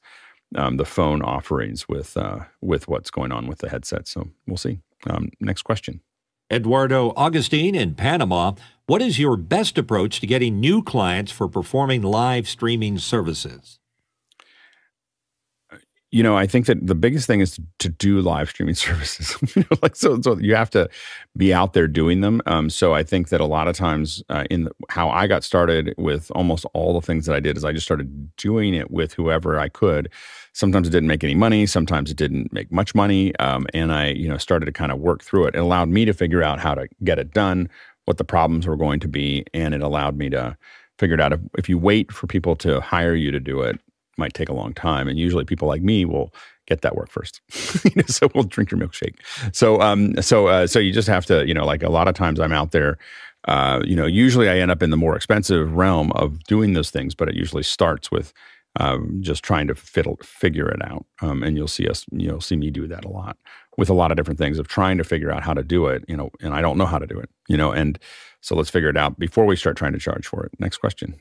um, 0.55 0.77
the 0.77 0.85
phone 0.85 1.21
offerings 1.21 1.87
with 1.89 2.15
uh, 2.15 2.39
with 2.61 2.87
what's 2.87 3.09
going 3.09 3.31
on 3.31 3.47
with 3.47 3.59
the 3.59 3.69
headset. 3.69 4.07
So 4.07 4.29
we'll 4.47 4.57
see. 4.57 4.79
Um, 5.09 5.29
next 5.39 5.63
question. 5.63 6.01
Eduardo 6.51 7.13
Augustine 7.15 7.73
in 7.73 7.95
Panama. 7.95 8.53
What 8.85 9.01
is 9.01 9.17
your 9.17 9.37
best 9.37 9.77
approach 9.77 10.19
to 10.19 10.27
getting 10.27 10.59
new 10.59 10.83
clients 10.83 11.31
for 11.31 11.47
performing 11.47 12.01
live 12.03 12.47
streaming 12.47 12.99
services? 12.99 13.79
You 16.13 16.21
know, 16.21 16.37
I 16.37 16.45
think 16.45 16.67
that 16.67 16.85
the 16.85 16.93
biggest 16.93 17.25
thing 17.25 17.39
is 17.39 17.55
to, 17.55 17.63
to 17.79 17.89
do 17.89 18.21
live 18.21 18.49
streaming 18.49 18.75
services. 18.87 19.35
you 19.55 19.63
know, 19.63 19.77
like 19.81 19.95
so, 19.95 20.21
so 20.21 20.37
you 20.37 20.55
have 20.55 20.69
to 20.69 20.87
be 21.35 21.51
out 21.51 21.73
there 21.73 21.87
doing 21.87 22.21
them. 22.21 22.39
Um, 22.45 22.69
so 22.69 22.93
I 22.93 23.01
think 23.01 23.29
that 23.29 23.41
a 23.41 23.45
lot 23.45 23.67
of 23.67 23.75
times, 23.75 24.21
uh, 24.29 24.43
in 24.51 24.65
the, 24.65 24.71
how 24.89 25.09
I 25.09 25.25
got 25.25 25.43
started 25.43 25.95
with 25.97 26.29
almost 26.35 26.65
all 26.73 26.93
the 26.93 27.05
things 27.05 27.25
that 27.25 27.35
I 27.35 27.39
did, 27.39 27.57
is 27.57 27.65
I 27.65 27.71
just 27.71 27.85
started 27.85 28.35
doing 28.37 28.75
it 28.75 28.91
with 28.91 29.13
whoever 29.13 29.59
I 29.59 29.69
could. 29.69 30.07
Sometimes 30.53 30.87
it 30.87 30.91
didn't 30.91 31.07
make 31.07 31.23
any 31.23 31.33
money. 31.33 31.65
Sometimes 31.65 32.11
it 32.11 32.17
didn't 32.17 32.53
make 32.53 32.71
much 32.71 32.93
money, 32.93 33.35
um, 33.37 33.65
and 33.73 33.91
I, 33.91 34.09
you 34.09 34.29
know, 34.29 34.37
started 34.37 34.67
to 34.67 34.71
kind 34.71 34.91
of 34.91 34.99
work 34.99 35.23
through 35.23 35.47
it. 35.47 35.55
It 35.55 35.59
allowed 35.59 35.89
me 35.89 36.05
to 36.05 36.13
figure 36.13 36.43
out 36.43 36.59
how 36.59 36.75
to 36.75 36.87
get 37.03 37.17
it 37.17 37.33
done, 37.33 37.67
what 38.05 38.17
the 38.17 38.23
problems 38.23 38.67
were 38.67 38.77
going 38.77 38.99
to 38.99 39.07
be, 39.07 39.45
and 39.55 39.73
it 39.73 39.81
allowed 39.81 40.15
me 40.15 40.29
to 40.29 40.55
figure 40.99 41.15
it 41.15 41.21
out. 41.21 41.33
If, 41.33 41.39
if 41.57 41.69
you 41.69 41.79
wait 41.79 42.11
for 42.11 42.27
people 42.27 42.55
to 42.57 42.81
hire 42.81 43.15
you 43.15 43.31
to 43.31 43.39
do 43.39 43.61
it, 43.61 43.79
might 44.17 44.33
take 44.33 44.49
a 44.49 44.53
long 44.53 44.73
time. 44.73 45.07
And 45.07 45.17
usually 45.17 45.45
people 45.45 45.67
like 45.67 45.81
me 45.81 46.05
will 46.05 46.33
get 46.67 46.81
that 46.81 46.95
work 46.95 47.09
first. 47.09 47.41
so 48.07 48.29
we'll 48.33 48.45
drink 48.45 48.71
your 48.71 48.79
milkshake. 48.79 49.15
So 49.53 49.81
um 49.81 50.21
so 50.21 50.47
uh, 50.47 50.67
so 50.67 50.79
you 50.79 50.93
just 50.93 51.07
have 51.07 51.25
to, 51.27 51.45
you 51.47 51.53
know, 51.53 51.65
like 51.65 51.83
a 51.83 51.89
lot 51.89 52.07
of 52.07 52.15
times 52.15 52.39
I'm 52.39 52.53
out 52.53 52.71
there 52.71 52.97
uh, 53.47 53.81
you 53.85 53.95
know, 53.95 54.05
usually 54.05 54.49
I 54.49 54.59
end 54.59 54.71
up 54.71 54.81
in 54.81 54.89
the 54.89 54.97
more 54.97 55.15
expensive 55.15 55.73
realm 55.73 56.11
of 56.13 56.43
doing 56.45 56.73
those 56.73 56.89
things, 56.89 57.13
but 57.13 57.27
it 57.27 57.35
usually 57.35 57.63
starts 57.63 58.09
with 58.09 58.33
um, 58.79 59.17
just 59.21 59.43
trying 59.43 59.67
to 59.67 59.75
fiddle, 59.75 60.17
figure 60.23 60.69
it 60.69 60.81
out. 60.83 61.05
Um, 61.21 61.43
and 61.43 61.57
you'll 61.57 61.67
see 61.67 61.87
us, 61.87 62.05
you'll 62.11 62.41
see 62.41 62.55
me 62.55 62.71
do 62.71 62.87
that 62.87 63.05
a 63.05 63.09
lot 63.09 63.37
with 63.77 63.89
a 63.89 63.93
lot 63.93 64.11
of 64.11 64.17
different 64.17 64.39
things 64.39 64.59
of 64.59 64.67
trying 64.67 64.97
to 64.97 65.03
figure 65.03 65.31
out 65.31 65.43
how 65.43 65.53
to 65.53 65.63
do 65.63 65.87
it, 65.87 66.03
you 66.07 66.15
know, 66.15 66.29
and 66.41 66.53
I 66.53 66.61
don't 66.61 66.77
know 66.77 66.85
how 66.85 66.99
to 66.99 67.07
do 67.07 67.19
it, 67.19 67.29
you 67.47 67.57
know, 67.57 67.71
and 67.71 67.99
so 68.41 68.55
let's 68.55 68.69
figure 68.69 68.89
it 68.89 68.97
out 68.97 69.19
before 69.19 69.45
we 69.45 69.55
start 69.55 69.77
trying 69.77 69.93
to 69.93 69.99
charge 69.99 70.27
for 70.27 70.45
it. 70.45 70.51
Next 70.59 70.77
question 70.77 71.15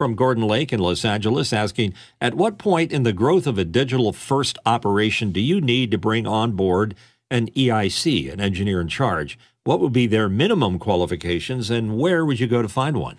from 0.00 0.14
Gordon 0.14 0.46
Lake 0.46 0.72
in 0.72 0.80
Los 0.80 1.04
Angeles 1.04 1.52
asking 1.52 1.92
At 2.22 2.34
what 2.34 2.56
point 2.56 2.90
in 2.90 3.02
the 3.02 3.12
growth 3.12 3.46
of 3.46 3.58
a 3.58 3.66
digital 3.66 4.14
first 4.14 4.56
operation 4.64 5.30
do 5.30 5.40
you 5.40 5.60
need 5.60 5.90
to 5.90 5.98
bring 5.98 6.26
on 6.26 6.52
board 6.52 6.94
an 7.30 7.48
EIC, 7.48 8.32
an 8.32 8.40
engineer 8.40 8.80
in 8.80 8.88
charge? 8.88 9.38
What 9.64 9.78
would 9.78 9.92
be 9.92 10.06
their 10.06 10.30
minimum 10.30 10.78
qualifications 10.78 11.68
and 11.68 11.98
where 11.98 12.24
would 12.24 12.40
you 12.40 12.46
go 12.46 12.62
to 12.62 12.68
find 12.68 12.96
one? 12.96 13.18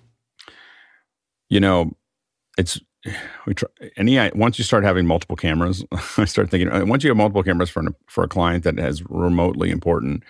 You 1.52 1.60
know, 1.60 1.92
it's 2.58 2.80
we 3.46 3.54
try 3.54 3.70
any 3.96 4.32
once 4.34 4.58
you 4.58 4.64
start 4.64 4.84
having 4.84 5.06
multiple 5.06 5.36
cameras, 5.36 5.86
I 6.18 6.26
start 6.26 6.50
thinking 6.50 6.72
uh, 6.72 6.84
once 6.86 7.04
you 7.04 7.12
have 7.12 7.18
multiple 7.18 7.44
cameras 7.44 7.70
for 7.70 7.82
an, 7.82 7.96
for 8.08 8.24
a 8.24 8.28
client 8.28 8.64
that 8.64 8.80
has 8.80 9.04
remotely 9.08 9.70
important, 9.70 10.24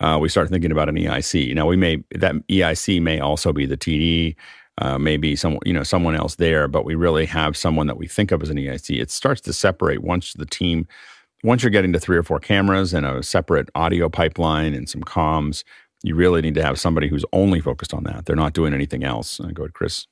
uh, 0.00 0.18
we 0.20 0.28
start 0.28 0.48
thinking 0.48 0.72
about 0.72 0.88
an 0.88 0.96
EIC. 0.96 1.54
Now 1.54 1.68
we 1.68 1.76
may 1.76 2.02
that 2.10 2.34
EIC 2.48 3.00
may 3.00 3.20
also 3.20 3.52
be 3.52 3.66
the 3.66 3.76
TD 3.76 4.34
uh, 4.78 4.98
maybe 4.98 5.36
some 5.36 5.58
you 5.64 5.72
know 5.72 5.82
someone 5.82 6.14
else 6.14 6.36
there, 6.36 6.66
but 6.68 6.84
we 6.84 6.94
really 6.94 7.26
have 7.26 7.56
someone 7.56 7.86
that 7.86 7.98
we 7.98 8.06
think 8.06 8.32
of 8.32 8.42
as 8.42 8.50
an 8.50 8.56
EIC. 8.56 9.00
It 9.00 9.10
starts 9.10 9.40
to 9.42 9.52
separate 9.52 10.02
once 10.02 10.32
the 10.32 10.46
team, 10.46 10.86
once 11.44 11.62
you're 11.62 11.70
getting 11.70 11.92
to 11.92 12.00
three 12.00 12.16
or 12.16 12.22
four 12.22 12.40
cameras 12.40 12.94
and 12.94 13.04
a 13.04 13.22
separate 13.22 13.68
audio 13.74 14.08
pipeline 14.08 14.74
and 14.74 14.88
some 14.88 15.02
comms. 15.02 15.64
You 16.04 16.16
really 16.16 16.40
need 16.40 16.54
to 16.54 16.64
have 16.64 16.80
somebody 16.80 17.08
who's 17.08 17.24
only 17.32 17.60
focused 17.60 17.94
on 17.94 18.02
that. 18.04 18.26
They're 18.26 18.34
not 18.34 18.54
doing 18.54 18.74
anything 18.74 19.04
else. 19.04 19.38
Uh, 19.38 19.48
go 19.52 19.62
ahead, 19.62 19.74
Chris. 19.74 20.06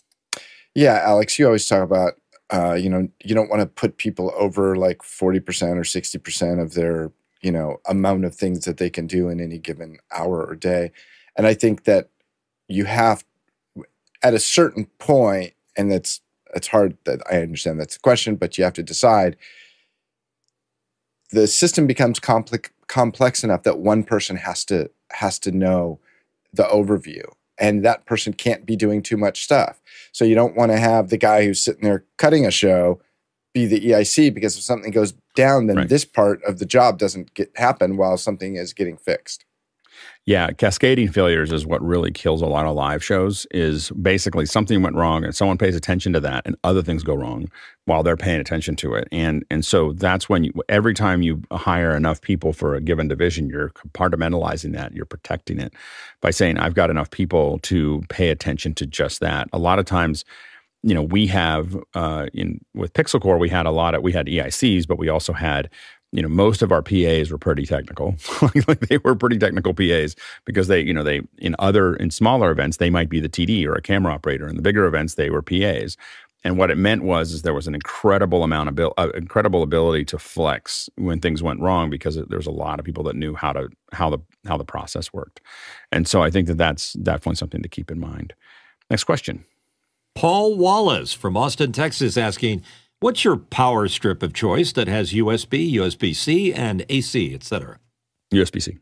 Yeah, 0.75 1.01
Alex, 1.03 1.37
you 1.37 1.47
always 1.47 1.67
talk 1.67 1.83
about 1.83 2.15
uh, 2.53 2.75
you 2.75 2.91
know 2.91 3.09
you 3.25 3.35
don't 3.35 3.49
want 3.49 3.61
to 3.61 3.67
put 3.67 3.97
people 3.97 4.33
over 4.37 4.77
like 4.77 5.03
forty 5.03 5.41
percent 5.41 5.79
or 5.79 5.85
sixty 5.85 6.19
percent 6.19 6.61
of 6.61 6.75
their 6.75 7.13
you 7.41 7.51
know 7.51 7.79
amount 7.89 8.25
of 8.25 8.35
things 8.35 8.67
that 8.67 8.77
they 8.77 8.91
can 8.91 9.07
do 9.07 9.29
in 9.29 9.41
any 9.41 9.59
given 9.59 9.99
hour 10.13 10.45
or 10.45 10.55
day, 10.55 10.93
and 11.37 11.47
I 11.47 11.55
think 11.55 11.85
that 11.85 12.11
you 12.69 12.85
have 12.85 13.25
at 14.23 14.35
a 14.35 14.39
certain 14.39 14.87
point, 14.99 15.55
and 15.77 15.91
that's 15.91 16.21
it's 16.55 16.69
hard 16.69 16.97
that 17.05 17.21
I 17.31 17.43
understand 17.43 17.81
that's 17.81 17.95
the 17.95 18.01
question, 18.01 18.37
but 18.37 18.59
you 18.59 18.65
have 18.65 18.75
to 18.75 18.83
decide. 18.83 19.37
The 21.33 21.47
system 21.47 21.87
becomes 21.87 22.19
complex 22.19 22.71
complex 22.89 23.45
enough 23.45 23.63
that 23.63 23.79
one 23.79 24.03
person 24.03 24.37
has 24.37 24.65
to 24.67 24.91
has 25.13 25.39
to 25.41 25.53
know 25.53 26.01
the 26.53 26.65
overview 26.65 27.23
and 27.61 27.85
that 27.85 28.07
person 28.07 28.33
can't 28.33 28.67
be 28.67 28.75
doing 28.75 29.03
too 29.03 29.17
much 29.17 29.45
stuff. 29.45 29.81
So 30.13 30.25
you 30.25 30.35
don't 30.35 30.57
want 30.57 30.73
to 30.73 30.79
have 30.79 31.11
the 31.11 31.19
guy 31.19 31.45
who's 31.45 31.63
sitting 31.63 31.85
there 31.85 32.05
cutting 32.17 32.47
a 32.47 32.51
show 32.51 33.01
be 33.53 33.67
the 33.67 33.81
EIC 33.81 34.33
because 34.35 34.57
if 34.57 34.63
something 34.63 34.91
goes 34.91 35.13
down, 35.37 35.67
then 35.67 35.77
right. 35.77 35.89
this 35.89 36.05
part 36.05 36.43
of 36.45 36.59
the 36.59 36.67
job 36.67 36.99
doesn't 36.99 37.35
get 37.35 37.53
happen 37.57 37.97
while 37.97 38.17
something 38.17 38.57
is 38.57 38.73
getting 38.73 38.97
fixed. 38.97 39.45
Yeah, 40.27 40.51
cascading 40.51 41.11
failures 41.11 41.51
is 41.51 41.67
what 41.67 41.83
really 41.83 42.11
kills 42.11 42.43
a 42.43 42.47
lot 42.47 42.67
of 42.67 42.75
live 42.77 43.03
shows. 43.03 43.47
Is 43.51 43.91
basically 43.91 44.47
something 44.47 44.83
went 44.83 44.97
wrong 44.97 45.25
and 45.25 45.35
someone 45.35 45.59
pays 45.59 45.75
attention 45.75 46.13
to 46.13 46.21
that, 46.21 46.43
and 46.47 46.57
other 46.63 46.83
things 46.83 47.03
go 47.03 47.15
wrong 47.15 47.49
while 47.87 48.03
they're 48.03 48.17
paying 48.17 48.41
attention 48.41 48.77
to 48.77 48.95
it. 48.95 49.09
And 49.11 49.45
and 49.51 49.65
so 49.65 49.93
that's 49.95 50.29
when 50.29 50.45
you 50.45 50.53
every 50.69 50.95
time 50.95 51.23
you 51.23 51.43
hire 51.53 51.97
enough 51.97 52.21
people 52.21 52.53
for 52.53 52.75
a 52.75 52.81
given 52.81 53.09
division, 53.09 53.49
you're 53.49 53.71
compartmentalizing 53.71 54.73
that, 54.75 54.93
you're 54.93 55.07
protecting 55.07 55.59
it 55.59 55.75
by 56.21 56.31
saying 56.31 56.59
I've 56.59 56.75
got 56.75 56.91
enough 56.91 57.11
people 57.11 57.59
to 57.61 58.03
pay 58.09 58.29
attention 58.29 58.75
to 58.75 58.87
just 58.87 59.21
that. 59.21 59.49
A 59.53 59.59
lot 59.59 59.79
of 59.79 59.85
times 59.85 60.25
you 60.83 60.95
know, 60.95 61.03
we 61.03 61.27
have 61.27 61.77
uh, 61.95 62.27
in 62.33 62.61
with 62.75 62.93
Pixel 62.95 63.21
Corps, 63.21 63.39
we 63.39 63.49
had 63.49 63.67
a 63.67 63.71
lot 63.71 63.95
of 63.95 64.03
we 64.03 64.13
had 64.13 64.27
EICs, 64.27 64.87
but 64.87 64.99
we 64.99 65.09
also 65.09 65.33
had 65.33 65.69
you 66.13 66.23
know, 66.23 66.29
most 66.29 66.61
of 66.63 66.73
our 66.73 66.83
PAs 66.83 67.31
were 67.31 67.39
pretty 67.39 67.65
technical. 67.65 68.17
like 68.69 68.81
they 68.81 68.99
were 68.99 69.15
pretty 69.15 69.39
technical 69.39 69.75
PAs 69.75 70.17
because 70.45 70.69
they, 70.69 70.81
you 70.81 70.93
know, 70.93 71.05
they 71.05 71.23
in 71.39 71.55
other 71.59 71.95
in 71.97 72.11
smaller 72.11 72.51
events 72.51 72.79
they 72.79 72.91
might 72.91 73.09
be 73.09 73.21
the 73.21 73.29
TD 73.29 73.65
or 73.67 73.75
a 73.75 73.83
camera 73.83 74.13
operator. 74.13 74.49
In 74.49 74.57
the 74.57 74.63
bigger 74.63 74.87
events 74.87 75.15
they 75.15 75.31
were 75.31 75.43
PAs. 75.43 75.97
And 76.43 76.57
what 76.57 76.71
it 76.71 76.79
meant 76.79 77.03
was 77.03 77.33
is 77.33 77.43
there 77.43 77.55
was 77.55 77.67
an 77.67 77.75
incredible 77.75 78.43
amount 78.43 78.71
of 78.71 78.75
bil- 78.75 78.95
uh, 78.97 79.11
incredible 79.15 79.63
ability 79.63 80.07
to 80.07 80.19
flex 80.19 80.89
when 80.97 81.21
things 81.21 81.43
went 81.43 81.61
wrong 81.61 81.91
because 81.91 82.17
it, 82.17 82.31
there's 82.31 82.47
a 82.47 82.51
lot 82.51 82.79
of 82.79 82.87
people 82.87 83.05
that 83.05 83.17
knew 83.17 83.35
how 83.35 83.53
to 83.53 83.69
how 83.93 84.09
the 84.09 84.19
how 84.47 84.57
the 84.57 84.65
process 84.65 85.13
worked. 85.13 85.41
And 85.93 86.09
so 86.09 86.23
I 86.23 86.31
think 86.31 86.47
that 86.49 86.57
that's 86.57 86.95
definitely 86.95 87.37
something 87.37 87.63
to 87.63 87.69
keep 87.69 87.91
in 87.91 88.01
mind. 88.01 88.33
Next 88.91 89.05
question. 89.05 89.45
Paul 90.15 90.57
Wallace 90.57 91.13
from 91.13 91.37
Austin, 91.37 91.73
Texas 91.73 92.17
asking 92.17 92.63
What's 93.01 93.25
your 93.25 93.39
power 93.39 93.89
strip 93.89 94.23
of 94.23 94.35
choice 94.35 94.73
that 94.73 94.87
has 94.87 95.15
USB, 95.15 95.73
USB 95.73 96.15
C, 96.15 96.53
and 96.53 96.85
AC, 96.91 97.35
etc.? 97.35 97.79
USB 98.31 98.61
C. 98.61 98.77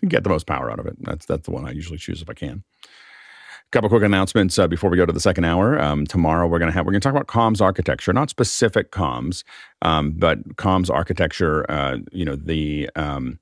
Get 0.08 0.24
the 0.24 0.30
most 0.30 0.46
power 0.46 0.70
out 0.70 0.78
of 0.78 0.86
it. 0.86 0.96
That's 0.98 1.26
that's 1.26 1.44
the 1.44 1.50
one 1.50 1.66
I 1.66 1.72
usually 1.72 1.98
choose 1.98 2.22
if 2.22 2.30
I 2.30 2.32
can. 2.32 2.64
A 2.84 3.70
couple 3.70 3.90
quick 3.90 4.02
announcements 4.02 4.58
uh, 4.58 4.66
before 4.66 4.88
we 4.88 4.96
go 4.96 5.04
to 5.04 5.12
the 5.12 5.20
second 5.20 5.44
hour. 5.44 5.78
Um, 5.78 6.06
tomorrow 6.06 6.46
we're 6.46 6.58
going 6.58 6.70
to 6.70 6.74
have 6.74 6.86
we're 6.86 6.92
going 6.92 7.02
to 7.02 7.06
talk 7.06 7.14
about 7.14 7.26
comms 7.26 7.60
architecture, 7.60 8.14
not 8.14 8.30
specific 8.30 8.92
comms, 8.92 9.44
um, 9.82 10.12
but 10.12 10.56
comms 10.56 10.88
architecture. 10.88 11.70
Uh, 11.70 11.98
you 12.10 12.24
know 12.24 12.34
the 12.34 12.88
um, 12.96 13.40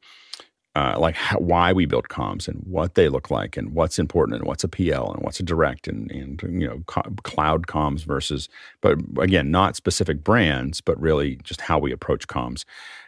uh, 0.77 0.95
like 0.99 1.15
how, 1.15 1.39
why 1.39 1.73
we 1.73 1.87
build 1.87 2.09
comms 2.09 2.47
and 2.47 2.63
what 2.67 2.97
they 2.97 3.09
look 3.09 3.31
like 3.31 3.57
and 3.57 3.73
what's 3.73 3.99
important 3.99 4.37
and 4.37 4.47
what's 4.47 4.63
a 4.63 4.69
PL 4.69 5.11
and 5.11 5.23
what's 5.23 5.41
a 5.41 5.43
direct 5.43 5.89
and, 5.89 6.11
and 6.11 6.43
you 6.43 6.67
know 6.67 6.83
co- 6.87 7.15
cloud 7.23 7.67
comms 7.67 8.05
versus 8.05 8.51
but 8.83 8.99
again 9.19 9.51
not 9.51 9.75
specific 9.75 10.23
brands 10.23 10.83
but 10.83 11.01
really 11.01 11.37
just 11.37 11.63
how 11.63 11.79
we 11.79 11.93
approach 11.93 12.29
comms. 12.29 12.65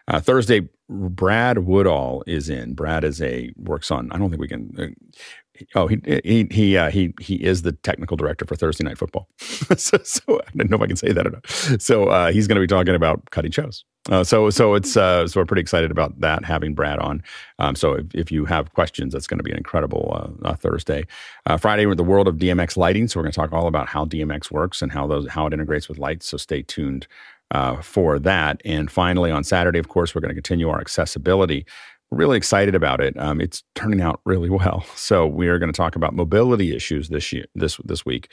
Uh, 0.09 0.19
Thursday, 0.19 0.66
Brad 0.89 1.59
Woodall 1.59 2.25
is 2.27 2.49
in. 2.49 2.73
Brad 2.73 3.05
is 3.05 3.21
a 3.21 3.53
works 3.59 3.91
on. 3.91 4.11
I 4.12 4.16
don't 4.16 4.31
think 4.31 4.41
we 4.41 4.49
can. 4.49 4.75
Uh, 4.79 5.64
oh, 5.75 5.89
he 5.89 6.01
he 6.25 6.49
he 6.51 6.79
uh, 6.79 6.91
he 6.91 7.12
he 7.21 7.35
is 7.35 7.61
the 7.61 7.73
technical 7.73 8.16
director 8.16 8.47
for 8.47 8.57
Thursday 8.57 8.85
Night 8.85 8.97
Football. 8.97 9.29
so, 9.77 9.99
so, 10.03 10.41
I 10.41 10.51
don't 10.57 10.71
know 10.71 10.77
if 10.77 10.83
I 10.83 10.87
can 10.87 10.97
say 10.97 11.12
that 11.12 11.27
or 11.27 11.31
not. 11.33 11.83
So 11.83 12.05
uh, 12.05 12.33
he's 12.33 12.47
going 12.47 12.57
to 12.57 12.62
be 12.62 12.66
talking 12.66 12.95
about 12.95 13.29
cutting 13.31 13.51
shows 13.51 13.85
Uh, 14.09 14.24
so 14.24 14.50
so 14.50 14.74
it's 14.74 14.96
uh, 14.96 15.26
so 15.26 15.40
we're 15.40 15.46
pretty 15.46 15.61
excited 15.61 15.90
about 15.90 16.18
that 16.20 16.44
having 16.44 16.74
Brad 16.74 16.98
on. 16.98 17.22
Um, 17.59 17.74
so 17.74 17.94
if, 17.94 18.14
if 18.14 18.32
you 18.32 18.44
have 18.46 18.72
questions, 18.72 19.12
that's 19.12 19.26
going 19.26 19.38
to 19.38 19.44
be 19.44 19.50
an 19.50 19.59
incredible 19.59 20.36
uh, 20.44 20.54
Thursday. 20.54 21.06
Uh, 21.46 21.56
Friday 21.56 21.86
we're 21.86 21.94
the 21.94 22.04
world 22.04 22.28
of 22.28 22.36
DMX 22.36 22.76
lighting. 22.76 23.09
So 23.09 23.18
we're 23.18 23.24
going 23.24 23.32
to 23.32 23.36
talk 23.36 23.52
all 23.52 23.66
about 23.66 23.88
how 23.88 24.04
DMX 24.04 24.50
works 24.50 24.82
and 24.82 24.92
how 24.92 25.06
those 25.06 25.28
how 25.28 25.46
it 25.46 25.52
integrates 25.52 25.88
with 25.88 25.98
lights. 25.98 26.26
So 26.26 26.36
stay 26.36 26.62
tuned 26.62 27.06
uh, 27.50 27.80
for 27.82 28.18
that. 28.18 28.61
And 28.64 28.90
finally 28.90 29.30
on 29.30 29.44
Saturday, 29.44 29.78
of 29.78 29.88
course, 29.88 30.14
we're 30.14 30.20
going 30.20 30.34
to 30.34 30.34
continue 30.34 30.68
our 30.68 30.80
accessibility. 30.80 31.66
Really 32.11 32.38
excited 32.38 32.74
about 32.74 33.00
it. 33.02 33.18
Um, 33.18 33.40
it's 33.40 33.62
turning 33.74 34.00
out 34.00 34.20
really 34.24 34.50
well. 34.50 34.84
So 34.96 35.26
we 35.26 35.48
are 35.48 35.59
going 35.59 35.72
to 35.72 35.76
talk 35.76 35.96
about 35.96 36.14
mobility 36.14 36.74
issues 36.74 37.09
this 37.09 37.32
year 37.32 37.46
this 37.54 37.78
this 37.84 38.04
week. 38.04 38.30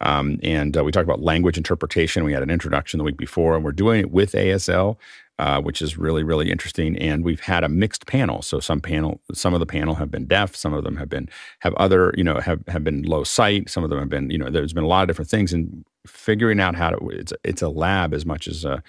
Um, 0.00 0.38
and 0.42 0.76
uh, 0.76 0.84
we 0.84 0.90
talked 0.90 1.04
about 1.04 1.20
language 1.20 1.56
interpretation. 1.56 2.24
We 2.24 2.32
had 2.32 2.42
an 2.42 2.50
introduction 2.50 2.98
the 2.98 3.04
week 3.04 3.16
before, 3.16 3.54
and 3.54 3.64
we're 3.64 3.72
doing 3.72 4.00
it 4.00 4.10
with 4.10 4.32
ASL, 4.32 4.96
uh, 5.38 5.60
which 5.60 5.82
is 5.82 5.96
really, 5.98 6.22
really 6.22 6.50
interesting. 6.50 6.96
And 6.98 7.24
we've 7.24 7.40
had 7.40 7.62
a 7.62 7.68
mixed 7.68 8.06
panel. 8.06 8.42
So 8.42 8.58
some 8.58 8.80
panel, 8.80 9.20
some 9.32 9.54
of 9.54 9.60
the 9.60 9.66
panel 9.66 9.94
have 9.96 10.10
been 10.10 10.26
deaf, 10.26 10.56
some 10.56 10.72
of 10.72 10.82
them 10.82 10.96
have 10.96 11.08
been 11.08 11.28
have 11.60 11.74
other, 11.74 12.14
you 12.16 12.24
know, 12.24 12.40
have 12.40 12.62
have 12.68 12.84
been 12.84 13.02
low 13.02 13.24
sight. 13.24 13.68
Some 13.68 13.84
of 13.84 13.90
them 13.90 13.98
have 13.98 14.08
been, 14.08 14.30
you 14.30 14.38
know, 14.38 14.50
there's 14.50 14.72
been 14.72 14.84
a 14.84 14.88
lot 14.88 15.02
of 15.02 15.08
different 15.08 15.30
things. 15.30 15.52
And 15.52 15.84
figuring 16.06 16.60
out 16.60 16.74
how 16.74 16.90
to 16.90 17.08
it's 17.08 17.32
it's 17.42 17.62
a 17.62 17.68
lab 17.68 18.12
as 18.14 18.26
much 18.26 18.48
as 18.48 18.64
a 18.64 18.82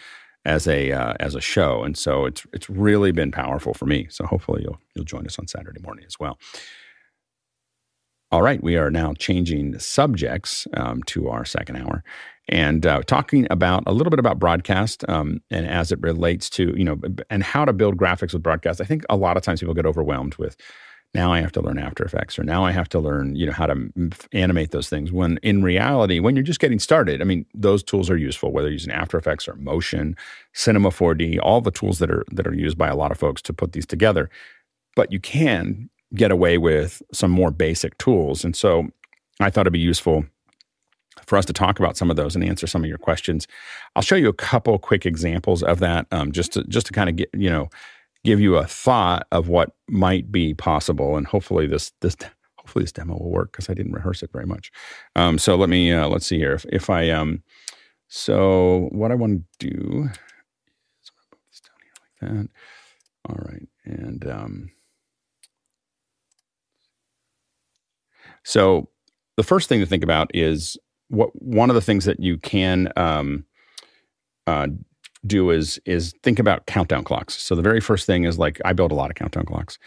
as 0.46 0.68
a 0.68 0.92
uh, 0.92 1.14
as 1.20 1.36
a 1.36 1.42
show. 1.42 1.84
And 1.84 1.98
so 1.98 2.26
it's 2.26 2.46
it's 2.54 2.70
really 2.70 3.12
been 3.12 3.32
powerful 3.32 3.74
for 3.74 3.86
me. 3.86 4.08
So 4.10 4.26
hopefully 4.26 4.64
you'll 4.64 4.80
you'll 4.96 5.06
join 5.06 5.26
us 5.26 5.40
on 5.40 5.48
Saturday 5.48 5.82
morning 5.82 6.06
as 6.06 6.20
well. 6.20 6.38
All 8.32 8.42
right, 8.42 8.62
we 8.62 8.76
are 8.76 8.92
now 8.92 9.14
changing 9.14 9.78
subjects 9.80 10.68
um, 10.74 11.04
to 11.04 11.30
our 11.30 11.46
second 11.46 11.78
hour 11.78 12.04
and 12.50 12.86
uh, 12.86 13.02
talking 13.04 13.48
about 13.50 13.84
a 13.88 13.94
little 13.94 14.10
bit 14.10 14.20
about 14.20 14.40
broadcast 14.40 15.08
um, 15.10 15.42
and 15.50 15.66
as 15.66 15.92
it 15.92 16.00
relates 16.02 16.50
to, 16.52 16.74
you 16.78 16.84
know, 16.84 17.00
and 17.30 17.44
how 17.44 17.66
to 17.66 17.74
build 17.74 17.98
graphics 17.98 18.34
with 18.34 18.44
broadcast. 18.44 18.82
I 18.82 18.84
think 18.84 19.04
a 19.10 19.16
lot 19.16 19.38
of 19.38 19.44
times 19.44 19.62
people 19.62 19.74
get 19.74 19.86
overwhelmed 19.86 20.36
with 20.36 20.58
now 21.16 21.32
I 21.32 21.40
have 21.40 21.54
to 21.54 21.62
learn 21.62 21.80
After 21.80 22.04
Effects 22.04 22.38
or 22.38 22.44
now 22.44 22.66
I 22.66 22.72
have 22.72 22.90
to 22.90 23.00
learn, 23.00 23.36
you 23.36 23.46
know, 23.46 23.54
how 23.54 23.66
to 23.66 23.90
animate 24.34 24.72
those 24.72 24.90
things. 24.90 25.12
When 25.12 25.38
in 25.38 25.64
reality, 25.64 26.20
when 26.20 26.36
you're 26.36 26.44
just 26.44 26.60
getting 26.60 26.78
started, 26.78 27.22
I 27.22 27.24
mean, 27.24 27.46
those 27.56 27.82
tools 27.82 28.10
are 28.10 28.18
useful, 28.18 28.52
whether 28.52 28.70
using 28.70 28.94
After 28.94 29.18
Effects 29.18 29.48
or 29.48 29.56
Motion, 29.56 30.16
Cinema 30.54 30.90
4D, 30.90 31.40
all 31.42 31.62
the 31.62 31.72
tools 31.72 32.00
that 32.00 32.12
are 32.12 32.26
that 32.32 32.46
are 32.46 32.54
used 32.54 32.78
by 32.78 32.90
a 32.90 32.96
lot 32.96 33.12
of 33.12 33.18
folks 33.18 33.42
to 33.44 33.54
put 33.54 33.72
these 33.72 33.86
together. 33.86 34.30
But 34.96 35.12
you 35.12 35.20
can 35.20 35.90
get 36.14 36.32
away 36.32 36.58
with 36.58 37.02
some 37.12 37.32
more 37.32 37.50
basic 37.50 37.98
tools. 37.98 38.44
And 38.44 38.56
so 38.56 38.88
I 39.40 39.50
thought 39.50 39.62
it'd 39.62 39.74
be 39.74 39.80
useful 39.80 40.26
for 41.26 41.38
us 41.38 41.46
to 41.46 41.54
talk 41.54 41.80
about 41.80 41.98
some 41.98 42.10
of 42.10 42.18
those 42.18 42.36
and 42.36 42.44
answer 42.44 42.68
some 42.68 42.84
of 42.84 42.90
your 42.90 42.98
questions. 42.98 43.48
I'll 43.96 44.04
show 44.04 44.16
you 44.16 44.30
a 44.30 44.34
couple 44.34 44.78
quick 44.80 45.06
examples 45.06 45.64
of 45.64 45.80
that, 45.80 46.08
um, 46.12 46.32
just 46.32 46.54
to 46.54 46.64
just 46.66 46.88
to 46.88 46.94
kind 46.94 47.10
of 47.10 47.16
get 47.16 47.30
you 47.34 47.50
know 47.50 47.70
give 48.26 48.42
you 48.42 48.58
a 48.58 48.66
thought 48.66 49.28
of 49.32 49.48
what 49.48 49.72
might 49.88 50.32
be 50.32 50.54
possible, 50.54 51.16
and 51.18 51.26
hopefully 51.28 51.68
this 51.68 51.92
this 52.02 52.18
hopefully 52.58 52.84
this 52.84 52.92
demo 52.92 53.18
will 53.18 53.32
work 53.32 53.52
because 53.52 53.70
I 53.70 53.74
didn't 53.74 53.94
rehearse 53.94 54.24
it 54.24 54.32
very 54.34 54.46
much. 54.46 54.72
Um, 55.16 55.38
so 55.38 55.56
let 55.56 55.70
me 55.70 55.94
uh, 55.94 56.08
let's 56.08 56.28
see 56.28 56.38
here 56.38 56.54
if 56.54 56.66
if 56.70 56.90
I 56.90 57.10
um 57.10 57.44
so 58.08 58.90
what 58.92 59.12
I 59.12 59.16
want 59.16 59.44
to 59.60 59.70
do 59.70 60.10
is 61.02 61.12
put 61.30 61.40
this 61.50 61.62
down 61.62 61.78
here 61.84 61.94
like 62.02 62.48
that. 62.48 62.50
All 63.28 63.40
right, 63.44 63.68
and 63.86 64.28
um, 64.30 64.72
So 68.46 68.88
the 69.38 69.44
first 69.44 69.68
thing 69.68 69.82
to 69.82 69.86
think 69.86 70.04
about 70.04 70.32
is 70.34 70.78
what 71.10 71.30
one 71.42 71.70
of 71.70 71.76
the 71.76 71.82
things 71.82 72.06
that 72.06 72.20
you 72.20 72.38
can 72.38 72.92
um, 72.96 73.46
uh, 74.48 74.68
do 75.26 75.50
is 75.50 75.80
is 75.86 76.14
think 76.24 76.40
about 76.40 76.66
countdown 76.66 77.04
clocks. 77.04 77.42
So 77.42 77.56
the 77.56 77.62
very 77.62 77.82
first 77.82 78.06
thing 78.06 78.24
is 78.26 78.38
like 78.38 78.60
I 78.66 78.74
build 78.74 78.92
a 78.92 78.96
lot 78.96 79.10
of 79.10 79.16
countdown 79.16 79.46
clocks, 79.46 79.78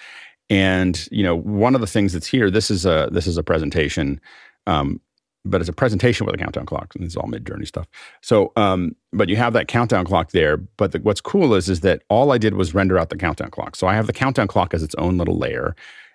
and 0.51 1.09
you 1.11 1.23
know 1.23 1.37
one 1.37 1.75
of 1.75 1.81
the 1.81 1.87
things 1.87 2.13
that's 2.13 2.27
here. 2.27 2.51
This 2.51 2.71
is 2.71 2.87
a 2.87 3.09
this 3.13 3.27
is 3.27 3.37
a 3.37 3.43
presentation. 3.43 4.21
Um, 4.67 5.01
but 5.45 5.61
it's 5.61 5.71
a 5.71 5.73
presentation 5.73 6.27
with 6.27 6.35
a 6.35 6.39
countdown 6.39 6.67
clock. 6.67 6.95
And 6.95 7.05
it's 7.05 7.17
all 7.17 7.27
Midjourney 7.29 7.67
stuff. 7.67 7.87
So, 8.21 8.53
um, 8.57 8.95
but 9.13 9.29
you 9.29 9.37
have 9.37 9.53
that 9.55 9.69
countdown 9.69 10.05
clock 10.05 10.33
there. 10.33 10.57
But 10.57 10.93
the, 10.93 10.99
what's 10.99 11.21
cool 11.21 11.55
is, 11.55 11.69
is 11.69 11.81
that 11.81 12.03
all 12.09 12.33
I 12.33 12.39
did 12.39 12.55
was 12.55 12.75
render 12.75 12.99
out 12.99 13.09
the 13.09 13.17
countdown 13.17 13.51
clock. 13.51 13.77
So 13.77 13.87
I 13.87 13.95
have 13.95 14.07
the 14.07 14.13
countdown 14.13 14.49
clock 14.49 14.75
as 14.75 14.83
its 14.83 14.95
own 14.97 15.17
little 15.17 15.39
layer. 15.39 15.75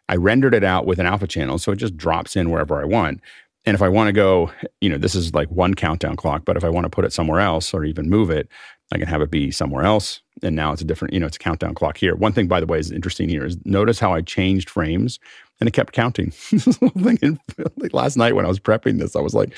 I 0.09 0.17
rendered 0.17 0.53
it 0.53 0.63
out 0.63 0.85
with 0.85 0.99
an 0.99 1.05
alpha 1.05 1.27
channel, 1.27 1.57
so 1.57 1.71
it 1.71 1.77
just 1.77 1.95
drops 1.95 2.35
in 2.35 2.51
wherever 2.51 2.81
I 2.81 2.85
want. 2.85 3.21
And 3.65 3.75
if 3.75 3.81
I 3.81 3.87
want 3.87 4.09
to 4.09 4.11
go, 4.11 4.51
you 4.81 4.89
know, 4.89 4.97
this 4.97 5.15
is 5.15 5.33
like 5.33 5.49
one 5.49 5.73
countdown 5.73 6.17
clock, 6.17 6.43
but 6.43 6.57
if 6.57 6.65
I 6.65 6.69
want 6.69 6.83
to 6.83 6.89
put 6.89 7.05
it 7.05 7.13
somewhere 7.13 7.39
else 7.39 7.73
or 7.73 7.85
even 7.85 8.09
move 8.09 8.29
it, 8.29 8.49
I 8.93 8.97
can 8.97 9.07
have 9.07 9.21
it 9.21 9.31
be 9.31 9.51
somewhere 9.51 9.83
else. 9.83 10.21
And 10.41 10.55
now 10.55 10.71
it's 10.71 10.81
a 10.81 10.85
different, 10.85 11.13
you 11.13 11.19
know, 11.19 11.27
it's 11.27 11.37
a 11.37 11.39
countdown 11.39 11.73
clock 11.73 11.97
here. 11.97 12.15
One 12.15 12.33
thing, 12.33 12.47
by 12.47 12.59
the 12.59 12.65
way, 12.65 12.79
is 12.79 12.91
interesting 12.91 13.29
here 13.29 13.45
is 13.45 13.57
notice 13.65 13.99
how 13.99 14.13
I 14.13 14.21
changed 14.21 14.69
frames 14.69 15.19
and 15.59 15.67
it 15.67 15.71
kept 15.71 15.93
counting. 15.93 16.31
thing 16.31 17.39
like 17.77 17.93
last 17.93 18.17
night 18.17 18.35
when 18.35 18.45
I 18.45 18.49
was 18.49 18.59
prepping 18.59 18.99
this, 18.99 19.15
I 19.15 19.21
was 19.21 19.33
like, 19.33 19.55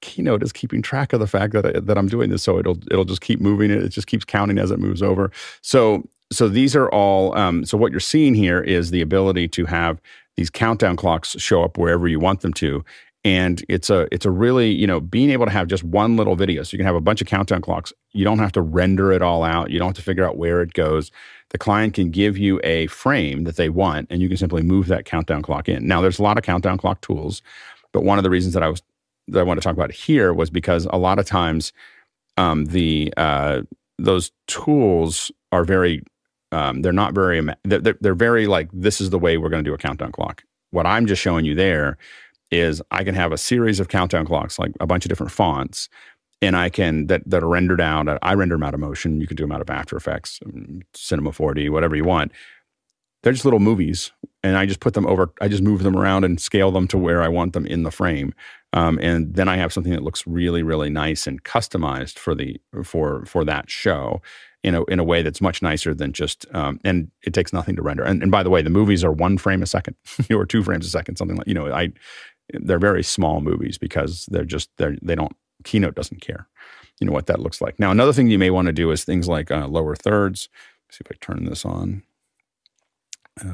Keynote 0.00 0.42
is 0.42 0.52
keeping 0.52 0.82
track 0.82 1.12
of 1.12 1.20
the 1.20 1.26
fact 1.26 1.52
that 1.54 1.64
I, 1.64 1.80
that 1.80 1.96
I'm 1.96 2.08
doing 2.08 2.28
this, 2.28 2.42
so 2.42 2.58
it'll 2.58 2.78
it'll 2.90 3.04
just 3.04 3.20
keep 3.22 3.40
moving 3.40 3.70
it. 3.70 3.82
It 3.82 3.90
just 3.90 4.08
keeps 4.08 4.24
counting 4.24 4.58
as 4.58 4.70
it 4.70 4.78
moves 4.78 5.00
over. 5.00 5.30
So 5.62 6.06
so 6.30 6.48
these 6.48 6.76
are 6.76 6.88
all 6.90 7.36
um, 7.38 7.64
so 7.64 7.78
what 7.78 7.92
you're 7.92 8.00
seeing 8.00 8.34
here 8.34 8.60
is 8.60 8.90
the 8.90 9.00
ability 9.00 9.48
to 9.48 9.64
have 9.66 10.00
these 10.36 10.50
countdown 10.50 10.96
clocks 10.96 11.36
show 11.38 11.62
up 11.62 11.78
wherever 11.78 12.08
you 12.08 12.18
want 12.18 12.40
them 12.40 12.52
to 12.54 12.84
and 13.24 13.64
it's 13.68 13.88
a 13.88 14.08
it's 14.10 14.26
a 14.26 14.30
really 14.30 14.70
you 14.70 14.86
know 14.86 15.00
being 15.00 15.30
able 15.30 15.46
to 15.46 15.52
have 15.52 15.68
just 15.68 15.84
one 15.84 16.16
little 16.16 16.34
video 16.34 16.62
so 16.62 16.74
you 16.74 16.78
can 16.78 16.86
have 16.86 16.96
a 16.96 17.00
bunch 17.00 17.20
of 17.20 17.26
countdown 17.26 17.60
clocks 17.60 17.92
you 18.12 18.24
don't 18.24 18.38
have 18.38 18.52
to 18.52 18.60
render 18.60 19.12
it 19.12 19.22
all 19.22 19.44
out 19.44 19.70
you 19.70 19.78
don't 19.78 19.88
have 19.88 19.96
to 19.96 20.02
figure 20.02 20.26
out 20.26 20.36
where 20.36 20.60
it 20.60 20.72
goes. 20.72 21.10
The 21.50 21.58
client 21.58 21.92
can 21.92 22.10
give 22.10 22.38
you 22.38 22.60
a 22.64 22.86
frame 22.86 23.44
that 23.44 23.56
they 23.56 23.68
want 23.68 24.06
and 24.10 24.22
you 24.22 24.28
can 24.28 24.38
simply 24.38 24.62
move 24.62 24.86
that 24.86 25.04
countdown 25.04 25.42
clock 25.42 25.68
in. 25.68 25.86
Now 25.86 26.00
there's 26.00 26.18
a 26.18 26.22
lot 26.22 26.38
of 26.38 26.44
countdown 26.44 26.78
clock 26.78 27.00
tools 27.00 27.42
but 27.92 28.04
one 28.04 28.18
of 28.18 28.24
the 28.24 28.30
reasons 28.30 28.54
that 28.54 28.62
i 28.62 28.68
was 28.68 28.82
that 29.28 29.40
i 29.40 29.42
want 29.42 29.60
to 29.60 29.64
talk 29.64 29.74
about 29.74 29.92
here 29.92 30.32
was 30.32 30.50
because 30.50 30.86
a 30.86 30.98
lot 30.98 31.18
of 31.18 31.26
times 31.26 31.72
um, 32.38 32.64
the 32.66 33.12
uh, 33.18 33.60
those 33.98 34.32
tools 34.46 35.30
are 35.52 35.64
very 35.64 36.02
um, 36.50 36.82
they're 36.82 36.92
not 36.92 37.14
very 37.14 37.46
they're, 37.64 37.80
they're 38.00 38.14
very 38.14 38.46
like 38.46 38.68
this 38.72 39.00
is 39.00 39.10
the 39.10 39.18
way 39.18 39.36
we're 39.36 39.50
going 39.50 39.62
to 39.62 39.70
do 39.70 39.74
a 39.74 39.78
countdown 39.78 40.12
clock. 40.12 40.42
What 40.70 40.86
i'm 40.86 41.06
just 41.06 41.20
showing 41.20 41.44
you 41.44 41.54
there 41.54 41.98
is 42.52 42.82
i 42.90 43.02
can 43.02 43.14
have 43.14 43.32
a 43.32 43.38
series 43.38 43.80
of 43.80 43.88
countdown 43.88 44.26
clocks 44.26 44.58
like 44.58 44.72
a 44.80 44.86
bunch 44.86 45.04
of 45.04 45.08
different 45.08 45.32
fonts 45.32 45.88
and 46.40 46.56
i 46.56 46.68
can 46.68 47.06
that 47.06 47.22
that 47.28 47.42
are 47.42 47.48
rendered 47.48 47.80
out 47.80 48.06
i 48.22 48.34
render 48.34 48.54
them 48.54 48.62
out 48.62 48.74
of 48.74 48.80
motion 48.80 49.20
you 49.20 49.26
can 49.26 49.36
do 49.36 49.44
them 49.44 49.52
out 49.52 49.60
of 49.60 49.70
after 49.70 49.96
effects 49.96 50.38
um, 50.46 50.82
cinema 50.94 51.30
4d 51.30 51.70
whatever 51.70 51.96
you 51.96 52.04
want 52.04 52.30
they're 53.22 53.32
just 53.32 53.44
little 53.44 53.60
movies 53.60 54.12
and 54.42 54.56
i 54.56 54.66
just 54.66 54.80
put 54.80 54.94
them 54.94 55.06
over 55.06 55.32
i 55.40 55.48
just 55.48 55.62
move 55.62 55.82
them 55.82 55.96
around 55.96 56.24
and 56.24 56.40
scale 56.40 56.70
them 56.70 56.86
to 56.86 56.98
where 56.98 57.22
i 57.22 57.28
want 57.28 57.52
them 57.52 57.66
in 57.66 57.82
the 57.82 57.90
frame 57.90 58.34
um, 58.74 58.98
and 59.02 59.34
then 59.34 59.48
i 59.48 59.56
have 59.56 59.72
something 59.72 59.92
that 59.92 60.04
looks 60.04 60.26
really 60.26 60.62
really 60.62 60.90
nice 60.90 61.26
and 61.26 61.42
customized 61.44 62.18
for 62.18 62.34
the 62.34 62.60
for 62.84 63.24
for 63.24 63.44
that 63.44 63.70
show 63.70 64.20
in 64.62 64.74
a 64.74 64.84
in 64.84 64.98
a 64.98 65.04
way 65.04 65.22
that's 65.22 65.40
much 65.40 65.60
nicer 65.60 65.92
than 65.92 66.12
just 66.12 66.46
um, 66.54 66.78
and 66.84 67.10
it 67.22 67.34
takes 67.34 67.52
nothing 67.52 67.76
to 67.76 67.82
render. 67.82 68.04
And, 68.04 68.22
and 68.22 68.30
by 68.30 68.42
the 68.42 68.50
way, 68.50 68.62
the 68.62 68.70
movies 68.70 69.02
are 69.02 69.12
one 69.12 69.38
frame 69.38 69.62
a 69.62 69.66
second 69.66 69.96
or 70.30 70.46
two 70.46 70.62
frames 70.62 70.86
a 70.86 70.90
second, 70.90 71.16
something 71.16 71.36
like 71.36 71.46
you 71.46 71.54
know. 71.54 71.72
I 71.72 71.92
they're 72.50 72.78
very 72.78 73.02
small 73.02 73.40
movies 73.40 73.78
because 73.78 74.26
they're 74.26 74.44
just 74.44 74.70
they're 74.78 74.96
they 75.02 75.14
don't 75.14 75.36
Keynote 75.64 75.94
doesn't 75.94 76.20
care, 76.20 76.48
you 77.00 77.06
know 77.06 77.12
what 77.12 77.26
that 77.26 77.40
looks 77.40 77.60
like. 77.60 77.78
Now 77.78 77.90
another 77.90 78.12
thing 78.12 78.28
you 78.28 78.38
may 78.38 78.50
want 78.50 78.66
to 78.66 78.72
do 78.72 78.90
is 78.90 79.04
things 79.04 79.28
like 79.28 79.50
uh, 79.50 79.66
lower 79.66 79.94
thirds. 79.94 80.48
Let's 80.86 80.98
see 80.98 81.02
if 81.06 81.12
I 81.12 81.16
turn 81.20 81.44
this 81.44 81.64
on. 81.64 82.02
Uh, 83.40 83.46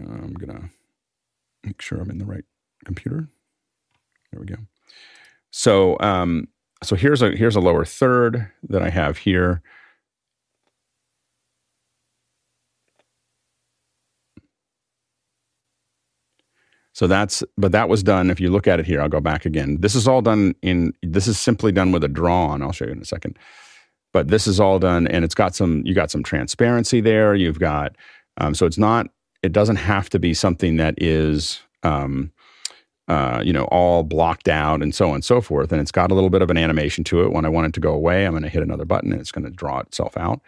I'm 0.00 0.34
gonna 0.34 0.70
make 1.64 1.80
sure 1.82 1.98
I'm 2.00 2.10
in 2.10 2.18
the 2.18 2.24
right 2.24 2.44
computer. 2.84 3.28
There 4.32 4.40
we 4.40 4.46
go. 4.46 4.56
So 5.50 5.96
um, 6.00 6.48
so 6.82 6.96
here's 6.96 7.22
a 7.22 7.30
here's 7.30 7.56
a 7.56 7.60
lower 7.60 7.84
third 7.84 8.50
that 8.68 8.82
I 8.82 8.90
have 8.90 9.18
here. 9.18 9.62
So 16.98 17.06
that's, 17.06 17.44
but 17.56 17.70
that 17.70 17.88
was 17.88 18.02
done. 18.02 18.28
If 18.28 18.40
you 18.40 18.50
look 18.50 18.66
at 18.66 18.80
it 18.80 18.86
here, 18.86 19.00
I'll 19.00 19.08
go 19.08 19.20
back 19.20 19.46
again. 19.46 19.80
This 19.82 19.94
is 19.94 20.08
all 20.08 20.20
done 20.20 20.56
in, 20.62 20.92
this 21.00 21.28
is 21.28 21.38
simply 21.38 21.70
done 21.70 21.92
with 21.92 22.02
a 22.02 22.08
draw 22.08 22.48
on. 22.48 22.60
I'll 22.60 22.72
show 22.72 22.86
you 22.86 22.90
in 22.90 23.00
a 23.00 23.04
second. 23.04 23.38
But 24.12 24.26
this 24.26 24.48
is 24.48 24.58
all 24.58 24.80
done 24.80 25.06
and 25.06 25.24
it's 25.24 25.36
got 25.36 25.54
some, 25.54 25.86
you 25.86 25.94
got 25.94 26.10
some 26.10 26.24
transparency 26.24 27.00
there. 27.00 27.36
You've 27.36 27.60
got, 27.60 27.94
um, 28.38 28.52
so 28.52 28.66
it's 28.66 28.78
not, 28.78 29.06
it 29.44 29.52
doesn't 29.52 29.76
have 29.76 30.10
to 30.10 30.18
be 30.18 30.34
something 30.34 30.76
that 30.78 31.00
is, 31.00 31.60
um, 31.84 32.32
uh, 33.06 33.42
you 33.44 33.52
know, 33.52 33.66
all 33.66 34.02
blocked 34.02 34.48
out 34.48 34.82
and 34.82 34.92
so 34.92 35.10
on 35.10 35.14
and 35.14 35.24
so 35.24 35.40
forth. 35.40 35.70
And 35.70 35.80
it's 35.80 35.92
got 35.92 36.10
a 36.10 36.14
little 36.14 36.30
bit 36.30 36.42
of 36.42 36.50
an 36.50 36.58
animation 36.58 37.04
to 37.04 37.22
it. 37.22 37.30
When 37.30 37.44
I 37.44 37.48
want 37.48 37.68
it 37.68 37.74
to 37.74 37.80
go 37.80 37.92
away, 37.94 38.26
I'm 38.26 38.32
going 38.32 38.42
to 38.42 38.48
hit 38.48 38.64
another 38.64 38.84
button 38.84 39.12
and 39.12 39.20
it's 39.20 39.30
going 39.30 39.44
to 39.44 39.52
draw 39.52 39.78
itself 39.78 40.16
out. 40.16 40.40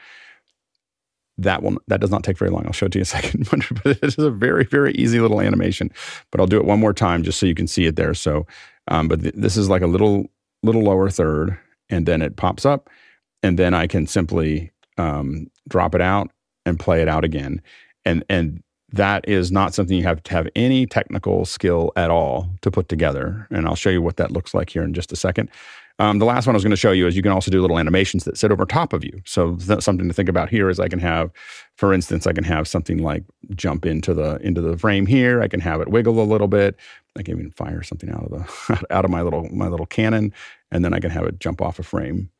That 1.43 1.63
will 1.63 1.79
that 1.89 2.01
does 2.01 2.11
not 2.11 2.25
take 2.25 2.39
very 2.39 2.51
long. 2.51 2.65
I'll 2.67 2.73
show 2.73 2.87
it 2.87 2.93
to 2.93 2.99
you 2.99 3.01
in 3.01 3.03
a 3.03 3.07
second. 3.07 3.49
but 3.83 3.87
it 3.87 4.05
is 4.05 4.19
a 4.19 4.31
very 4.31 4.65
very 4.65 4.93
easy 4.93 5.21
little 5.21 5.41
animation. 5.41 5.91
But 6.31 6.41
I'll 6.41 6.47
do 6.47 6.59
it 6.59 6.65
one 6.65 6.81
more 6.81 6.93
time 6.93 7.23
just 7.23 7.39
so 7.39 7.47
you 7.47 7.55
can 7.55 7.67
see 7.67 7.87
it 7.87 7.97
there. 7.97 8.15
So, 8.15 8.47
um, 8.89 9.09
but 9.09 9.23
th- 9.23 9.35
this 9.37 9.57
is 9.57 9.69
like 9.69 9.83
a 9.83 9.87
little 9.87 10.27
little 10.63 10.83
lower 10.83 11.11
third, 11.11 11.59
and 11.89 12.07
then 12.07 12.23
it 12.23 12.37
pops 12.37 12.67
up, 12.67 12.91
and 13.43 13.59
then 13.59 13.75
I 13.75 13.87
can 13.87 14.07
simply 14.07 14.71
um, 14.99 15.51
drop 15.69 15.95
it 15.95 16.01
out 16.01 16.31
and 16.67 16.79
play 16.79 17.03
it 17.03 17.09
out 17.09 17.25
again. 17.25 17.63
And 18.05 18.25
and 18.29 18.63
that 18.93 19.29
is 19.29 19.53
not 19.53 19.73
something 19.73 19.97
you 19.97 20.03
have 20.03 20.23
to 20.25 20.33
have 20.33 20.49
any 20.57 20.85
technical 20.85 21.45
skill 21.45 21.93
at 21.97 22.11
all 22.11 22.51
to 22.63 22.71
put 22.71 22.89
together. 22.89 23.47
And 23.51 23.67
I'll 23.67 23.77
show 23.77 23.91
you 23.91 24.03
what 24.03 24.17
that 24.17 24.33
looks 24.33 24.53
like 24.53 24.71
here 24.71 24.83
in 24.83 24.95
just 24.95 25.13
a 25.13 25.17
second. 25.17 25.49
Um, 26.01 26.19
the 26.19 26.25
last 26.25 26.47
one 26.47 26.55
I 26.55 26.57
was 26.57 26.65
going 26.65 26.71
to 26.71 26.79
show 26.79 26.93
you 26.93 27.07
is 27.07 27.15
you 27.15 27.23
can 27.23 27.31
also 27.31 27.51
do 27.51 27.61
little 27.61 27.79
animations 27.79 28.25
that 28.25 28.39
sit 28.39 28.51
over 28.51 28.65
top 28.65 28.95
of 28.95 29.05
you. 29.05 29.21
So 29.27 29.59
something 29.59 30.09
to 30.09 30.15
think 30.15 30.31
about 30.31 30.49
here 30.49 30.71
is 30.71 30.81
I 30.81 30.89
can 30.89 30.99
have, 30.99 31.31
for 31.77 31.93
instance, 31.93 32.27
I 32.27 32.33
can 32.33 32.43
have 32.43 32.67
something 32.67 33.03
like 33.03 33.23
jump 33.55 33.85
into 33.85 34.15
the 34.15 34.37
into 34.37 34.63
the 34.63 34.79
frame 34.79 35.05
here. 35.05 35.43
I 35.43 35.49
can 35.49 35.61
have 35.61 35.83
it 35.83 35.89
wiggle 35.89 36.19
a 36.19 36.25
little 36.25 36.49
bit. 36.49 36.75
I 37.19 37.23
can 37.23 37.35
even 37.39 37.51
fire 37.51 37.83
something 37.83 38.09
out 38.11 38.25
of 38.25 38.31
the 38.31 38.87
out 38.91 39.05
of 39.05 39.11
my 39.11 39.21
little 39.21 39.47
my 39.53 39.69
little 39.69 39.85
cannon, 39.85 40.33
and 40.73 40.83
then 40.83 40.95
I 40.95 41.01
can 41.01 41.11
have 41.11 41.27
it 41.27 41.39
jump 41.39 41.61
off 41.61 41.79
a 41.79 41.83
frame. 41.83 42.31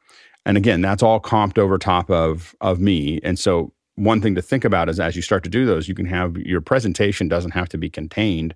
And 0.47 0.57
again, 0.57 0.81
that's 0.81 1.03
all 1.03 1.21
comped 1.21 1.59
over 1.59 1.77
top 1.77 2.11
of 2.11 2.57
of 2.63 2.81
me. 2.81 3.21
And 3.23 3.39
so 3.39 3.75
one 3.97 4.23
thing 4.23 4.35
to 4.37 4.43
think 4.43 4.65
about 4.65 4.89
is 4.89 4.99
as 4.99 5.17
you 5.17 5.21
start 5.21 5.45
to 5.45 5.51
do 5.51 5.67
those, 5.67 5.87
you 5.87 5.95
can 5.95 6.07
have 6.07 6.39
your 6.39 6.63
presentation 6.63 7.29
doesn't 7.29 7.51
have 7.51 7.69
to 7.69 7.77
be 7.77 7.91
contained 7.91 8.55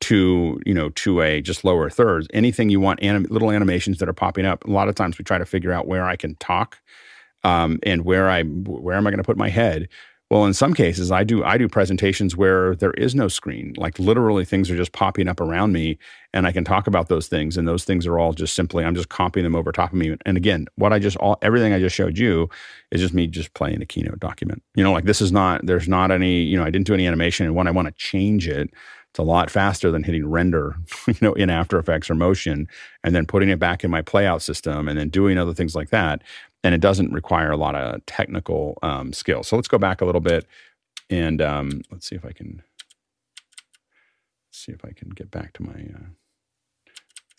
to 0.00 0.60
you 0.66 0.74
know 0.74 0.90
to 0.90 1.20
a 1.20 1.40
just 1.40 1.64
lower 1.64 1.88
thirds. 1.90 2.26
Anything 2.32 2.68
you 2.68 2.80
want, 2.80 3.02
anim- 3.02 3.26
little 3.30 3.50
animations 3.50 3.98
that 3.98 4.08
are 4.08 4.14
popping 4.14 4.46
up. 4.46 4.64
A 4.64 4.70
lot 4.70 4.88
of 4.88 4.94
times 4.94 5.18
we 5.18 5.24
try 5.24 5.38
to 5.38 5.46
figure 5.46 5.72
out 5.72 5.86
where 5.86 6.04
I 6.04 6.16
can 6.16 6.34
talk 6.36 6.78
um, 7.44 7.78
and 7.82 8.04
where 8.04 8.28
I 8.28 8.42
where 8.42 8.96
am 8.96 9.06
I 9.06 9.10
going 9.10 9.18
to 9.18 9.24
put 9.24 9.36
my 9.36 9.48
head. 9.48 9.88
Well, 10.28 10.44
in 10.44 10.54
some 10.54 10.74
cases, 10.74 11.12
I 11.12 11.22
do 11.22 11.44
I 11.44 11.56
do 11.56 11.68
presentations 11.68 12.36
where 12.36 12.74
there 12.74 12.90
is 12.92 13.14
no 13.14 13.28
screen. 13.28 13.74
Like 13.76 13.96
literally, 14.00 14.44
things 14.44 14.68
are 14.68 14.76
just 14.76 14.90
popping 14.90 15.28
up 15.28 15.40
around 15.40 15.72
me, 15.72 15.98
and 16.34 16.48
I 16.48 16.52
can 16.52 16.64
talk 16.64 16.88
about 16.88 17.08
those 17.08 17.28
things. 17.28 17.56
And 17.56 17.68
those 17.68 17.84
things 17.84 18.08
are 18.08 18.18
all 18.18 18.32
just 18.32 18.54
simply 18.54 18.84
I'm 18.84 18.96
just 18.96 19.08
copying 19.08 19.44
them 19.44 19.54
over 19.54 19.70
top 19.70 19.92
of 19.92 19.98
me. 19.98 20.16
And 20.26 20.36
again, 20.36 20.66
what 20.74 20.92
I 20.92 20.98
just 20.98 21.16
all 21.18 21.38
everything 21.42 21.72
I 21.72 21.78
just 21.78 21.94
showed 21.94 22.18
you 22.18 22.50
is 22.90 23.00
just 23.00 23.14
me 23.14 23.28
just 23.28 23.54
playing 23.54 23.80
a 23.80 23.86
keynote 23.86 24.18
document. 24.18 24.64
You 24.74 24.82
know, 24.82 24.90
like 24.90 25.04
this 25.04 25.20
is 25.20 25.30
not 25.30 25.64
there's 25.64 25.88
not 25.88 26.10
any 26.10 26.42
you 26.42 26.56
know 26.56 26.64
I 26.64 26.70
didn't 26.70 26.88
do 26.88 26.94
any 26.94 27.06
animation, 27.06 27.46
and 27.46 27.54
when 27.54 27.68
I 27.68 27.70
want 27.70 27.86
to 27.86 27.94
change 27.94 28.48
it, 28.48 28.70
it's 29.16 29.20
a 29.20 29.22
lot 29.22 29.50
faster 29.50 29.90
than 29.90 30.02
hitting 30.02 30.28
render, 30.28 30.76
you 31.06 31.14
know, 31.22 31.32
in 31.32 31.48
After 31.48 31.78
Effects 31.78 32.10
or 32.10 32.14
Motion, 32.14 32.68
and 33.02 33.14
then 33.14 33.26
putting 33.26 33.48
it 33.48 33.58
back 33.58 33.82
in 33.82 33.90
my 33.90 34.02
playout 34.02 34.42
system, 34.42 34.88
and 34.88 34.98
then 34.98 35.08
doing 35.08 35.38
other 35.38 35.54
things 35.54 35.74
like 35.74 35.90
that 35.90 36.22
and 36.66 36.74
it 36.74 36.80
doesn't 36.80 37.12
require 37.12 37.52
a 37.52 37.56
lot 37.56 37.76
of 37.76 38.04
technical 38.06 38.76
um, 38.82 39.12
skill. 39.12 39.44
So 39.44 39.54
let's 39.54 39.68
go 39.68 39.78
back 39.78 40.00
a 40.00 40.04
little 40.04 40.20
bit 40.20 40.46
and 41.08 41.40
um, 41.40 41.82
let's 41.92 42.08
see 42.08 42.16
if 42.16 42.24
I 42.24 42.32
can 42.32 42.60
see 44.50 44.72
if 44.72 44.84
I 44.84 44.90
can 44.90 45.10
get 45.10 45.30
back 45.30 45.52
to 45.54 45.62
my 45.62 45.74
uh, 45.94 46.08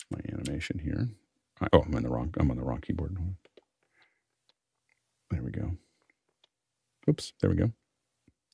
my 0.10 0.20
animation 0.32 0.80
here. 0.80 1.10
oh, 1.74 1.82
I'm 1.86 1.94
on 1.94 2.04
the 2.04 2.10
wrong 2.10 2.34
I'm 2.40 2.50
on 2.50 2.56
the 2.56 2.64
wrong 2.64 2.80
keyboard. 2.80 3.18
There 5.30 5.44
we 5.44 5.52
go. 5.52 5.76
Oops, 7.10 7.34
there 7.42 7.50
we 7.50 7.58
go. 7.58 7.72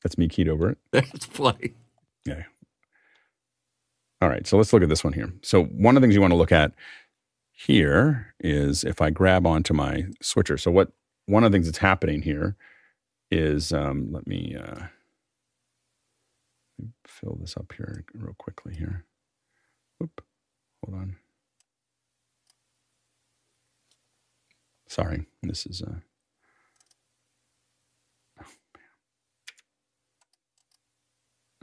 That's 0.02 0.18
me 0.18 0.26
keyed 0.26 0.48
over 0.48 0.70
it. 0.70 0.78
That's 0.90 1.26
funny. 1.26 1.74
Yeah. 2.26 2.42
All 4.24 4.30
right, 4.30 4.46
so 4.46 4.56
let's 4.56 4.72
look 4.72 4.82
at 4.82 4.88
this 4.88 5.04
one 5.04 5.12
here. 5.12 5.30
So 5.42 5.64
one 5.64 5.96
of 5.96 6.00
the 6.00 6.06
things 6.06 6.14
you 6.14 6.22
want 6.22 6.30
to 6.30 6.36
look 6.38 6.50
at 6.50 6.72
here 7.52 8.34
is 8.40 8.82
if 8.82 9.02
I 9.02 9.10
grab 9.10 9.46
onto 9.46 9.74
my 9.74 10.04
switcher. 10.22 10.56
So 10.56 10.70
what 10.70 10.92
one 11.26 11.44
of 11.44 11.52
the 11.52 11.56
things 11.56 11.66
that's 11.66 11.76
happening 11.76 12.22
here 12.22 12.56
is 13.30 13.70
um, 13.70 14.08
let 14.12 14.26
me 14.26 14.56
uh, 14.56 14.86
fill 17.06 17.36
this 17.38 17.54
up 17.58 17.70
here 17.76 18.02
real 18.14 18.34
quickly 18.38 18.74
here. 18.74 19.04
Oop, 20.02 20.24
hold 20.82 20.98
on. 20.98 21.16
Sorry, 24.88 25.26
this 25.42 25.66
is 25.66 25.82
uh, 25.82 25.96
oh, 28.40 28.46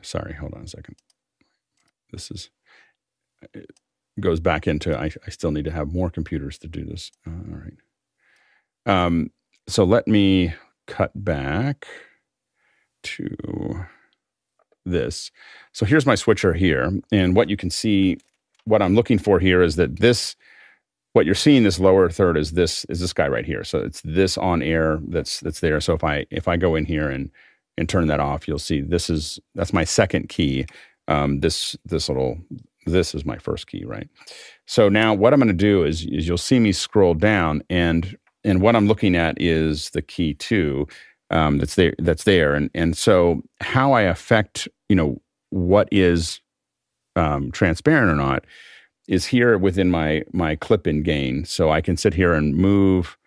sorry. 0.04 0.34
Hold 0.36 0.54
on 0.54 0.66
a 0.66 0.68
second. 0.68 0.96
This 2.12 2.32
is. 2.32 2.50
It, 3.54 3.72
goes 4.20 4.40
back 4.40 4.68
into 4.68 4.98
I, 4.98 5.10
I 5.26 5.30
still 5.30 5.52
need 5.52 5.66
to 5.66 5.72
have 5.72 5.94
more 5.94 6.10
computers 6.10 6.58
to 6.60 6.68
do 6.68 6.86
this. 6.86 7.12
Uh, 7.26 7.32
all 7.32 7.60
right. 7.60 9.06
Um, 9.06 9.32
so 9.68 9.84
let 9.84 10.08
me 10.08 10.54
cut 10.88 11.12
back 11.16 11.88
to 13.04 13.86
this. 14.86 15.32
So 15.72 15.86
here's 15.86 16.06
my 16.06 16.16
switcher 16.16 16.54
here. 16.54 16.92
And 17.12 17.36
what 17.36 17.50
you 17.50 17.58
can 17.58 17.70
see, 17.70 18.18
what 18.66 18.82
I'm 18.82 18.96
looking 18.96 19.18
for 19.18 19.40
here 19.40 19.62
is 19.62 19.76
that 19.78 20.00
this, 20.00 20.36
what 21.14 21.26
you're 21.26 21.36
seeing 21.36 21.64
this 21.64 21.80
lower 21.80 22.10
third 22.10 22.38
is 22.38 22.52
this, 22.52 22.86
is 22.86 23.00
this 23.00 23.14
guy 23.14 23.28
right 23.28 23.46
here. 23.46 23.64
So 23.64 23.80
it's 23.80 24.02
this 24.02 24.38
on 24.38 24.62
air 24.62 25.00
that's, 25.08 25.40
that's 25.40 25.60
there. 25.60 25.80
So 25.80 25.94
if 25.94 26.04
I, 26.04 26.26
if 26.32 26.48
I 26.48 26.58
go 26.58 26.76
in 26.76 26.86
here 26.86 27.10
and, 27.10 27.32
and 27.78 27.88
turn 27.88 28.08
that 28.08 28.20
off, 28.20 28.48
you'll 28.48 28.60
see 28.60 28.82
this 28.82 29.10
is, 29.10 29.40
that's 29.56 29.74
my 29.74 29.84
second 29.84 30.30
key. 30.30 30.66
Um, 31.12 31.40
this, 31.42 31.76
this 31.86 32.08
little, 32.10 32.40
this 32.86 33.14
is 33.14 33.26
my 33.26 33.38
first 33.38 33.68
key, 33.68 33.84
right? 33.86 34.08
So 34.66 34.90
now 34.90 35.14
what 35.14 35.34
I'm 35.34 35.40
going 35.40 35.48
to 35.48 35.54
do 35.54 35.84
is, 35.84 36.06
is 36.06 36.28
you'll 36.28 36.38
see 36.38 36.60
me 36.60 36.72
scroll 36.72 37.14
down 37.14 37.64
and 37.70 38.18
and 38.44 38.62
what 38.62 38.76
I'm 38.76 38.88
looking 38.88 39.16
at 39.16 39.40
is 39.40 39.92
the 39.92 40.02
key 40.02 40.34
two 40.34 40.88
um, 41.30 41.58
that's 41.58 41.76
there 41.76 41.94
that's 42.00 42.24
there 42.24 42.54
and 42.56 42.70
and 42.74 42.98
so 42.98 43.42
how 43.62 43.94
I 43.94 44.02
affect 44.02 44.68
you 44.90 44.96
know 44.96 45.22
what 45.50 45.88
is 45.92 46.42
um, 47.16 47.52
transparent 47.52 48.12
or 48.12 48.16
not 48.16 48.46
is 49.08 49.26
here 49.26 49.58
within 49.58 49.92
my 49.92 50.24
my 50.34 50.56
clip 50.56 50.88
in 50.88 51.04
gain 51.04 51.46
so 51.46 51.72
I 51.72 51.82
can 51.82 51.98
sit 51.98 52.14
here 52.14 52.34
and 52.34 52.56
move 52.56 53.18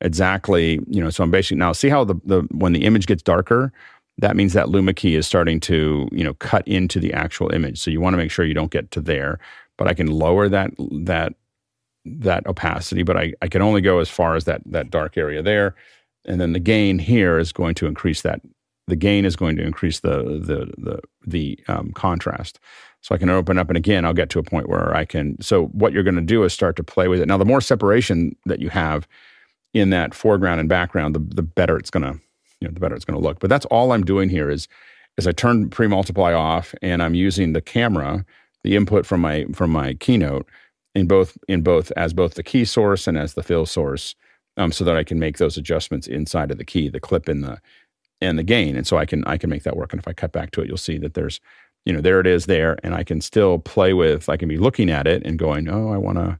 exactly 0.00 0.80
you 0.86 1.02
know 1.02 1.10
so 1.10 1.24
I'm 1.24 1.30
basically 1.30 1.58
now 1.58 1.72
see 1.72 1.88
how 1.88 2.04
the 2.04 2.14
the 2.24 2.42
when 2.52 2.72
the 2.72 2.84
image 2.84 3.06
gets 3.06 3.22
darker 3.22 3.72
that 4.18 4.36
means 4.36 4.52
that 4.52 4.68
Luma 4.68 4.92
key 4.92 5.14
is 5.14 5.26
starting 5.26 5.60
to 5.60 6.08
you 6.12 6.24
know 6.24 6.34
cut 6.34 6.66
into 6.66 7.00
the 7.00 7.12
actual 7.12 7.52
image. 7.52 7.78
So 7.78 7.90
you 7.90 8.00
want 8.00 8.14
to 8.14 8.18
make 8.18 8.30
sure 8.30 8.44
you 8.44 8.54
don't 8.54 8.70
get 8.70 8.90
to 8.92 9.00
there. 9.00 9.38
But 9.76 9.88
I 9.88 9.94
can 9.94 10.08
lower 10.08 10.48
that 10.48 10.72
that 10.78 11.34
that 12.04 12.46
opacity, 12.46 13.02
but 13.02 13.16
I, 13.16 13.34
I 13.42 13.48
can 13.48 13.62
only 13.62 13.80
go 13.80 13.98
as 14.00 14.08
far 14.08 14.34
as 14.34 14.44
that 14.44 14.62
that 14.66 14.90
dark 14.90 15.16
area 15.16 15.42
there. 15.42 15.74
And 16.24 16.40
then 16.40 16.52
the 16.52 16.60
gain 16.60 16.98
here 16.98 17.38
is 17.38 17.52
going 17.52 17.74
to 17.76 17.86
increase 17.86 18.22
that. 18.22 18.40
The 18.86 18.96
gain 18.96 19.24
is 19.24 19.36
going 19.36 19.56
to 19.56 19.62
increase 19.62 20.00
the 20.00 20.22
the 20.22 20.72
the 20.78 21.00
the 21.26 21.58
um, 21.68 21.92
contrast. 21.92 22.58
So 23.00 23.14
I 23.14 23.18
can 23.18 23.30
open 23.30 23.58
up, 23.58 23.68
and 23.68 23.76
again, 23.76 24.04
I'll 24.04 24.12
get 24.12 24.28
to 24.30 24.40
a 24.40 24.42
point 24.42 24.68
where 24.68 24.94
I 24.94 25.04
can. 25.04 25.40
So 25.40 25.66
what 25.66 25.92
you're 25.92 26.02
going 26.02 26.16
to 26.16 26.20
do 26.20 26.42
is 26.42 26.52
start 26.52 26.74
to 26.76 26.84
play 26.84 27.06
with 27.06 27.20
it. 27.20 27.26
Now, 27.26 27.38
the 27.38 27.44
more 27.44 27.60
separation 27.60 28.34
that 28.46 28.60
you 28.60 28.70
have 28.70 29.06
in 29.72 29.90
that 29.90 30.14
foreground 30.14 30.58
and 30.58 30.68
background, 30.68 31.14
the 31.14 31.20
the 31.20 31.42
better 31.42 31.76
it's 31.76 31.90
going 31.90 32.02
to 32.02 32.20
you 32.60 32.68
know, 32.68 32.74
the 32.74 32.80
better 32.80 32.94
it's 32.94 33.04
going 33.04 33.20
to 33.20 33.26
look. 33.26 33.40
But 33.40 33.50
that's 33.50 33.66
all 33.66 33.92
I'm 33.92 34.04
doing 34.04 34.28
here 34.28 34.50
is 34.50 34.68
is 35.16 35.26
I 35.26 35.32
turn 35.32 35.68
pre-multiply 35.68 36.32
off 36.32 36.74
and 36.80 37.02
I'm 37.02 37.14
using 37.14 37.52
the 37.52 37.60
camera, 37.60 38.24
the 38.62 38.76
input 38.76 39.04
from 39.06 39.20
my 39.20 39.46
from 39.52 39.70
my 39.70 39.94
keynote 39.94 40.48
in 40.94 41.06
both 41.06 41.36
in 41.48 41.62
both 41.62 41.92
as 41.96 42.12
both 42.12 42.34
the 42.34 42.42
key 42.42 42.64
source 42.64 43.06
and 43.06 43.18
as 43.18 43.34
the 43.34 43.42
fill 43.42 43.66
source, 43.66 44.14
um, 44.56 44.72
so 44.72 44.84
that 44.84 44.96
I 44.96 45.04
can 45.04 45.18
make 45.18 45.38
those 45.38 45.56
adjustments 45.56 46.06
inside 46.06 46.50
of 46.50 46.58
the 46.58 46.64
key, 46.64 46.88
the 46.88 47.00
clip 47.00 47.28
and 47.28 47.42
the 47.44 47.60
and 48.20 48.38
the 48.38 48.42
gain. 48.44 48.76
And 48.76 48.86
so 48.86 48.96
I 48.96 49.06
can 49.06 49.24
I 49.26 49.36
can 49.36 49.50
make 49.50 49.64
that 49.64 49.76
work. 49.76 49.92
And 49.92 50.00
if 50.00 50.08
I 50.08 50.12
cut 50.12 50.32
back 50.32 50.50
to 50.52 50.60
it, 50.60 50.68
you'll 50.68 50.76
see 50.76 50.98
that 50.98 51.14
there's, 51.14 51.40
you 51.84 51.92
know, 51.92 52.00
there 52.00 52.20
it 52.20 52.26
is 52.26 52.46
there, 52.46 52.76
and 52.82 52.94
I 52.94 53.04
can 53.04 53.20
still 53.20 53.58
play 53.58 53.92
with. 53.92 54.28
I 54.28 54.36
can 54.36 54.48
be 54.48 54.58
looking 54.58 54.90
at 54.90 55.06
it 55.06 55.24
and 55.24 55.38
going, 55.38 55.68
oh, 55.68 55.92
I 55.92 55.96
want 55.96 56.18
to 56.18 56.38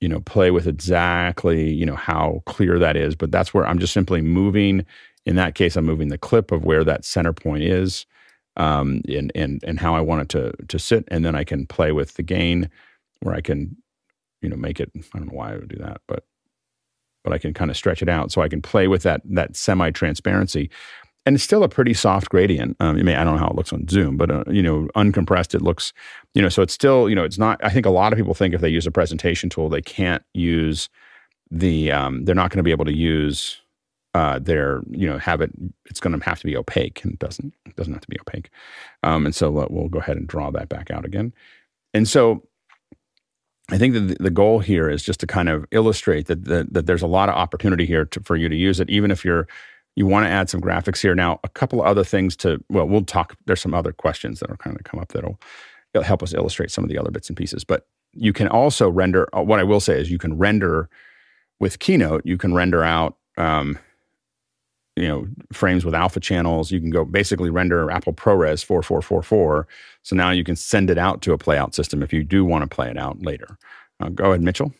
you 0.00 0.08
know 0.08 0.20
play 0.20 0.50
with 0.50 0.66
exactly 0.66 1.72
you 1.72 1.86
know 1.86 1.96
how 1.96 2.42
clear 2.46 2.78
that 2.78 2.96
is 2.96 3.14
but 3.14 3.30
that's 3.30 3.54
where 3.54 3.66
i'm 3.66 3.78
just 3.78 3.94
simply 3.94 4.20
moving 4.20 4.84
in 5.26 5.36
that 5.36 5.54
case, 5.54 5.76
I'm 5.76 5.84
moving 5.84 6.08
the 6.08 6.18
clip 6.18 6.52
of 6.52 6.64
where 6.64 6.84
that 6.84 7.04
center 7.04 7.32
point 7.32 7.62
is, 7.64 8.06
um, 8.56 9.02
and 9.08 9.32
and 9.34 9.62
and 9.64 9.80
how 9.80 9.94
I 9.94 10.00
want 10.00 10.22
it 10.22 10.28
to 10.30 10.52
to 10.68 10.78
sit, 10.78 11.04
and 11.08 11.24
then 11.24 11.34
I 11.34 11.44
can 11.44 11.66
play 11.66 11.92
with 11.92 12.14
the 12.14 12.22
gain, 12.22 12.70
where 13.20 13.34
I 13.34 13.40
can, 13.40 13.76
you 14.42 14.48
know, 14.48 14.56
make 14.56 14.80
it. 14.80 14.90
I 14.96 15.18
don't 15.18 15.28
know 15.28 15.36
why 15.36 15.52
I 15.52 15.56
would 15.56 15.68
do 15.68 15.78
that, 15.78 16.00
but 16.06 16.24
but 17.22 17.32
I 17.32 17.38
can 17.38 17.54
kind 17.54 17.70
of 17.70 17.76
stretch 17.76 18.02
it 18.02 18.08
out, 18.08 18.30
so 18.32 18.42
I 18.42 18.48
can 18.48 18.62
play 18.62 18.86
with 18.88 19.02
that 19.02 19.22
that 19.24 19.56
semi 19.56 19.90
transparency, 19.90 20.70
and 21.26 21.34
it's 21.34 21.44
still 21.44 21.62
a 21.64 21.68
pretty 21.68 21.94
soft 21.94 22.28
gradient. 22.28 22.76
Um, 22.80 22.96
I 22.96 23.02
mean, 23.02 23.16
I 23.16 23.24
don't 23.24 23.34
know 23.34 23.40
how 23.40 23.48
it 23.48 23.56
looks 23.56 23.72
on 23.72 23.88
Zoom, 23.88 24.16
but 24.16 24.30
uh, 24.30 24.44
you 24.48 24.62
know, 24.62 24.88
uncompressed, 24.94 25.54
it 25.54 25.62
looks, 25.62 25.92
you 26.34 26.42
know, 26.42 26.50
so 26.50 26.62
it's 26.62 26.74
still, 26.74 27.08
you 27.08 27.14
know, 27.14 27.24
it's 27.24 27.38
not. 27.38 27.58
I 27.64 27.70
think 27.70 27.86
a 27.86 27.90
lot 27.90 28.12
of 28.12 28.18
people 28.18 28.34
think 28.34 28.54
if 28.54 28.60
they 28.60 28.68
use 28.68 28.86
a 28.86 28.90
presentation 28.90 29.48
tool, 29.48 29.68
they 29.68 29.80
can't 29.80 30.22
use 30.34 30.88
the, 31.50 31.92
um, 31.92 32.24
they're 32.24 32.34
not 32.34 32.50
going 32.50 32.58
to 32.58 32.62
be 32.64 32.72
able 32.72 32.84
to 32.84 32.94
use 32.94 33.62
uh, 34.14 34.38
they're 34.38 34.82
you 34.90 35.06
know 35.08 35.18
have 35.18 35.40
it 35.40 35.50
it's 35.86 36.00
going 36.00 36.18
to 36.18 36.24
have 36.24 36.38
to 36.38 36.46
be 36.46 36.56
opaque 36.56 37.02
and 37.02 37.12
it 37.14 37.18
doesn't 37.18 37.52
it 37.66 37.74
doesn't 37.76 37.92
have 37.92 38.02
to 38.02 38.08
be 38.08 38.20
opaque. 38.20 38.50
Um, 39.02 39.26
and 39.26 39.34
so 39.34 39.50
we'll 39.50 39.88
go 39.88 39.98
ahead 39.98 40.16
and 40.16 40.26
draw 40.26 40.50
that 40.52 40.68
back 40.68 40.90
out 40.90 41.04
again. 41.04 41.34
And 41.92 42.08
so 42.08 42.46
I 43.70 43.78
think 43.78 43.94
that 43.94 44.18
the 44.20 44.30
goal 44.30 44.60
here 44.60 44.88
is 44.88 45.02
just 45.02 45.20
to 45.20 45.26
kind 45.26 45.48
of 45.48 45.66
illustrate 45.72 46.26
that 46.26 46.44
that, 46.44 46.72
that 46.72 46.86
there's 46.86 47.02
a 47.02 47.08
lot 47.08 47.28
of 47.28 47.34
opportunity 47.34 47.86
here 47.86 48.04
to, 48.06 48.20
for 48.20 48.36
you 48.36 48.48
to 48.48 48.56
use 48.56 48.80
it 48.80 48.88
even 48.88 49.10
if 49.10 49.24
you're 49.24 49.48
you 49.96 50.06
want 50.06 50.26
to 50.26 50.30
add 50.30 50.50
some 50.50 50.60
graphics 50.60 51.00
here. 51.00 51.14
Now 51.14 51.40
a 51.44 51.48
couple 51.48 51.80
of 51.80 51.86
other 51.86 52.04
things 52.04 52.36
to 52.38 52.62
well 52.68 52.86
we'll 52.86 53.04
talk 53.04 53.36
there's 53.46 53.60
some 53.60 53.74
other 53.74 53.92
questions 53.92 54.38
that 54.40 54.50
are 54.50 54.56
kind 54.56 54.76
of 54.76 54.84
come 54.84 55.00
up 55.00 55.08
that'll 55.08 55.38
help 56.02 56.22
us 56.22 56.34
illustrate 56.34 56.70
some 56.70 56.84
of 56.84 56.90
the 56.90 56.98
other 56.98 57.10
bits 57.10 57.28
and 57.28 57.36
pieces. 57.36 57.64
But 57.64 57.86
you 58.12 58.32
can 58.32 58.46
also 58.46 58.88
render 58.88 59.28
uh, 59.36 59.42
what 59.42 59.58
I 59.58 59.64
will 59.64 59.80
say 59.80 60.00
is 60.00 60.08
you 60.08 60.18
can 60.18 60.38
render 60.38 60.88
with 61.58 61.80
Keynote 61.80 62.22
you 62.24 62.38
can 62.38 62.54
render 62.54 62.84
out 62.84 63.16
um, 63.36 63.78
you 64.96 65.08
know 65.08 65.26
frames 65.52 65.84
with 65.84 65.94
alpha 65.94 66.20
channels. 66.20 66.70
You 66.70 66.80
can 66.80 66.90
go 66.90 67.04
basically 67.04 67.50
render 67.50 67.90
Apple 67.90 68.12
ProRes 68.12 68.64
4444. 68.64 69.66
So 70.02 70.16
now 70.16 70.30
you 70.30 70.44
can 70.44 70.56
send 70.56 70.90
it 70.90 70.98
out 70.98 71.22
to 71.22 71.32
a 71.32 71.38
playout 71.38 71.74
system 71.74 72.02
if 72.02 72.12
you 72.12 72.22
do 72.22 72.44
want 72.44 72.68
to 72.68 72.74
play 72.74 72.90
it 72.90 72.98
out 72.98 73.22
later. 73.22 73.58
Uh, 74.00 74.08
go 74.08 74.26
ahead, 74.26 74.42
Mitchell. 74.42 74.72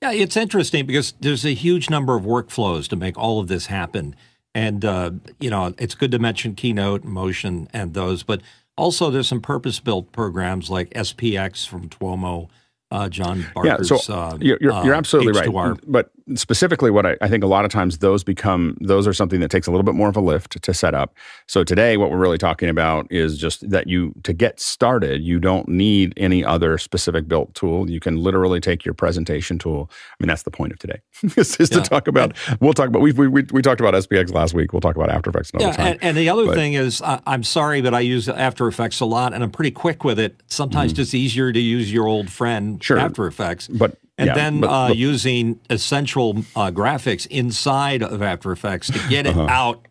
Yeah, 0.00 0.12
it's 0.12 0.36
interesting 0.36 0.86
because 0.86 1.12
there's 1.20 1.44
a 1.44 1.54
huge 1.54 1.90
number 1.90 2.14
of 2.16 2.22
workflows 2.22 2.86
to 2.88 2.96
make 2.96 3.18
all 3.18 3.40
of 3.40 3.48
this 3.48 3.66
happen. 3.66 4.14
And, 4.54 4.84
uh, 4.84 5.10
you 5.40 5.50
know, 5.50 5.74
it's 5.76 5.94
good 5.94 6.12
to 6.12 6.18
mention 6.18 6.54
Keynote, 6.54 7.04
Motion, 7.04 7.68
and 7.72 7.94
those, 7.94 8.22
but 8.22 8.40
also 8.76 9.10
there's 9.10 9.26
some 9.26 9.40
purpose 9.40 9.80
built 9.80 10.12
programs 10.12 10.70
like 10.70 10.90
SPX 10.90 11.66
from 11.66 11.88
Tuomo 11.88 12.48
uh, 12.90 13.08
John 13.08 13.44
Barker's. 13.54 13.90
Yeah, 13.90 13.96
so 13.98 14.14
uh, 14.14 14.38
you're, 14.40 14.58
you're, 14.60 14.84
you're 14.84 14.94
absolutely 14.94 15.32
right. 15.32 15.78
But 15.86 16.10
specifically, 16.34 16.90
what 16.90 17.06
I, 17.06 17.16
I, 17.20 17.28
think 17.28 17.44
a 17.44 17.46
lot 17.46 17.64
of 17.64 17.70
times 17.70 17.98
those 17.98 18.24
become 18.24 18.76
those 18.80 19.06
are 19.06 19.12
something 19.12 19.40
that 19.40 19.50
takes 19.50 19.66
a 19.66 19.70
little 19.70 19.84
bit 19.84 19.94
more 19.94 20.08
of 20.08 20.16
a 20.16 20.20
lift 20.20 20.62
to 20.62 20.74
set 20.74 20.94
up. 20.94 21.14
So 21.46 21.64
today, 21.64 21.96
what 21.96 22.10
we're 22.10 22.18
really 22.18 22.38
talking 22.38 22.68
about 22.68 23.06
is 23.10 23.38
just 23.38 23.68
that 23.68 23.86
you 23.86 24.12
to 24.24 24.32
get 24.32 24.60
started, 24.60 25.22
you 25.22 25.38
don't 25.38 25.68
need 25.68 26.12
any 26.16 26.44
other 26.44 26.78
specific 26.78 27.28
built 27.28 27.54
tool. 27.54 27.90
You 27.90 28.00
can 28.00 28.16
literally 28.16 28.60
take 28.60 28.84
your 28.84 28.94
presentation 28.94 29.58
tool. 29.58 29.90
I 29.90 30.14
mean, 30.20 30.28
that's 30.28 30.42
the 30.42 30.50
point 30.50 30.72
of 30.72 30.78
today 30.78 31.00
is, 31.36 31.56
is 31.56 31.70
yeah. 31.70 31.80
to 31.80 31.88
talk 31.88 32.08
about. 32.08 32.36
And, 32.48 32.58
we'll 32.60 32.74
talk 32.74 32.88
about 32.88 33.02
we, 33.02 33.12
we 33.12 33.28
we 33.28 33.62
talked 33.62 33.80
about 33.80 33.94
SPX 33.94 34.32
last 34.32 34.54
week. 34.54 34.72
We'll 34.72 34.80
talk 34.80 34.96
about 34.96 35.10
After 35.10 35.30
Effects 35.30 35.50
another 35.50 35.66
yeah, 35.66 35.76
time. 35.76 35.86
And, 35.86 36.04
and 36.04 36.16
the 36.16 36.28
other 36.28 36.46
but, 36.46 36.54
thing 36.54 36.74
is, 36.74 37.00
uh, 37.02 37.20
I'm 37.26 37.42
sorry, 37.42 37.80
but 37.80 37.94
I 37.94 38.00
use 38.00 38.28
After 38.28 38.66
Effects 38.66 39.00
a 39.00 39.06
lot, 39.06 39.32
and 39.32 39.42
I'm 39.42 39.50
pretty 39.50 39.70
quick 39.70 40.04
with 40.04 40.18
it. 40.18 40.40
Sometimes 40.48 40.92
mm-hmm. 40.92 40.96
just 40.96 41.14
easier 41.14 41.52
to 41.52 41.60
use 41.60 41.92
your 41.92 42.06
old 42.06 42.30
friend 42.30 42.82
sure. 42.82 42.98
After 42.98 43.26
Effects. 43.26 43.68
But 43.68 43.98
and 44.18 44.26
yeah, 44.26 44.34
then 44.34 44.60
but, 44.60 44.68
uh, 44.68 44.88
but, 44.88 44.96
using 44.96 45.60
essential 45.70 46.38
uh, 46.56 46.70
graphics 46.70 47.26
inside 47.28 48.02
of 48.02 48.20
After 48.20 48.52
Effects 48.52 48.88
to 48.88 49.08
get 49.08 49.26
it 49.26 49.36
uh-huh. 49.36 49.46
out. 49.48 49.88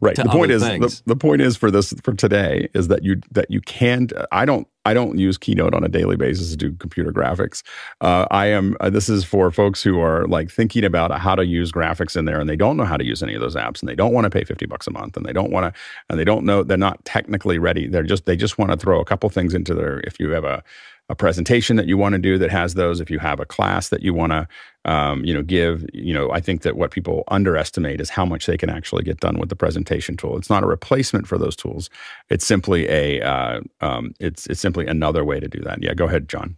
Right. 0.00 0.16
the 0.16 0.24
point 0.24 0.50
is 0.50 0.62
the, 0.62 1.02
the, 1.04 1.16
point 1.16 1.42
is 1.42 1.54
for 1.54 1.70
this 1.70 1.92
for 2.02 2.14
today 2.14 2.70
is 2.72 2.88
that 2.88 3.04
you 3.04 3.20
that 3.32 3.50
you 3.50 3.60
can. 3.60 4.08
I 4.32 4.46
don't 4.46 4.66
I 4.86 4.94
don't 4.94 5.18
use 5.18 5.36
Keynote 5.36 5.74
on 5.74 5.84
a 5.84 5.88
daily 5.88 6.16
basis 6.16 6.50
to 6.50 6.56
do 6.56 6.72
computer 6.72 7.12
graphics. 7.12 7.62
Uh, 8.00 8.26
I 8.30 8.46
am. 8.46 8.74
Uh, 8.80 8.88
this 8.88 9.10
is 9.10 9.22
for 9.22 9.50
folks 9.50 9.82
who 9.82 10.00
are 10.00 10.26
like 10.28 10.50
thinking 10.50 10.82
about 10.82 11.10
how 11.20 11.34
to 11.34 11.44
use 11.44 11.72
graphics 11.72 12.16
in 12.16 12.24
there, 12.24 12.40
and 12.40 12.48
they 12.48 12.56
don't 12.56 12.78
know 12.78 12.86
how 12.86 12.96
to 12.96 13.04
use 13.04 13.22
any 13.22 13.34
of 13.34 13.42
those 13.42 13.54
apps, 13.54 13.80
and 13.80 13.88
they 13.88 13.94
don't 13.94 14.14
want 14.14 14.24
to 14.24 14.30
pay 14.30 14.44
fifty 14.44 14.64
bucks 14.64 14.86
a 14.86 14.90
month, 14.90 15.14
and 15.14 15.26
they 15.26 15.32
don't 15.34 15.50
want 15.50 15.74
to, 15.74 15.80
and 16.08 16.18
they 16.18 16.24
don't 16.24 16.46
know 16.46 16.62
they're 16.62 16.78
not 16.78 17.04
technically 17.04 17.58
ready. 17.58 17.86
They're 17.86 18.02
just 18.02 18.24
they 18.24 18.36
just 18.36 18.56
want 18.56 18.70
to 18.70 18.78
throw 18.78 18.98
a 18.98 19.04
couple 19.04 19.28
things 19.28 19.52
into 19.52 19.74
their. 19.74 20.00
If 20.00 20.18
you 20.18 20.30
have 20.30 20.44
a 20.44 20.64
a 21.08 21.14
presentation 21.14 21.76
that 21.76 21.86
you 21.86 21.96
want 21.96 22.14
to 22.14 22.18
do 22.18 22.36
that 22.38 22.50
has 22.50 22.74
those 22.74 23.00
if 23.00 23.10
you 23.10 23.18
have 23.18 23.38
a 23.38 23.46
class 23.46 23.90
that 23.90 24.02
you 24.02 24.12
want 24.12 24.32
to 24.32 24.48
um, 24.84 25.24
you 25.24 25.34
know 25.34 25.42
give 25.42 25.84
you 25.92 26.12
know 26.12 26.30
i 26.30 26.40
think 26.40 26.62
that 26.62 26.76
what 26.76 26.90
people 26.90 27.24
underestimate 27.28 28.00
is 28.00 28.10
how 28.10 28.24
much 28.24 28.46
they 28.46 28.56
can 28.56 28.70
actually 28.70 29.02
get 29.02 29.20
done 29.20 29.38
with 29.38 29.48
the 29.48 29.56
presentation 29.56 30.16
tool. 30.16 30.36
It's 30.36 30.50
not 30.50 30.62
a 30.62 30.66
replacement 30.66 31.26
for 31.26 31.38
those 31.38 31.56
tools. 31.56 31.90
It's 32.28 32.46
simply 32.46 32.88
a 32.88 33.20
uh, 33.20 33.60
um, 33.80 34.14
it's 34.20 34.46
it's 34.46 34.60
simply 34.60 34.86
another 34.86 35.24
way 35.24 35.40
to 35.40 35.48
do 35.48 35.60
that. 35.60 35.82
Yeah 35.82 35.94
go 35.94 36.06
ahead 36.06 36.28
john 36.28 36.56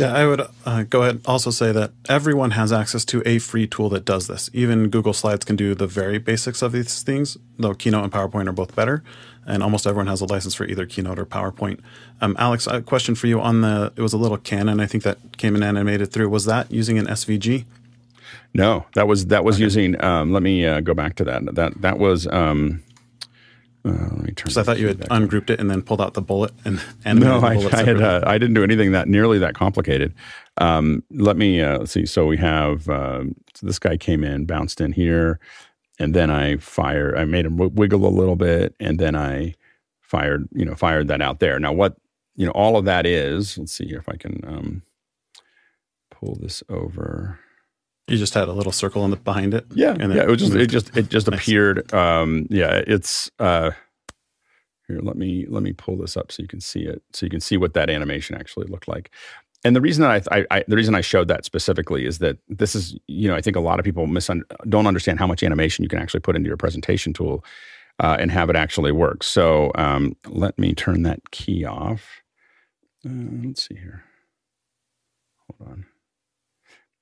yeah, 0.00 0.14
I 0.14 0.26
would 0.26 0.46
uh, 0.64 0.82
go 0.84 1.02
ahead 1.02 1.16
and 1.16 1.26
also 1.26 1.50
say 1.50 1.72
that 1.72 1.92
everyone 2.08 2.52
has 2.52 2.72
access 2.72 3.04
to 3.06 3.22
a 3.26 3.38
free 3.38 3.66
tool 3.66 3.88
that 3.90 4.04
does 4.04 4.26
this. 4.26 4.50
Even 4.52 4.88
Google 4.88 5.12
Slides 5.12 5.44
can 5.44 5.56
do 5.56 5.74
the 5.74 5.86
very 5.86 6.18
basics 6.18 6.62
of 6.62 6.72
these 6.72 7.02
things, 7.02 7.36
though 7.58 7.74
Keynote 7.74 8.04
and 8.04 8.12
PowerPoint 8.12 8.48
are 8.48 8.52
both 8.52 8.74
better. 8.74 9.02
And 9.46 9.62
almost 9.62 9.86
everyone 9.86 10.06
has 10.06 10.20
a 10.20 10.26
license 10.26 10.54
for 10.54 10.64
either 10.64 10.86
Keynote 10.86 11.18
or 11.18 11.26
PowerPoint. 11.26 11.80
Um, 12.20 12.36
Alex, 12.38 12.66
a 12.66 12.82
question 12.82 13.14
for 13.14 13.26
you 13.26 13.40
on 13.40 13.62
the 13.62 13.92
it 13.96 14.02
was 14.02 14.12
a 14.12 14.18
little 14.18 14.36
Canon, 14.36 14.80
I 14.80 14.86
think 14.86 15.02
that 15.04 15.36
came 15.38 15.54
and 15.54 15.64
animated 15.64 16.12
through. 16.12 16.28
Was 16.28 16.44
that 16.44 16.70
using 16.70 16.98
an 16.98 17.06
SVG? 17.06 17.64
No, 18.52 18.86
that 18.94 19.06
was 19.06 19.26
that 19.26 19.44
was 19.44 19.56
okay. 19.56 19.64
using. 19.64 20.02
Um, 20.04 20.32
let 20.32 20.42
me 20.42 20.66
uh, 20.66 20.80
go 20.80 20.94
back 20.94 21.16
to 21.16 21.24
that. 21.24 21.54
That 21.54 21.80
that 21.82 21.98
was. 21.98 22.26
Um, 22.26 22.82
uh, 23.84 23.90
let 23.90 24.18
me 24.18 24.32
turn. 24.32 24.50
So 24.50 24.60
I 24.60 24.64
thought 24.64 24.78
you 24.78 24.88
had 24.88 25.06
ungrouped 25.10 25.50
it 25.50 25.58
and 25.58 25.70
then 25.70 25.82
pulled 25.82 26.00
out 26.00 26.14
the 26.14 26.22
bullet 26.22 26.52
and 26.64 26.80
no, 27.20 27.40
I, 27.40 27.54
I 27.72 27.82
had 27.82 28.00
uh, 28.00 28.22
I 28.26 28.36
didn't 28.38 28.54
do 28.54 28.62
anything 28.62 28.92
that 28.92 29.08
nearly 29.08 29.38
that 29.38 29.54
complicated. 29.54 30.14
Um, 30.58 31.02
let 31.10 31.36
me 31.36 31.60
uh, 31.60 31.86
see. 31.86 32.04
So 32.06 32.26
we 32.26 32.36
have 32.36 32.88
um, 32.88 33.34
so 33.54 33.66
this 33.66 33.78
guy 33.78 33.96
came 33.96 34.22
in, 34.24 34.44
bounced 34.44 34.80
in 34.80 34.92
here, 34.92 35.40
and 35.98 36.14
then 36.14 36.30
I 36.30 36.56
fired. 36.56 37.16
I 37.16 37.24
made 37.24 37.46
him 37.46 37.56
wiggle 37.56 38.06
a 38.06 38.08
little 38.08 38.36
bit, 38.36 38.74
and 38.80 38.98
then 38.98 39.16
I 39.16 39.54
fired. 40.00 40.48
You 40.52 40.64
know, 40.64 40.74
fired 40.74 41.08
that 41.08 41.22
out 41.22 41.40
there. 41.40 41.58
Now 41.58 41.72
what 41.72 41.96
you 42.36 42.46
know, 42.46 42.52
all 42.52 42.76
of 42.76 42.84
that 42.84 43.06
is. 43.06 43.56
Let's 43.56 43.72
see 43.72 43.86
here 43.86 43.98
if 43.98 44.08
I 44.08 44.16
can 44.16 44.40
um, 44.46 44.82
pull 46.10 46.36
this 46.36 46.62
over. 46.68 47.38
You 48.10 48.18
just 48.18 48.34
had 48.34 48.48
a 48.48 48.52
little 48.52 48.72
circle 48.72 49.02
on 49.02 49.10
the 49.10 49.16
behind 49.16 49.54
it. 49.54 49.66
Yeah, 49.74 49.96
and 49.98 50.12
yeah. 50.12 50.22
It 50.22 50.28
was 50.28 50.40
just 50.40 50.54
it 50.54 50.66
just 50.66 50.96
it 50.96 51.08
just 51.08 51.30
nice. 51.30 51.40
appeared. 51.40 51.92
Um, 51.94 52.46
yeah, 52.50 52.82
it's 52.86 53.30
uh, 53.38 53.70
here. 54.88 55.00
Let 55.00 55.16
me 55.16 55.46
let 55.48 55.62
me 55.62 55.72
pull 55.72 55.96
this 55.96 56.16
up 56.16 56.32
so 56.32 56.42
you 56.42 56.48
can 56.48 56.60
see 56.60 56.80
it. 56.82 57.02
So 57.12 57.26
you 57.26 57.30
can 57.30 57.40
see 57.40 57.56
what 57.56 57.74
that 57.74 57.88
animation 57.90 58.36
actually 58.36 58.66
looked 58.66 58.88
like. 58.88 59.10
And 59.62 59.76
the 59.76 59.80
reason 59.80 60.02
that 60.02 60.28
I, 60.30 60.38
I, 60.38 60.46
I 60.50 60.64
the 60.66 60.76
reason 60.76 60.94
I 60.94 61.02
showed 61.02 61.28
that 61.28 61.44
specifically 61.44 62.06
is 62.06 62.18
that 62.18 62.38
this 62.48 62.74
is 62.74 62.96
you 63.06 63.28
know 63.28 63.36
I 63.36 63.40
think 63.40 63.56
a 63.56 63.60
lot 63.60 63.78
of 63.78 63.84
people 63.84 64.06
misun- 64.06 64.42
don't 64.68 64.86
understand 64.86 65.18
how 65.18 65.26
much 65.26 65.42
animation 65.42 65.82
you 65.82 65.88
can 65.88 65.98
actually 65.98 66.20
put 66.20 66.36
into 66.36 66.48
your 66.48 66.56
presentation 66.56 67.12
tool 67.12 67.44
uh, 68.00 68.16
and 68.18 68.30
have 68.30 68.50
it 68.50 68.56
actually 68.56 68.92
work. 68.92 69.22
So 69.22 69.70
um, 69.76 70.16
let 70.26 70.58
me 70.58 70.74
turn 70.74 71.02
that 71.04 71.30
key 71.30 71.64
off. 71.64 72.22
Uh, 73.06 73.44
let's 73.44 73.68
see 73.68 73.76
here. 73.76 74.04
Hold 75.58 75.70
on. 75.70 75.86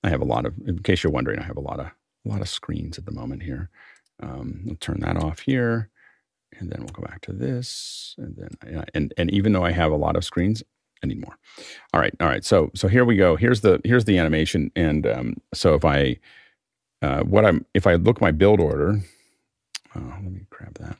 I 0.08 0.10
have 0.10 0.22
a 0.22 0.24
lot 0.24 0.46
of, 0.46 0.54
in 0.66 0.78
case 0.78 1.02
you're 1.02 1.12
wondering, 1.12 1.38
I 1.38 1.42
have 1.44 1.58
a 1.58 1.60
lot 1.60 1.78
of 1.80 1.86
a 1.86 2.28
lot 2.28 2.40
of 2.40 2.48
screens 2.48 2.96
at 2.96 3.04
the 3.04 3.12
moment 3.12 3.42
here. 3.42 3.68
Um, 4.20 4.62
will 4.66 4.76
turn 4.76 5.00
that 5.00 5.18
off 5.18 5.40
here, 5.40 5.90
and 6.58 6.70
then 6.70 6.80
we'll 6.80 6.88
go 6.88 7.02
back 7.02 7.20
to 7.22 7.32
this, 7.32 8.14
and 8.16 8.34
then 8.36 8.84
and 8.94 9.12
and 9.18 9.30
even 9.30 9.52
though 9.52 9.64
I 9.64 9.70
have 9.70 9.92
a 9.92 9.96
lot 9.96 10.16
of 10.16 10.24
screens, 10.24 10.62
I 11.04 11.06
need 11.06 11.20
more. 11.20 11.36
All 11.92 12.00
right, 12.00 12.14
all 12.20 12.26
right. 12.26 12.44
So 12.44 12.70
so 12.74 12.88
here 12.88 13.04
we 13.04 13.16
go. 13.16 13.36
Here's 13.36 13.60
the 13.60 13.80
here's 13.84 14.06
the 14.06 14.16
animation, 14.16 14.72
and 14.74 15.06
um, 15.06 15.36
so 15.52 15.74
if 15.74 15.84
I 15.84 16.16
uh, 17.02 17.20
what 17.20 17.44
I'm 17.44 17.66
if 17.74 17.86
I 17.86 17.94
look 17.96 18.20
my 18.20 18.30
build 18.32 18.60
order, 18.60 18.98
oh, 19.94 20.14
let 20.22 20.32
me 20.32 20.46
grab 20.48 20.74
that. 20.80 20.96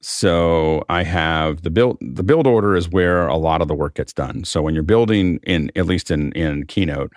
So 0.00 0.84
I 0.88 1.02
have 1.02 1.62
the 1.62 1.70
build 1.70 1.98
the 2.00 2.22
build 2.22 2.46
order 2.46 2.76
is 2.76 2.88
where 2.88 3.26
a 3.26 3.36
lot 3.36 3.60
of 3.60 3.66
the 3.68 3.74
work 3.74 3.94
gets 3.96 4.12
done. 4.12 4.44
So 4.44 4.62
when 4.62 4.72
you're 4.72 4.84
building 4.84 5.40
in 5.42 5.72
at 5.74 5.86
least 5.86 6.12
in 6.12 6.30
in 6.32 6.64
Keynote 6.66 7.12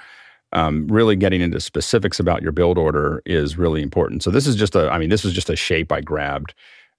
um, 0.54 0.88
really 0.88 1.16
getting 1.16 1.42
into 1.42 1.60
specifics 1.60 2.20
about 2.20 2.42
your 2.42 2.52
build 2.52 2.78
order 2.78 3.22
is 3.26 3.58
really 3.58 3.82
important. 3.82 4.24
So 4.24 4.32
this 4.32 4.48
is 4.48 4.56
just 4.56 4.76
a, 4.76 4.90
I 4.92 4.98
mean, 4.98 5.10
this 5.10 5.26
is 5.26 5.34
just 5.34 5.50
a 5.50 5.56
shape 5.56 5.92
I 5.92 6.02
grabbed. 6.02 6.54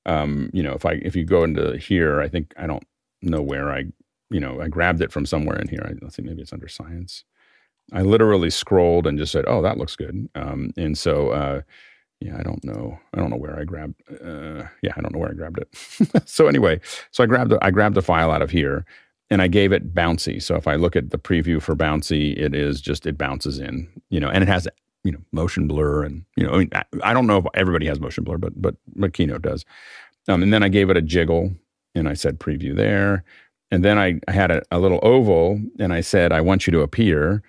Um, 0.06 0.50
you 0.52 0.62
know, 0.62 0.72
if 0.72 0.84
I 0.84 0.92
if 1.02 1.14
you 1.14 1.24
go 1.24 1.44
into 1.44 1.76
here, 1.76 2.20
I 2.20 2.28
think 2.28 2.52
I 2.56 2.66
don't 2.66 2.84
know 3.20 3.42
where 3.42 3.70
I, 3.70 3.84
you 4.30 4.40
know, 4.40 4.60
I 4.60 4.68
grabbed 4.68 5.00
it 5.00 5.12
from 5.12 5.26
somewhere 5.26 5.58
in 5.58 5.68
here. 5.68 5.82
I, 5.84 5.92
let's 6.00 6.16
see, 6.16 6.22
maybe 6.22 6.42
it's 6.42 6.52
under 6.52 6.68
science. 6.68 7.24
I 7.92 8.02
literally 8.02 8.50
scrolled 8.50 9.06
and 9.06 9.18
just 9.18 9.32
said, 9.32 9.44
"Oh, 9.46 9.62
that 9.62 9.78
looks 9.78 9.94
good." 9.96 10.28
Um, 10.34 10.72
and 10.76 10.96
so, 10.96 11.28
uh, 11.30 11.60
yeah, 12.20 12.36
I 12.38 12.42
don't 12.42 12.64
know. 12.64 12.98
I 13.14 13.18
don't 13.18 13.30
know 13.30 13.36
where 13.36 13.58
I 13.58 13.64
grabbed. 13.64 14.00
Uh, 14.10 14.64
yeah, 14.82 14.92
I 14.96 15.00
don't 15.00 15.12
know 15.12 15.18
where 15.18 15.30
I 15.30 15.34
grabbed 15.34 15.58
it. 15.58 15.68
so 16.28 16.46
anyway, 16.46 16.80
so 17.10 17.22
I 17.22 17.26
grabbed 17.26 17.50
the, 17.50 17.58
I 17.62 17.70
grabbed 17.70 17.94
the 17.94 18.02
file 18.02 18.30
out 18.30 18.42
of 18.42 18.50
here, 18.50 18.84
and 19.32 19.40
I 19.40 19.48
gave 19.48 19.72
it 19.72 19.94
bouncy. 19.94 20.42
So 20.42 20.56
if 20.56 20.66
I 20.66 20.74
look 20.74 20.94
at 20.94 21.08
the 21.08 21.16
preview 21.16 21.60
for 21.60 21.74
bouncy, 21.74 22.36
it 22.38 22.54
is 22.54 22.82
just 22.82 23.06
it 23.06 23.16
bounces 23.16 23.58
in, 23.58 23.88
you 24.10 24.20
know, 24.20 24.28
and 24.28 24.42
it 24.42 24.48
has 24.48 24.68
you 25.04 25.10
know 25.10 25.20
motion 25.32 25.66
blur 25.66 26.04
and 26.04 26.24
you 26.36 26.46
know 26.46 26.52
I 26.52 26.58
mean 26.58 26.70
I 27.02 27.14
don't 27.14 27.26
know 27.26 27.38
if 27.38 27.46
everybody 27.54 27.86
has 27.86 27.98
motion 27.98 28.24
blur, 28.24 28.36
but 28.36 28.60
but 28.60 28.74
but 28.94 29.14
Keynote 29.14 29.40
does. 29.40 29.64
Um, 30.28 30.42
and 30.42 30.52
then 30.52 30.62
I 30.62 30.68
gave 30.68 30.90
it 30.90 30.98
a 30.98 31.02
jiggle 31.02 31.50
and 31.94 32.10
I 32.10 32.12
said 32.12 32.40
preview 32.40 32.76
there, 32.76 33.24
and 33.70 33.82
then 33.82 33.98
I, 33.98 34.20
I 34.28 34.32
had 34.32 34.50
a, 34.50 34.62
a 34.70 34.78
little 34.78 35.00
oval 35.02 35.58
and 35.78 35.94
I 35.94 36.02
said 36.02 36.30
I 36.30 36.42
want 36.42 36.66
you 36.66 36.70
to 36.72 36.80
appear, 36.80 37.42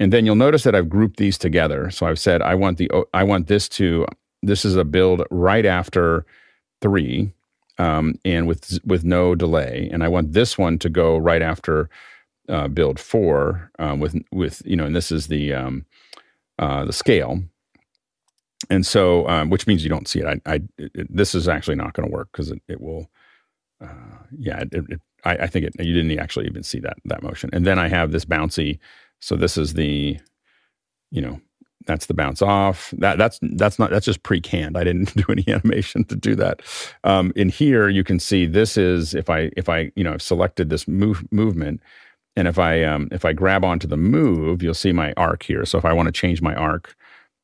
and 0.00 0.14
then 0.14 0.24
you'll 0.24 0.36
notice 0.36 0.62
that 0.62 0.74
I've 0.74 0.88
grouped 0.88 1.18
these 1.18 1.36
together. 1.36 1.90
So 1.90 2.06
I've 2.06 2.18
said 2.18 2.40
I 2.40 2.54
want 2.54 2.78
the 2.78 2.90
I 3.12 3.24
want 3.24 3.48
this 3.48 3.68
to 3.70 4.06
this 4.42 4.64
is 4.64 4.74
a 4.74 4.84
build 4.84 5.22
right 5.30 5.66
after 5.66 6.24
three 6.80 7.30
um, 7.78 8.18
and 8.24 8.46
with 8.46 8.78
with 8.84 9.04
no 9.04 9.34
delay. 9.34 9.88
And 9.92 10.02
I 10.02 10.08
want 10.08 10.32
this 10.32 10.58
one 10.58 10.78
to 10.78 10.88
go 10.88 11.16
right 11.16 11.42
after 11.42 11.88
uh, 12.48 12.68
build 12.68 12.98
four 12.98 13.70
um, 13.78 14.00
with 14.00 14.16
with 14.32 14.62
you 14.64 14.76
know, 14.76 14.84
and 14.86 14.96
this 14.96 15.12
is 15.12 15.28
the 15.28 15.52
um, 15.52 15.84
uh, 16.58 16.84
the 16.84 16.92
scale. 16.92 17.42
And 18.70 18.86
so, 18.86 19.28
um, 19.28 19.50
which 19.50 19.66
means 19.66 19.84
you 19.84 19.90
don't 19.90 20.08
see 20.08 20.20
it. 20.20 20.26
I, 20.26 20.54
I 20.54 20.60
it, 20.78 21.14
this 21.14 21.34
is 21.34 21.48
actually 21.48 21.76
not 21.76 21.92
going 21.92 22.08
to 22.08 22.12
work 22.12 22.28
because 22.32 22.50
it, 22.50 22.62
it 22.68 22.80
will. 22.80 23.10
Uh, 23.80 24.18
yeah, 24.38 24.60
it, 24.60 24.72
it, 24.72 25.00
I, 25.24 25.36
I 25.36 25.46
think 25.46 25.66
it. 25.66 25.74
You 25.78 25.92
didn't 25.92 26.18
actually 26.18 26.46
even 26.46 26.62
see 26.62 26.80
that 26.80 26.96
that 27.04 27.22
motion. 27.22 27.50
And 27.52 27.66
then 27.66 27.78
I 27.78 27.88
have 27.88 28.12
this 28.12 28.24
bouncy. 28.24 28.78
So 29.20 29.36
this 29.36 29.56
is 29.56 29.74
the, 29.74 30.18
you 31.10 31.22
know, 31.22 31.40
that's 31.86 32.06
the 32.06 32.14
bounce 32.14 32.42
off. 32.42 32.92
That 32.98 33.18
that's 33.18 33.38
that's 33.42 33.78
not 33.78 33.90
that's 33.90 34.06
just 34.06 34.22
pre-canned. 34.22 34.76
I 34.76 34.84
didn't 34.84 35.14
do 35.16 35.24
any 35.28 35.44
animation 35.48 36.04
to 36.04 36.16
do 36.16 36.34
that. 36.36 36.62
Um, 37.04 37.32
in 37.36 37.48
here, 37.48 37.88
you 37.88 38.04
can 38.04 38.18
see 38.18 38.46
this 38.46 38.76
is 38.76 39.14
if 39.14 39.30
I 39.30 39.50
if 39.56 39.68
I 39.68 39.92
you 39.96 40.04
know 40.04 40.12
I've 40.12 40.22
selected 40.22 40.70
this 40.70 40.86
move 40.86 41.24
movement, 41.32 41.80
and 42.36 42.46
if 42.48 42.58
I 42.58 42.82
um, 42.84 43.08
if 43.12 43.24
I 43.24 43.32
grab 43.32 43.64
onto 43.64 43.86
the 43.88 43.96
move, 43.96 44.62
you'll 44.62 44.74
see 44.74 44.92
my 44.92 45.12
arc 45.16 45.42
here. 45.42 45.64
So 45.64 45.78
if 45.78 45.84
I 45.84 45.92
want 45.92 46.06
to 46.06 46.12
change 46.12 46.42
my 46.42 46.54
arc, 46.54 46.94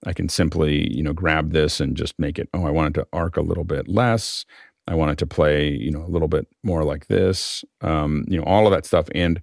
I 0.05 0.13
can 0.13 0.29
simply, 0.29 0.95
you 0.95 1.03
know, 1.03 1.13
grab 1.13 1.53
this 1.53 1.81
and 1.81 1.97
just 1.97 2.19
make 2.19 2.39
it, 2.39 2.49
oh, 2.55 2.67
I 2.67 2.71
want 2.71 2.97
it 2.97 3.01
to 3.01 3.07
arc 3.13 3.37
a 3.37 3.43
little 3.43 3.65
bit 3.65 3.89
less. 3.89 4.45
I 4.89 4.95
want 4.95 5.13
it 5.13 5.19
to 5.19 5.27
play, 5.27 5.69
you 5.69 5.93
know, 5.93 6.03
a 6.03 6.11
little 6.11 6.29
bit 6.29 6.49
more 6.65 6.83
like 6.83 7.07
this, 7.07 7.65
um, 7.83 8.25
you 8.27 8.37
know, 8.37 8.45
all 8.45 8.67
of 8.67 8.73
that 8.73 8.85
stuff. 8.85 9.09
And 9.15 9.41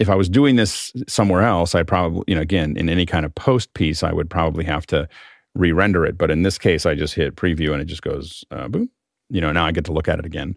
if 0.00 0.08
I 0.08 0.14
was 0.16 0.28
doing 0.28 0.56
this 0.56 0.92
somewhere 1.06 1.42
else, 1.42 1.74
I 1.74 1.82
probably, 1.82 2.24
you 2.26 2.34
know, 2.34 2.40
again, 2.40 2.76
in 2.76 2.88
any 2.88 3.04
kind 3.04 3.26
of 3.26 3.34
post 3.34 3.72
piece, 3.74 4.02
I 4.02 4.12
would 4.12 4.30
probably 4.30 4.64
have 4.64 4.86
to 4.86 5.06
re-render 5.54 6.06
it. 6.06 6.16
But 6.16 6.30
in 6.30 6.42
this 6.42 6.56
case, 6.56 6.86
I 6.86 6.94
just 6.94 7.14
hit 7.14 7.36
preview 7.36 7.72
and 7.72 7.82
it 7.82 7.84
just 7.84 8.02
goes 8.02 8.42
uh, 8.50 8.66
boom. 8.66 8.88
You 9.28 9.42
know, 9.42 9.52
now 9.52 9.66
I 9.66 9.72
get 9.72 9.84
to 9.84 9.92
look 9.92 10.08
at 10.08 10.18
it 10.18 10.24
again. 10.24 10.56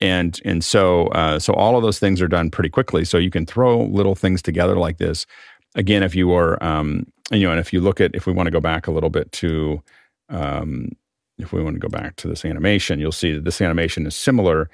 And 0.00 0.40
and 0.44 0.64
so 0.64 1.08
uh, 1.08 1.38
so 1.38 1.52
all 1.54 1.76
of 1.76 1.82
those 1.82 1.98
things 1.98 2.22
are 2.22 2.28
done 2.28 2.50
pretty 2.50 2.68
quickly. 2.70 3.04
So 3.04 3.18
you 3.18 3.30
can 3.30 3.46
throw 3.46 3.82
little 3.82 4.14
things 4.14 4.42
together 4.42 4.76
like 4.76 4.98
this. 4.98 5.26
Again, 5.74 6.04
if 6.04 6.14
you 6.14 6.32
are, 6.32 6.62
um, 6.62 7.04
you 7.32 7.40
know, 7.40 7.50
and 7.50 7.60
if 7.60 7.72
you 7.72 7.80
look 7.80 8.00
at, 8.00 8.14
if 8.14 8.26
we 8.26 8.32
want 8.32 8.46
to 8.46 8.52
go 8.52 8.60
back 8.60 8.86
a 8.86 8.92
little 8.92 9.10
bit 9.10 9.30
to, 9.32 9.82
um, 10.28 10.90
if 11.38 11.52
we 11.52 11.62
want 11.62 11.74
to 11.74 11.80
go 11.80 11.88
back 11.88 12.14
to 12.16 12.28
this 12.28 12.44
animation, 12.44 13.00
you'll 13.00 13.12
see 13.12 13.32
that 13.32 13.44
this 13.44 13.60
animation 13.60 14.06
is 14.06 14.14
similar 14.14 14.70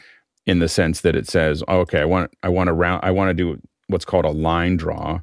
in 0.46 0.58
the 0.58 0.68
sense 0.68 1.02
that 1.02 1.16
it 1.16 1.26
says, 1.26 1.62
oh, 1.68 1.80
okay, 1.80 2.00
I 2.00 2.04
want 2.04 2.32
I 2.42 2.48
want 2.48 2.68
to 2.68 2.74
round 2.74 3.00
I 3.02 3.10
want 3.10 3.30
to 3.30 3.34
do 3.34 3.60
what's 3.90 4.04
called 4.04 4.24
a 4.24 4.30
line 4.30 4.76
draw, 4.76 5.20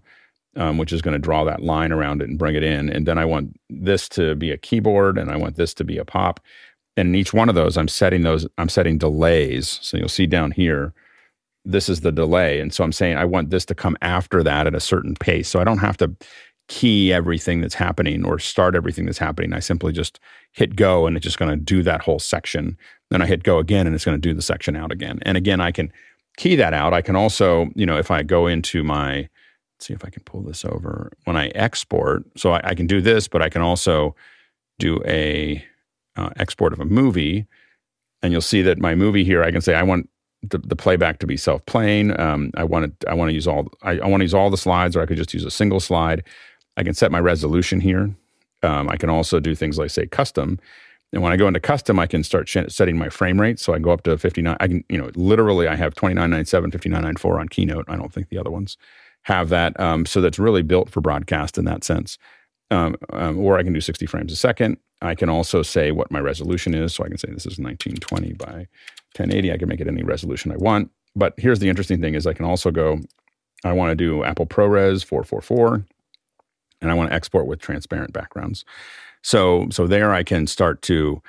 um, 0.56 0.78
which 0.78 0.94
is 0.94 1.02
going 1.02 1.14
to 1.14 1.20
draw 1.20 1.44
that 1.44 1.62
line 1.62 1.92
around 1.92 2.22
it 2.22 2.30
and 2.30 2.38
bring 2.38 2.56
it 2.56 2.64
in. 2.64 2.90
And 2.90 3.06
then 3.06 3.18
I 3.18 3.26
want 3.26 3.60
this 3.70 4.10
to 4.10 4.36
be 4.36 4.52
a 4.52 4.58
keyboard 4.58 5.18
and 5.18 5.32
I 5.32 5.38
want 5.38 5.56
this 5.56 5.74
to 5.76 5.84
be 5.84 5.98
a 5.98 6.06
pop. 6.06 6.40
And 6.96 7.10
in 7.10 7.16
each 7.16 7.34
one 7.34 7.50
of 7.50 7.56
those, 7.56 7.78
I'm 7.78 7.88
setting 7.88 8.24
those, 8.24 8.48
I'm 8.58 8.70
setting 8.70 8.98
delays. 8.98 9.80
So 9.82 9.98
you'll 9.98 10.10
see 10.10 10.26
down 10.26 10.52
here, 10.52 10.94
this 11.64 11.90
is 11.90 12.02
the 12.02 12.12
delay. 12.12 12.60
And 12.60 12.74
so 12.74 12.84
I'm 12.84 12.92
saying 12.92 13.18
I 13.18 13.26
want 13.26 13.50
this 13.50 13.66
to 13.66 13.76
come 13.76 13.98
after 14.02 14.42
that 14.42 14.68
at 14.68 14.76
a 14.76 14.80
certain 14.80 15.16
pace. 15.16 15.50
So 15.50 15.60
I 15.60 15.64
don't 15.64 15.78
have 15.80 15.98
to 15.98 16.16
key 16.68 17.14
everything 17.14 17.62
that's 17.62 17.74
happening 17.74 18.26
or 18.26 18.40
start 18.40 18.76
everything 18.76 19.06
that's 19.06 19.18
happening. 19.18 19.54
I 19.54 19.60
simply 19.60 19.94
just 19.94 20.20
hit 20.52 20.76
go 20.76 21.08
and 21.08 21.16
it's 21.16 21.24
just 21.24 21.38
going 21.38 21.52
to 21.52 21.58
do 21.58 21.84
that 21.84 22.02
whole 22.02 22.20
section. 22.20 22.78
Then 23.10 23.22
I 23.22 23.26
hit 23.26 23.44
go 23.44 23.60
again 23.60 23.86
and 23.86 23.96
it's 23.96 24.06
going 24.06 24.20
to 24.20 24.30
do 24.30 24.34
the 24.34 24.42
section 24.42 24.76
out 24.76 24.92
again. 24.92 25.20
And 25.22 25.38
again, 25.38 25.62
I 25.62 25.72
can 25.72 25.92
key 26.38 26.56
that 26.56 26.74
out. 26.74 26.94
I 26.94 27.02
can 27.02 27.16
also, 27.16 27.68
you 27.76 27.86
know, 27.86 27.98
if 27.98 28.10
I 28.10 28.24
go 28.24 28.48
into 28.48 28.84
my, 28.84 29.18
let's 29.76 29.88
see 29.88 29.94
if 29.94 30.06
I 30.06 30.10
can 30.10 30.24
pull 30.24 30.42
this 30.42 30.64
over. 30.64 31.12
When 31.26 31.36
I 31.36 31.48
export, 31.50 32.24
so 32.38 32.54
I, 32.54 32.62
I 32.64 32.76
can 32.76 32.88
do 32.88 33.02
this, 33.02 33.28
but 33.28 33.42
I 33.42 33.50
can 33.50 33.62
also 33.62 34.16
do 34.80 35.02
a 35.06 35.64
uh, 36.16 36.30
export 36.38 36.74
of 36.74 36.80
a 36.80 36.86
movie, 36.86 37.46
and 38.22 38.32
you'll 38.32 38.42
see 38.42 38.62
that 38.62 38.80
my 38.80 38.96
movie 38.96 39.24
here, 39.24 39.44
I 39.44 39.52
can 39.52 39.62
say 39.62 39.76
I 39.76 39.84
want 39.84 40.10
the, 40.42 40.60
the 40.60 40.76
playback 40.76 41.20
to 41.20 41.28
be 41.28 41.38
self-playing. 41.38 42.20
Um, 42.20 42.52
I 42.56 42.64
want 42.64 43.00
to 43.00 43.10
I 43.10 43.14
want 43.14 43.30
to 43.30 43.34
use 43.34 43.48
all 43.48 43.68
I, 43.82 44.00
I 44.00 44.08
want 44.08 44.22
to 44.22 44.26
use 44.26 44.34
all 44.34 44.50
the 44.50 44.58
slides, 44.58 44.96
or 44.96 45.02
I 45.02 45.06
could 45.06 45.18
just 45.18 45.34
use 45.34 45.46
a 45.46 45.52
single 45.52 45.80
slide. 45.80 46.24
I 46.78 46.84
can 46.84 46.94
set 46.94 47.12
my 47.12 47.20
resolution 47.20 47.80
here. 47.80 48.16
Um, 48.64 48.90
I 48.90 48.98
can 48.98 49.10
also 49.10 49.40
do 49.40 49.56
things 49.56 49.78
like 49.78 49.90
say 49.90 50.08
custom, 50.08 50.60
and 51.14 51.22
when 51.22 51.32
I 51.32 51.38
go 51.38 51.48
into 51.48 51.60
custom, 51.60 52.00
I 52.00 52.08
can 52.08 52.24
start 52.24 52.50
setting 52.50 52.98
my 52.98 53.10
frame 53.10 53.40
rate. 53.40 53.60
So 53.60 53.74
I 53.74 53.80
go 53.80 53.92
up 53.92 54.04
to 54.04 54.18
59. 54.18 54.58
I 54.60 54.68
can, 54.68 54.84
you 54.90 54.98
know, 54.98 55.10
literally 55.16 55.68
I 55.68 55.76
have 55.76 55.96
2997, 55.96 56.72
5994 56.72 57.40
on 57.40 57.50
Keynote. 57.50 57.86
I 57.88 57.96
don't 57.96 58.12
think 58.12 58.30
the 58.30 58.38
other 58.38 58.52
ones 58.52 58.78
have 59.24 59.50
that. 59.50 59.80
Um, 59.80 60.06
so 60.06 60.20
that's 60.20 60.40
really 60.40 60.64
built 60.64 60.90
for 60.90 61.00
broadcast 61.00 61.58
in 61.58 61.66
that 61.66 61.84
sense. 61.84 62.18
Um, 62.72 62.96
um, 63.14 63.40
or 63.40 63.58
I 63.58 63.64
can 63.64 63.72
do 63.72 63.80
60 63.80 64.06
frames 64.06 64.34
a 64.34 64.36
second. 64.36 64.78
I 65.02 65.16
can 65.16 65.30
also 65.30 65.62
say 65.62 65.92
what 65.92 66.12
my 66.12 66.20
resolution 66.20 66.74
is. 66.74 66.94
So 66.94 67.06
I 67.06 67.08
can 67.08 67.18
say 67.18 67.30
this 67.30 67.46
is 67.46 67.58
1920 67.58 68.34
by 68.34 68.68
1080. 69.16 69.54
I 69.54 69.58
can 69.58 69.70
make 69.70 69.80
it 69.80 69.88
any 69.88 70.04
resolution 70.04 70.52
I 70.52 70.58
want. 70.58 70.92
But 71.16 71.34
here's 71.38 71.60
the 71.60 71.70
interesting 71.70 72.02
thing 72.02 72.16
is 72.16 72.28
I 72.28 72.34
can 72.34 72.46
also 72.46 72.70
go, 72.70 73.00
I 73.64 73.72
want 73.72 73.92
to 73.92 73.96
do 73.96 74.24
Apple 74.24 74.46
ProRes 74.46 75.06
444, 75.06 75.86
and 76.82 76.92
I 76.92 76.94
want 76.94 77.10
to 77.10 77.16
export 77.16 77.48
with 77.48 77.60
transparent 77.60 78.14
backgrounds. 78.14 78.66
So 79.28 79.68
so 79.72 79.88
there 79.88 80.14
I 80.14 80.24
can 80.24 80.48
start 80.48 80.82
to. 80.84 81.22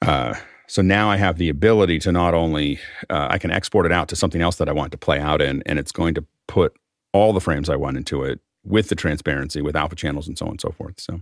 Uh, 0.00 0.34
so 0.66 0.80
now 0.80 1.10
I 1.10 1.18
have 1.18 1.36
the 1.36 1.50
ability 1.50 1.98
to 1.98 2.12
not 2.12 2.32
only 2.32 2.80
uh, 3.10 3.26
I 3.30 3.36
can 3.36 3.50
export 3.50 3.84
it 3.84 3.92
out 3.92 4.08
to 4.08 4.16
something 4.16 4.40
else 4.40 4.56
that 4.56 4.70
I 4.70 4.72
want 4.72 4.90
to 4.92 4.96
play 4.96 5.20
out 5.20 5.42
in, 5.42 5.62
and 5.66 5.78
it's 5.78 5.92
going 5.92 6.14
to 6.14 6.24
put 6.48 6.74
all 7.12 7.34
the 7.34 7.42
frames 7.42 7.68
I 7.68 7.76
want 7.76 7.98
into 7.98 8.24
it 8.24 8.40
with 8.64 8.88
the 8.88 8.94
transparency, 8.94 9.60
with 9.60 9.76
alpha 9.76 9.94
channels, 9.94 10.26
and 10.26 10.38
so 10.38 10.46
on 10.46 10.52
and 10.52 10.60
so 10.62 10.70
forth. 10.70 10.98
So 10.98 11.20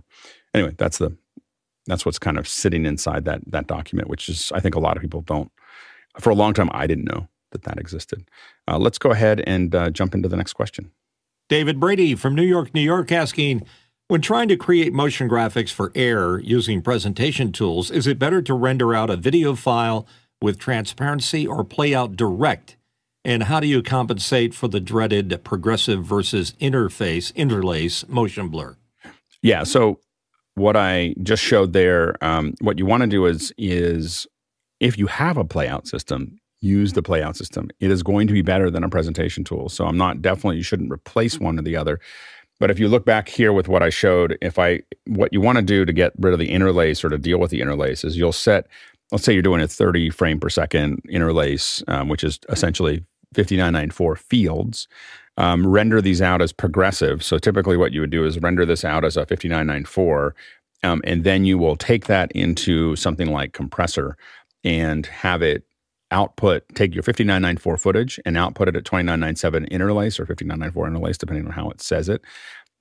anyway, 0.53 0.73
that's 0.77 0.99
the 0.99 1.17
that's 1.85 2.05
what's 2.05 2.17
kind 2.17 2.37
of 2.37 2.47
sitting 2.47 2.85
inside 2.85 3.25
that 3.25 3.41
that 3.47 3.67
document, 3.67 4.07
which 4.07 4.29
is 4.29 4.53
I 4.55 4.61
think 4.61 4.75
a 4.75 4.79
lot 4.79 4.95
of 4.95 5.01
people 5.01 5.19
don't. 5.19 5.51
For 6.17 6.29
a 6.29 6.35
long 6.35 6.53
time, 6.53 6.69
I 6.71 6.87
didn't 6.87 7.11
know 7.11 7.27
that 7.51 7.63
that 7.63 7.77
existed. 7.77 8.23
Uh, 8.69 8.77
let's 8.77 8.97
go 8.97 9.11
ahead 9.11 9.43
and 9.45 9.75
uh, 9.75 9.89
jump 9.89 10.15
into 10.15 10.29
the 10.29 10.37
next 10.37 10.53
question. 10.53 10.91
David 11.49 11.77
Brady 11.77 12.15
from 12.15 12.35
New 12.35 12.43
York, 12.43 12.73
New 12.73 12.81
York, 12.81 13.11
asking 13.11 13.63
when 14.13 14.21
trying 14.21 14.47
to 14.47 14.55
create 14.55 14.93
motion 14.93 15.27
graphics 15.27 15.71
for 15.71 15.91
Air 15.95 16.37
using 16.37 16.83
presentation 16.83 17.51
tools, 17.51 17.89
is 17.89 18.05
it 18.05 18.19
better 18.19 18.43
to 18.43 18.53
render 18.53 18.93
out 18.93 19.09
a 19.09 19.17
video 19.17 19.55
file 19.55 20.05
with 20.39 20.59
transparency 20.59 21.47
or 21.47 21.63
play 21.63 21.95
out 21.95 22.15
direct? 22.15 22.77
And 23.25 23.41
how 23.41 23.59
do 23.59 23.65
you 23.65 23.81
compensate 23.81 24.53
for 24.53 24.67
the 24.67 24.79
dreaded 24.79 25.43
progressive 25.43 26.05
versus 26.05 26.53
interface 26.61 27.33
interlace 27.33 28.07
motion 28.07 28.49
blur? 28.49 28.77
Yeah, 29.41 29.63
so 29.63 29.99
what 30.53 30.77
I 30.77 31.15
just 31.23 31.41
showed 31.41 31.73
there, 31.73 32.13
um, 32.23 32.53
what 32.61 32.77
you 32.77 32.85
want 32.85 33.01
to 33.01 33.07
do 33.07 33.25
is 33.25 33.51
is 33.57 34.27
if 34.79 34.95
you 34.95 35.07
have 35.07 35.37
a 35.37 35.43
playout 35.43 35.87
system, 35.87 36.37
use 36.61 36.93
the 36.93 37.01
playout 37.01 37.35
system. 37.35 37.71
It 37.79 37.89
is 37.89 38.03
going 38.03 38.27
to 38.27 38.33
be 38.33 38.43
better 38.43 38.69
than 38.69 38.83
a 38.83 38.89
presentation 38.89 39.43
tool. 39.43 39.69
So 39.69 39.87
I'm 39.87 39.97
not 39.97 40.21
definitely 40.21 40.57
you 40.57 40.63
shouldn't 40.63 40.91
replace 40.91 41.39
one 41.39 41.57
or 41.57 41.63
the 41.63 41.75
other. 41.75 41.99
But 42.63 42.71
if 42.71 42.79
you 42.79 42.87
look 42.87 43.03
back 43.03 43.27
here 43.27 43.51
with 43.51 43.67
what 43.67 43.83
I 43.83 43.89
showed, 43.89 44.37
if 44.41 44.57
I 44.57 44.83
what 45.05 45.33
you 45.33 45.41
want 45.41 45.57
to 45.57 45.61
do 45.61 45.83
to 45.83 45.91
get 45.91 46.13
rid 46.17 46.31
of 46.31 46.39
the 46.39 46.49
interlace 46.49 47.03
or 47.03 47.09
to 47.09 47.17
deal 47.17 47.37
with 47.37 47.51
the 47.51 47.59
interlace 47.59 48.05
is 48.05 48.17
you'll 48.17 48.31
set, 48.31 48.67
let's 49.11 49.25
say 49.25 49.33
you're 49.33 49.41
doing 49.41 49.59
a 49.59 49.67
30 49.67 50.11
frame 50.11 50.39
per 50.39 50.47
second 50.47 51.01
interlace, 51.09 51.83
um, 51.89 52.07
which 52.07 52.23
is 52.23 52.39
essentially 52.47 53.03
5994 53.33 54.15
fields. 54.15 54.87
Um, 55.35 55.67
render 55.67 55.99
these 56.01 56.21
out 56.21 56.41
as 56.41 56.53
progressive. 56.53 57.21
So 57.21 57.37
typically, 57.37 57.75
what 57.75 57.91
you 57.91 57.99
would 57.99 58.11
do 58.11 58.23
is 58.23 58.39
render 58.39 58.65
this 58.65 58.85
out 58.85 59.03
as 59.03 59.17
a 59.17 59.25
5994, 59.25 60.33
um, 60.83 61.01
and 61.03 61.25
then 61.25 61.43
you 61.43 61.57
will 61.57 61.75
take 61.75 62.05
that 62.05 62.31
into 62.31 62.95
something 62.95 63.27
like 63.27 63.51
compressor 63.51 64.15
and 64.63 65.05
have 65.07 65.41
it 65.41 65.65
output, 66.13 66.63
take 66.75 66.93
your 66.93 67.03
5994 67.03 67.77
footage 67.77 68.19
and 68.25 68.37
output 68.37 68.69
it 68.69 68.75
at 68.75 68.85
2997 68.85 69.65
interlace 69.65 70.19
or 70.19 70.25
5994 70.25 70.87
interlace, 70.87 71.17
depending 71.17 71.45
on 71.45 71.51
how 71.51 71.69
it 71.69 71.81
says 71.81 72.07
it. 72.07 72.21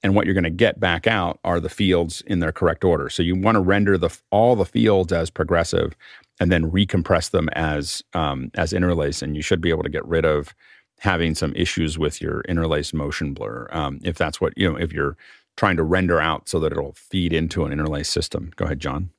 And 0.04 0.14
what 0.14 0.26
you're 0.26 0.34
going 0.34 0.44
to 0.44 0.50
get 0.50 0.78
back 0.78 1.06
out 1.06 1.40
are 1.44 1.60
the 1.60 1.68
fields 1.68 2.22
in 2.26 2.40
their 2.40 2.52
correct 2.52 2.84
order. 2.84 3.09
So 3.09 3.22
you 3.22 3.36
want 3.36 3.56
to 3.56 3.60
render 3.60 3.96
the 3.96 4.10
all 4.30 4.54
the 4.56 4.64
fields 4.64 5.12
as 5.12 5.30
progressive, 5.30 5.96
and 6.40 6.50
then 6.50 6.70
recompress 6.70 7.30
them 7.30 7.48
as 7.50 8.02
um, 8.12 8.50
as 8.54 8.72
interlace. 8.72 9.22
And 9.22 9.36
you 9.36 9.42
should 9.42 9.60
be 9.60 9.70
able 9.70 9.84
to 9.84 9.88
get 9.88 10.06
rid 10.06 10.24
of 10.24 10.54
having 10.98 11.34
some 11.34 11.54
issues 11.54 11.98
with 11.98 12.20
your 12.20 12.42
interlace 12.42 12.92
motion 12.92 13.32
blur 13.32 13.68
um, 13.72 13.98
if 14.04 14.16
that's 14.16 14.40
what 14.40 14.52
you 14.56 14.70
know 14.70 14.76
if 14.76 14.92
you're 14.92 15.16
trying 15.56 15.76
to 15.76 15.82
render 15.82 16.20
out 16.20 16.48
so 16.48 16.59
that 16.60 16.72
it'll 16.72 16.92
feed 16.92 17.32
into 17.32 17.64
an 17.64 17.72
interlace 17.72 18.09
system. 18.09 18.50
Go 18.56 18.64
ahead, 18.64 18.80
John. 18.80 19.10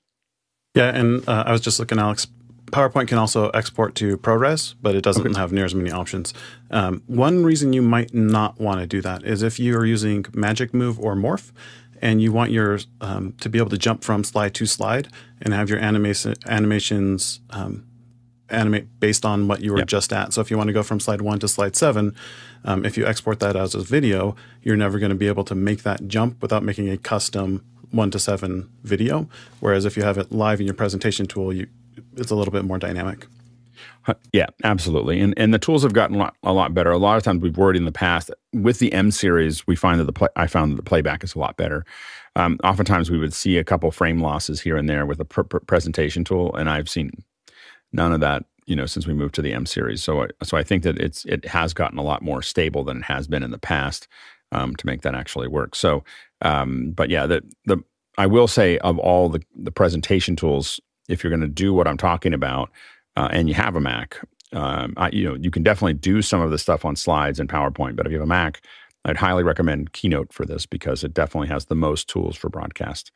Yeah, 0.76 0.90
and 0.90 1.27
uh, 1.30 1.44
I 1.45 1.52
was 1.52 1.61
just 1.61 1.80
looking, 1.80 1.99
Alex. 1.99 2.27
PowerPoint 2.68 3.07
can 3.07 3.18
also 3.18 3.49
export 3.49 3.95
to 3.95 4.18
ProRes, 4.18 4.76
but 4.81 4.95
it 4.95 5.02
doesn't 5.02 5.26
okay. 5.26 5.40
have 5.40 5.52
near 5.52 5.65
as 5.65 5.76
many 5.76 5.91
options. 5.91 6.34
Um, 6.72 7.03
one 7.07 7.44
reason 7.44 7.73
you 7.73 7.81
might 7.81 8.14
not 8.14 8.60
want 8.60 8.80
to 8.80 8.88
do 8.88 9.02
that 9.02 9.23
is 9.23 9.44
if 9.44 9.60
you 9.60 9.77
are 9.77 9.85
using 9.85 10.26
Magic 10.34 10.73
Move 10.73 10.99
or 10.99 11.15
Morph, 11.15 11.52
and 12.02 12.22
you 12.22 12.34
want 12.34 12.52
your 12.52 12.80
um, 12.99 13.34
to 13.40 13.48
be 13.48 13.57
able 13.57 13.69
to 13.69 13.77
jump 13.77 14.03
from 14.03 14.26
slide 14.26 14.53
to 14.56 14.65
slide 14.65 15.07
and 15.41 15.53
have 15.53 15.69
your 15.69 15.80
animation 15.80 16.34
animations 16.48 17.40
um, 17.52 17.85
animate 18.49 18.99
based 18.99 19.23
on 19.23 19.48
what 19.48 19.61
you 19.61 19.72
were 19.72 19.80
yep. 19.80 19.88
just 19.88 20.11
at. 20.11 20.34
So 20.34 20.41
if 20.41 20.52
you 20.52 20.57
want 20.57 20.68
to 20.68 20.73
go 20.73 20.84
from 20.84 20.99
slide 20.99 21.22
one 21.22 21.40
to 21.40 21.48
slide 21.48 21.77
seven, 21.77 22.14
um, 22.65 22.85
if 22.85 22.98
you 22.98 23.06
export 23.06 23.40
that 23.40 23.56
as 23.56 23.73
a 23.73 23.80
video, 23.80 24.35
you're 24.61 24.76
never 24.76 24.99
going 24.99 25.11
to 25.11 25.15
be 25.15 25.27
able 25.27 25.45
to 25.45 25.56
make 25.56 25.84
that 25.84 26.07
jump 26.10 26.41
without 26.41 26.61
making 26.61 26.90
a 26.90 26.98
custom 26.98 27.64
one 27.91 28.11
to 28.11 28.19
seven 28.19 28.69
video. 28.84 29.30
Whereas 29.61 29.85
if 29.85 29.95
you 29.95 30.03
have 30.03 30.18
it 30.18 30.31
live 30.31 30.60
in 30.60 30.65
your 30.65 30.76
presentation 30.76 31.26
tool, 31.26 31.53
you 31.53 31.68
it's 32.18 32.31
a 32.31 32.35
little 32.35 32.52
bit 32.52 32.65
more 32.65 32.77
dynamic. 32.77 33.27
Yeah, 34.34 34.48
absolutely. 34.64 35.22
And 35.22 35.34
and 35.38 35.53
the 35.53 35.60
tools 35.60 35.84
have 35.84 35.94
gotten 35.94 36.18
a 36.18 36.19
lot, 36.19 36.35
a 36.44 36.53
lot 36.53 36.73
better. 36.73 36.91
A 36.91 36.98
lot 36.98 37.18
of 37.18 37.23
times 37.23 37.41
we've 37.41 37.57
worried 37.57 37.77
in 37.77 37.85
the 37.85 37.91
past 37.91 38.31
with 38.53 38.80
the 38.80 38.91
M 38.91 39.11
series, 39.11 39.65
we 39.65 39.76
find 39.76 39.99
that 39.99 40.06
the 40.06 40.14
play, 40.14 40.27
I 40.35 40.48
found 40.48 40.72
that 40.72 40.76
the 40.76 40.84
playback 40.84 41.23
is 41.23 41.35
a 41.35 41.40
lot 41.40 41.56
better. 41.56 41.85
Um, 42.35 42.60
oftentimes 42.64 43.10
we 43.10 43.18
would 43.18 43.34
see 43.34 43.57
a 43.57 43.64
couple 43.64 43.90
frame 43.91 44.22
losses 44.22 44.60
here 44.60 44.76
and 44.76 44.90
there 44.90 45.06
with 45.06 45.19
a 45.19 45.26
pr- 45.26 45.44
pr- 45.44 45.60
presentation 45.60 46.23
tool, 46.23 46.53
and 46.56 46.69
I've 46.69 46.90
seen 46.90 47.11
none 47.94 48.11
of 48.11 48.19
that. 48.19 48.44
You 48.65 48.76
know, 48.76 48.85
since 48.85 49.07
we 49.07 49.14
moved 49.14 49.35
to 49.35 49.41
the 49.41 49.53
M 49.53 49.65
series, 49.65 50.03
so 50.03 50.23
I, 50.23 50.27
so 50.44 50.57
I 50.57 50.64
think 50.64 50.84
that 50.84 50.98
it's 50.99 51.26
it 51.26 51.45
has 51.45 51.73
gotten 51.73 51.98
a 51.98 52.03
lot 52.03 52.22
more 52.22 52.41
stable 52.41 52.84
than 52.84 52.98
it 52.98 53.03
has 53.06 53.27
been 53.27 53.44
in 53.44 53.52
the 53.52 53.57
past 53.57 54.07
um, 54.52 54.76
to 54.76 54.85
make 54.85 55.02
that 55.02 55.15
actually 55.15 55.48
work. 55.48 55.76
So, 55.76 56.03
um, 56.41 56.91
but 56.91 57.10
yeah, 57.10 57.26
the 57.26 57.41
the 57.65 57.77
I 58.18 58.27
will 58.27 58.48
say 58.48 58.77
of 58.80 58.98
all 58.99 59.30
the 59.30 59.41
the 59.56 59.72
presentation 59.72 60.35
tools, 60.35 60.80
if 61.08 61.24
you're 61.24 61.32
going 61.32 61.42
to 61.42 61.48
do 61.48 61.74
what 61.74 61.88
I'm 61.88 61.98
talking 61.98 62.34
about, 62.34 62.70
uh, 63.16 63.30
and 63.32 63.48
you 63.48 63.56
have 63.56 63.76
a 63.76 63.82
Mac, 63.82 64.18
um, 64.54 64.94
I, 64.98 65.10
you 65.10 65.24
know 65.24 65.36
you 65.36 65.52
can 65.52 65.64
definitely 65.64 65.94
do 65.94 66.22
some 66.22 66.42
of 66.42 66.52
the 66.52 66.58
stuff 66.58 66.86
on 66.86 66.96
slides 66.96 67.40
and 67.40 67.50
PowerPoint. 67.50 67.96
But 67.96 68.06
if 68.06 68.12
you 68.12 68.20
have 68.20 68.26
a 68.26 68.28
Mac, 68.28 68.62
I'd 69.06 69.18
highly 69.18 69.44
recommend 69.44 69.94
Keynote 69.94 70.32
for 70.32 70.46
this 70.46 70.66
because 70.66 71.04
it 71.04 71.14
definitely 71.14 71.50
has 71.50 71.66
the 71.66 71.76
most 71.76 72.08
tools 72.08 72.36
for 72.36 72.50
broadcast. 72.50 73.12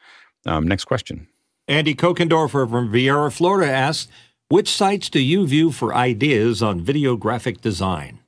Um, 0.46 0.68
next 0.68 0.86
question. 0.86 1.28
Andy 1.68 1.96
Kokendorfer 1.96 2.70
from 2.70 2.92
Viera, 2.92 3.32
Florida 3.32 3.70
asks, 3.72 4.10
which 4.50 4.70
sites 4.70 5.10
do 5.10 5.20
you 5.20 5.46
view 5.46 5.72
for 5.72 5.94
ideas 5.94 6.64
on 6.64 6.82
video 6.82 7.18
graphic 7.18 7.60
design? 7.60 8.20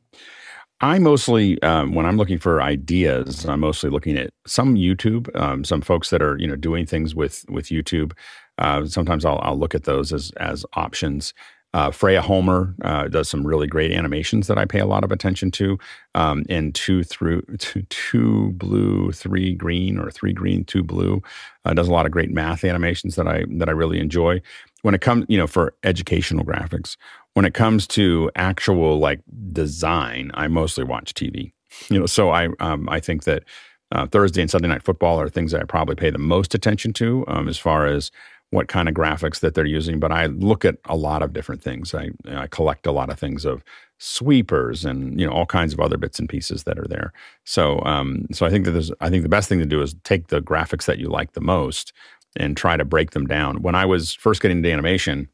I 0.81 0.99
mostly, 0.99 1.61
um, 1.61 1.93
when 1.93 2.05
I'm 2.05 2.17
looking 2.17 2.37
for 2.37 2.61
ideas, 2.61 3.45
I'm 3.45 3.61
mostly 3.61 3.89
looking 3.89 4.17
at 4.17 4.29
some 4.45 4.75
YouTube, 4.75 5.33
um, 5.39 5.63
some 5.63 5.81
folks 5.81 6.09
that 6.09 6.21
are 6.21 6.37
you 6.37 6.47
know 6.47 6.55
doing 6.55 6.85
things 6.85 7.15
with 7.15 7.45
with 7.49 7.67
YouTube. 7.67 8.13
Uh, 8.59 8.85
sometimes 8.85 9.25
I'll, 9.25 9.39
I'll 9.41 9.57
look 9.57 9.73
at 9.73 9.85
those 9.85 10.13
as 10.13 10.31
as 10.37 10.65
options. 10.73 11.33
Uh, 11.71 11.91
Freya 11.91 12.21
Holmér 12.21 12.73
uh, 12.83 13.07
does 13.09 13.29
some 13.29 13.45
really 13.45 13.67
great 13.67 13.91
animations 13.91 14.47
that 14.47 14.57
I 14.57 14.65
pay 14.65 14.79
a 14.79 14.87
lot 14.87 15.03
of 15.03 15.11
attention 15.11 15.51
to. 15.51 15.77
Um, 16.15 16.43
and 16.49 16.73
two 16.73 17.03
through 17.03 17.41
two, 17.59 17.83
two 17.89 18.51
blue, 18.53 19.11
three 19.11 19.53
green, 19.53 19.99
or 19.99 20.09
three 20.09 20.33
green, 20.33 20.65
two 20.65 20.83
blue 20.83 21.21
uh, 21.65 21.73
does 21.73 21.87
a 21.87 21.91
lot 21.91 22.05
of 22.05 22.11
great 22.11 22.31
math 22.31 22.63
animations 22.63 23.15
that 23.15 23.27
I 23.27 23.45
that 23.49 23.69
I 23.69 23.73
really 23.73 23.99
enjoy. 23.99 24.41
When 24.81 24.95
it 24.95 25.01
comes, 25.01 25.25
you 25.27 25.37
know, 25.37 25.47
for 25.47 25.73
educational 25.83 26.45
graphics, 26.45 26.95
when 27.33 27.45
it 27.45 27.53
comes 27.53 27.85
to 27.87 28.31
actual 28.35 28.97
like 28.97 29.21
design, 29.51 30.31
I 30.33 30.47
mostly 30.47 30.83
watch 30.83 31.13
TV. 31.13 31.51
You 31.89 31.99
know, 31.99 32.05
so 32.07 32.31
I 32.31 32.49
um, 32.59 32.89
I 32.89 32.99
think 32.99 33.25
that 33.25 33.43
uh, 33.91 34.07
Thursday 34.07 34.41
and 34.41 34.49
Sunday 34.49 34.67
night 34.67 34.83
football 34.83 35.19
are 35.19 35.29
things 35.29 35.51
that 35.51 35.61
I 35.61 35.65
probably 35.65 35.95
pay 35.95 36.09
the 36.09 36.17
most 36.17 36.55
attention 36.55 36.93
to 36.93 37.25
um, 37.27 37.47
as 37.47 37.57
far 37.57 37.85
as 37.85 38.11
what 38.51 38.67
kind 38.67 38.89
of 38.89 38.95
graphics 38.95 39.41
that 39.41 39.53
they're 39.53 39.65
using, 39.65 39.99
but 39.99 40.11
I 40.11 40.25
look 40.25 40.65
at 40.65 40.77
a 40.85 40.95
lot 40.95 41.21
of 41.21 41.33
different 41.33 41.61
things. 41.61 41.93
I, 41.93 42.09
I 42.27 42.47
collect 42.47 42.87
a 42.87 42.91
lot 42.91 43.09
of 43.09 43.19
things 43.19 43.45
of 43.45 43.63
sweepers 43.99 44.85
and 44.85 45.19
you 45.19 45.27
know 45.27 45.33
all 45.33 45.45
kinds 45.45 45.73
of 45.73 45.79
other 45.79 45.97
bits 45.97 46.19
and 46.19 46.27
pieces 46.27 46.63
that 46.63 46.79
are 46.79 46.87
there. 46.87 47.13
So 47.43 47.81
um, 47.81 48.25
so 48.31 48.45
I 48.45 48.49
think 48.49 48.65
that 48.65 48.71
there's 48.71 48.91
I 49.01 49.09
think 49.09 49.23
the 49.23 49.29
best 49.29 49.49
thing 49.49 49.59
to 49.59 49.65
do 49.65 49.81
is 49.81 49.95
take 50.03 50.27
the 50.27 50.41
graphics 50.41 50.85
that 50.85 50.99
you 50.99 51.09
like 51.09 51.33
the 51.33 51.41
most 51.41 51.93
and 52.35 52.55
try 52.55 52.77
to 52.77 52.85
break 52.85 53.11
them 53.11 53.27
down. 53.27 53.61
When 53.61 53.75
I 53.75 53.85
was 53.85 54.13
first 54.13 54.41
getting 54.41 54.57
into 54.57 54.71
animation, 54.71 55.29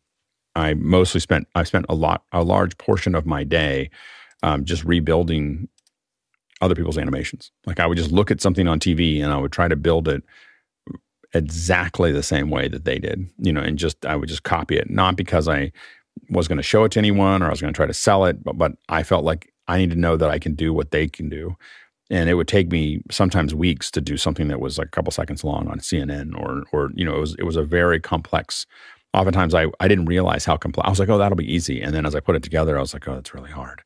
I 0.56 0.74
mostly 0.74 1.20
spent 1.22 1.48
I 1.56 1.64
spent 1.64 1.86
a 1.88 1.96
lot 1.96 2.24
a 2.34 2.44
large 2.44 2.78
portion 2.78 3.16
of 3.16 3.26
my 3.26 3.44
day 3.44 3.92
um, 4.44 4.66
just 4.66 4.84
rebuilding 4.84 5.70
other 6.62 6.76
people's 6.76 6.98
animations. 6.98 7.52
Like 7.66 7.80
I 7.80 7.88
would 7.88 7.98
just 7.98 8.12
look 8.12 8.32
at 8.32 8.42
something 8.42 8.68
on 8.68 8.80
TV 8.80 9.24
and 9.24 9.32
I 9.32 9.38
would 9.38 9.52
try 9.52 9.68
to 9.68 9.76
build 9.76 10.08
it 10.08 10.24
exactly 11.36 12.12
the 12.12 12.24
same 12.24 12.49
way 12.49 12.68
that 12.68 12.86
they 12.86 12.98
did, 12.98 13.30
you 13.38 13.53
know, 13.53 13.62
and 13.62 13.78
just 13.78 14.06
I 14.06 14.16
would 14.16 14.30
just 14.30 14.44
copy 14.44 14.78
it, 14.78 14.90
not 14.90 15.16
because 15.16 15.48
I 15.48 15.72
was 16.30 16.48
going 16.48 16.57
to 16.57 16.64
show 16.64 16.86
it 16.86 16.94
to 16.94 16.99
anyone 16.99 17.44
or 17.44 17.48
I 17.48 17.49
was 17.49 17.62
going 17.62 17.74
to 17.74 17.78
try 17.78 17.86
to 17.86 17.94
sell 17.94 18.26
it, 18.26 18.44
but 18.44 18.57
but 18.57 18.74
I 18.90 19.03
felt 19.03 19.26
like 19.26 19.52
I 19.68 19.78
need 19.78 19.91
to 19.91 19.95
know 19.95 20.18
that 20.18 20.30
I 20.30 20.40
can 20.40 20.56
do 20.56 20.74
what 20.74 20.91
they 20.91 21.07
can 21.07 21.30
do. 21.30 21.56
And 22.12 22.30
it 22.30 22.36
would 22.36 22.48
take 22.48 22.72
me 22.72 23.02
sometimes 23.10 23.56
weeks 23.56 23.90
to 23.91 24.02
do 24.02 24.16
something 24.16 24.48
that 24.49 24.60
was 24.60 24.78
like 24.78 24.88
a 24.88 24.91
couple 24.91 25.12
seconds 25.12 25.44
long 25.44 25.68
on 25.68 25.80
CNN 25.80 26.40
or 26.40 26.64
or 26.72 26.91
you 26.95 27.06
know, 27.06 27.16
it 27.16 27.20
was 27.20 27.36
it 27.36 27.44
was 27.44 27.56
a 27.57 27.64
very 27.64 27.99
complex 27.99 28.66
oftentimes 29.16 29.53
I, 29.53 29.68
I 29.80 29.88
didn't 29.88 30.06
realize 30.06 30.45
how 30.45 30.57
complex 30.57 30.86
I 30.86 30.90
was 30.90 30.99
like, 30.99 31.10
oh, 31.10 31.18
that'll 31.18 31.38
be 31.38 31.52
easy. 31.52 31.82
And 31.82 31.94
then 31.94 32.06
as 32.06 32.16
I 32.16 32.20
put 32.20 32.36
it 32.36 32.44
together, 32.44 32.78
I 32.78 32.82
was 32.82 32.94
like, 32.94 33.07
oh, 33.07 33.16
that's 33.16 33.34
really 33.34 33.52
hard. 33.52 33.82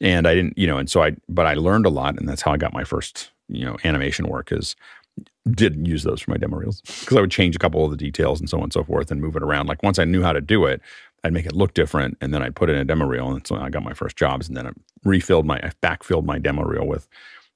And 0.00 0.28
I 0.28 0.34
didn't, 0.34 0.56
you 0.56 0.66
know, 0.66 0.78
and 0.78 0.88
so 0.88 1.02
I, 1.02 1.16
but 1.28 1.46
I 1.46 1.54
learned 1.54 1.84
a 1.84 1.90
lot, 1.90 2.16
and 2.16 2.28
that's 2.28 2.42
how 2.42 2.52
I 2.52 2.56
got 2.56 2.72
my 2.72 2.84
first, 2.84 3.32
you 3.48 3.64
know, 3.64 3.76
animation 3.82 4.28
work 4.28 4.52
is 4.52 4.76
did 5.50 5.86
use 5.86 6.02
those 6.02 6.20
for 6.20 6.30
my 6.30 6.36
demo 6.36 6.56
reels 6.56 6.80
because 7.00 7.16
I 7.16 7.20
would 7.20 7.30
change 7.30 7.56
a 7.56 7.58
couple 7.58 7.84
of 7.84 7.90
the 7.90 7.96
details 7.96 8.40
and 8.40 8.48
so 8.48 8.58
on 8.58 8.64
and 8.64 8.72
so 8.72 8.84
forth 8.84 9.10
and 9.10 9.20
move 9.20 9.36
it 9.36 9.42
around. 9.42 9.66
Like 9.66 9.82
once 9.82 9.98
I 9.98 10.04
knew 10.04 10.22
how 10.22 10.32
to 10.32 10.40
do 10.40 10.64
it, 10.66 10.80
I'd 11.24 11.32
make 11.32 11.46
it 11.46 11.54
look 11.54 11.74
different 11.74 12.16
and 12.20 12.32
then 12.32 12.42
I'd 12.42 12.54
put 12.54 12.70
it 12.70 12.74
in 12.74 12.80
a 12.80 12.84
demo 12.84 13.06
reel. 13.06 13.30
And 13.30 13.46
so 13.46 13.56
I 13.56 13.70
got 13.70 13.82
my 13.82 13.94
first 13.94 14.16
jobs 14.16 14.48
and 14.48 14.56
then 14.56 14.66
I 14.66 14.70
refilled 15.04 15.46
my, 15.46 15.56
I 15.56 15.72
backfilled 15.82 16.24
my 16.24 16.38
demo 16.38 16.62
reel 16.62 16.86
with 16.86 17.08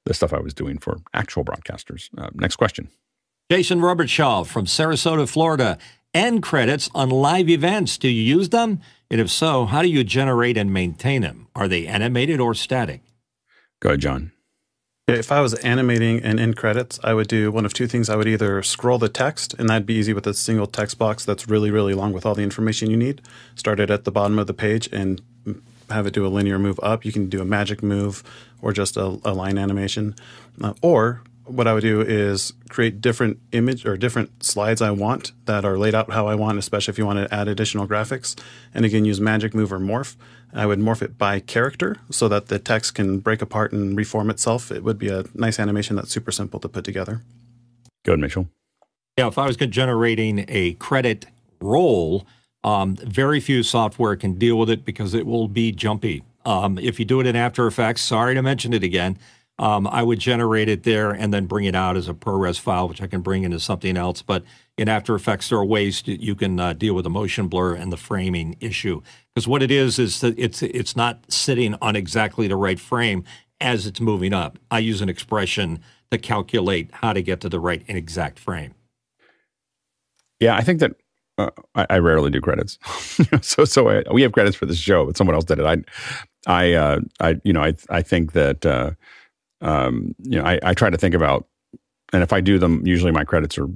the 0.04 0.14
stuff 0.14 0.32
I 0.32 0.40
was 0.40 0.54
doing 0.54 0.78
for 0.78 0.98
actual 1.14 1.44
broadcasters. 1.44 2.08
Uh, 2.18 2.30
next 2.34 2.56
question. 2.56 2.88
Jason 3.50 3.80
Robertshaw 3.80 4.46
from 4.46 4.66
Sarasota, 4.66 5.28
Florida. 5.28 5.78
End 6.14 6.42
credits 6.42 6.90
on 6.94 7.10
live 7.10 7.48
events. 7.48 7.96
Do 7.98 8.08
you 8.08 8.22
use 8.22 8.50
them? 8.50 8.80
And 9.10 9.20
if 9.20 9.30
so, 9.30 9.66
how 9.66 9.82
do 9.82 9.88
you 9.88 10.04
generate 10.04 10.56
and 10.56 10.72
maintain 10.72 11.22
them? 11.22 11.48
Are 11.54 11.68
they 11.68 11.86
animated 11.86 12.40
or 12.40 12.54
static? 12.54 13.02
Go 13.80 13.90
ahead, 13.90 14.00
John. 14.00 14.32
If 15.12 15.30
I 15.30 15.40
was 15.40 15.54
animating 15.54 16.22
an 16.22 16.38
end 16.38 16.56
credits, 16.56 16.98
I 17.04 17.14
would 17.14 17.28
do 17.28 17.50
one 17.50 17.64
of 17.64 17.72
two 17.72 17.86
things. 17.86 18.08
I 18.08 18.16
would 18.16 18.28
either 18.28 18.62
scroll 18.62 18.98
the 18.98 19.08
text, 19.08 19.54
and 19.54 19.68
that'd 19.68 19.86
be 19.86 19.94
easy 19.94 20.12
with 20.12 20.26
a 20.26 20.34
single 20.34 20.66
text 20.66 20.98
box 20.98 21.24
that's 21.24 21.48
really, 21.48 21.70
really 21.70 21.94
long 21.94 22.12
with 22.12 22.26
all 22.26 22.34
the 22.34 22.42
information 22.42 22.90
you 22.90 22.96
need. 22.96 23.20
Start 23.54 23.80
it 23.80 23.90
at 23.90 24.04
the 24.04 24.12
bottom 24.12 24.38
of 24.38 24.46
the 24.46 24.54
page 24.54 24.88
and 24.92 25.20
have 25.90 26.06
it 26.06 26.14
do 26.14 26.26
a 26.26 26.28
linear 26.28 26.58
move 26.58 26.80
up. 26.82 27.04
You 27.04 27.12
can 27.12 27.28
do 27.28 27.40
a 27.40 27.44
magic 27.44 27.82
move 27.82 28.22
or 28.60 28.72
just 28.72 28.96
a, 28.96 29.18
a 29.24 29.34
line 29.34 29.58
animation. 29.58 30.14
Uh, 30.60 30.74
or 30.82 31.22
what 31.44 31.66
I 31.66 31.74
would 31.74 31.82
do 31.82 32.00
is 32.00 32.52
create 32.68 33.00
different 33.00 33.38
image 33.52 33.84
or 33.84 33.96
different 33.96 34.42
slides 34.42 34.80
I 34.80 34.90
want 34.90 35.32
that 35.46 35.64
are 35.64 35.76
laid 35.76 35.94
out 35.94 36.10
how 36.10 36.28
I 36.28 36.34
want, 36.34 36.58
especially 36.58 36.92
if 36.92 36.98
you 36.98 37.06
want 37.06 37.18
to 37.18 37.34
add 37.34 37.48
additional 37.48 37.86
graphics. 37.86 38.40
And 38.72 38.84
again, 38.84 39.04
use 39.04 39.20
Magic 39.20 39.54
Move 39.54 39.72
or 39.72 39.78
Morph. 39.78 40.16
I 40.52 40.66
would 40.66 40.78
morph 40.78 41.02
it 41.02 41.16
by 41.16 41.40
character 41.40 41.96
so 42.10 42.28
that 42.28 42.46
the 42.46 42.58
text 42.58 42.94
can 42.94 43.20
break 43.20 43.40
apart 43.40 43.72
and 43.72 43.96
reform 43.96 44.28
itself. 44.30 44.70
It 44.70 44.84
would 44.84 44.98
be 44.98 45.08
a 45.08 45.24
nice 45.34 45.58
animation 45.58 45.96
that's 45.96 46.10
super 46.10 46.30
simple 46.30 46.60
to 46.60 46.68
put 46.68 46.84
together. 46.84 47.22
Go 48.04 48.12
ahead, 48.12 48.20
Mitchell. 48.20 48.48
Yeah, 49.16 49.28
if 49.28 49.38
I 49.38 49.46
was 49.46 49.56
generating 49.56 50.44
a 50.48 50.74
credit 50.74 51.26
roll, 51.60 52.26
um, 52.64 52.96
very 52.96 53.40
few 53.40 53.62
software 53.62 54.16
can 54.16 54.34
deal 54.34 54.58
with 54.58 54.70
it 54.70 54.84
because 54.84 55.14
it 55.14 55.26
will 55.26 55.48
be 55.48 55.72
jumpy. 55.72 56.22
Um, 56.44 56.78
if 56.78 56.98
you 56.98 57.04
do 57.04 57.20
it 57.20 57.26
in 57.26 57.36
After 57.36 57.66
Effects, 57.66 58.02
sorry 58.02 58.34
to 58.34 58.42
mention 58.42 58.72
it 58.72 58.82
again, 58.82 59.18
um, 59.62 59.86
I 59.86 60.02
would 60.02 60.18
generate 60.18 60.68
it 60.68 60.82
there 60.82 61.12
and 61.12 61.32
then 61.32 61.46
bring 61.46 61.66
it 61.66 61.76
out 61.76 61.96
as 61.96 62.08
a 62.08 62.14
ProRes 62.14 62.58
file, 62.58 62.88
which 62.88 63.00
I 63.00 63.06
can 63.06 63.20
bring 63.20 63.44
into 63.44 63.60
something 63.60 63.96
else. 63.96 64.20
But 64.20 64.42
in 64.76 64.88
After 64.88 65.14
Effects, 65.14 65.50
there 65.50 65.58
are 65.58 65.64
ways 65.64 66.02
to, 66.02 66.20
you 66.20 66.34
can 66.34 66.58
uh, 66.58 66.72
deal 66.72 66.94
with 66.94 67.04
the 67.04 67.10
motion 67.10 67.46
blur 67.46 67.76
and 67.76 67.92
the 67.92 67.96
framing 67.96 68.56
issue. 68.58 69.02
Because 69.32 69.46
what 69.46 69.62
it 69.62 69.70
is 69.70 70.00
is 70.00 70.20
that 70.20 70.36
it's 70.36 70.62
it's 70.62 70.96
not 70.96 71.30
sitting 71.30 71.76
on 71.80 71.94
exactly 71.94 72.48
the 72.48 72.56
right 72.56 72.80
frame 72.80 73.22
as 73.60 73.86
it's 73.86 74.00
moving 74.00 74.34
up. 74.34 74.58
I 74.68 74.80
use 74.80 75.00
an 75.00 75.08
expression 75.08 75.80
to 76.10 76.18
calculate 76.18 76.90
how 76.94 77.12
to 77.12 77.22
get 77.22 77.40
to 77.42 77.48
the 77.48 77.60
right 77.60 77.84
and 77.86 77.96
exact 77.96 78.40
frame. 78.40 78.74
Yeah, 80.40 80.56
I 80.56 80.62
think 80.62 80.80
that 80.80 80.96
uh, 81.38 81.50
I, 81.76 81.86
I, 81.88 81.98
rarely 81.98 82.30
do 82.30 82.40
credits. 82.40 82.80
so 83.42 83.64
so 83.64 83.88
I, 83.88 84.02
we 84.12 84.22
have 84.22 84.32
credits 84.32 84.56
for 84.56 84.66
this 84.66 84.78
show, 84.78 85.06
but 85.06 85.16
someone 85.16 85.36
else 85.36 85.44
did 85.44 85.60
it. 85.60 85.64
I 85.64 85.76
I 86.48 86.72
uh, 86.72 87.00
I 87.20 87.40
you 87.44 87.52
know 87.52 87.62
I 87.62 87.74
I 87.90 88.02
think 88.02 88.32
that. 88.32 88.66
Um, 89.62 90.14
you 90.22 90.38
know, 90.38 90.44
I, 90.44 90.58
I 90.62 90.74
try 90.74 90.90
to 90.90 90.98
think 90.98 91.14
about, 91.14 91.46
and 92.12 92.22
if 92.22 92.32
I 92.32 92.40
do 92.40 92.58
them, 92.58 92.86
usually 92.86 93.12
my 93.12 93.24
credits 93.24 93.56
are 93.58 93.68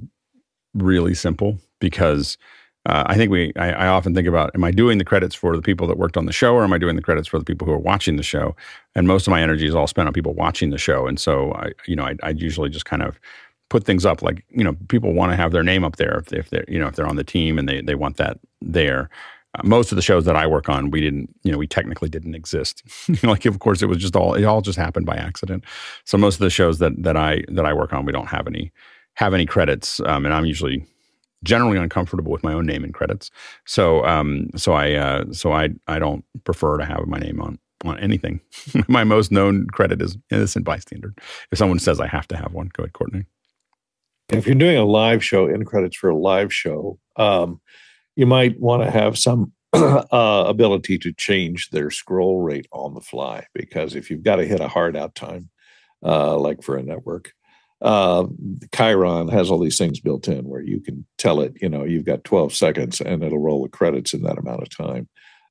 really 0.73 1.15
simple 1.15 1.57
because 1.79 2.37
uh, 2.85 3.03
I 3.05 3.15
think 3.15 3.31
we, 3.31 3.51
I, 3.55 3.71
I, 3.71 3.87
often 3.87 4.13
think 4.13 4.27
about, 4.27 4.51
am 4.55 4.63
I 4.63 4.71
doing 4.71 4.97
the 4.97 5.03
credits 5.03 5.35
for 5.35 5.55
the 5.55 5.61
people 5.61 5.87
that 5.87 5.97
worked 5.97 6.15
on 6.15 6.25
the 6.25 6.31
show 6.31 6.53
or 6.53 6.63
am 6.63 6.71
I 6.71 6.77
doing 6.77 6.95
the 6.95 7.01
credits 7.01 7.27
for 7.27 7.37
the 7.37 7.43
people 7.43 7.67
who 7.67 7.73
are 7.73 7.79
watching 7.79 8.15
the 8.15 8.23
show? 8.23 8.55
And 8.95 9.07
most 9.07 9.27
of 9.27 9.31
my 9.31 9.41
energy 9.41 9.67
is 9.67 9.75
all 9.75 9.87
spent 9.87 10.07
on 10.07 10.13
people 10.13 10.33
watching 10.33 10.69
the 10.69 10.77
show. 10.77 11.05
And 11.05 11.19
so 11.19 11.53
I, 11.53 11.71
you 11.85 11.95
know, 11.95 12.05
I, 12.05 12.15
I 12.23 12.29
usually 12.29 12.69
just 12.69 12.85
kind 12.85 13.01
of 13.01 13.19
put 13.69 13.83
things 13.83 14.05
up 14.05 14.21
like, 14.21 14.45
you 14.49 14.63
know, 14.63 14.75
people 14.87 15.13
want 15.13 15.31
to 15.31 15.35
have 15.35 15.51
their 15.51 15.63
name 15.63 15.83
up 15.83 15.97
there 15.97 16.19
if, 16.19 16.31
if 16.31 16.49
they're, 16.49 16.65
you 16.67 16.79
know, 16.79 16.87
if 16.87 16.95
they're 16.95 17.07
on 17.07 17.17
the 17.17 17.23
team 17.23 17.59
and 17.59 17.67
they, 17.67 17.81
they 17.81 17.95
want 17.95 18.17
that 18.17 18.39
there. 18.61 19.09
Most 19.63 19.91
of 19.91 19.95
the 19.95 20.01
shows 20.01 20.25
that 20.25 20.35
I 20.35 20.47
work 20.47 20.69
on, 20.69 20.91
we 20.91 21.01
didn't, 21.01 21.33
you 21.43 21.51
know, 21.51 21.57
we 21.57 21.67
technically 21.67 22.09
didn't 22.09 22.35
exist. 22.35 22.83
like, 23.23 23.45
of 23.45 23.59
course, 23.59 23.81
it 23.81 23.87
was 23.87 23.97
just 23.97 24.15
all, 24.15 24.33
it 24.33 24.43
all 24.43 24.61
just 24.61 24.77
happened 24.77 25.05
by 25.05 25.15
accident. 25.15 25.63
So 26.05 26.17
most 26.17 26.35
of 26.35 26.41
the 26.41 26.49
shows 26.49 26.79
that 26.79 27.01
that 27.03 27.17
I 27.17 27.43
that 27.49 27.65
I 27.65 27.73
work 27.73 27.93
on, 27.93 28.05
we 28.05 28.11
don't 28.11 28.27
have 28.27 28.47
any 28.47 28.71
have 29.15 29.33
any 29.33 29.45
credits, 29.45 29.99
um, 30.01 30.25
and 30.25 30.33
I'm 30.33 30.45
usually 30.45 30.85
generally 31.43 31.77
uncomfortable 31.77 32.31
with 32.31 32.43
my 32.43 32.53
own 32.53 32.65
name 32.65 32.83
in 32.83 32.91
credits. 32.91 33.29
So, 33.65 34.03
um, 34.05 34.49
so 34.55 34.73
I, 34.73 34.93
uh, 34.93 35.25
so 35.31 35.53
I, 35.53 35.69
I 35.87 35.99
don't 35.99 36.23
prefer 36.43 36.77
to 36.77 36.85
have 36.85 37.05
my 37.07 37.19
name 37.19 37.41
on 37.41 37.59
on 37.85 37.99
anything. 37.99 38.41
my 38.87 39.03
most 39.03 39.31
known 39.31 39.67
credit 39.67 40.01
is 40.01 40.17
innocent 40.31 40.65
bystander. 40.65 41.13
If 41.51 41.59
someone 41.59 41.79
says 41.79 41.99
I 41.99 42.07
have 42.07 42.27
to 42.29 42.37
have 42.37 42.53
one, 42.53 42.71
go 42.73 42.83
ahead, 42.83 42.93
Courtney. 42.93 43.25
If 44.29 44.45
you're 44.45 44.55
doing 44.55 44.77
a 44.77 44.83
live 44.83 45.23
show, 45.23 45.47
in 45.47 45.63
credits 45.63 45.95
for 45.95 46.09
a 46.09 46.17
live 46.17 46.53
show, 46.53 46.99
um, 47.15 47.61
you 48.17 48.25
might 48.25 48.59
want 48.59 48.83
to 48.83 48.89
have 48.89 49.17
some 49.17 49.53
uh, 49.73 50.43
ability 50.47 50.97
to 50.97 51.13
change 51.13 51.69
their 51.69 51.91
scroll 51.91 52.41
rate 52.41 52.67
on 52.71 52.95
the 52.95 53.01
fly 53.01 53.45
because 53.53 53.95
if 53.95 54.09
you've 54.09 54.23
got 54.23 54.37
to 54.37 54.45
hit 54.45 54.59
a 54.59 54.67
hard 54.67 54.97
out 54.97 55.13
time, 55.13 55.49
uh, 56.03 56.35
like 56.35 56.63
for 56.63 56.75
a 56.75 56.83
network, 56.83 57.33
uh, 57.81 58.23
Chyron 58.73 59.31
has 59.31 59.51
all 59.51 59.59
these 59.59 59.77
things 59.77 59.99
built 59.99 60.27
in 60.27 60.45
where 60.45 60.63
you 60.63 60.79
can 60.79 61.05
tell 61.19 61.41
it, 61.41 61.53
you 61.61 61.69
know, 61.69 61.83
you've 61.83 62.05
got 62.05 62.23
12 62.23 62.55
seconds 62.55 62.99
and 62.99 63.23
it'll 63.23 63.37
roll 63.37 63.61
the 63.61 63.69
credits 63.69 64.15
in 64.15 64.23
that 64.23 64.39
amount 64.39 64.63
of 64.63 64.75
time. 64.75 65.07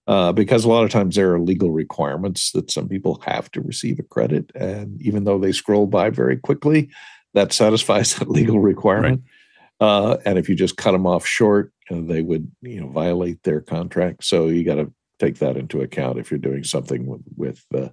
Uh, 0.09 0.33
because 0.33 0.65
a 0.65 0.69
lot 0.69 0.85
of 0.85 0.91
times 0.91 1.15
there 1.15 1.33
are 1.33 1.41
legal 1.41 1.71
requirements 1.71 2.51
that 2.53 2.71
some 2.71 2.89
people 2.89 3.23
have 3.27 3.51
to 3.53 3.61
receive 3.61 3.99
a 4.01 4.05
credit. 4.05 4.51
And 4.57 5.01
even 5.03 5.25
though 5.25 5.39
they 5.39 5.53
scroll 5.53 5.87
by 5.87 6.11
very 6.11 6.37
quickly, 6.37 6.91
that 7.35 7.53
satisfies 7.53 8.15
that 8.17 8.29
legal 8.29 8.59
requirement. 8.59 9.23
Right. 9.81 9.89
Uh, 9.89 10.17
and 10.25 10.37
if 10.37 10.49
you 10.49 10.57
just 10.57 10.77
cut 10.77 10.93
them 10.93 11.07
off 11.07 11.25
short, 11.27 11.73
they 11.91 12.23
would 12.23 12.51
you 12.63 12.81
know 12.81 12.89
violate 12.89 13.43
their 13.43 13.61
contract. 13.61 14.25
So 14.25 14.49
you 14.49 14.65
got 14.65 14.77
to 14.77 14.93
take 15.19 15.39
that 15.39 15.57
into 15.57 15.81
account 15.81 16.19
if 16.19 16.31
you're 16.31 16.39
doing 16.39 16.63
something 16.63 17.07
with, 17.07 17.23
with 17.37 17.65
uh, 17.75 17.89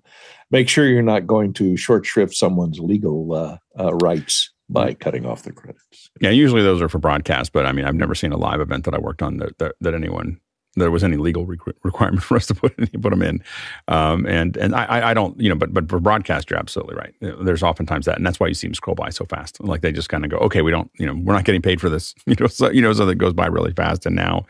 make 0.51 0.67
sure 0.67 0.85
you're 0.85 1.01
not 1.01 1.25
going 1.25 1.53
to 1.53 1.77
short 1.77 2.05
shrift 2.05 2.35
someone's 2.35 2.79
legal 2.79 3.33
uh, 3.33 3.57
uh, 3.79 3.93
rights 3.95 4.51
by 4.69 4.93
cutting 4.93 5.25
off 5.25 5.43
the 5.43 5.51
credits. 5.51 6.09
Yeah, 6.19 6.31
usually 6.31 6.63
those 6.63 6.81
are 6.81 6.89
for 6.89 6.99
broadcast, 6.99 7.53
but 7.53 7.65
I 7.65 7.71
mean, 7.71 7.85
I've 7.85 7.95
never 7.95 8.15
seen 8.15 8.31
a 8.31 8.37
live 8.37 8.59
event 8.59 8.85
that 8.85 8.93
I 8.93 8.99
worked 8.99 9.21
on 9.21 9.37
that 9.37 9.57
that, 9.59 9.75
that 9.81 9.93
anyone 9.93 10.39
there 10.75 10.91
was 10.91 11.03
any 11.03 11.17
legal 11.17 11.45
requirement 11.45 12.23
for 12.23 12.35
us 12.35 12.47
to 12.47 12.55
put 12.55 12.75
put 12.77 13.09
them 13.09 13.21
in. 13.21 13.43
Um, 13.87 14.25
and 14.25 14.57
and 14.57 14.75
I, 14.75 15.09
I 15.09 15.13
don't 15.13 15.39
you 15.39 15.49
know, 15.49 15.55
but 15.55 15.73
but 15.73 15.89
for 15.89 15.99
broadcast, 15.99 16.49
you're 16.49 16.59
absolutely 16.59 16.95
right. 16.95 17.13
There's 17.19 17.63
oftentimes 17.63 18.05
that, 18.05 18.17
and 18.17 18.25
that's 18.25 18.39
why 18.39 18.47
you 18.47 18.53
see 18.53 18.67
them 18.67 18.73
scroll 18.73 18.95
by 18.95 19.09
so 19.09 19.25
fast. 19.25 19.61
Like 19.63 19.81
they 19.81 19.91
just 19.91 20.09
kind 20.09 20.25
of 20.25 20.31
go, 20.31 20.37
okay, 20.37 20.61
we 20.61 20.71
don't 20.71 20.89
you 20.95 21.05
know, 21.05 21.13
we're 21.13 21.33
not 21.33 21.45
getting 21.45 21.61
paid 21.61 21.79
for 21.79 21.89
this, 21.89 22.15
you 22.25 22.35
know, 22.39 22.47
so 22.47 22.69
you 22.69 22.81
know, 22.81 22.93
so 22.93 23.05
that 23.05 23.15
goes 23.15 23.33
by 23.33 23.47
really 23.47 23.73
fast. 23.73 24.05
And 24.05 24.15
now 24.15 24.45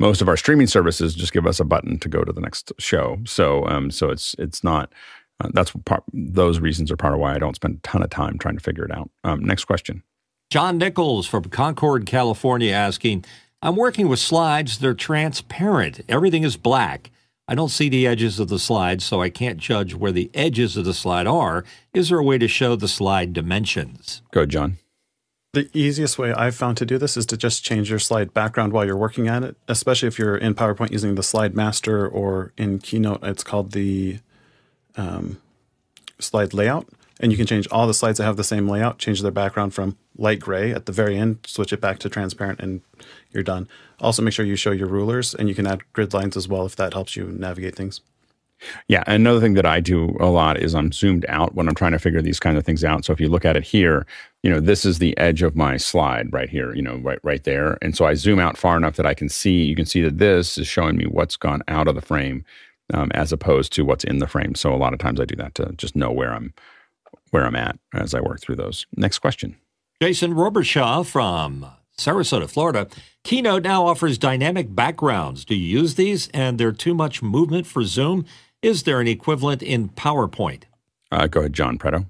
most 0.00 0.20
of 0.20 0.28
our 0.28 0.36
streaming 0.36 0.66
services 0.66 1.14
just 1.14 1.32
give 1.32 1.46
us 1.46 1.60
a 1.60 1.64
button 1.64 1.98
to 1.98 2.08
go 2.08 2.24
to 2.24 2.32
the 2.32 2.40
next 2.40 2.72
show. 2.78 3.18
So 3.26 3.66
um, 3.66 3.90
so 3.90 4.10
it's 4.10 4.34
it's 4.38 4.64
not. 4.64 4.92
Uh, 5.38 5.50
that's 5.52 5.70
part. 5.84 6.02
Those 6.14 6.60
reasons 6.60 6.90
are 6.90 6.96
part 6.96 7.12
of 7.12 7.20
why 7.20 7.34
I 7.34 7.38
don't 7.38 7.54
spend 7.54 7.76
a 7.76 7.80
ton 7.80 8.02
of 8.02 8.08
time 8.08 8.38
trying 8.38 8.56
to 8.56 8.62
figure 8.62 8.86
it 8.86 8.90
out. 8.90 9.10
Um, 9.22 9.44
next 9.44 9.66
question. 9.66 10.02
John 10.48 10.78
Nichols 10.78 11.26
from 11.26 11.44
Concord, 11.44 12.06
California, 12.06 12.72
asking 12.72 13.24
I'm 13.66 13.74
working 13.74 14.06
with 14.06 14.20
slides. 14.20 14.78
They're 14.78 14.94
transparent. 14.94 16.00
Everything 16.08 16.44
is 16.44 16.56
black. 16.56 17.10
I 17.48 17.56
don't 17.56 17.68
see 17.68 17.88
the 17.88 18.06
edges 18.06 18.38
of 18.38 18.46
the 18.46 18.60
slide, 18.60 19.02
so 19.02 19.20
I 19.20 19.28
can't 19.28 19.58
judge 19.58 19.92
where 19.92 20.12
the 20.12 20.30
edges 20.34 20.76
of 20.76 20.84
the 20.84 20.94
slide 20.94 21.26
are. 21.26 21.64
Is 21.92 22.08
there 22.08 22.20
a 22.20 22.24
way 22.24 22.38
to 22.38 22.46
show 22.46 22.76
the 22.76 22.86
slide 22.86 23.32
dimensions? 23.32 24.22
Go, 24.30 24.46
John. 24.46 24.78
The 25.52 25.68
easiest 25.74 26.16
way 26.16 26.32
I've 26.32 26.54
found 26.54 26.76
to 26.76 26.86
do 26.86 26.96
this 26.96 27.16
is 27.16 27.26
to 27.26 27.36
just 27.36 27.64
change 27.64 27.90
your 27.90 27.98
slide 27.98 28.32
background 28.32 28.72
while 28.72 28.86
you're 28.86 28.96
working 28.96 29.26
at 29.26 29.42
it, 29.42 29.56
especially 29.66 30.06
if 30.06 30.16
you're 30.16 30.36
in 30.36 30.54
PowerPoint 30.54 30.92
using 30.92 31.16
the 31.16 31.24
slide 31.24 31.56
master 31.56 32.06
or 32.06 32.52
in 32.56 32.78
Keynote, 32.78 33.24
it's 33.24 33.42
called 33.42 33.72
the 33.72 34.20
um, 34.96 35.40
slide 36.20 36.54
layout. 36.54 36.86
And 37.18 37.32
you 37.32 37.38
can 37.38 37.46
change 37.46 37.66
all 37.70 37.86
the 37.86 37.94
slides 37.94 38.18
that 38.18 38.24
have 38.24 38.36
the 38.36 38.44
same 38.44 38.68
layout, 38.68 38.98
change 38.98 39.22
their 39.22 39.30
background 39.30 39.72
from 39.72 39.96
light 40.18 40.40
gray 40.40 40.72
at 40.72 40.86
the 40.86 40.92
very 40.92 41.16
end, 41.16 41.38
switch 41.46 41.72
it 41.72 41.80
back 41.80 41.98
to 42.00 42.10
transparent, 42.10 42.60
and 42.60 42.82
you're 43.30 43.42
done. 43.42 43.68
Also, 44.00 44.22
make 44.22 44.34
sure 44.34 44.44
you 44.44 44.56
show 44.56 44.70
your 44.70 44.88
rulers, 44.88 45.34
and 45.34 45.48
you 45.48 45.54
can 45.54 45.66
add 45.66 45.80
grid 45.94 46.12
lines 46.12 46.36
as 46.36 46.46
well 46.46 46.66
if 46.66 46.76
that 46.76 46.92
helps 46.92 47.16
you 47.16 47.24
navigate 47.24 47.74
things. 47.74 48.00
Yeah, 48.88 49.04
another 49.06 49.40
thing 49.40 49.54
that 49.54 49.66
I 49.66 49.80
do 49.80 50.16
a 50.18 50.26
lot 50.26 50.58
is 50.58 50.74
I'm 50.74 50.92
zoomed 50.92 51.26
out 51.28 51.54
when 51.54 51.68
I'm 51.68 51.74
trying 51.74 51.92
to 51.92 51.98
figure 51.98 52.22
these 52.22 52.40
kind 52.40 52.56
of 52.56 52.64
things 52.64 52.84
out. 52.84 53.04
So 53.04 53.12
if 53.12 53.20
you 53.20 53.28
look 53.28 53.44
at 53.44 53.56
it 53.56 53.64
here, 53.64 54.06
you 54.42 54.50
know, 54.50 54.60
this 54.60 54.84
is 54.84 54.98
the 54.98 55.16
edge 55.18 55.42
of 55.42 55.56
my 55.56 55.76
slide 55.76 56.32
right 56.32 56.48
here, 56.48 56.74
you 56.74 56.82
know, 56.82 56.96
right 56.96 57.18
right 57.22 57.44
there. 57.44 57.76
And 57.82 57.96
so 57.96 58.06
I 58.06 58.14
zoom 58.14 58.38
out 58.38 58.56
far 58.56 58.76
enough 58.76 58.96
that 58.96 59.06
I 59.06 59.12
can 59.12 59.28
see, 59.28 59.64
you 59.64 59.76
can 59.76 59.84
see 59.84 60.00
that 60.02 60.18
this 60.18 60.56
is 60.56 60.66
showing 60.66 60.96
me 60.96 61.04
what's 61.04 61.36
gone 61.36 61.62
out 61.68 61.86
of 61.88 61.94
the 61.94 62.00
frame 62.00 62.44
um, 62.94 63.10
as 63.14 63.32
opposed 63.32 63.72
to 63.74 63.84
what's 63.84 64.04
in 64.04 64.18
the 64.18 64.28
frame. 64.28 64.54
So 64.54 64.74
a 64.74 64.76
lot 64.76 64.94
of 64.94 65.00
times 65.00 65.20
I 65.20 65.26
do 65.26 65.36
that 65.36 65.54
to 65.56 65.72
just 65.76 65.96
know 65.96 66.10
where 66.10 66.32
I'm 66.32 66.54
where 67.30 67.44
I'm 67.44 67.56
at 67.56 67.78
as 67.94 68.14
I 68.14 68.20
work 68.20 68.40
through 68.40 68.56
those. 68.56 68.86
Next 68.96 69.18
question. 69.18 69.56
Jason 70.00 70.34
Robertshaw 70.34 71.06
from 71.06 71.66
Sarasota, 71.98 72.48
Florida. 72.48 72.86
Keynote 73.24 73.62
now 73.62 73.86
offers 73.86 74.18
dynamic 74.18 74.74
backgrounds. 74.74 75.44
Do 75.44 75.54
you 75.54 75.80
use 75.80 75.94
these? 75.94 76.28
And 76.34 76.58
they're 76.58 76.72
too 76.72 76.94
much 76.94 77.22
movement 77.22 77.66
for 77.66 77.82
Zoom? 77.82 78.26
Is 78.62 78.82
there 78.82 79.00
an 79.00 79.08
equivalent 79.08 79.62
in 79.62 79.88
PowerPoint? 79.88 80.64
Uh, 81.10 81.26
go 81.26 81.40
ahead, 81.40 81.52
John 81.52 81.78
Preto. 81.78 82.06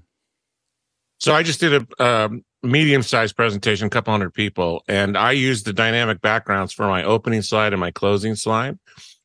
So 1.19 1.33
I 1.33 1.43
just 1.43 1.59
did 1.59 1.85
a 1.99 2.03
um, 2.03 2.43
medium-sized 2.61 3.35
presentation, 3.35 3.87
a 3.87 3.89
couple 3.89 4.11
hundred 4.11 4.33
people, 4.33 4.83
and 4.87 5.17
I 5.17 5.31
used 5.31 5.65
the 5.65 5.73
dynamic 5.73 6.21
backgrounds 6.21 6.73
for 6.73 6.87
my 6.87 7.03
opening 7.03 7.41
slide 7.41 7.73
and 7.73 7.79
my 7.79 7.91
closing 7.91 8.35
slide. 8.35 8.77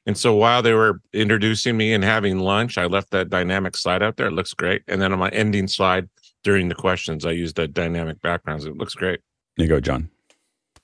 And 0.07 0.19
so 0.19 0.35
while 0.35 0.63
they 0.63 0.75
were 0.75 1.01
introducing 1.13 1.77
me 1.77 1.93
and 1.93 2.03
having 2.03 2.41
lunch, 2.41 2.77
I 2.77 2.87
left 2.87 3.11
that 3.11 3.31
dynamic 3.31 3.77
slide 3.77 4.03
out 4.03 4.17
there. 4.17 4.27
It 4.27 4.33
looks 4.33 4.53
great. 4.53 4.83
And 4.89 5.01
then 5.01 5.13
on 5.13 5.19
my 5.19 5.29
ending 5.29 5.69
slide, 5.69 6.09
during 6.43 6.69
the 6.69 6.75
questions. 6.75 7.25
I 7.25 7.33
use 7.33 7.53
the 7.55 7.69
dynamic 7.69 8.21
backgrounds. 8.21 8.65
It 8.65 8.77
looks 8.77 8.95
great. 8.95 9.21
There 9.57 9.67
you 9.67 9.73
go, 9.73 9.81
John. 9.81 10.11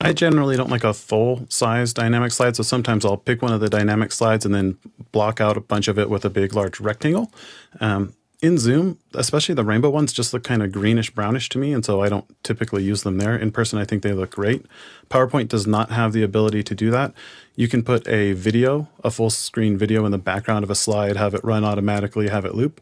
I 0.00 0.12
generally 0.12 0.56
don't 0.56 0.70
like 0.70 0.84
a 0.84 0.94
full 0.94 1.46
size 1.48 1.92
dynamic 1.92 2.30
slide, 2.30 2.54
so 2.54 2.62
sometimes 2.62 3.04
I'll 3.04 3.16
pick 3.16 3.42
one 3.42 3.52
of 3.52 3.60
the 3.60 3.68
dynamic 3.68 4.12
slides 4.12 4.44
and 4.44 4.54
then 4.54 4.78
block 5.10 5.40
out 5.40 5.56
a 5.56 5.60
bunch 5.60 5.88
of 5.88 5.98
it 5.98 6.08
with 6.08 6.24
a 6.24 6.30
big, 6.30 6.54
large 6.54 6.78
rectangle. 6.78 7.32
Um, 7.80 8.14
in 8.40 8.58
Zoom, 8.58 9.00
especially 9.14 9.56
the 9.56 9.64
rainbow 9.64 9.90
ones, 9.90 10.12
just 10.12 10.32
look 10.32 10.44
kind 10.44 10.62
of 10.62 10.70
greenish 10.70 11.10
brownish 11.10 11.48
to 11.48 11.58
me, 11.58 11.72
and 11.72 11.84
so 11.84 12.00
I 12.02 12.08
don't 12.08 12.24
typically 12.44 12.84
use 12.84 13.02
them 13.02 13.18
there. 13.18 13.34
In 13.36 13.50
person, 13.50 13.80
I 13.80 13.84
think 13.84 14.04
they 14.04 14.12
look 14.12 14.30
great. 14.30 14.64
PowerPoint 15.10 15.48
does 15.48 15.66
not 15.66 15.90
have 15.90 16.12
the 16.12 16.22
ability 16.22 16.62
to 16.62 16.74
do 16.76 16.92
that. 16.92 17.12
You 17.58 17.66
can 17.66 17.82
put 17.82 18.06
a 18.06 18.34
video, 18.34 18.88
a 19.02 19.10
full 19.10 19.30
screen 19.30 19.76
video 19.76 20.04
in 20.04 20.12
the 20.12 20.16
background 20.18 20.62
of 20.62 20.70
a 20.70 20.76
slide, 20.76 21.16
have 21.16 21.34
it 21.34 21.42
run 21.42 21.64
automatically, 21.64 22.28
have 22.28 22.44
it 22.44 22.54
loop. 22.54 22.80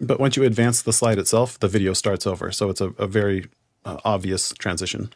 But 0.00 0.20
once 0.20 0.36
you 0.36 0.44
advance 0.44 0.82
the 0.82 0.92
slide 0.92 1.18
itself, 1.18 1.58
the 1.58 1.66
video 1.66 1.94
starts 1.94 2.24
over. 2.24 2.52
So 2.52 2.70
it's 2.70 2.80
a, 2.80 2.90
a 2.90 3.08
very 3.08 3.48
uh, 3.84 3.96
obvious 4.04 4.54
transition. 4.56 5.12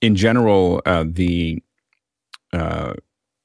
In 0.00 0.16
general, 0.16 0.80
uh, 0.86 1.04
the 1.06 1.62
uh, 2.54 2.94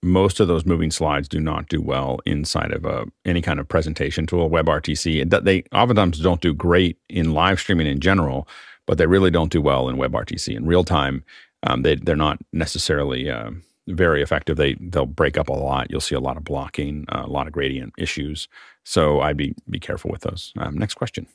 most 0.01 0.39
of 0.39 0.47
those 0.47 0.65
moving 0.65 0.91
slides 0.91 1.27
do 1.27 1.41
not 1.41 1.67
do 1.67 1.81
well 1.81 2.21
inside 2.25 2.71
of 2.71 2.85
a, 2.85 3.05
any 3.25 3.41
kind 3.41 3.59
of 3.59 3.67
presentation 3.67 4.25
tool, 4.25 4.49
WebRTC. 4.49 5.43
They 5.43 5.63
oftentimes 5.73 6.19
don't 6.19 6.39
do 6.39 6.53
great 6.53 6.97
in 7.09 7.33
live 7.33 7.59
streaming 7.59 7.87
in 7.87 7.99
general, 7.99 8.47
but 8.85 8.97
they 8.97 9.07
really 9.07 9.29
don't 9.29 9.51
do 9.51 9.61
well 9.61 9.89
in 9.89 9.97
WebRTC. 9.97 10.55
In 10.55 10.65
real 10.65 10.85
time, 10.85 11.25
um, 11.63 11.81
they, 11.81 11.95
they're 11.95 12.15
not 12.15 12.39
necessarily 12.53 13.29
uh, 13.29 13.51
very 13.89 14.21
effective. 14.21 14.57
They 14.57 14.75
they'll 14.75 15.05
break 15.05 15.37
up 15.37 15.49
a 15.49 15.53
lot. 15.53 15.89
You'll 15.89 16.01
see 16.01 16.15
a 16.15 16.19
lot 16.19 16.37
of 16.37 16.43
blocking, 16.43 17.05
uh, 17.09 17.23
a 17.25 17.29
lot 17.29 17.47
of 17.47 17.53
gradient 17.53 17.93
issues. 17.97 18.47
So 18.83 19.21
I'd 19.21 19.37
be 19.37 19.55
be 19.69 19.79
careful 19.79 20.11
with 20.11 20.21
those. 20.21 20.53
Um, 20.57 20.77
next 20.77 20.95
question. 20.95 21.27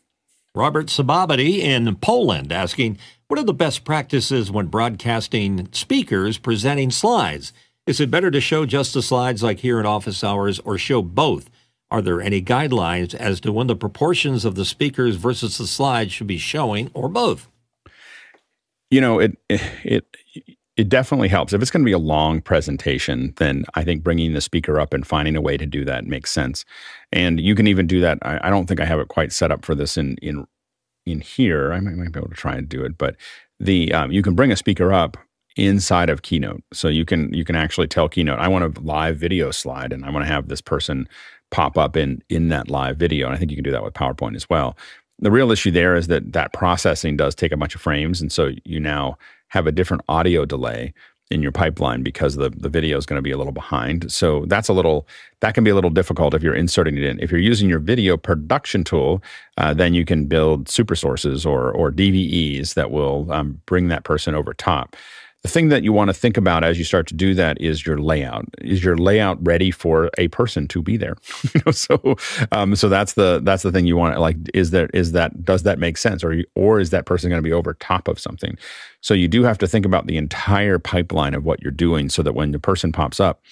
Robert 0.55 0.86
Sababity 0.86 1.59
in 1.59 1.97
Poland 1.97 2.52
asking, 2.52 2.98
what 3.26 3.40
are 3.40 3.44
the 3.44 3.52
best 3.52 3.85
practices 3.85 4.52
when 4.52 4.66
broadcasting 4.66 5.68
speakers 5.72 6.39
presenting 6.39 6.93
slides? 6.93 7.52
Is 7.86 8.01
it 8.01 8.10
better 8.10 8.31
to 8.31 8.40
show 8.40 8.64
just 8.64 8.94
the 8.94 9.02
slides 9.02 9.43
like 9.43 9.59
here 9.59 9.81
in 9.81 9.86
office 9.86 10.22
hours 10.22 10.60
or 10.60 10.78
show 10.78 11.02
both? 11.02 11.51
Are 11.90 12.01
there 12.01 12.20
any 12.20 12.40
guidelines 12.40 13.14
as 13.14 13.40
to 13.40 13.52
when 13.52 13.66
the 13.66 13.76
proportions 13.76 14.44
of 14.44 14.55
the 14.55 14.64
speakers 14.64 15.16
versus 15.16 15.59
the 15.59 15.66
slides 15.66 16.12
should 16.12 16.26
be 16.28 16.39
showing 16.39 16.90
or 16.94 17.09
both? 17.09 17.48
You 18.90 19.01
know, 19.01 19.18
it 19.18 19.36
it 19.48 20.06
it 20.76 20.88
definitely 20.88 21.28
helps. 21.28 21.52
If 21.52 21.62
it's 21.62 21.70
going 21.70 21.82
to 21.82 21.88
be 21.88 21.92
a 21.92 21.98
long 21.98 22.40
presentation, 22.40 23.32
then 23.36 23.64
I 23.74 23.84
think 23.84 24.02
bringing 24.02 24.32
the 24.32 24.40
speaker 24.40 24.80
up 24.80 24.92
and 24.92 25.06
finding 25.06 25.36
a 25.36 25.40
way 25.40 25.56
to 25.56 25.66
do 25.66 25.84
that 25.84 26.06
makes 26.06 26.32
sense. 26.32 26.64
And 27.12 27.40
you 27.40 27.55
can 27.55 27.66
even 27.66 27.86
do 27.86 28.01
that. 28.01 28.18
I, 28.22 28.40
I 28.42 28.51
don't 28.51 28.66
think 28.66 28.80
I 28.80 28.84
have 28.84 28.98
it 28.98 29.09
quite 29.09 29.32
set 29.32 29.52
up 29.52 29.64
for 29.64 29.74
this 29.74 29.96
in 29.96 30.16
in 30.18 30.46
in 31.06 31.20
here. 31.20 31.72
I 31.72 31.80
might, 31.80 31.94
might 31.94 32.12
be 32.12 32.18
able 32.18 32.30
to 32.30 32.34
try 32.34 32.56
and 32.56 32.68
do 32.68 32.84
it, 32.84 32.98
but 32.98 33.16
the 33.60 33.92
um, 33.92 34.10
you 34.10 34.22
can 34.22 34.34
bring 34.34 34.51
a 34.51 34.56
speaker 34.56 34.92
up 34.92 35.16
inside 35.56 36.10
of 36.10 36.22
Keynote, 36.22 36.62
so 36.72 36.88
you 36.88 37.05
can 37.05 37.32
you 37.32 37.44
can 37.44 37.56
actually 37.56 37.86
tell 37.86 38.09
Keynote, 38.09 38.40
I 38.40 38.48
want 38.48 38.76
a 38.76 38.80
live 38.80 39.16
video 39.16 39.51
slide, 39.52 39.92
and 39.92 40.05
I 40.05 40.10
want 40.10 40.24
to 40.24 40.32
have 40.32 40.48
this 40.48 40.60
person 40.60 41.09
pop 41.51 41.78
up 41.78 41.96
in 41.96 42.22
in 42.28 42.48
that 42.48 42.68
live 42.68 42.96
video. 42.96 43.26
And 43.26 43.36
I 43.36 43.38
think 43.38 43.52
you 43.52 43.56
can 43.56 43.64
do 43.64 43.70
that 43.70 43.84
with 43.84 43.94
PowerPoint 43.94 44.34
as 44.34 44.51
well. 44.51 44.76
The 45.20 45.30
real 45.30 45.52
issue 45.52 45.70
there 45.70 45.94
is 45.94 46.09
that 46.09 46.32
that 46.32 46.52
processing 46.52 47.16
does 47.16 47.36
take 47.36 47.52
a 47.52 47.56
bunch 47.56 47.76
of 47.76 47.80
frames, 47.80 48.20
and 48.20 48.32
so 48.32 48.51
you 48.64 48.80
now 48.80 49.16
have 49.48 49.66
a 49.66 49.72
different 49.72 50.02
audio 50.08 50.44
delay 50.44 50.92
in 51.30 51.42
your 51.42 51.52
pipeline 51.52 52.02
because 52.02 52.36
the, 52.36 52.50
the 52.50 52.68
video 52.68 52.98
is 52.98 53.06
going 53.06 53.16
to 53.16 53.22
be 53.22 53.30
a 53.30 53.38
little 53.38 53.52
behind. 53.52 54.12
So 54.12 54.44
that's 54.46 54.68
a 54.68 54.72
little 54.72 55.06
that 55.40 55.54
can 55.54 55.64
be 55.64 55.70
a 55.70 55.74
little 55.74 55.90
difficult 55.90 56.34
if 56.34 56.42
you're 56.42 56.54
inserting 56.54 56.96
it 56.96 57.02
in. 57.02 57.18
If 57.20 57.30
you're 57.30 57.40
using 57.40 57.68
your 57.68 57.78
video 57.78 58.16
production 58.16 58.84
tool, 58.84 59.22
uh, 59.58 59.74
then 59.74 59.94
you 59.94 60.04
can 60.04 60.26
build 60.26 60.68
super 60.68 60.94
sources 60.94 61.46
or 61.46 61.72
or 61.72 61.90
DVEs 61.90 62.74
that 62.74 62.90
will 62.90 63.30
um, 63.32 63.60
bring 63.66 63.88
that 63.88 64.04
person 64.04 64.34
over 64.34 64.54
top 64.54 64.96
the 65.44 65.50
thing 65.50 65.68
that 65.68 65.84
you 65.84 65.92
want 65.92 66.08
to 66.08 66.14
think 66.14 66.38
about 66.38 66.64
as 66.64 66.78
you 66.78 66.84
start 66.84 67.06
to 67.08 67.14
do 67.14 67.34
that 67.34 67.60
is 67.60 67.84
your 67.84 67.98
layout. 67.98 68.46
Is 68.62 68.82
your 68.82 68.96
layout 68.96 69.36
ready 69.46 69.70
for 69.70 70.10
a 70.16 70.28
person 70.28 70.66
to 70.68 70.80
be 70.82 70.96
there? 70.96 71.16
you 71.54 71.60
know, 71.64 71.70
so 71.70 72.16
um, 72.50 72.74
so 72.74 72.88
that's 72.88 73.12
the 73.12 73.40
that's 73.44 73.62
the 73.62 73.70
thing 73.70 73.86
you 73.86 73.96
want. 73.96 74.18
Like, 74.18 74.38
is 74.54 74.70
there 74.70 74.88
is 74.94 75.12
that 75.12 75.44
does 75.44 75.62
that 75.64 75.78
make 75.78 75.98
sense, 75.98 76.24
or 76.24 76.42
or 76.54 76.80
is 76.80 76.88
that 76.90 77.04
person 77.04 77.28
going 77.28 77.42
to 77.42 77.46
be 77.46 77.52
over 77.52 77.74
top 77.74 78.08
of 78.08 78.18
something? 78.18 78.56
So 79.02 79.12
you 79.12 79.28
do 79.28 79.42
have 79.42 79.58
to 79.58 79.66
think 79.66 79.84
about 79.84 80.06
the 80.06 80.16
entire 80.16 80.78
pipeline 80.78 81.34
of 81.34 81.44
what 81.44 81.62
you're 81.62 81.70
doing, 81.72 82.08
so 82.08 82.22
that 82.22 82.34
when 82.34 82.52
the 82.52 82.58
person 82.58 82.90
pops 82.90 83.20
up, 83.20 83.42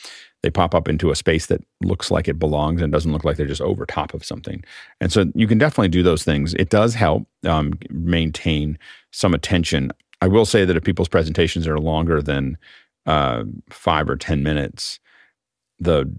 they 0.42 0.50
pop 0.50 0.74
up 0.74 0.88
into 0.88 1.10
a 1.10 1.16
space 1.16 1.46
that 1.46 1.62
looks 1.82 2.10
like 2.10 2.26
it 2.26 2.38
belongs 2.38 2.82
and 2.82 2.92
doesn't 2.92 3.12
look 3.12 3.24
like 3.24 3.36
they're 3.36 3.46
just 3.46 3.60
over 3.60 3.86
top 3.86 4.12
of 4.12 4.24
something. 4.24 4.64
And 5.00 5.12
so 5.12 5.26
you 5.34 5.46
can 5.46 5.58
definitely 5.58 5.88
do 5.88 6.02
those 6.02 6.24
things. 6.24 6.54
It 6.54 6.68
does 6.68 6.94
help 6.94 7.26
um, 7.44 7.74
maintain 7.90 8.78
some 9.12 9.34
attention. 9.34 9.92
I 10.22 10.28
will 10.28 10.44
say 10.46 10.64
that 10.64 10.76
if 10.76 10.84
people's 10.84 11.08
presentations 11.08 11.66
are 11.66 11.80
longer 11.80 12.22
than 12.22 12.56
uh, 13.06 13.42
five 13.70 14.08
or 14.08 14.16
ten 14.16 14.44
minutes, 14.44 15.00
the 15.80 16.10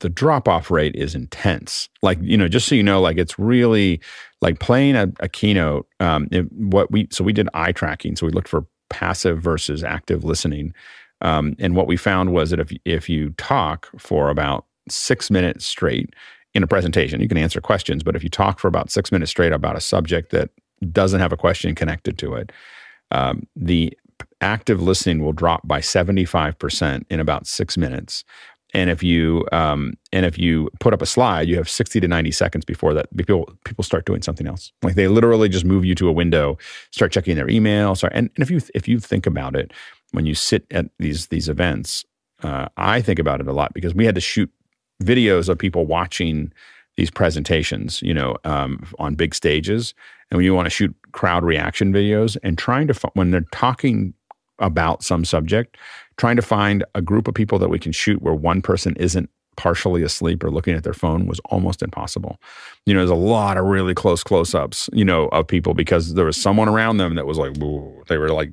the 0.00 0.08
drop 0.10 0.48
off 0.48 0.68
rate 0.68 0.96
is 0.96 1.14
intense. 1.14 1.88
Like 2.02 2.18
you 2.20 2.36
know, 2.36 2.48
just 2.48 2.66
so 2.66 2.74
you 2.74 2.82
know, 2.82 3.00
like 3.00 3.18
it's 3.18 3.38
really 3.38 4.00
like 4.40 4.58
playing 4.58 4.96
a, 4.96 5.12
a 5.20 5.28
keynote. 5.28 5.86
Um, 6.00 6.26
it, 6.32 6.50
what 6.52 6.90
we 6.90 7.06
so 7.12 7.22
we 7.22 7.32
did 7.32 7.48
eye 7.54 7.70
tracking, 7.70 8.16
so 8.16 8.26
we 8.26 8.32
looked 8.32 8.48
for 8.48 8.66
passive 8.90 9.40
versus 9.40 9.84
active 9.84 10.24
listening, 10.24 10.74
um, 11.20 11.54
and 11.60 11.76
what 11.76 11.86
we 11.86 11.96
found 11.96 12.32
was 12.32 12.50
that 12.50 12.58
if 12.58 12.72
if 12.84 13.08
you 13.08 13.30
talk 13.38 13.88
for 13.96 14.28
about 14.28 14.66
six 14.88 15.30
minutes 15.30 15.64
straight 15.64 16.14
in 16.52 16.64
a 16.64 16.66
presentation, 16.66 17.20
you 17.20 17.28
can 17.28 17.38
answer 17.38 17.60
questions. 17.60 18.02
But 18.02 18.16
if 18.16 18.24
you 18.24 18.28
talk 18.28 18.58
for 18.58 18.66
about 18.66 18.90
six 18.90 19.12
minutes 19.12 19.30
straight 19.30 19.52
about 19.52 19.76
a 19.76 19.80
subject 19.80 20.32
that 20.32 20.50
doesn't 20.90 21.20
have 21.20 21.32
a 21.32 21.36
question 21.36 21.76
connected 21.76 22.18
to 22.18 22.34
it, 22.34 22.50
um, 23.10 23.46
the 23.56 23.96
active 24.40 24.82
listening 24.82 25.22
will 25.22 25.32
drop 25.32 25.66
by 25.66 25.80
75% 25.80 27.04
in 27.10 27.20
about 27.20 27.46
six 27.46 27.76
minutes. 27.76 28.24
And 28.72 28.88
if 28.88 29.02
you 29.02 29.46
um, 29.52 29.94
and 30.12 30.24
if 30.24 30.38
you 30.38 30.70
put 30.78 30.94
up 30.94 31.02
a 31.02 31.06
slide, 31.06 31.48
you 31.48 31.56
have 31.56 31.68
60 31.68 32.00
to 32.00 32.08
90 32.08 32.30
seconds 32.30 32.64
before 32.64 32.94
that 32.94 33.14
people 33.16 33.52
people 33.64 33.82
start 33.82 34.06
doing 34.06 34.22
something 34.22 34.46
else. 34.46 34.72
Like 34.82 34.94
they 34.94 35.08
literally 35.08 35.48
just 35.48 35.64
move 35.64 35.84
you 35.84 35.94
to 35.96 36.08
a 36.08 36.12
window, 36.12 36.56
start 36.92 37.12
checking 37.12 37.36
their 37.36 37.48
email. 37.50 37.94
Sorry, 37.94 38.12
and, 38.14 38.30
and 38.36 38.42
if 38.42 38.50
you 38.50 38.60
if 38.74 38.86
you 38.86 39.00
think 39.00 39.26
about 39.26 39.56
it, 39.56 39.72
when 40.12 40.26
you 40.26 40.34
sit 40.34 40.66
at 40.70 40.86
these 40.98 41.26
these 41.28 41.48
events, 41.48 42.04
uh, 42.42 42.68
I 42.76 43.00
think 43.00 43.18
about 43.18 43.40
it 43.40 43.48
a 43.48 43.52
lot 43.52 43.74
because 43.74 43.94
we 43.94 44.06
had 44.06 44.14
to 44.14 44.20
shoot 44.20 44.50
videos 45.02 45.48
of 45.48 45.58
people 45.58 45.86
watching 45.86 46.52
these 46.96 47.10
presentations, 47.10 48.02
you 48.02 48.12
know, 48.12 48.36
um, 48.44 48.86
on 48.98 49.14
big 49.14 49.34
stages, 49.34 49.94
and 50.30 50.36
when 50.36 50.44
you 50.44 50.54
want 50.54 50.66
to 50.66 50.70
shoot 50.70 50.94
crowd 51.12 51.44
reaction 51.44 51.92
videos 51.92 52.36
and 52.42 52.58
trying 52.58 52.86
to 52.88 53.10
when 53.14 53.30
they're 53.30 53.46
talking 53.52 54.14
about 54.58 55.02
some 55.02 55.24
subject, 55.24 55.76
trying 56.16 56.36
to 56.36 56.42
find 56.42 56.84
a 56.94 57.02
group 57.02 57.26
of 57.26 57.34
people 57.34 57.58
that 57.58 57.70
we 57.70 57.78
can 57.78 57.92
shoot 57.92 58.20
where 58.22 58.34
one 58.34 58.60
person 58.60 58.94
isn't 58.96 59.30
partially 59.56 60.02
asleep 60.02 60.42
or 60.42 60.50
looking 60.50 60.74
at 60.74 60.84
their 60.84 60.94
phone 60.94 61.26
was 61.26 61.40
almost 61.46 61.82
impossible. 61.82 62.40
You 62.86 62.94
know, 62.94 63.00
there's 63.00 63.10
a 63.10 63.14
lot 63.14 63.58
of 63.58 63.66
really 63.66 63.94
close 63.94 64.22
close 64.22 64.54
ups, 64.54 64.88
you 64.92 65.04
know, 65.04 65.28
of 65.28 65.46
people 65.46 65.74
because 65.74 66.14
there 66.14 66.24
was 66.24 66.36
someone 66.36 66.68
around 66.68 66.96
them 66.96 67.14
that 67.16 67.26
was 67.26 67.36
like, 67.36 67.54
they 68.08 68.16
were 68.16 68.30
like 68.30 68.52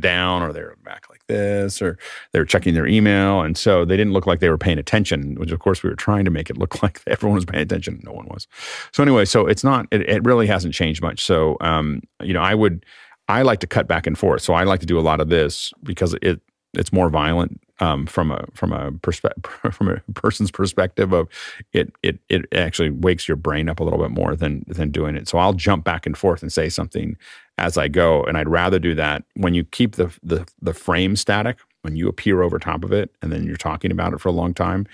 down 0.00 0.42
or 0.42 0.52
they 0.52 0.62
were 0.62 0.76
back 0.82 1.08
like 1.08 1.19
this 1.30 1.80
or 1.80 1.98
they 2.32 2.38
were 2.38 2.44
checking 2.44 2.74
their 2.74 2.86
email. 2.86 3.40
And 3.40 3.56
so 3.56 3.84
they 3.84 3.96
didn't 3.96 4.12
look 4.12 4.26
like 4.26 4.40
they 4.40 4.50
were 4.50 4.58
paying 4.58 4.78
attention, 4.78 5.36
which 5.36 5.50
of 5.50 5.58
course 5.60 5.82
we 5.82 5.90
were 5.90 5.96
trying 5.96 6.24
to 6.24 6.30
make 6.30 6.50
it 6.50 6.58
look 6.58 6.82
like 6.82 7.00
everyone 7.06 7.36
was 7.36 7.44
paying 7.44 7.62
attention. 7.62 8.00
No 8.04 8.12
one 8.12 8.26
was. 8.26 8.46
So 8.92 9.02
anyway, 9.02 9.24
so 9.24 9.46
it's 9.46 9.64
not, 9.64 9.86
it, 9.90 10.02
it 10.08 10.24
really 10.24 10.46
hasn't 10.46 10.74
changed 10.74 11.02
much. 11.02 11.24
So, 11.24 11.56
um, 11.60 12.02
you 12.22 12.34
know, 12.34 12.42
I 12.42 12.54
would, 12.54 12.84
I 13.28 13.42
like 13.42 13.60
to 13.60 13.66
cut 13.66 13.86
back 13.86 14.06
and 14.06 14.18
forth. 14.18 14.42
So 14.42 14.54
I 14.54 14.64
like 14.64 14.80
to 14.80 14.86
do 14.86 14.98
a 14.98 15.00
lot 15.00 15.20
of 15.20 15.28
this 15.28 15.72
because 15.82 16.14
it, 16.20 16.40
it's 16.74 16.92
more 16.92 17.08
violent 17.08 17.60
um, 17.80 18.06
from 18.06 18.30
a 18.30 18.44
from 18.54 18.72
a 18.72 18.92
perspective 18.92 19.44
from 19.72 19.88
a 19.88 20.12
person's 20.12 20.50
perspective 20.50 21.12
of 21.12 21.28
it 21.72 21.92
it 22.02 22.18
it 22.28 22.46
actually 22.52 22.90
wakes 22.90 23.26
your 23.26 23.36
brain 23.36 23.68
up 23.68 23.80
a 23.80 23.84
little 23.84 23.98
bit 23.98 24.10
more 24.10 24.36
than 24.36 24.64
than 24.68 24.90
doing 24.90 25.16
it. 25.16 25.28
So 25.28 25.38
I'll 25.38 25.54
jump 25.54 25.84
back 25.84 26.06
and 26.06 26.16
forth 26.16 26.42
and 26.42 26.52
say 26.52 26.68
something 26.68 27.16
as 27.60 27.76
I 27.78 27.88
go, 27.88 28.24
and 28.24 28.36
I'd 28.36 28.48
rather 28.48 28.78
do 28.78 28.94
that 28.94 29.24
when 29.34 29.54
you 29.54 29.64
keep 29.64 29.96
the 29.96 30.12
the 30.22 30.46
the 30.60 30.74
frame 30.74 31.14
static 31.14 31.58
when 31.82 31.96
you 31.96 32.08
appear 32.08 32.42
over 32.42 32.58
top 32.58 32.84
of 32.84 32.92
it 32.92 33.10
and 33.22 33.32
then 33.32 33.44
you're 33.44 33.56
talking 33.56 33.90
about 33.90 34.12
it 34.12 34.20
for 34.20 34.28
a 34.28 34.32
long 34.32 34.52
time. 34.52 34.86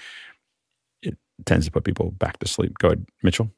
It 1.02 1.16
tends 1.44 1.66
to 1.66 1.72
put 1.72 1.84
people 1.84 2.12
back 2.12 2.38
to 2.38 2.48
sleep. 2.48 2.78
Go 2.78 2.88
ahead, 2.88 3.06
Mitchell. 3.22 3.51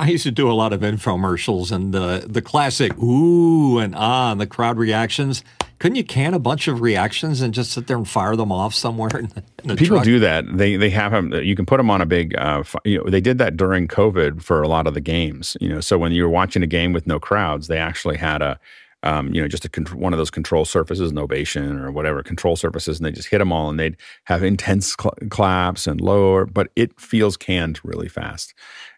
I 0.00 0.08
used 0.08 0.22
to 0.24 0.30
do 0.30 0.48
a 0.48 0.52
lot 0.52 0.72
of 0.72 0.80
infomercials 0.80 1.72
and 1.72 1.92
the 1.92 2.24
the 2.28 2.42
classic 2.42 2.96
ooh 2.98 3.78
and 3.78 3.94
ah 3.96 4.32
and 4.32 4.40
the 4.40 4.46
crowd 4.46 4.78
reactions. 4.78 5.42
Couldn't 5.78 5.96
you 5.96 6.04
can 6.04 6.34
a 6.34 6.38
bunch 6.38 6.66
of 6.66 6.80
reactions 6.80 7.40
and 7.40 7.54
just 7.54 7.70
sit 7.72 7.86
there 7.86 7.96
and 7.96 8.08
fire 8.08 8.34
them 8.34 8.50
off 8.50 8.74
somewhere? 8.74 9.10
In 9.18 9.28
the, 9.28 9.42
in 9.62 9.68
the 9.68 9.76
People 9.76 9.96
truck? 9.98 10.04
do 10.04 10.18
that. 10.18 10.44
They 10.56 10.76
they 10.76 10.90
have 10.90 11.12
them. 11.12 11.32
You 11.32 11.54
can 11.54 11.66
put 11.66 11.76
them 11.76 11.90
on 11.90 12.00
a 12.00 12.06
big. 12.06 12.36
Uh, 12.36 12.64
you 12.84 12.98
know, 12.98 13.10
they 13.10 13.20
did 13.20 13.38
that 13.38 13.56
during 13.56 13.86
COVID 13.88 14.42
for 14.42 14.62
a 14.62 14.68
lot 14.68 14.86
of 14.86 14.94
the 14.94 15.00
games. 15.00 15.56
You 15.60 15.68
know, 15.68 15.80
so 15.80 15.96
when 15.98 16.12
you 16.12 16.24
were 16.24 16.28
watching 16.28 16.62
a 16.62 16.66
game 16.66 16.92
with 16.92 17.06
no 17.06 17.20
crowds, 17.20 17.68
they 17.68 17.78
actually 17.78 18.16
had 18.16 18.42
a. 18.42 18.58
Um, 19.04 19.32
you 19.32 19.40
know, 19.40 19.46
just 19.46 19.64
a 19.64 19.80
one 19.94 20.12
of 20.12 20.18
those 20.18 20.30
control 20.30 20.64
surfaces, 20.64 21.12
an 21.12 21.18
ovation 21.18 21.78
or 21.78 21.92
whatever 21.92 22.20
control 22.24 22.56
surfaces, 22.56 22.98
and 22.98 23.06
they 23.06 23.12
just 23.12 23.28
hit 23.28 23.38
them 23.38 23.52
all, 23.52 23.70
and 23.70 23.78
they'd 23.78 23.96
have 24.24 24.42
intense 24.42 24.96
cl- 25.00 25.14
claps 25.30 25.86
and 25.86 26.00
lower, 26.00 26.44
but 26.46 26.70
it 26.74 26.98
feels 27.00 27.36
canned 27.36 27.78
really 27.84 28.08
fast. 28.08 28.54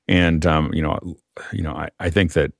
And 0.08 0.46
um, 0.46 0.72
you 0.72 0.80
know, 0.80 0.98
you 1.52 1.62
know, 1.62 1.74
I, 1.74 1.90
I 2.00 2.08
think 2.08 2.32
that 2.32 2.52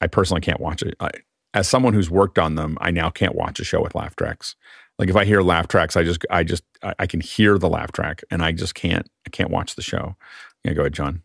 I 0.00 0.06
personally 0.06 0.40
can't 0.40 0.60
watch 0.60 0.82
it. 0.82 0.94
I, 1.00 1.10
as 1.54 1.68
someone 1.68 1.94
who's 1.94 2.10
worked 2.10 2.38
on 2.38 2.56
them, 2.56 2.76
I 2.80 2.90
now 2.90 3.08
can't 3.08 3.34
watch 3.34 3.60
a 3.60 3.64
show 3.64 3.80
with 3.80 3.94
laugh 3.94 4.16
tracks. 4.16 4.56
Like 4.98 5.08
if 5.08 5.16
I 5.16 5.24
hear 5.24 5.40
laugh 5.40 5.68
tracks, 5.68 5.96
I 5.96 6.02
just 6.02 6.24
I 6.30 6.42
just 6.44 6.64
I, 6.82 6.94
I 6.98 7.06
can 7.06 7.20
hear 7.20 7.58
the 7.58 7.68
laugh 7.68 7.92
track 7.92 8.22
and 8.30 8.44
I 8.44 8.52
just 8.52 8.74
can't 8.74 9.08
I 9.26 9.30
can't 9.30 9.50
watch 9.50 9.76
the 9.76 9.82
show. 9.82 10.16
Yeah, 10.64 10.74
go 10.74 10.82
ahead, 10.82 10.92
John. 10.92 11.22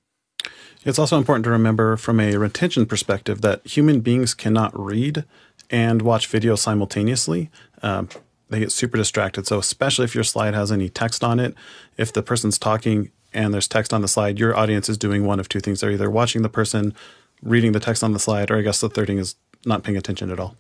It's 0.85 0.97
also 0.97 1.18
important 1.18 1.43
to 1.43 1.49
remember 1.49 1.97
from 1.97 2.19
a 2.19 2.38
retention 2.38 2.85
perspective 2.85 3.41
that 3.41 3.65
human 3.68 3.99
beings 3.99 4.34
cannot 4.34 4.77
read 4.80 5.26
and 5.69 6.01
watch 6.01 6.27
video 6.27 6.56
simultaneously. 6.56 7.49
Um, 7.84 8.07
they 8.49 8.60
get 8.60 8.72
super 8.72 8.97
distracted. 8.97 9.45
So, 9.45 9.60
especially 9.60 10.06
if 10.06 10.15
your 10.15 10.23
slide 10.23 10.53
has 10.53 10.72
any 10.72 10.89
text 10.89 11.23
on 11.23 11.39
it, 11.39 11.53
if 11.97 12.14
the 12.14 12.23
person's 12.23 12.57
talking 12.57 13.11
and 13.34 13.53
there's 13.53 13.68
text 13.68 13.93
on 13.93 14.01
the 14.01 14.07
slide, 14.07 14.39
your 14.39 14.56
audience 14.56 14.89
is 14.89 14.97
doing 14.97 15.26
one 15.26 15.39
of 15.39 15.49
two 15.49 15.60
things. 15.60 15.81
They're 15.81 15.91
either 15.91 16.10
watching 16.10 16.41
the 16.41 16.49
person, 16.49 16.95
reading 17.43 17.73
the 17.73 17.80
text 17.80 18.03
on 18.03 18.14
the 18.14 18.19
slide, 18.19 18.49
or 18.49 18.57
I 18.57 18.61
guess 18.61 18.80
the 18.80 18.89
third 18.89 19.07
thing 19.07 19.19
is 19.19 19.35
not 19.65 19.84
paying 19.84 19.98
attention 19.98 20.31
at 20.31 20.40
all? 20.40 20.56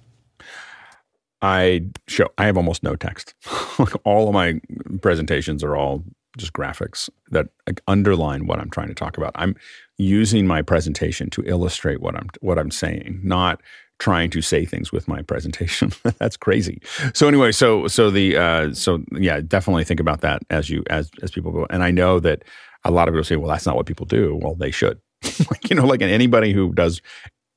I 1.41 1.85
show 2.07 2.27
I 2.37 2.45
have 2.45 2.57
almost 2.57 2.83
no 2.83 2.95
text. 2.95 3.33
all 4.03 4.27
of 4.27 4.33
my 4.33 4.59
presentations 5.01 5.63
are 5.63 5.75
all 5.75 6.03
just 6.37 6.53
graphics 6.53 7.09
that 7.31 7.47
underline 7.87 8.45
what 8.45 8.59
I'm 8.59 8.69
trying 8.69 8.89
to 8.89 8.93
talk 8.93 9.17
about. 9.17 9.31
I'm 9.35 9.55
using 9.97 10.45
my 10.45 10.61
presentation 10.61 11.29
to 11.31 11.43
illustrate 11.45 12.01
what 12.01 12.15
I'm 12.15 12.29
what 12.41 12.59
I'm 12.59 12.71
saying, 12.71 13.19
not 13.23 13.61
trying 13.99 14.29
to 14.29 14.41
say 14.41 14.65
things 14.65 14.91
with 14.91 15.07
my 15.07 15.21
presentation. 15.21 15.91
That's 16.19 16.37
crazy. 16.37 16.81
So 17.13 17.27
anyway, 17.27 17.51
so 17.51 17.87
so 17.87 18.11
the 18.11 18.37
uh, 18.37 18.73
so 18.73 19.03
yeah, 19.11 19.41
definitely 19.41 19.83
think 19.83 19.99
about 19.99 20.21
that 20.21 20.41
as 20.49 20.69
you 20.69 20.83
as 20.89 21.09
as 21.21 21.31
people 21.31 21.51
go. 21.51 21.67
And 21.69 21.83
I 21.83 21.91
know 21.91 22.19
that 22.19 22.43
a 22.83 22.91
lot 22.91 23.07
of 23.07 23.13
people 23.13 23.25
say, 23.25 23.35
well, 23.35 23.49
that's 23.49 23.65
not 23.65 23.75
what 23.75 23.85
people 23.85 24.05
do. 24.05 24.39
Well, 24.41 24.55
they 24.55 24.71
should. 24.71 24.99
like 25.51 25.69
you 25.69 25.75
know, 25.75 25.85
like 25.85 26.01
anybody 26.01 26.53
who 26.53 26.73
does 26.73 27.01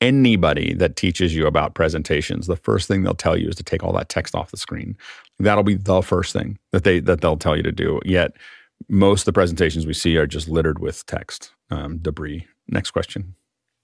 anybody 0.03 0.73
that 0.73 0.97
teaches 0.97 1.33
you 1.33 1.47
about 1.47 1.75
presentations, 1.75 2.45
the 2.45 2.57
first 2.57 2.87
thing 2.87 3.03
they'll 3.03 3.15
tell 3.15 3.37
you 3.37 3.47
is 3.47 3.55
to 3.55 3.63
take 3.63 3.83
all 3.83 3.93
that 3.93 4.09
text 4.09 4.35
off 4.35 4.51
the 4.51 4.57
screen. 4.57 4.97
That'll 5.39 5.63
be 5.63 5.75
the 5.75 6.01
first 6.01 6.33
thing 6.33 6.59
that 6.71 6.83
they 6.83 6.99
that 6.99 7.21
they'll 7.21 7.37
tell 7.37 7.55
you 7.55 7.63
to 7.63 7.71
do. 7.71 7.99
Yet 8.05 8.33
most 8.89 9.21
of 9.21 9.25
the 9.25 9.33
presentations 9.33 9.87
we 9.87 9.93
see 9.93 10.17
are 10.17 10.27
just 10.27 10.49
littered 10.49 10.79
with 10.79 11.05
text 11.05 11.51
um, 11.71 11.99
debris. 11.99 12.45
Next 12.67 12.91
question. 12.91 13.35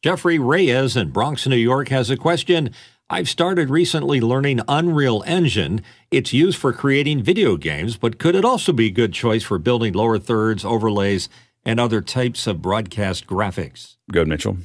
Jeffrey 0.04 0.40
Reyes 0.40 0.96
in 0.96 1.12
Bronx, 1.12 1.48
New 1.48 1.56
York 1.56 1.90
has 1.90 2.10
a 2.10 2.18
question. 2.18 2.72
I've 3.10 3.28
started 3.28 3.70
recently 3.70 4.22
learning 4.22 4.62
Unreal 4.68 5.24
Engine. 5.26 5.82
It's 6.12 6.32
used 6.32 6.58
for 6.58 6.72
creating 6.72 7.24
video 7.24 7.58
games, 7.58 7.98
but 7.98 8.20
could 8.20 8.36
it 8.36 8.46
also 8.46 8.72
be 8.72 8.88
a 8.88 8.92
good 8.92 9.14
choice 9.14 9.44
for 9.44 9.58
building 9.58 9.94
lower 9.94 10.20
thirds, 10.20 10.64
overlays, 10.64 11.28
and 11.66 11.80
other 11.80 12.02
types 12.02 12.46
of 12.46 12.62
broadcast 12.62 13.26
graphics? 13.26 13.96
Good, 14.12 14.28
Mitchell. 14.28 14.58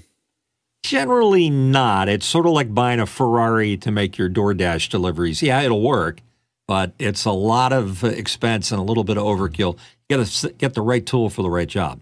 Generally 0.85 1.49
not. 1.49 2.11
It's 2.11 2.27
sort 2.27 2.45
of 2.45 2.53
like 2.53 2.75
buying 2.75 3.01
a 3.01 3.07
Ferrari 3.07 3.79
to 3.79 3.91
make 3.91 4.19
your 4.19 4.29
DoorDash 4.29 4.91
deliveries. 4.91 5.43
Yeah, 5.43 5.63
it'll 5.63 5.81
work, 5.81 6.21
but 6.69 6.93
it's 6.99 7.25
a 7.25 7.33
lot 7.33 7.73
of 7.73 8.05
expense 8.05 8.71
and 8.71 8.79
a 8.79 8.85
little 8.85 9.03
bit 9.03 9.17
of 9.17 9.25
overkill. 9.25 9.79
You 10.11 10.19
got 10.19 10.27
to 10.27 10.51
get 10.51 10.75
the 10.75 10.83
right 10.83 11.05
tool 11.05 11.31
for 11.31 11.41
the 11.41 11.49
right 11.49 11.67
job. 11.67 12.01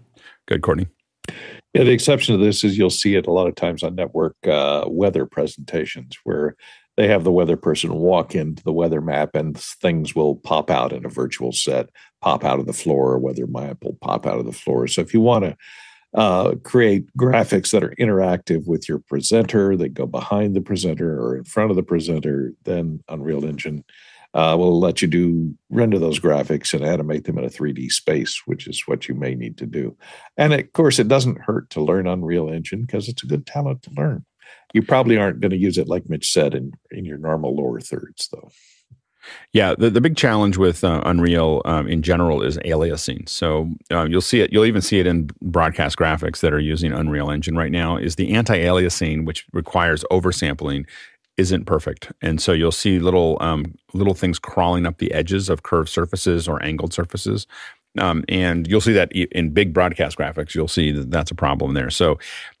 Good, 0.49 0.63
Courtney. 0.63 0.87
Yeah, 1.73 1.85
the 1.85 1.91
exception 1.91 2.37
to 2.37 2.43
this 2.43 2.65
is 2.65 2.77
you'll 2.77 2.89
see 2.89 3.15
it 3.15 3.25
a 3.25 3.31
lot 3.31 3.47
of 3.47 3.55
times 3.55 3.83
on 3.83 3.95
network 3.95 4.35
uh, 4.45 4.83
weather 4.85 5.25
presentations 5.25 6.17
where 6.25 6.57
they 6.97 7.07
have 7.07 7.23
the 7.23 7.31
weather 7.31 7.55
person 7.55 7.93
walk 7.93 8.35
into 8.35 8.63
the 8.63 8.73
weather 8.73 8.99
map 8.99 9.29
and 9.33 9.57
things 9.57 10.13
will 10.13 10.35
pop 10.35 10.69
out 10.69 10.91
in 10.91 11.05
a 11.05 11.09
virtual 11.09 11.53
set, 11.53 11.87
pop 12.21 12.43
out 12.43 12.59
of 12.59 12.65
the 12.65 12.73
floor, 12.73 13.13
or 13.13 13.17
weather 13.17 13.47
map 13.47 13.77
will 13.81 13.97
pop 14.01 14.27
out 14.27 14.39
of 14.39 14.45
the 14.45 14.51
floor. 14.51 14.89
So 14.89 14.99
if 14.99 15.13
you 15.13 15.21
want 15.21 15.45
to 15.45 15.55
uh, 16.13 16.55
create 16.63 17.05
graphics 17.17 17.71
that 17.71 17.83
are 17.83 17.95
interactive 17.99 18.67
with 18.67 18.87
your 18.87 18.99
presenter 18.99 19.75
that 19.77 19.93
go 19.93 20.05
behind 20.05 20.55
the 20.55 20.61
presenter 20.61 21.19
or 21.19 21.37
in 21.37 21.43
front 21.43 21.71
of 21.71 21.75
the 21.75 21.83
presenter, 21.83 22.53
then 22.63 23.03
Unreal 23.09 23.45
Engine 23.45 23.83
uh, 24.33 24.55
will 24.57 24.79
let 24.79 25.01
you 25.01 25.07
do 25.07 25.55
render 25.69 25.99
those 25.99 26.19
graphics 26.19 26.73
and 26.73 26.83
animate 26.83 27.25
them 27.25 27.37
in 27.37 27.45
a 27.45 27.49
3D 27.49 27.91
space, 27.91 28.41
which 28.45 28.67
is 28.67 28.83
what 28.87 29.07
you 29.07 29.15
may 29.15 29.35
need 29.35 29.57
to 29.57 29.65
do. 29.65 29.95
And 30.37 30.53
of 30.53 30.71
course, 30.73 30.99
it 30.99 31.07
doesn't 31.07 31.41
hurt 31.41 31.69
to 31.71 31.81
learn 31.81 32.07
Unreal 32.07 32.49
Engine 32.49 32.81
because 32.81 33.07
it's 33.07 33.23
a 33.23 33.27
good 33.27 33.45
talent 33.45 33.83
to 33.83 33.91
learn. 33.95 34.25
You 34.73 34.81
probably 34.81 35.17
aren't 35.17 35.39
going 35.39 35.51
to 35.51 35.57
use 35.57 35.77
it, 35.77 35.87
like 35.87 36.09
Mitch 36.09 36.31
said, 36.31 36.55
in, 36.55 36.73
in 36.89 37.05
your 37.05 37.19
normal 37.19 37.55
lower 37.55 37.79
thirds, 37.79 38.27
though. 38.31 38.51
Yeah, 39.51 39.75
the, 39.77 39.89
the 39.89 40.01
big 40.01 40.17
challenge 40.17 40.57
with 40.57 40.83
uh, 40.83 41.01
Unreal 41.05 41.61
um, 41.65 41.87
in 41.87 42.01
general 42.01 42.41
is 42.41 42.57
aliasing. 42.59 43.27
So 43.29 43.69
uh, 43.91 44.05
you'll 44.05 44.21
see 44.21 44.41
it. 44.41 44.51
You'll 44.51 44.65
even 44.65 44.81
see 44.81 44.99
it 44.99 45.07
in 45.07 45.29
broadcast 45.41 45.97
graphics 45.97 46.39
that 46.41 46.53
are 46.53 46.59
using 46.59 46.91
Unreal 46.91 47.31
Engine 47.31 47.55
right 47.57 47.71
now. 47.71 47.97
Is 47.97 48.15
the 48.15 48.33
anti-aliasing, 48.33 49.25
which 49.25 49.45
requires 49.53 50.03
oversampling, 50.11 50.85
isn't 51.37 51.65
perfect, 51.65 52.11
and 52.21 52.41
so 52.41 52.51
you'll 52.51 52.71
see 52.71 52.99
little 52.99 53.37
um, 53.41 53.73
little 53.93 54.13
things 54.13 54.39
crawling 54.39 54.85
up 54.85 54.97
the 54.97 55.11
edges 55.13 55.49
of 55.49 55.63
curved 55.63 55.89
surfaces 55.89 56.47
or 56.47 56.61
angled 56.63 56.93
surfaces. 56.93 57.47
Um, 57.99 58.23
and 58.27 58.67
you'll 58.67 58.81
see 58.81 58.93
that 58.93 59.11
in 59.11 59.51
big 59.51 59.71
broadcast 59.71 60.17
graphics, 60.17 60.55
you'll 60.55 60.67
see 60.67 60.91
that 60.91 61.11
that's 61.11 61.29
a 61.29 61.35
problem 61.35 61.75
there. 61.75 61.91
So, 61.91 62.17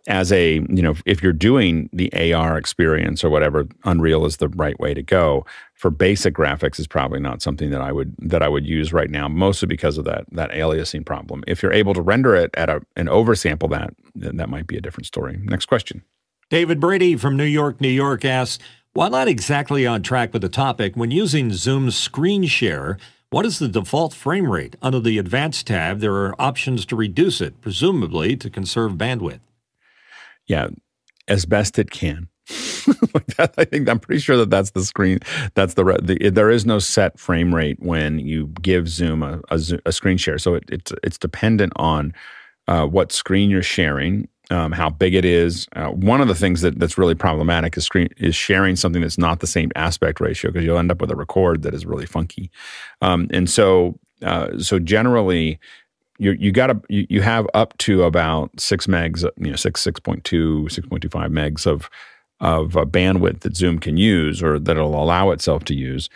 as 0.07 0.31
a 0.31 0.55
you 0.55 0.81
know, 0.81 0.95
if 1.05 1.23
you're 1.23 1.33
doing 1.33 1.89
the 1.91 2.33
AR 2.33 2.57
experience 2.57 3.23
or 3.23 3.29
whatever, 3.29 3.67
Unreal 3.83 4.25
is 4.25 4.37
the 4.37 4.49
right 4.49 4.79
way 4.79 4.93
to 4.93 5.01
go. 5.01 5.45
For 5.83 5.89
basic 5.89 6.33
graphics, 6.33 6.79
is 6.79 6.87
probably 6.87 7.19
not 7.19 7.41
something 7.41 7.69
that 7.71 7.81
I 7.81 7.91
would 7.91 8.15
that 8.19 8.41
I 8.41 8.47
would 8.47 8.65
use 8.65 8.93
right 8.93 9.09
now, 9.09 9.27
mostly 9.27 9.67
because 9.67 9.97
of 9.97 10.05
that 10.05 10.23
that 10.31 10.49
aliasing 10.51 11.05
problem. 11.05 11.43
If 11.45 11.61
you're 11.61 11.73
able 11.73 11.93
to 11.93 12.01
render 12.01 12.33
it 12.35 12.51
at 12.53 12.69
a 12.69 12.83
and 12.95 13.09
oversample 13.09 13.69
that, 13.71 13.93
then 14.15 14.37
that 14.37 14.47
might 14.47 14.65
be 14.65 14.77
a 14.77 14.79
different 14.79 15.07
story. 15.07 15.41
Next 15.43 15.65
question. 15.65 16.01
David 16.49 16.79
Brady 16.79 17.17
from 17.17 17.35
New 17.35 17.43
York, 17.43 17.81
New 17.81 17.89
York 17.89 18.23
asks, 18.23 18.63
while 18.93 19.09
not 19.09 19.27
exactly 19.27 19.85
on 19.85 20.01
track 20.03 20.31
with 20.31 20.41
the 20.41 20.47
topic, 20.47 20.95
when 20.95 21.11
using 21.11 21.51
Zoom's 21.51 21.97
screen 21.97 22.45
share, 22.45 22.97
what 23.29 23.45
is 23.45 23.59
the 23.59 23.67
default 23.67 24.13
frame 24.13 24.49
rate? 24.49 24.77
Under 24.81 25.01
the 25.01 25.17
Advanced 25.17 25.67
tab, 25.67 25.99
there 25.99 26.15
are 26.15 26.41
options 26.41 26.85
to 26.85 26.95
reduce 26.95 27.41
it, 27.41 27.59
presumably 27.59 28.37
to 28.37 28.49
conserve 28.49 28.93
bandwidth. 28.93 29.41
Yeah, 30.47 30.69
as 31.27 31.45
best 31.45 31.77
it 31.77 31.91
can. 31.91 32.29
that, 33.37 33.53
I 33.57 33.65
think 33.65 33.87
I'm 33.87 33.99
pretty 33.99 34.19
sure 34.19 34.37
that 34.37 34.49
that's 34.49 34.71
the 34.71 34.83
screen. 34.83 35.19
That's 35.53 35.75
the, 35.75 35.83
the 36.01 36.29
there 36.29 36.49
is 36.49 36.65
no 36.65 36.79
set 36.79 37.17
frame 37.17 37.55
rate 37.55 37.77
when 37.79 38.19
you 38.19 38.47
give 38.61 38.89
Zoom 38.89 39.23
a, 39.23 39.41
a, 39.49 39.61
a 39.85 39.91
screen 39.91 40.17
share. 40.17 40.37
So 40.37 40.55
it, 40.55 40.65
it's 40.69 40.91
it's 41.03 41.17
dependent 41.17 41.73
on 41.77 42.13
uh, 42.67 42.85
what 42.85 43.11
screen 43.11 43.49
you're 43.49 43.63
sharing 43.63 44.27
um, 44.51 44.71
how 44.71 44.89
big 44.89 45.15
it 45.15 45.25
is. 45.25 45.67
Uh, 45.75 45.87
one 45.87 46.21
of 46.21 46.27
the 46.27 46.35
things 46.35 46.61
that, 46.61 46.79
that's 46.79 46.97
really 46.97 47.15
problematic 47.15 47.77
is 47.77 47.85
screen 47.85 48.09
is 48.17 48.35
sharing 48.35 48.75
something 48.75 49.01
that's 49.01 49.17
not 49.17 49.39
the 49.39 49.47
same 49.47 49.71
aspect 49.75 50.19
ratio 50.19 50.51
because 50.51 50.65
you'll 50.65 50.77
end 50.77 50.91
up 50.91 51.01
with 51.01 51.11
a 51.11 51.15
record 51.15 51.63
that 51.63 51.73
is 51.73 51.85
really 51.85 52.05
funky. 52.05 52.51
Um, 53.01 53.27
and 53.31 53.49
so, 53.49 53.99
uh, 54.21 54.57
so 54.59 54.79
generally, 54.79 55.59
you 56.19 56.31
you 56.33 56.51
got 56.51 56.67
to 56.67 56.81
you, 56.89 57.07
you 57.09 57.21
have 57.21 57.47
up 57.53 57.77
to 57.79 58.03
about 58.03 58.51
six 58.59 58.85
megs, 58.85 59.23
you 59.37 59.49
know, 59.49 59.55
six 59.55 59.81
six 59.81 59.99
point 59.99 60.23
two, 60.23 60.69
six 60.69 60.87
point 60.87 61.01
two 61.01 61.09
five 61.09 61.31
megs 61.31 61.65
of 61.65 61.89
of 62.43 62.77
uh, 62.77 62.85
bandwidth 62.85 63.39
that 63.39 63.55
Zoom 63.55 63.79
can 63.79 63.97
use 63.97 64.43
or 64.43 64.59
that 64.59 64.77
it'll 64.77 65.01
allow 65.01 65.31
itself 65.31 65.63
to 65.65 65.73
use. 65.73 66.09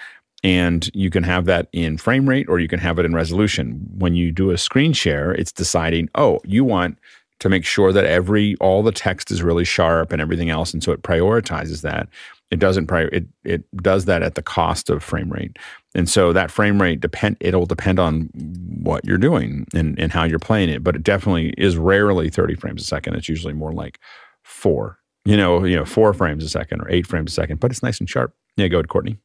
And 0.43 0.87
you 0.93 1.09
can 1.09 1.23
have 1.23 1.45
that 1.45 1.67
in 1.71 1.97
frame 1.97 2.29
rate 2.29 2.47
or 2.47 2.59
you 2.59 2.67
can 2.67 2.79
have 2.79 2.99
it 2.99 3.05
in 3.05 3.15
resolution. 3.15 3.87
When 3.97 4.13
you 4.13 4.31
do 4.31 4.51
a 4.51 4.57
screen 4.57 4.93
share, 4.93 5.31
it's 5.31 5.51
deciding, 5.51 6.09
oh, 6.13 6.39
you 6.43 6.63
want 6.63 6.99
to 7.39 7.49
make 7.49 7.65
sure 7.65 7.91
that 7.91 8.05
every 8.05 8.55
all 8.59 8.83
the 8.83 8.91
text 8.91 9.31
is 9.31 9.41
really 9.41 9.63
sharp 9.63 10.11
and 10.11 10.21
everything 10.21 10.49
else 10.49 10.73
and 10.73 10.83
so 10.83 10.91
it 10.91 11.03
prioritizes 11.03 11.81
that 11.81 12.09
it 12.49 12.57
doesn't 12.57 12.87
prior 12.87 13.09
it 13.09 13.27
it 13.43 13.63
does 13.77 14.05
that 14.05 14.23
at 14.23 14.33
the 14.33 14.41
cost 14.41 14.89
of 14.89 15.03
frame 15.03 15.31
rate 15.31 15.55
and 15.93 16.09
so 16.09 16.33
that 16.33 16.49
frame 16.49 16.81
rate 16.81 16.99
depend 16.99 17.37
it'll 17.39 17.67
depend 17.67 17.99
on 17.99 18.21
what 18.81 19.05
you're 19.05 19.19
doing 19.19 19.67
and, 19.75 19.99
and 19.99 20.11
how 20.11 20.23
you're 20.23 20.39
playing 20.39 20.67
it 20.67 20.83
but 20.83 20.95
it 20.95 21.03
definitely 21.03 21.53
is 21.59 21.77
rarely 21.77 22.27
30 22.27 22.55
frames 22.55 22.81
a 22.81 22.85
second 22.85 23.13
it's 23.13 23.29
usually 23.29 23.53
more 23.53 23.71
like 23.71 23.99
four 24.41 24.97
you 25.27 25.37
know 25.37 25.63
you 25.63 25.75
know 25.75 25.85
four 25.85 26.13
frames 26.13 26.43
a 26.43 26.49
second 26.49 26.81
or 26.81 26.89
eight 26.89 27.05
frames 27.05 27.31
a 27.31 27.35
second 27.35 27.59
but 27.59 27.71
it's 27.71 27.83
nice 27.83 27.99
and 27.99 28.09
sharp 28.09 28.33
yeah 28.55 28.67
go 28.67 28.77
ahead 28.77 28.87
courtney 28.87 29.17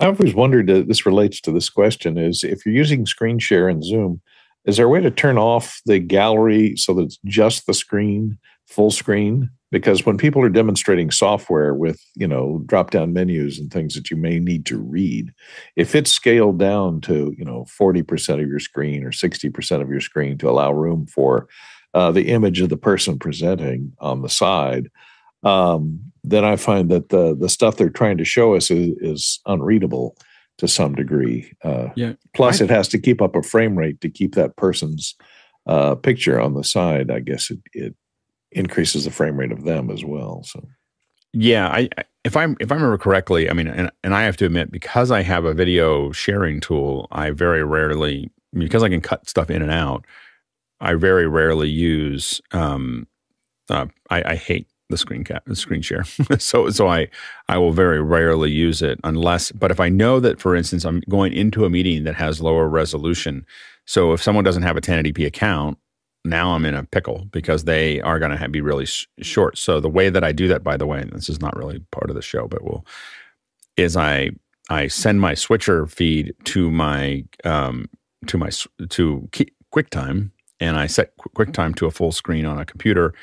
i've 0.00 0.20
always 0.20 0.34
wondered 0.34 0.70
uh, 0.70 0.82
this 0.86 1.06
relates 1.06 1.40
to 1.40 1.50
this 1.50 1.70
question 1.70 2.18
is 2.18 2.44
if 2.44 2.64
you're 2.64 2.74
using 2.74 3.06
screen 3.06 3.38
share 3.38 3.68
in 3.68 3.82
zoom 3.82 4.20
is 4.68 4.76
there 4.76 4.84
a 4.84 4.88
way 4.90 5.00
to 5.00 5.10
turn 5.10 5.38
off 5.38 5.80
the 5.86 5.98
gallery 5.98 6.76
so 6.76 6.92
that 6.92 7.04
it's 7.04 7.18
just 7.24 7.66
the 7.66 7.72
screen, 7.72 8.38
full 8.66 8.90
screen? 8.90 9.48
Because 9.70 10.04
when 10.04 10.18
people 10.18 10.42
are 10.42 10.50
demonstrating 10.50 11.10
software 11.10 11.74
with, 11.74 11.98
you 12.14 12.28
know, 12.28 12.62
drop 12.66 12.90
down 12.90 13.14
menus 13.14 13.58
and 13.58 13.70
things 13.70 13.94
that 13.94 14.10
you 14.10 14.16
may 14.18 14.38
need 14.38 14.66
to 14.66 14.76
read, 14.76 15.32
if 15.76 15.94
it's 15.94 16.10
scaled 16.10 16.58
down 16.58 17.00
to, 17.02 17.34
you 17.38 17.46
know, 17.46 17.64
40% 17.80 18.42
of 18.42 18.48
your 18.48 18.58
screen 18.58 19.04
or 19.04 19.10
60% 19.10 19.80
of 19.80 19.88
your 19.88 20.00
screen 20.00 20.36
to 20.36 20.50
allow 20.50 20.70
room 20.70 21.06
for 21.06 21.48
uh, 21.94 22.12
the 22.12 22.28
image 22.28 22.60
of 22.60 22.68
the 22.68 22.76
person 22.76 23.18
presenting 23.18 23.92
on 23.98 24.22
the 24.22 24.28
side, 24.28 24.90
um, 25.42 26.00
then 26.24 26.44
I 26.44 26.56
find 26.56 26.90
that 26.90 27.08
the 27.08 27.34
the 27.34 27.48
stuff 27.48 27.76
they're 27.76 27.90
trying 27.90 28.18
to 28.18 28.24
show 28.24 28.54
us 28.54 28.70
is, 28.70 28.96
is 29.00 29.40
unreadable 29.46 30.16
to 30.58 30.68
some 30.68 30.94
degree. 30.94 31.52
Uh, 31.62 31.88
yeah. 31.94 32.14
Plus, 32.34 32.60
I, 32.60 32.64
it 32.64 32.70
has 32.70 32.88
to 32.88 32.98
keep 32.98 33.22
up 33.22 33.36
a 33.36 33.42
frame 33.42 33.76
rate 33.76 34.00
to 34.00 34.10
keep 34.10 34.34
that 34.34 34.56
person's 34.56 35.14
uh, 35.66 35.94
picture 35.94 36.40
on 36.40 36.54
the 36.54 36.64
side. 36.64 37.10
I 37.10 37.20
guess 37.20 37.50
it, 37.50 37.60
it 37.72 37.94
increases 38.50 39.04
the 39.04 39.10
frame 39.10 39.36
rate 39.36 39.52
of 39.52 39.64
them 39.64 39.90
as 39.90 40.04
well. 40.04 40.42
So, 40.44 40.66
yeah, 41.32 41.68
I, 41.68 41.88
if 42.24 42.36
I 42.36 42.46
if 42.58 42.72
I 42.72 42.74
remember 42.74 42.98
correctly, 42.98 43.48
I 43.48 43.52
mean, 43.52 43.68
and, 43.68 43.90
and 44.02 44.14
I 44.14 44.22
have 44.22 44.36
to 44.38 44.46
admit, 44.46 44.72
because 44.72 45.10
I 45.10 45.22
have 45.22 45.44
a 45.44 45.54
video 45.54 46.10
sharing 46.12 46.60
tool, 46.60 47.06
I 47.12 47.30
very 47.30 47.62
rarely 47.62 48.30
because 48.52 48.82
I 48.82 48.88
can 48.88 49.00
cut 49.00 49.28
stuff 49.28 49.50
in 49.50 49.62
and 49.62 49.70
out. 49.70 50.04
I 50.80 50.94
very 50.94 51.26
rarely 51.26 51.68
use. 51.68 52.40
Um, 52.52 53.06
uh, 53.68 53.86
I, 54.10 54.32
I 54.32 54.36
hate 54.36 54.66
the 54.88 54.96
screen 54.96 55.24
cap, 55.24 55.44
the 55.46 55.56
screen 55.56 55.82
share. 55.82 56.04
so 56.38 56.70
so 56.70 56.88
I 56.88 57.08
I 57.48 57.58
will 57.58 57.72
very 57.72 58.02
rarely 58.02 58.50
use 58.50 58.82
it 58.82 58.98
unless. 59.04 59.52
But 59.52 59.70
if 59.70 59.80
I 59.80 59.88
know 59.88 60.20
that, 60.20 60.40
for 60.40 60.54
instance, 60.56 60.84
I'm 60.84 61.02
going 61.08 61.32
into 61.32 61.64
a 61.64 61.70
meeting 61.70 62.04
that 62.04 62.14
has 62.14 62.40
lower 62.40 62.68
resolution, 62.68 63.44
so 63.84 64.12
if 64.12 64.22
someone 64.22 64.44
doesn't 64.44 64.62
have 64.62 64.76
a 64.76 64.80
1080p 64.80 65.26
account, 65.26 65.78
now 66.24 66.54
I'm 66.54 66.64
in 66.64 66.74
a 66.74 66.84
pickle 66.84 67.26
because 67.30 67.64
they 67.64 68.00
are 68.00 68.18
going 68.18 68.36
to 68.36 68.48
be 68.48 68.60
really 68.60 68.86
sh- 68.86 69.06
short. 69.20 69.58
So 69.58 69.80
the 69.80 69.88
way 69.88 70.10
that 70.10 70.24
I 70.24 70.32
do 70.32 70.48
that, 70.48 70.62
by 70.62 70.76
the 70.76 70.86
way, 70.86 71.00
and 71.00 71.10
this 71.12 71.28
is 71.28 71.40
not 71.40 71.56
really 71.56 71.80
part 71.90 72.10
of 72.10 72.16
the 72.16 72.22
show, 72.22 72.48
but 72.48 72.62
will 72.62 72.86
is 73.76 73.96
I 73.96 74.30
I 74.70 74.88
send 74.88 75.20
my 75.20 75.34
switcher 75.34 75.86
feed 75.86 76.34
to 76.44 76.70
my 76.70 77.24
um, 77.44 77.88
to 78.26 78.38
my 78.38 78.50
to 78.88 79.28
QuickTime 79.74 80.30
and 80.60 80.78
I 80.78 80.86
set 80.86 81.16
QuickTime 81.16 81.76
to 81.76 81.86
a 81.86 81.90
full 81.90 82.12
screen 82.12 82.44
on 82.44 82.58
a 82.58 82.64
computer 82.64 83.14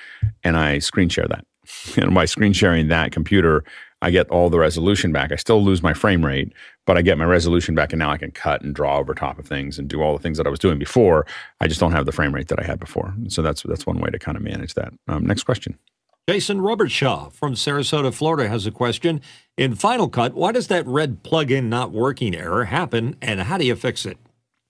and 0.43 0.57
I 0.57 0.79
screen 0.79 1.09
share 1.09 1.27
that. 1.27 1.45
and 1.97 2.13
by 2.13 2.25
screen 2.25 2.53
sharing 2.53 2.87
that 2.89 3.11
computer, 3.11 3.63
I 4.01 4.11
get 4.11 4.29
all 4.29 4.49
the 4.49 4.59
resolution 4.59 5.11
back. 5.11 5.31
I 5.31 5.35
still 5.35 5.63
lose 5.63 5.81
my 5.81 5.93
frame 5.93 6.23
rate, 6.23 6.53
but 6.85 6.97
I 6.97 7.01
get 7.01 7.17
my 7.17 7.25
resolution 7.25 7.73
back, 7.73 7.91
and 7.91 7.99
now 7.99 8.11
I 8.11 8.17
can 8.17 8.31
cut 8.31 8.61
and 8.61 8.75
draw 8.75 8.99
over 8.99 9.13
top 9.13 9.39
of 9.39 9.47
things 9.47 9.79
and 9.79 9.87
do 9.87 10.01
all 10.01 10.15
the 10.15 10.21
things 10.21 10.37
that 10.37 10.45
I 10.45 10.49
was 10.49 10.59
doing 10.59 10.77
before. 10.77 11.25
I 11.59 11.67
just 11.67 11.79
don't 11.79 11.91
have 11.91 12.05
the 12.05 12.11
frame 12.11 12.35
rate 12.35 12.49
that 12.49 12.59
I 12.59 12.63
had 12.63 12.79
before. 12.79 13.15
So 13.29 13.41
that's 13.41 13.63
that's 13.63 13.85
one 13.85 13.99
way 13.99 14.09
to 14.09 14.19
kind 14.19 14.37
of 14.37 14.43
manage 14.43 14.75
that. 14.75 14.93
Um, 15.07 15.25
next 15.25 15.43
question. 15.43 15.77
Jason 16.27 16.59
Robertshaw 16.59 17.31
from 17.31 17.53
Sarasota, 17.53 18.13
Florida 18.13 18.49
has 18.49 18.65
a 18.65 18.71
question. 18.71 19.21
In 19.57 19.75
Final 19.75 20.09
Cut, 20.09 20.33
why 20.33 20.51
does 20.51 20.67
that 20.67 20.85
red 20.87 21.23
plugin 21.23 21.65
not 21.65 21.91
working 21.91 22.35
error 22.35 22.65
happen, 22.65 23.15
and 23.21 23.41
how 23.41 23.57
do 23.57 23.65
you 23.65 23.75
fix 23.75 24.05
it? 24.05 24.17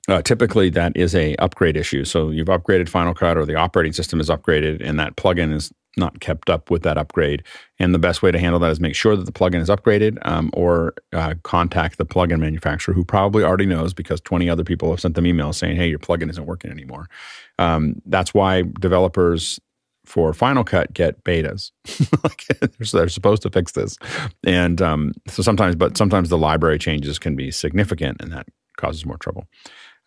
Uh, 0.07 0.21
typically, 0.21 0.69
that 0.69 0.95
is 0.95 1.15
a 1.15 1.35
upgrade 1.37 1.75
issue. 1.75 2.05
So 2.05 2.29
you've 2.29 2.47
upgraded 2.47 2.89
Final 2.89 3.13
Cut, 3.13 3.37
or 3.37 3.45
the 3.45 3.55
operating 3.55 3.93
system 3.93 4.19
is 4.19 4.29
upgraded, 4.29 4.81
and 4.83 4.99
that 4.99 5.15
plugin 5.15 5.53
is 5.53 5.71
not 5.97 6.19
kept 6.19 6.49
up 6.49 6.69
with 6.69 6.83
that 6.83 6.97
upgrade. 6.97 7.43
And 7.79 7.93
the 7.93 7.99
best 7.99 8.21
way 8.21 8.31
to 8.31 8.39
handle 8.39 8.59
that 8.59 8.71
is 8.71 8.79
make 8.79 8.95
sure 8.95 9.15
that 9.15 9.25
the 9.25 9.31
plugin 9.31 9.61
is 9.61 9.69
upgraded 9.69 10.17
um, 10.25 10.49
or 10.53 10.93
uh, 11.13 11.35
contact 11.43 11.97
the 11.97 12.05
plugin 12.05 12.39
manufacturer 12.39 12.93
who 12.93 13.05
probably 13.05 13.43
already 13.43 13.65
knows 13.65 13.93
because 13.93 14.19
20 14.21 14.49
other 14.49 14.63
people 14.63 14.91
have 14.91 14.99
sent 14.99 15.15
them 15.15 15.25
emails 15.25 15.55
saying, 15.55 15.75
hey, 15.75 15.87
your 15.87 15.99
plugin 15.99 16.29
isn't 16.29 16.45
working 16.45 16.71
anymore. 16.71 17.07
Um, 17.59 18.01
that's 18.05 18.33
why 18.33 18.63
developers 18.79 19.59
for 20.05 20.33
Final 20.33 20.63
Cut 20.63 20.93
get 20.93 21.23
betas. 21.23 21.71
so 22.83 22.97
they're 22.97 23.09
supposed 23.09 23.41
to 23.43 23.49
fix 23.49 23.71
this. 23.71 23.97
And 24.45 24.81
um, 24.81 25.13
so 25.27 25.41
sometimes, 25.41 25.75
but 25.75 25.97
sometimes 25.97 26.29
the 26.29 26.37
library 26.37 26.77
changes 26.77 27.17
can 27.17 27.35
be 27.35 27.51
significant 27.51 28.17
and 28.21 28.31
that 28.31 28.47
causes 28.77 29.05
more 29.05 29.17
trouble. 29.17 29.47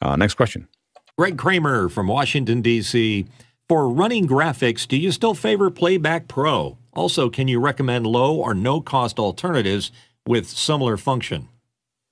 Uh, 0.00 0.16
next 0.16 0.34
question. 0.34 0.68
Greg 1.16 1.36
Kramer 1.36 1.88
from 1.88 2.06
Washington, 2.06 2.62
D.C. 2.62 3.26
For 3.68 3.88
running 3.88 4.26
graphics, 4.26 4.86
do 4.86 4.96
you 4.96 5.12
still 5.12 5.34
favor 5.34 5.70
Playback 5.70 6.28
Pro? 6.28 6.78
Also, 6.92 7.28
can 7.28 7.48
you 7.48 7.60
recommend 7.60 8.06
low 8.06 8.34
or 8.36 8.54
no 8.54 8.80
cost 8.80 9.18
alternatives 9.18 9.90
with 10.26 10.48
similar 10.48 10.96
function? 10.96 11.48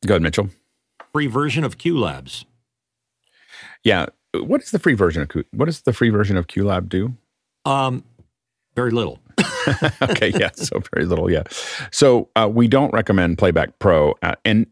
Go 0.04 0.14
ahead, 0.14 0.22
Mitchell. 0.22 0.50
Free 1.12 1.26
version 1.26 1.64
of 1.64 1.78
QLabs. 1.78 2.44
Yeah. 3.84 4.06
What 4.34 4.62
is 4.62 4.70
the 4.70 4.78
free 4.78 4.94
version 4.94 5.22
of 5.22 5.28
Q? 5.28 5.44
What 5.52 5.66
does 5.66 5.82
the 5.82 5.92
free 5.92 6.10
version 6.10 6.36
of 6.36 6.46
QLab 6.46 6.88
do? 6.88 7.16
Um, 7.64 8.04
very 8.74 8.90
little. 8.90 9.20
okay, 10.02 10.32
yeah, 10.38 10.50
so 10.54 10.82
very 10.94 11.06
little, 11.06 11.30
yeah. 11.30 11.42
So 11.90 12.28
uh, 12.36 12.48
we 12.52 12.68
don't 12.68 12.92
recommend 12.92 13.38
Playback 13.38 13.78
Pro, 13.78 14.14
uh, 14.22 14.34
and 14.44 14.66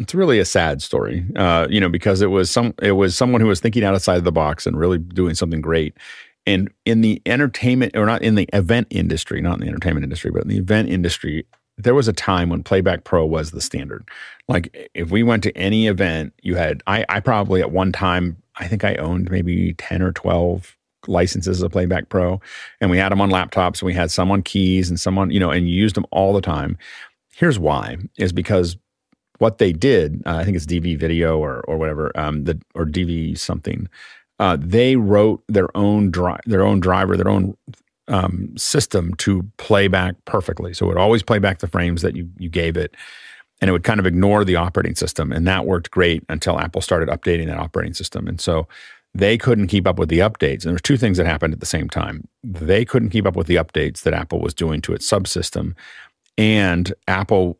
it's 0.00 0.14
really 0.14 0.38
a 0.38 0.46
sad 0.46 0.80
story, 0.80 1.24
uh, 1.36 1.66
you 1.68 1.78
know, 1.78 1.90
because 1.90 2.22
it 2.22 2.28
was 2.28 2.50
some 2.50 2.74
it 2.82 2.92
was 2.92 3.14
someone 3.16 3.42
who 3.42 3.46
was 3.46 3.60
thinking 3.60 3.84
outside 3.84 4.16
of 4.16 4.24
the 4.24 4.32
box 4.32 4.66
and 4.66 4.78
really 4.78 4.98
doing 4.98 5.34
something 5.34 5.60
great. 5.60 5.94
And 6.46 6.70
in 6.86 7.02
the 7.02 7.20
entertainment, 7.26 7.94
or 7.94 8.06
not 8.06 8.22
in 8.22 8.34
the 8.34 8.48
event 8.54 8.86
industry, 8.90 9.42
not 9.42 9.54
in 9.54 9.60
the 9.60 9.68
entertainment 9.68 10.04
industry, 10.04 10.30
but 10.30 10.42
in 10.42 10.48
the 10.48 10.56
event 10.56 10.88
industry, 10.88 11.46
there 11.76 11.94
was 11.94 12.08
a 12.08 12.14
time 12.14 12.48
when 12.48 12.62
Playback 12.62 13.04
Pro 13.04 13.26
was 13.26 13.50
the 13.50 13.60
standard. 13.60 14.08
Like 14.48 14.90
if 14.94 15.10
we 15.10 15.22
went 15.22 15.42
to 15.42 15.56
any 15.56 15.86
event, 15.86 16.32
you 16.42 16.56
had 16.56 16.82
I, 16.86 17.04
I 17.10 17.20
probably 17.20 17.60
at 17.60 17.70
one 17.70 17.92
time 17.92 18.42
I 18.56 18.68
think 18.68 18.84
I 18.84 18.94
owned 18.96 19.30
maybe 19.30 19.74
ten 19.74 20.00
or 20.00 20.12
twelve 20.12 20.78
licenses 21.08 21.62
of 21.62 21.72
Playback 21.72 22.08
Pro, 22.08 22.40
and 22.80 22.90
we 22.90 22.96
had 22.96 23.12
them 23.12 23.20
on 23.20 23.30
laptops, 23.30 23.82
and 23.82 23.86
we 23.86 23.94
had 23.94 24.10
some 24.10 24.30
on 24.30 24.42
keys, 24.42 24.88
and 24.88 24.98
someone 24.98 25.30
you 25.30 25.40
know, 25.40 25.50
and 25.50 25.68
you 25.68 25.74
used 25.74 25.94
them 25.94 26.06
all 26.10 26.32
the 26.32 26.40
time. 26.40 26.78
Here's 27.34 27.58
why: 27.58 27.98
is 28.16 28.32
because 28.32 28.78
what 29.40 29.58
they 29.58 29.72
did, 29.72 30.22
uh, 30.26 30.36
I 30.36 30.44
think 30.44 30.56
it's 30.56 30.66
DV 30.66 30.98
Video 30.98 31.38
or 31.38 31.60
or 31.66 31.78
whatever, 31.78 32.12
um, 32.14 32.44
the 32.44 32.60
or 32.74 32.84
DV 32.84 33.38
something. 33.38 33.88
Uh, 34.38 34.56
they 34.58 34.96
wrote 34.96 35.42
their 35.48 35.74
own 35.76 36.10
dri- 36.10 36.40
their 36.46 36.62
own 36.62 36.80
driver, 36.80 37.16
their 37.16 37.28
own 37.28 37.56
um, 38.08 38.56
system 38.56 39.14
to 39.14 39.42
play 39.56 39.88
back 39.88 40.14
perfectly. 40.24 40.74
So 40.74 40.86
it 40.86 40.88
would 40.88 40.98
always 40.98 41.22
play 41.22 41.38
back 41.38 41.58
the 41.58 41.68
frames 41.68 42.02
that 42.02 42.16
you 42.16 42.28
you 42.38 42.50
gave 42.50 42.76
it, 42.76 42.94
and 43.60 43.68
it 43.68 43.72
would 43.72 43.84
kind 43.84 43.98
of 43.98 44.06
ignore 44.06 44.44
the 44.44 44.56
operating 44.56 44.94
system, 44.94 45.32
and 45.32 45.46
that 45.46 45.64
worked 45.64 45.90
great 45.90 46.22
until 46.28 46.60
Apple 46.60 46.82
started 46.82 47.08
updating 47.08 47.46
that 47.46 47.58
operating 47.58 47.94
system, 47.94 48.28
and 48.28 48.40
so 48.40 48.68
they 49.14 49.38
couldn't 49.38 49.68
keep 49.68 49.86
up 49.86 49.98
with 49.98 50.08
the 50.08 50.18
updates. 50.18 50.62
And 50.62 50.64
there 50.64 50.74
were 50.74 50.78
two 50.80 50.96
things 50.98 51.16
that 51.16 51.26
happened 51.26 51.52
at 51.54 51.60
the 51.60 51.66
same 51.66 51.88
time. 51.88 52.28
They 52.44 52.84
couldn't 52.84 53.10
keep 53.10 53.26
up 53.26 53.36
with 53.36 53.46
the 53.46 53.56
updates 53.56 54.02
that 54.02 54.14
Apple 54.14 54.40
was 54.40 54.54
doing 54.54 54.82
to 54.82 54.92
its 54.92 55.10
subsystem, 55.10 55.74
and 56.36 56.92
Apple 57.08 57.58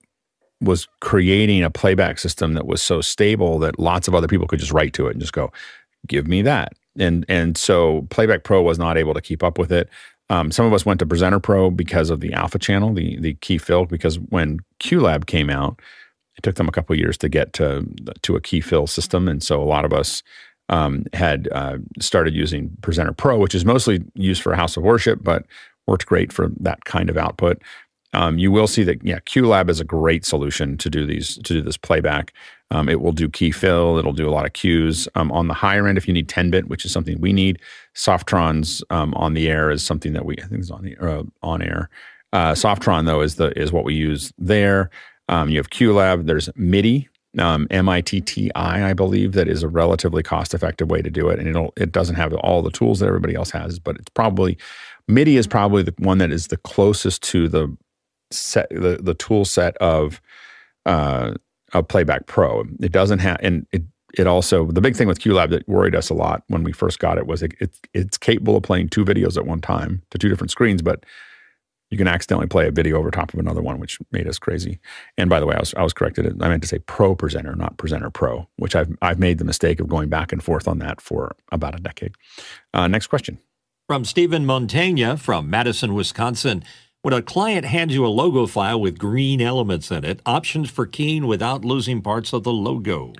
was 0.60 0.88
creating 1.00 1.62
a 1.62 1.70
playback 1.70 2.18
system 2.18 2.54
that 2.54 2.66
was 2.66 2.82
so 2.82 3.00
stable 3.00 3.58
that 3.60 3.78
lots 3.78 4.08
of 4.08 4.14
other 4.14 4.28
people 4.28 4.46
could 4.46 4.58
just 4.58 4.72
write 4.72 4.92
to 4.94 5.06
it 5.06 5.12
and 5.12 5.20
just 5.20 5.32
go, 5.32 5.52
"Give 6.06 6.26
me 6.26 6.42
that." 6.42 6.74
And 6.98 7.24
and 7.28 7.56
so 7.56 8.06
Playback 8.10 8.44
Pro 8.44 8.62
was 8.62 8.78
not 8.78 8.96
able 8.98 9.14
to 9.14 9.20
keep 9.20 9.42
up 9.42 9.58
with 9.58 9.72
it. 9.72 9.88
Um, 10.28 10.52
some 10.52 10.66
of 10.66 10.72
us 10.72 10.86
went 10.86 11.00
to 11.00 11.06
Presenter 11.06 11.40
Pro 11.40 11.70
because 11.70 12.10
of 12.10 12.20
the 12.20 12.32
Alpha 12.32 12.58
channel, 12.58 12.92
the 12.92 13.18
the 13.20 13.34
key 13.34 13.58
fill. 13.58 13.86
Because 13.86 14.18
when 14.18 14.60
QLab 14.80 15.26
came 15.26 15.50
out, 15.50 15.80
it 16.36 16.42
took 16.42 16.56
them 16.56 16.68
a 16.68 16.72
couple 16.72 16.96
years 16.96 17.16
to 17.18 17.28
get 17.28 17.52
to 17.54 17.86
to 18.22 18.36
a 18.36 18.40
key 18.40 18.60
fill 18.60 18.86
system, 18.86 19.28
and 19.28 19.42
so 19.42 19.62
a 19.62 19.64
lot 19.64 19.84
of 19.84 19.92
us 19.92 20.22
um, 20.68 21.04
had 21.12 21.48
uh, 21.52 21.78
started 22.00 22.34
using 22.34 22.70
Presenter 22.80 23.12
Pro, 23.12 23.38
which 23.38 23.54
is 23.54 23.64
mostly 23.64 24.02
used 24.14 24.40
for 24.40 24.54
House 24.54 24.76
of 24.76 24.84
Worship, 24.84 25.18
but 25.22 25.44
worked 25.86 26.06
great 26.06 26.32
for 26.32 26.50
that 26.60 26.84
kind 26.84 27.10
of 27.10 27.16
output. 27.16 27.60
Um, 28.12 28.38
you 28.38 28.50
will 28.50 28.66
see 28.66 28.82
that 28.84 29.04
yeah, 29.04 29.20
QLab 29.20 29.70
is 29.70 29.80
a 29.80 29.84
great 29.84 30.24
solution 30.24 30.76
to 30.78 30.90
do 30.90 31.06
these 31.06 31.36
to 31.36 31.54
do 31.54 31.62
this 31.62 31.76
playback. 31.76 32.32
Um, 32.72 32.88
it 32.88 33.00
will 33.00 33.12
do 33.12 33.28
key 33.28 33.50
fill. 33.50 33.98
It'll 33.98 34.12
do 34.12 34.28
a 34.28 34.30
lot 34.30 34.46
of 34.46 34.52
cues. 34.52 35.08
Um, 35.14 35.32
on 35.32 35.48
the 35.48 35.54
higher 35.54 35.88
end, 35.88 35.98
if 35.98 36.06
you 36.06 36.14
need 36.14 36.28
10 36.28 36.50
bit, 36.50 36.68
which 36.68 36.84
is 36.84 36.92
something 36.92 37.20
we 37.20 37.32
need, 37.32 37.60
Softrons 37.96 38.82
um, 38.90 39.12
on 39.14 39.34
the 39.34 39.48
air 39.48 39.70
is 39.70 39.82
something 39.82 40.12
that 40.12 40.24
we 40.24 40.36
I 40.38 40.46
think 40.46 40.60
is 40.60 40.70
on 40.70 40.84
the 40.84 40.96
uh, 40.98 41.24
on 41.42 41.62
air. 41.62 41.88
Uh, 42.32 42.52
Softron 42.52 43.06
though 43.06 43.20
is 43.20 43.36
the 43.36 43.56
is 43.58 43.72
what 43.72 43.84
we 43.84 43.94
use 43.94 44.32
there. 44.38 44.90
Um, 45.28 45.48
you 45.48 45.58
have 45.58 45.70
QLab. 45.70 46.26
There's 46.26 46.48
Mitti, 46.56 47.08
um, 47.38 47.68
I 47.70 48.92
believe, 48.92 49.32
that 49.32 49.48
is 49.48 49.62
a 49.62 49.68
relatively 49.68 50.22
cost 50.22 50.54
effective 50.54 50.90
way 50.90 51.02
to 51.02 51.10
do 51.10 51.28
it, 51.28 51.38
and 51.38 51.48
it'll 51.48 51.72
it 51.76 51.92
doesn't 51.92 52.16
have 52.16 52.32
all 52.34 52.62
the 52.62 52.70
tools 52.70 53.00
that 53.00 53.06
everybody 53.06 53.34
else 53.34 53.50
has, 53.50 53.78
but 53.78 53.96
it's 53.96 54.10
probably 54.10 54.58
Mitti 55.08 55.36
is 55.36 55.46
probably 55.46 55.82
the 55.82 55.94
one 55.98 56.18
that 56.18 56.30
is 56.30 56.48
the 56.48 56.56
closest 56.56 57.22
to 57.24 57.48
the 57.48 57.76
set 58.30 58.68
the, 58.70 58.98
the 59.00 59.14
tool 59.14 59.44
set 59.44 59.76
of 59.78 60.20
uh, 60.86 61.34
of 61.72 61.88
Playback 61.88 62.26
Pro. 62.26 62.64
It 62.80 62.92
doesn't 62.92 63.20
have, 63.20 63.38
and 63.42 63.66
it 63.72 63.82
it 64.14 64.26
also 64.26 64.66
the 64.66 64.80
big 64.80 64.96
thing 64.96 65.06
with 65.08 65.20
QLab 65.20 65.50
that 65.50 65.68
worried 65.68 65.94
us 65.94 66.10
a 66.10 66.14
lot 66.14 66.42
when 66.48 66.64
we 66.64 66.72
first 66.72 66.98
got 66.98 67.18
it 67.18 67.26
was 67.26 67.42
it, 67.42 67.54
it, 67.60 67.70
it's 67.94 68.18
capable 68.18 68.56
of 68.56 68.62
playing 68.62 68.88
two 68.88 69.04
videos 69.04 69.36
at 69.36 69.46
one 69.46 69.60
time 69.60 70.02
to 70.10 70.18
two 70.18 70.28
different 70.28 70.50
screens, 70.50 70.82
but 70.82 71.04
you 71.90 71.98
can 71.98 72.08
accidentally 72.08 72.46
play 72.46 72.68
a 72.68 72.70
video 72.70 72.96
over 72.96 73.10
top 73.10 73.34
of 73.34 73.40
another 73.40 73.60
one, 73.60 73.80
which 73.80 73.98
made 74.12 74.28
us 74.28 74.38
crazy. 74.38 74.78
And 75.18 75.28
by 75.28 75.40
the 75.40 75.46
way, 75.46 75.54
I 75.54 75.60
was 75.60 75.74
I 75.74 75.82
was 75.82 75.92
corrected. 75.92 76.42
I 76.42 76.48
meant 76.48 76.62
to 76.62 76.68
say 76.68 76.78
Pro 76.80 77.14
Presenter, 77.14 77.54
not 77.54 77.76
Presenter 77.76 78.10
Pro, 78.10 78.48
which 78.56 78.74
I've 78.74 78.96
I've 79.02 79.18
made 79.18 79.38
the 79.38 79.44
mistake 79.44 79.80
of 79.80 79.88
going 79.88 80.08
back 80.08 80.32
and 80.32 80.42
forth 80.42 80.66
on 80.68 80.78
that 80.78 81.00
for 81.00 81.36
about 81.52 81.74
a 81.74 81.82
decade. 81.82 82.14
Uh, 82.72 82.88
next 82.88 83.08
question 83.08 83.38
from 83.90 84.04
Stephen 84.04 84.46
Montaigne 84.46 85.16
from 85.16 85.50
Madison, 85.50 85.94
Wisconsin. 85.94 86.62
When 87.02 87.14
a 87.14 87.22
client 87.22 87.64
hands 87.64 87.94
you 87.94 88.04
a 88.04 88.08
logo 88.08 88.46
file 88.46 88.78
with 88.78 88.98
green 88.98 89.40
elements 89.40 89.90
in 89.90 90.04
it, 90.04 90.20
options 90.26 90.70
for 90.70 90.84
keying 90.86 91.26
without 91.26 91.64
losing 91.64 92.02
parts 92.02 92.34
of 92.34 92.42
the 92.42 92.52
logo. 92.52 93.14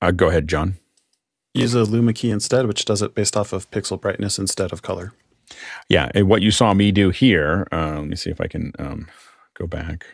Uh, 0.00 0.10
go 0.10 0.28
ahead, 0.28 0.48
John. 0.48 0.76
Use 1.54 1.74
a 1.74 1.84
Luma 1.84 2.14
key 2.14 2.30
instead, 2.30 2.66
which 2.66 2.84
does 2.84 3.00
it 3.00 3.14
based 3.14 3.36
off 3.36 3.52
of 3.52 3.70
pixel 3.70 4.00
brightness 4.00 4.38
instead 4.38 4.72
of 4.72 4.82
color. 4.82 5.12
Yeah, 5.88 6.10
and 6.14 6.28
what 6.28 6.42
you 6.42 6.50
saw 6.50 6.74
me 6.74 6.90
do 6.90 7.10
here, 7.10 7.68
uh, 7.70 7.98
let 7.98 8.06
me 8.08 8.16
see 8.16 8.30
if 8.30 8.40
I 8.40 8.48
can 8.48 8.72
um, 8.78 9.08
go 9.54 9.66
back. 9.66 10.06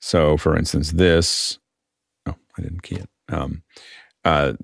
So, 0.00 0.36
for 0.36 0.56
instance, 0.56 0.92
this, 0.92 1.58
oh, 2.26 2.34
I 2.58 2.62
didn't 2.62 2.82
key 2.82 2.96
it. 2.96 3.08
Um, 3.28 3.62
uh, 4.24 4.54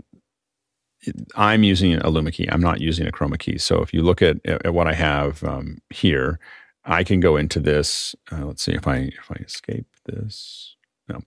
I'm 1.36 1.62
using 1.62 1.94
a 1.94 2.10
Luma 2.10 2.32
key. 2.32 2.48
I'm 2.50 2.60
not 2.60 2.80
using 2.80 3.06
a 3.06 3.12
chroma 3.12 3.38
key. 3.38 3.58
So 3.58 3.82
if 3.82 3.92
you 3.92 4.02
look 4.02 4.22
at, 4.22 4.38
at 4.44 4.72
what 4.74 4.86
I 4.86 4.94
have 4.94 5.42
um, 5.44 5.78
here, 5.90 6.38
I 6.84 7.04
can 7.04 7.20
go 7.20 7.36
into 7.36 7.60
this. 7.60 8.14
Uh, 8.30 8.46
let's 8.46 8.62
see 8.62 8.72
if 8.72 8.86
I 8.86 8.96
if 8.96 9.30
I 9.30 9.36
escape 9.42 9.86
this. 10.06 10.76
No, 11.08 11.20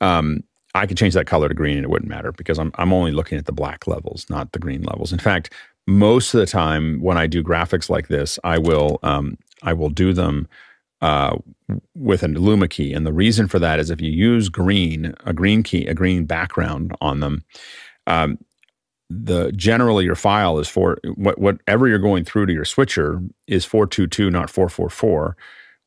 um, 0.00 0.44
I 0.74 0.86
can 0.86 0.96
change 0.96 1.14
that 1.14 1.26
color 1.26 1.48
to 1.48 1.54
green 1.54 1.76
and 1.76 1.84
it 1.84 1.90
wouldn't 1.90 2.10
matter 2.10 2.32
because 2.32 2.58
I'm 2.58 2.72
I'm 2.76 2.92
only 2.92 3.12
looking 3.12 3.38
at 3.38 3.46
the 3.46 3.52
black 3.52 3.86
levels, 3.86 4.26
not 4.30 4.52
the 4.52 4.58
green 4.58 4.82
levels. 4.82 5.12
In 5.12 5.18
fact, 5.18 5.52
most 5.86 6.34
of 6.34 6.40
the 6.40 6.46
time 6.46 7.00
when 7.00 7.18
I 7.18 7.26
do 7.26 7.42
graphics 7.42 7.90
like 7.90 8.08
this, 8.08 8.38
I 8.44 8.58
will 8.58 8.98
um, 9.02 9.36
I 9.62 9.72
will 9.72 9.90
do 9.90 10.12
them 10.12 10.48
uh, 11.00 11.36
with 11.94 12.22
a 12.22 12.28
Luma 12.28 12.68
key, 12.68 12.92
and 12.92 13.06
the 13.06 13.12
reason 13.12 13.48
for 13.48 13.58
that 13.58 13.80
is 13.80 13.90
if 13.90 14.00
you 14.00 14.10
use 14.10 14.48
green, 14.48 15.14
a 15.24 15.32
green 15.32 15.62
key, 15.62 15.86
a 15.86 15.94
green 15.94 16.24
background 16.24 16.94
on 17.00 17.20
them. 17.20 17.44
Um, 18.06 18.38
the 19.24 19.52
generally 19.52 20.04
your 20.04 20.14
file 20.14 20.58
is 20.58 20.68
for 20.68 20.98
what, 21.14 21.38
whatever 21.38 21.88
you're 21.88 21.98
going 21.98 22.24
through 22.24 22.46
to 22.46 22.52
your 22.52 22.64
switcher 22.64 23.22
is 23.46 23.64
422 23.64 24.30
not 24.30 24.50
444 24.50 25.36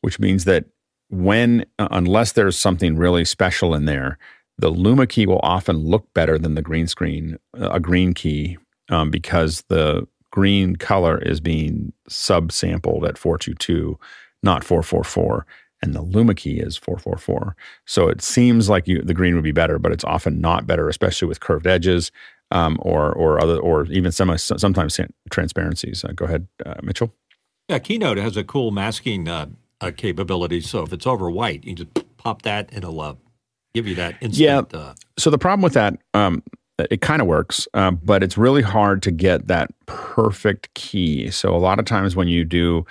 which 0.01 0.19
means 0.19 0.45
that 0.45 0.65
when 1.09 1.65
uh, 1.79 1.87
unless 1.91 2.33
there's 2.33 2.57
something 2.57 2.95
really 2.95 3.25
special 3.25 3.73
in 3.73 3.85
there 3.85 4.17
the 4.57 4.69
luma 4.69 5.07
key 5.07 5.25
will 5.25 5.39
often 5.43 5.77
look 5.77 6.13
better 6.13 6.37
than 6.37 6.55
the 6.55 6.61
green 6.61 6.87
screen 6.87 7.37
uh, 7.59 7.69
a 7.71 7.79
green 7.79 8.13
key 8.13 8.57
um, 8.89 9.09
because 9.09 9.63
the 9.69 10.07
green 10.31 10.75
color 10.75 11.17
is 11.19 11.39
being 11.39 11.93
subsampled 12.09 13.07
at 13.07 13.17
422 13.17 13.97
not 14.43 14.63
444 14.63 15.45
and 15.81 15.93
the 15.93 16.01
luma 16.01 16.33
key 16.35 16.59
is 16.59 16.77
444 16.77 17.55
so 17.85 18.07
it 18.09 18.21
seems 18.21 18.69
like 18.69 18.87
you, 18.87 19.01
the 19.01 19.13
green 19.13 19.35
would 19.35 19.43
be 19.43 19.51
better 19.51 19.79
but 19.79 19.91
it's 19.91 20.03
often 20.03 20.41
not 20.41 20.67
better 20.67 20.89
especially 20.89 21.27
with 21.27 21.39
curved 21.39 21.67
edges 21.67 22.11
um, 22.51 22.77
or 22.81 23.11
or 23.13 23.41
other 23.41 23.57
or 23.57 23.85
even 23.87 24.11
semi 24.11 24.35
sometimes 24.35 24.99
transparencies. 25.29 26.03
Uh, 26.03 26.11
go 26.13 26.25
ahead, 26.25 26.47
uh, 26.65 26.75
Mitchell. 26.83 27.13
Yeah, 27.69 27.79
Keynote 27.79 28.17
has 28.17 28.37
a 28.37 28.43
cool 28.43 28.71
masking 28.71 29.27
uh, 29.27 29.47
uh 29.81 29.91
capability. 29.95 30.61
So 30.61 30.83
if 30.83 30.93
it's 30.93 31.07
over 31.07 31.29
white, 31.29 31.63
you 31.63 31.75
just 31.75 32.17
pop 32.17 32.43
that, 32.43 32.69
and 32.69 32.79
it'll 32.79 33.01
uh, 33.01 33.15
give 33.73 33.87
you 33.87 33.95
that 33.95 34.15
instant. 34.21 34.71
Yeah. 34.73 34.79
Uh, 34.79 34.93
so 35.17 35.29
the 35.29 35.37
problem 35.37 35.61
with 35.61 35.73
that, 35.73 35.97
um, 36.13 36.43
it 36.77 37.01
kind 37.01 37.21
of 37.21 37.27
works, 37.27 37.67
but 37.73 38.21
it's 38.21 38.37
really 38.37 38.61
hard 38.61 39.01
to 39.03 39.11
get 39.11 39.47
that 39.47 39.71
perfect 39.85 40.73
key. 40.73 41.31
So 41.31 41.55
a 41.55 41.57
lot 41.57 41.79
of 41.79 41.85
times 41.85 42.15
when 42.15 42.27
you 42.27 42.43
do 42.43 42.85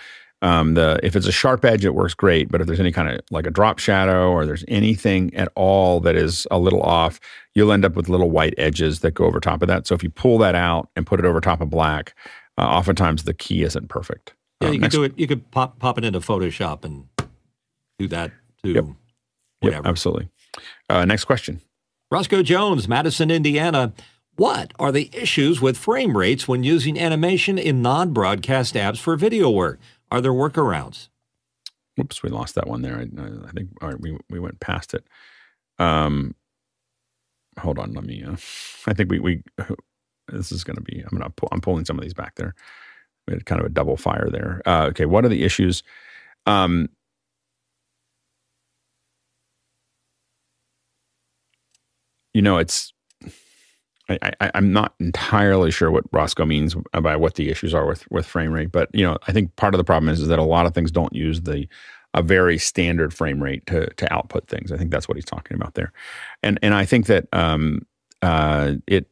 um, 0.44 0.74
the 0.74 1.00
if 1.02 1.16
it's 1.16 1.26
a 1.26 1.32
sharp 1.32 1.64
edge, 1.64 1.86
it 1.86 1.94
works 1.94 2.12
great. 2.12 2.50
But 2.50 2.60
if 2.60 2.66
there's 2.66 2.78
any 2.78 2.92
kind 2.92 3.08
of 3.08 3.20
like 3.30 3.46
a 3.46 3.50
drop 3.50 3.78
shadow 3.78 4.30
or 4.30 4.44
there's 4.44 4.64
anything 4.68 5.34
at 5.34 5.48
all 5.54 6.00
that 6.00 6.16
is 6.16 6.46
a 6.50 6.58
little 6.58 6.82
off, 6.82 7.18
you'll 7.54 7.72
end 7.72 7.82
up 7.82 7.96
with 7.96 8.10
little 8.10 8.30
white 8.30 8.52
edges 8.58 9.00
that 9.00 9.12
go 9.12 9.24
over 9.24 9.40
top 9.40 9.62
of 9.62 9.68
that. 9.68 9.86
So 9.86 9.94
if 9.94 10.02
you 10.02 10.10
pull 10.10 10.36
that 10.38 10.54
out 10.54 10.90
and 10.96 11.06
put 11.06 11.18
it 11.18 11.24
over 11.24 11.40
top 11.40 11.62
of 11.62 11.70
black, 11.70 12.14
uh, 12.58 12.62
oftentimes 12.62 13.24
the 13.24 13.32
key 13.32 13.62
isn't 13.62 13.88
perfect. 13.88 14.34
Yeah, 14.60 14.68
um, 14.68 14.74
you 14.74 14.80
could 14.80 14.90
do 14.90 15.02
it. 15.02 15.18
You 15.18 15.26
could 15.26 15.50
pop 15.50 15.78
pop 15.78 15.96
it 15.96 16.04
into 16.04 16.20
Photoshop 16.20 16.84
and 16.84 17.08
do 17.98 18.06
that 18.08 18.30
too. 18.62 18.72
Yep, 18.72 18.84
yep 19.62 19.82
absolutely. 19.86 20.28
Uh, 20.90 21.06
next 21.06 21.24
question. 21.24 21.62
Roscoe 22.10 22.42
Jones, 22.42 22.86
Madison, 22.86 23.30
Indiana. 23.30 23.94
What 24.36 24.72
are 24.78 24.92
the 24.92 25.10
issues 25.12 25.60
with 25.60 25.78
frame 25.78 26.18
rates 26.18 26.46
when 26.46 26.64
using 26.64 26.98
animation 26.98 27.56
in 27.56 27.80
non 27.80 28.12
broadcast 28.12 28.74
apps 28.74 28.98
for 28.98 29.16
video 29.16 29.48
work? 29.48 29.80
Are 30.15 30.20
there 30.20 30.32
workarounds? 30.32 31.09
Whoops, 31.97 32.23
we 32.23 32.31
lost 32.31 32.55
that 32.55 32.69
one 32.69 32.82
there. 32.82 32.99
I, 32.99 33.03
I 33.49 33.51
think 33.51 33.70
all 33.82 33.89
right, 33.89 34.01
we 34.01 34.16
we 34.31 34.39
went 34.39 34.61
past 34.61 34.95
it. 34.95 35.05
Um, 35.81 36.36
hold 37.59 37.81
on, 37.81 37.95
let 37.95 38.05
me. 38.05 38.23
Uh, 38.23 38.36
I 38.86 38.95
think 38.95 39.11
we 39.11 39.19
we 39.19 39.43
this 40.28 40.53
is 40.53 40.62
going 40.62 40.77
to 40.77 40.82
be. 40.82 41.01
I'm 41.01 41.19
gonna 41.19 41.31
pull, 41.31 41.49
I'm 41.51 41.61
pulling 41.61 41.85
some 41.85 41.99
of 41.99 42.05
these 42.05 42.15
back 42.15 42.36
there. 42.36 42.55
We 43.27 43.35
had 43.35 43.45
kind 43.45 43.61
of 43.61 43.66
a 43.66 43.70
double 43.70 43.97
fire 43.97 44.28
there. 44.31 44.62
Uh, 44.65 44.86
okay, 44.91 45.05
what 45.05 45.24
are 45.24 45.28
the 45.31 45.43
issues? 45.43 45.82
Um, 46.47 46.91
you 52.35 52.43
know, 52.43 52.59
it's 52.59 52.93
I, 54.09 54.51
am 54.55 54.72
not 54.72 54.94
entirely 55.01 55.70
sure 55.70 55.90
what 55.90 56.05
Roscoe 56.12 56.44
means 56.44 56.76
by 56.93 57.16
what 57.16 57.36
the 57.36 57.51
issues 57.51 57.72
are 57.72 57.86
with 57.86 58.10
with 58.10 58.26
frame 58.26 58.52
rate, 58.52 58.70
but 58.70 58.90
you 58.93 59.02
know, 59.02 59.16
I 59.26 59.32
think 59.32 59.56
part 59.56 59.74
of 59.74 59.78
the 59.78 59.85
problem 59.85 60.10
is, 60.10 60.20
is 60.20 60.28
that 60.28 60.39
a 60.39 60.44
lot 60.44 60.66
of 60.66 60.74
things 60.74 60.90
don't 60.90 61.14
use 61.14 61.43
the 61.43 61.66
a 62.12 62.22
very 62.22 62.59
standard 62.59 63.14
frame 63.14 63.43
rate 63.43 63.66
to 63.66 63.86
to 63.94 64.12
output 64.12 64.47
things. 64.47 64.70
I 64.70 64.76
think 64.76 64.90
that's 64.90 65.09
what 65.09 65.16
he's 65.16 65.24
talking 65.24 65.56
about 65.56 65.74
there, 65.74 65.93
and 66.43 66.59
and 66.62 66.74
I 66.74 66.85
think 66.85 67.06
that 67.06 67.26
um, 67.32 67.86
uh, 68.22 68.74
it 68.86 69.09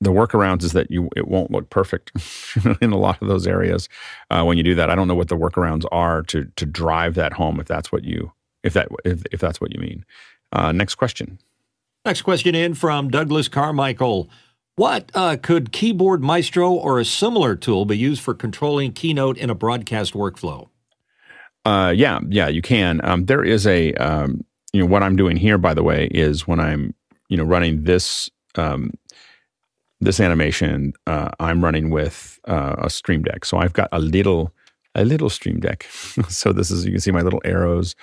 the 0.00 0.10
workarounds 0.10 0.62
is 0.62 0.72
that 0.72 0.90
you 0.90 1.10
it 1.16 1.28
won't 1.28 1.50
look 1.50 1.68
perfect 1.70 2.12
in 2.80 2.92
a 2.92 2.98
lot 2.98 3.20
of 3.20 3.28
those 3.28 3.46
areas 3.46 3.88
uh, 4.30 4.42
when 4.42 4.56
you 4.56 4.62
do 4.62 4.74
that. 4.74 4.90
I 4.90 4.94
don't 4.94 5.08
know 5.08 5.14
what 5.14 5.28
the 5.28 5.36
workarounds 5.36 5.84
are 5.92 6.22
to 6.24 6.50
to 6.56 6.66
drive 6.66 7.14
that 7.14 7.34
home 7.34 7.60
if 7.60 7.66
that's 7.66 7.92
what 7.92 8.04
you 8.04 8.32
if 8.62 8.72
that 8.72 8.88
if, 9.04 9.22
if 9.32 9.40
that's 9.40 9.60
what 9.60 9.72
you 9.72 9.80
mean. 9.80 10.04
Uh, 10.52 10.72
next 10.72 10.96
question. 10.96 11.38
Next 12.04 12.22
question 12.22 12.54
in 12.54 12.74
from 12.74 13.10
Douglas 13.10 13.48
Carmichael. 13.48 14.30
What 14.76 15.10
uh, 15.14 15.36
could 15.42 15.72
Keyboard 15.72 16.22
Maestro 16.22 16.72
or 16.72 16.98
a 16.98 17.04
similar 17.04 17.54
tool 17.54 17.84
be 17.84 17.98
used 17.98 18.22
for 18.22 18.32
controlling 18.32 18.92
Keynote 18.92 19.36
in 19.36 19.50
a 19.50 19.54
broadcast 19.54 20.14
workflow? 20.14 20.68
Uh, 21.66 21.92
yeah, 21.94 22.20
yeah, 22.30 22.48
you 22.48 22.62
can. 22.62 23.04
Um, 23.04 23.26
there 23.26 23.44
is 23.44 23.66
a, 23.66 23.92
um, 23.94 24.42
you 24.72 24.80
know, 24.80 24.86
what 24.86 25.02
I'm 25.02 25.16
doing 25.16 25.36
here, 25.36 25.58
by 25.58 25.74
the 25.74 25.82
way, 25.82 26.06
is 26.10 26.48
when 26.48 26.58
I'm, 26.58 26.94
you 27.28 27.36
know, 27.36 27.44
running 27.44 27.84
this 27.84 28.30
um, 28.54 28.92
this 30.00 30.18
animation, 30.18 30.94
uh, 31.06 31.28
I'm 31.38 31.62
running 31.62 31.90
with 31.90 32.40
uh, 32.48 32.76
a 32.78 32.88
Stream 32.88 33.22
Deck. 33.22 33.44
So 33.44 33.58
I've 33.58 33.74
got 33.74 33.90
a 33.92 33.98
little 33.98 34.52
a 34.94 35.04
little 35.04 35.28
Stream 35.28 35.60
Deck. 35.60 35.82
so 36.28 36.52
this 36.52 36.70
is 36.70 36.86
you 36.86 36.92
can 36.92 37.00
see 37.00 37.10
my 37.10 37.20
little 37.20 37.42
arrows 37.44 37.94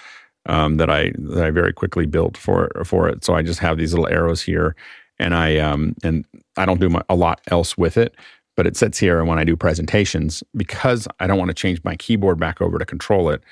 um, 0.47 0.77
that 0.77 0.89
I 0.89 1.11
that 1.17 1.43
I 1.43 1.51
very 1.51 1.73
quickly 1.73 2.05
built 2.05 2.37
for 2.37 2.71
for 2.83 3.07
it. 3.07 3.23
So 3.23 3.35
I 3.35 3.41
just 3.41 3.59
have 3.59 3.77
these 3.77 3.93
little 3.93 4.07
arrows 4.07 4.41
here, 4.41 4.75
and 5.19 5.35
I 5.35 5.57
um, 5.57 5.93
and 6.03 6.25
I 6.57 6.65
don't 6.65 6.79
do 6.79 6.89
my, 6.89 7.03
a 7.09 7.15
lot 7.15 7.41
else 7.47 7.77
with 7.77 7.97
it. 7.97 8.15
But 8.55 8.65
it 8.65 8.75
sits 8.75 8.97
here, 8.97 9.19
and 9.19 9.27
when 9.27 9.37
I 9.37 9.43
do 9.43 9.55
presentations, 9.55 10.43
because 10.55 11.07
I 11.19 11.27
don't 11.27 11.37
want 11.37 11.49
to 11.49 11.53
change 11.53 11.79
my 11.83 11.95
keyboard 11.95 12.39
back 12.39 12.59
over 12.59 12.79
to 12.79 12.85
control 12.85 13.29
it, 13.29 13.43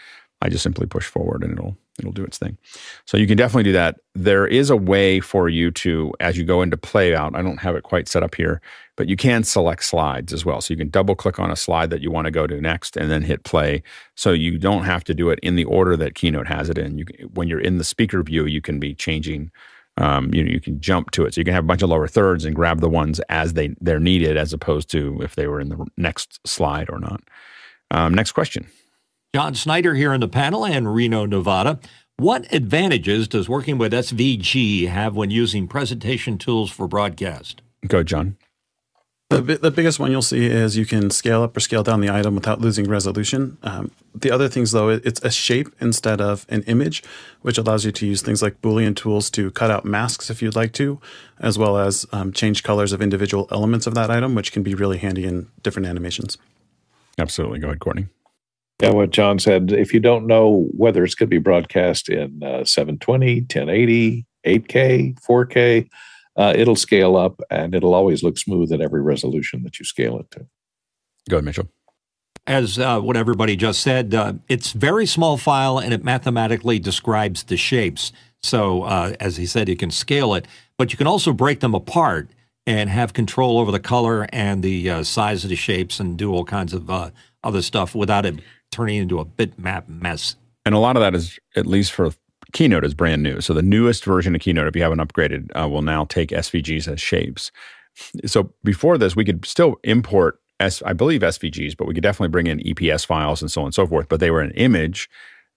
I 0.46 0.50
just 0.50 0.64
simply 0.64 0.86
push 0.86 1.08
forward, 1.08 1.44
and 1.44 1.54
it'll 1.54 1.76
it'll 1.98 2.12
do 2.12 2.24
its 2.24 2.38
thing. 2.38 2.58
So 3.06 3.18
you 3.18 3.26
can 3.26 3.38
definitely 3.38 3.64
do 3.64 3.72
that. 3.72 3.96
There 4.14 4.46
is 4.46 4.70
a 4.70 4.76
way 4.76 5.20
for 5.20 5.50
you 5.50 5.72
to, 5.72 6.14
as 6.20 6.38
you 6.38 6.44
go 6.44 6.62
into 6.62 6.78
play 6.78 7.16
out, 7.16 7.36
I 7.36 7.42
don't 7.42 7.62
have 7.62 7.76
it 7.76 7.84
quite 7.84 8.08
set 8.08 8.22
up 8.22 8.36
here, 8.36 8.62
but 8.96 9.08
you 9.08 9.16
can 9.16 9.44
select 9.44 9.84
slides 9.84 10.34
as 10.34 10.46
well. 10.46 10.62
So 10.62 10.74
you 10.74 10.78
can 10.78 10.90
double 10.90 11.16
click 11.16 11.40
on 11.40 11.52
a 11.52 11.56
slide 11.56 11.90
that 11.90 12.02
you 12.02 12.12
want 12.12 12.26
to 12.26 12.32
go 12.32 12.48
to 12.48 12.62
next 12.62 12.98
and 12.98 13.10
then 13.10 13.22
hit 13.24 13.44
play. 13.44 13.82
So 14.16 14.34
you 14.34 14.58
don't 14.58 14.84
have 14.84 15.04
to 15.06 15.16
do 15.16 15.30
it 15.30 15.40
in 15.42 15.56
the 15.56 15.66
order 15.66 15.98
that 15.98 16.16
Keynote 16.16 16.48
has 16.48 16.70
it 16.70 16.78
in. 16.78 17.00
You, 17.00 17.06
when 17.34 17.48
you're 17.48 17.60
in 17.60 17.78
the 17.78 17.84
speaker 17.84 18.22
view, 18.22 18.46
you 18.46 18.62
can 18.62 18.80
be 18.80 18.94
changing. 18.94 19.52
Um, 19.98 20.34
you 20.34 20.44
know, 20.44 20.52
you 20.52 20.60
can 20.60 20.82
jump 20.82 21.12
to 21.12 21.26
it, 21.26 21.34
so 21.34 21.42
you 21.42 21.46
can 21.46 21.54
have 21.54 21.64
a 21.64 21.68
bunch 21.68 21.82
of 21.82 21.90
lower 21.90 22.08
thirds 22.08 22.44
and 22.44 22.54
grab 22.54 22.82
the 22.82 22.90
ones 22.90 23.22
as 23.30 23.54
they 23.54 23.74
they're 23.80 23.98
needed, 23.98 24.36
as 24.36 24.52
opposed 24.52 24.90
to 24.90 25.22
if 25.22 25.36
they 25.36 25.48
were 25.48 25.62
in 25.62 25.70
the 25.70 25.86
next 25.96 26.46
slide 26.46 26.90
or 26.90 27.00
not. 27.00 27.22
Um, 27.92 28.14
next 28.14 28.34
question. 28.34 28.68
John 29.36 29.54
Snyder 29.54 29.96
here 29.96 30.14
in 30.14 30.22
the 30.22 30.30
panel 30.30 30.64
in 30.64 30.88
Reno, 30.88 31.26
Nevada. 31.26 31.78
What 32.16 32.50
advantages 32.54 33.28
does 33.28 33.50
working 33.50 33.78
with 33.78 33.92
SVG 33.92 34.88
have 34.88 35.14
when 35.14 35.30
using 35.30 35.68
presentation 35.68 36.38
tools 36.38 36.72
for 36.72 36.88
broadcast? 36.88 37.62
Go, 37.86 38.02
John. 38.02 38.38
The, 39.30 39.42
the 39.42 39.72
biggest 39.72 40.00
one 40.00 40.10
you'll 40.10 40.22
see 40.22 40.46
is 40.46 40.78
you 40.78 40.86
can 40.86 41.10
scale 41.10 41.44
up 41.44 41.58
or 41.58 41.60
scale 41.60 41.84
down 41.84 42.00
the 42.00 42.10
item 42.10 42.34
without 42.34 42.62
losing 42.62 42.88
resolution. 42.88 43.58
Um, 43.62 43.92
the 44.14 44.32
other 44.32 44.48
things, 44.48 44.72
though, 44.72 44.88
it's 44.88 45.20
a 45.22 45.32
shape 45.32 45.68
instead 45.82 46.22
of 46.22 46.46
an 46.48 46.62
image, 46.62 47.04
which 47.42 47.58
allows 47.58 47.84
you 47.84 47.92
to 47.92 48.08
use 48.08 48.22
things 48.22 48.42
like 48.42 48.62
Boolean 48.62 48.96
tools 48.96 49.30
to 49.32 49.52
cut 49.52 49.70
out 49.70 49.84
masks 49.84 50.30
if 50.30 50.42
you'd 50.42 50.56
like 50.56 50.72
to, 50.76 51.02
as 51.42 51.60
well 51.60 51.78
as 51.78 52.06
um, 52.14 52.32
change 52.32 52.64
colors 52.64 52.94
of 52.94 53.02
individual 53.02 53.50
elements 53.52 53.86
of 53.86 53.96
that 53.96 54.10
item, 54.10 54.34
which 54.34 54.54
can 54.54 54.64
be 54.64 54.76
really 54.76 54.98
handy 54.98 55.26
in 55.26 55.50
different 55.62 55.90
animations. 55.90 56.38
Absolutely. 57.18 57.60
Go 57.60 57.68
ahead, 57.68 57.82
Courtney. 57.82 58.08
Yeah, 58.82 58.92
what 58.92 59.12
John 59.12 59.40
said, 59.40 59.72
if 59.72 59.94
you 59.94 60.02
don't 60.02 60.28
know 60.28 60.68
whether 60.72 61.04
it's 61.04 61.16
going 61.16 61.28
to 61.28 61.36
be 61.36 61.40
broadcast 61.40 62.10
in 62.10 62.44
uh, 62.44 62.66
720, 62.66 63.42
1080, 63.42 64.26
8K, 64.46 65.18
4K, 65.22 65.90
uh, 66.36 66.54
it'll 66.56 66.76
scale 66.76 67.16
up 67.16 67.40
and 67.50 67.74
it'll 67.74 67.94
always 67.94 68.22
look 68.22 68.38
smooth 68.38 68.74
at 68.74 68.82
every 68.82 69.02
resolution 69.02 69.64
that 69.64 69.80
you 69.80 69.86
scale 69.86 70.20
it 70.20 70.30
to. 70.32 70.46
Go 71.30 71.38
ahead, 71.38 71.46
Mitchell. 71.46 71.70
As 72.48 72.78
uh, 72.78 73.00
what 73.00 73.16
everybody 73.16 73.56
just 73.56 73.82
said, 73.82 74.14
uh, 74.14 74.34
it's 74.50 74.74
very 74.74 75.06
small 75.06 75.38
file 75.38 75.80
and 75.80 75.94
it 75.94 76.04
mathematically 76.04 76.78
describes 76.78 77.44
the 77.44 77.58
shapes. 77.58 78.12
So, 78.44 78.84
uh, 78.84 79.16
as 79.22 79.38
he 79.38 79.46
said, 79.46 79.70
you 79.70 79.78
can 79.78 79.90
scale 79.90 80.34
it, 80.36 80.48
but 80.78 80.92
you 80.92 80.98
can 80.98 81.08
also 81.08 81.32
break 81.32 81.62
them 81.62 81.74
apart 81.74 82.30
and 82.68 82.90
have 82.90 83.14
control 83.14 83.58
over 83.58 83.72
the 83.72 83.80
color 83.80 84.28
and 84.34 84.62
the 84.62 84.90
uh, 84.90 85.04
size 85.04 85.44
of 85.44 85.50
the 85.50 85.56
shapes 85.56 86.00
and 86.00 86.18
do 86.18 86.34
all 86.34 86.44
kinds 86.44 86.74
of 86.74 86.92
other 87.44 87.62
stuff 87.62 87.96
without 87.96 88.26
it 88.26 88.36
turning 88.72 88.98
into 88.98 89.20
a 89.20 89.26
bitmap 89.26 89.88
mess. 89.88 90.36
And 90.66 90.76
a 90.76 90.80
lot 90.80 90.96
of 90.96 91.02
that 91.02 91.16
is, 91.16 91.40
at 91.56 91.66
least 91.66 91.92
for 91.92 92.12
Keynote, 92.54 92.84
is 92.84 92.94
brand 92.94 93.24
new. 93.24 93.42
So 93.42 93.54
the 93.54 93.62
newest 93.62 94.04
version 94.04 94.36
of 94.36 94.42
Keynote, 94.42 94.68
if 94.68 94.76
you 94.76 94.82
haven't 94.82 95.00
upgraded, 95.00 95.50
uh, 95.60 95.70
will 95.70 95.82
now 95.82 96.06
take 96.06 96.30
SVGs 96.30 96.92
as 96.92 97.00
shapes. 97.00 97.52
So 98.26 98.52
before 98.64 98.98
this, 98.98 99.16
we 99.16 99.24
could 99.24 99.46
still 99.46 99.76
import, 99.84 100.40
S, 100.60 100.82
I 100.86 100.94
believe, 100.94 101.22
SVGs, 101.22 101.78
but 101.78 101.88
we 101.88 101.94
could 101.94 102.04
definitely 102.04 102.30
bring 102.30 102.48
in 102.48 102.60
EPS 102.60 103.06
files 103.06 103.42
and 103.42 103.52
so 103.52 103.62
on 103.62 103.68
and 103.68 103.76
so 103.76 103.88
forth. 103.88 104.10
But 104.10 104.20
they 104.20 104.32
were 104.32 104.42
an 104.42 104.52
image. 104.52 105.10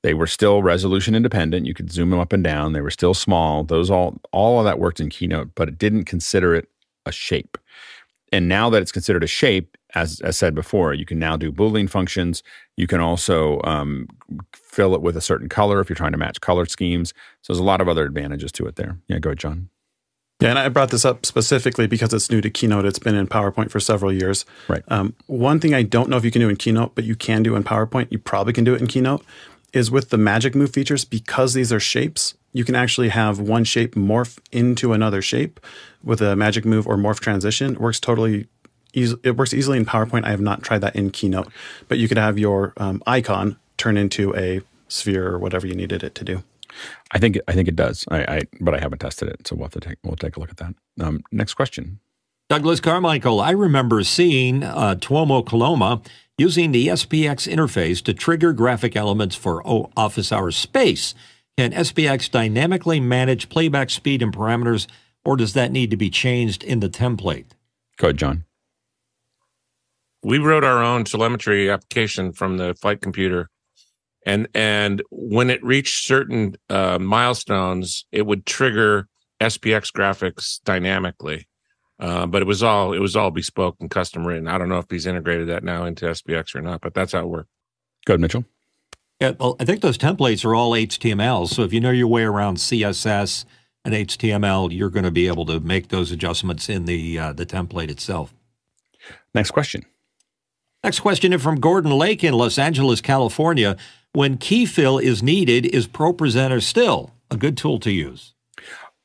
They 0.03 0.15
were 0.15 0.27
still 0.27 0.63
resolution 0.63 1.15
independent. 1.15 1.67
You 1.67 1.75
could 1.75 1.91
zoom 1.91 2.11
them 2.11 2.21
up 2.21 2.33
and 2.33 2.45
down. 2.45 2.73
They 2.73 2.81
were 2.81 2.91
still 2.91 3.15
small. 3.15 3.65
Those 3.65 3.91
all 3.91 4.21
all 4.33 4.61
of 4.61 4.65
that 4.65 4.79
worked 4.79 5.01
in 5.01 5.11
Keynote, 5.11 5.51
but 5.57 5.69
it 5.69 5.79
didn't 5.79 6.05
consider 6.05 6.55
it 6.55 6.69
a 7.05 7.13
shape. 7.13 7.59
And 8.33 8.49
now 8.49 8.71
that 8.71 8.83
it's 8.83 8.93
considered 8.93 9.25
a 9.25 9.29
shape, 9.29 9.77
as, 9.95 10.21
as 10.21 10.37
said 10.37 10.55
before, 10.55 10.93
you 10.93 11.07
can 11.07 11.19
now 11.19 11.37
do 11.37 11.51
Boolean 11.51 11.89
functions. 11.89 12.43
You 12.77 12.87
can 12.87 13.01
also 13.01 13.61
um, 13.65 14.09
fill 14.53 14.95
it 14.95 15.03
with 15.03 15.17
a 15.17 15.21
certain 15.21 15.49
color 15.49 15.81
if 15.81 15.89
you're 15.89 15.97
trying 15.97 16.13
to 16.13 16.19
match 16.19 16.41
color 16.41 16.67
schemes. 16.67 17.15
So 17.43 17.53
there's 17.53 17.61
a 17.61 17.65
lot 17.65 17.81
of 17.81 17.89
other 17.89 18.05
advantages 18.05 18.53
to 18.53 18.67
it 18.67 18.77
there. 18.77 18.99
Yeah, 19.09 19.19
go 19.19 19.31
ahead, 19.31 19.39
John. 19.39 19.71
Yeah, 20.41 20.51
and 20.51 20.59
I 20.59 20.69
brought 20.69 20.91
this 20.91 21.05
up 21.05 21.27
specifically 21.27 21.89
because 21.89 22.13
it's 22.15 22.31
new 22.31 22.41
to 22.41 22.51
Keynote. 22.51 22.85
It's 22.85 23.01
been 23.01 23.17
in 23.17 23.27
PowerPoint 23.27 23.73
for 23.73 23.81
several 23.81 24.13
years. 24.13 24.45
Right. 24.69 24.85
Um, 24.87 25.17
one 25.27 25.59
thing 25.59 25.75
I 25.75 25.83
don't 25.83 26.09
know 26.09 26.17
if 26.17 26.25
you 26.25 26.31
can 26.31 26.41
do 26.41 26.49
in 26.49 26.57
Keynote, 26.57 26.95
but 26.95 27.05
you 27.05 27.17
can 27.17 27.43
do 27.43 27.57
in 27.57 27.65
PowerPoint, 27.65 28.07
you 28.13 28.21
probably 28.21 28.53
can 28.53 28.63
do 28.63 28.73
it 28.75 28.81
in 28.81 28.87
Keynote, 28.87 29.25
is 29.73 29.91
with 29.91 30.11
the 30.11 30.19
Magic 30.19 30.55
Move 30.55 30.73
features, 30.73 31.05
because 31.05 31.55
these 31.55 31.73
are 31.73 31.81
shapes, 31.81 32.35
you 32.53 32.65
can 32.65 32.77
actually 32.77 33.09
have 33.09 33.41
one 33.41 33.65
shape 33.65 33.97
morph 33.97 34.39
into 34.53 34.93
another 34.93 35.21
shape 35.21 35.59
with 36.05 36.21
a 36.21 36.37
Magic 36.37 36.65
Move 36.65 36.87
or 36.87 36.97
Morph 36.97 37.19
transition. 37.19 37.73
It 37.73 37.81
works 37.81 37.99
totally 37.99 38.47
it 39.23 39.37
works 39.37 39.55
easily 39.55 39.79
in 39.79 39.85
PowerPoint. 39.85 40.25
I 40.25 40.31
have 40.31 40.41
not 40.41 40.63
tried 40.63 40.79
that 40.79 40.97
in 40.97 41.11
Keynote, 41.11 41.49
but 41.89 41.99
you 41.99 42.09
could 42.09 42.19
have 42.19 42.39
your 42.39 42.73
um, 42.77 43.03
icon 43.07 43.57
turn 43.77 43.97
into 43.97 44.35
a 44.37 44.61
sphere 44.89 45.29
or 45.29 45.39
whatever 45.39 45.67
you 45.67 45.75
needed 45.75 46.03
it 46.03 46.15
to 46.17 46.25
do. 46.25 46.43
I 47.13 47.19
think 47.19 47.39
I 47.49 47.53
think 47.53 47.69
it 47.69 47.77
does. 47.77 48.05
I, 48.11 48.19
I 48.23 48.43
but 48.61 48.75
I 48.75 48.79
haven't 48.79 48.99
tested 48.99 49.29
it, 49.29 49.47
so 49.47 49.57
we'll 49.57 49.65
have 49.65 49.73
to 49.73 49.81
take 49.81 49.99
we'll 50.05 50.17
take 50.17 50.37
a 50.37 50.41
look 50.41 50.51
at 50.51 50.59
that. 50.59 50.75
Um, 51.01 51.23
next 51.33 51.55
question. 51.55 52.01
Douglas 52.49 52.81
Carmichael, 52.81 53.41
I 53.41 53.51
remember 53.51 54.03
seeing 54.05 54.63
uh, 54.65 54.95
Tuomo 54.95 55.45
Kulomaa 55.45 56.05
using 56.39 56.73
the 56.73 56.89
SPX 56.89 57.51
interface 57.51 58.03
to 58.05 58.15
trigger 58.15 58.55
graphic 58.55 58.97
elements 58.97 59.37
for 59.37 59.63
office 59.67 60.33
hours 60.33 60.57
space. 60.57 61.15
Can 61.59 61.73
SPX 61.73 62.31
dynamically 62.31 63.01
manage 63.01 63.49
playback 63.51 63.91
speed 63.91 64.23
and 64.23 64.35
parameters, 64.35 64.87
or 65.25 65.37
does 65.37 65.53
that 65.55 65.73
need 65.73 65.91
to 65.91 65.97
be 65.97 66.09
changed 66.09 66.63
in 66.63 66.81
the 66.81 66.89
template? 66.89 67.47
Go 67.99 68.09
ahead, 68.09 68.17
John 68.17 68.45
we 70.23 70.39
wrote 70.39 70.65
our 70.65 70.83
own 70.83 71.05
telemetry 71.05 71.71
application 71.71 72.33
from 72.33 72.57
the 72.57 72.75
flight 72.75 73.01
computer. 73.01 73.51
And 74.27 74.49
and 74.55 75.03
when 75.11 75.49
it 75.51 75.63
reached 75.65 76.05
certain 76.05 76.57
uh, 76.69 76.99
milestones 76.99 78.05
it 78.13 78.27
would 78.27 78.47
trigger 78.47 79.09
spx 79.41 79.93
graphics 79.93 80.63
dynamically. 80.65 81.47
Uh, 82.01 82.27
but 82.27 82.43
it 82.43 82.47
was 82.47 82.63
all 82.63 82.93
it 82.93 82.99
was 82.99 83.17
all 83.17 83.31
bespoke 83.31 83.77
and 83.81 83.91
custom 83.91 84.27
written. 84.27 84.49
I 84.49 84.59
don't 84.59 84.69
know 84.69 84.79
if 84.79 84.87
he's 84.91 85.07
integrated 85.07 85.49
that 85.49 85.65
now 85.65 85.85
into 85.85 86.07
spx 86.07 86.55
or 86.55 86.61
not 86.61 86.81
but 86.81 86.95
that's 86.95 87.13
how 87.13 87.21
it 87.21 87.29
worked. 87.29 87.51
Go 88.07 88.15
ahead 88.15 88.21
mitchell. 88.21 88.45
Yeah 89.21 89.33
well 89.39 89.57
i 89.61 89.65
think 89.65 89.81
those 89.81 89.99
templates 89.99 90.45
are 90.45 90.55
all 90.55 90.73
html 90.73 91.49
so 91.49 91.63
if 91.63 91.73
you 91.73 91.81
know 91.81 91.91
your 91.91 92.07
way 92.07 92.23
around 92.23 92.59
css 92.59 93.45
and 93.85 93.95
html 93.95 94.73
you're 94.73 94.91
going 94.91 95.05
to 95.05 95.11
be 95.11 95.27
able 95.27 95.47
to 95.47 95.59
make 95.61 95.89
those 95.89 96.13
adjustments 96.13 96.69
in 96.69 96.85
the 96.85 97.19
uh, 97.19 97.33
the 97.33 97.47
template 97.47 97.91
itself. 97.91 98.35
Next 99.35 99.53
question 99.53 99.85
Next 100.85 101.01
question 101.01 101.33
is 101.33 101.43
from 101.43 101.59
Gordon 101.59 101.91
Lake 101.91 102.23
in 102.23 102.35
Los 102.35 102.59
Angeles, 102.59 103.01
California. 103.01 103.77
When 104.13 104.39
key 104.39 104.65
fill 104.65 104.99
is 104.99 105.23
needed, 105.23 105.67
is 105.67 105.89
ProPresenter 105.89 106.63
still 106.63 107.13
a 107.31 107.37
good 107.37 107.57
tool 107.57 107.81
to 107.81 107.91
use? 107.91 108.35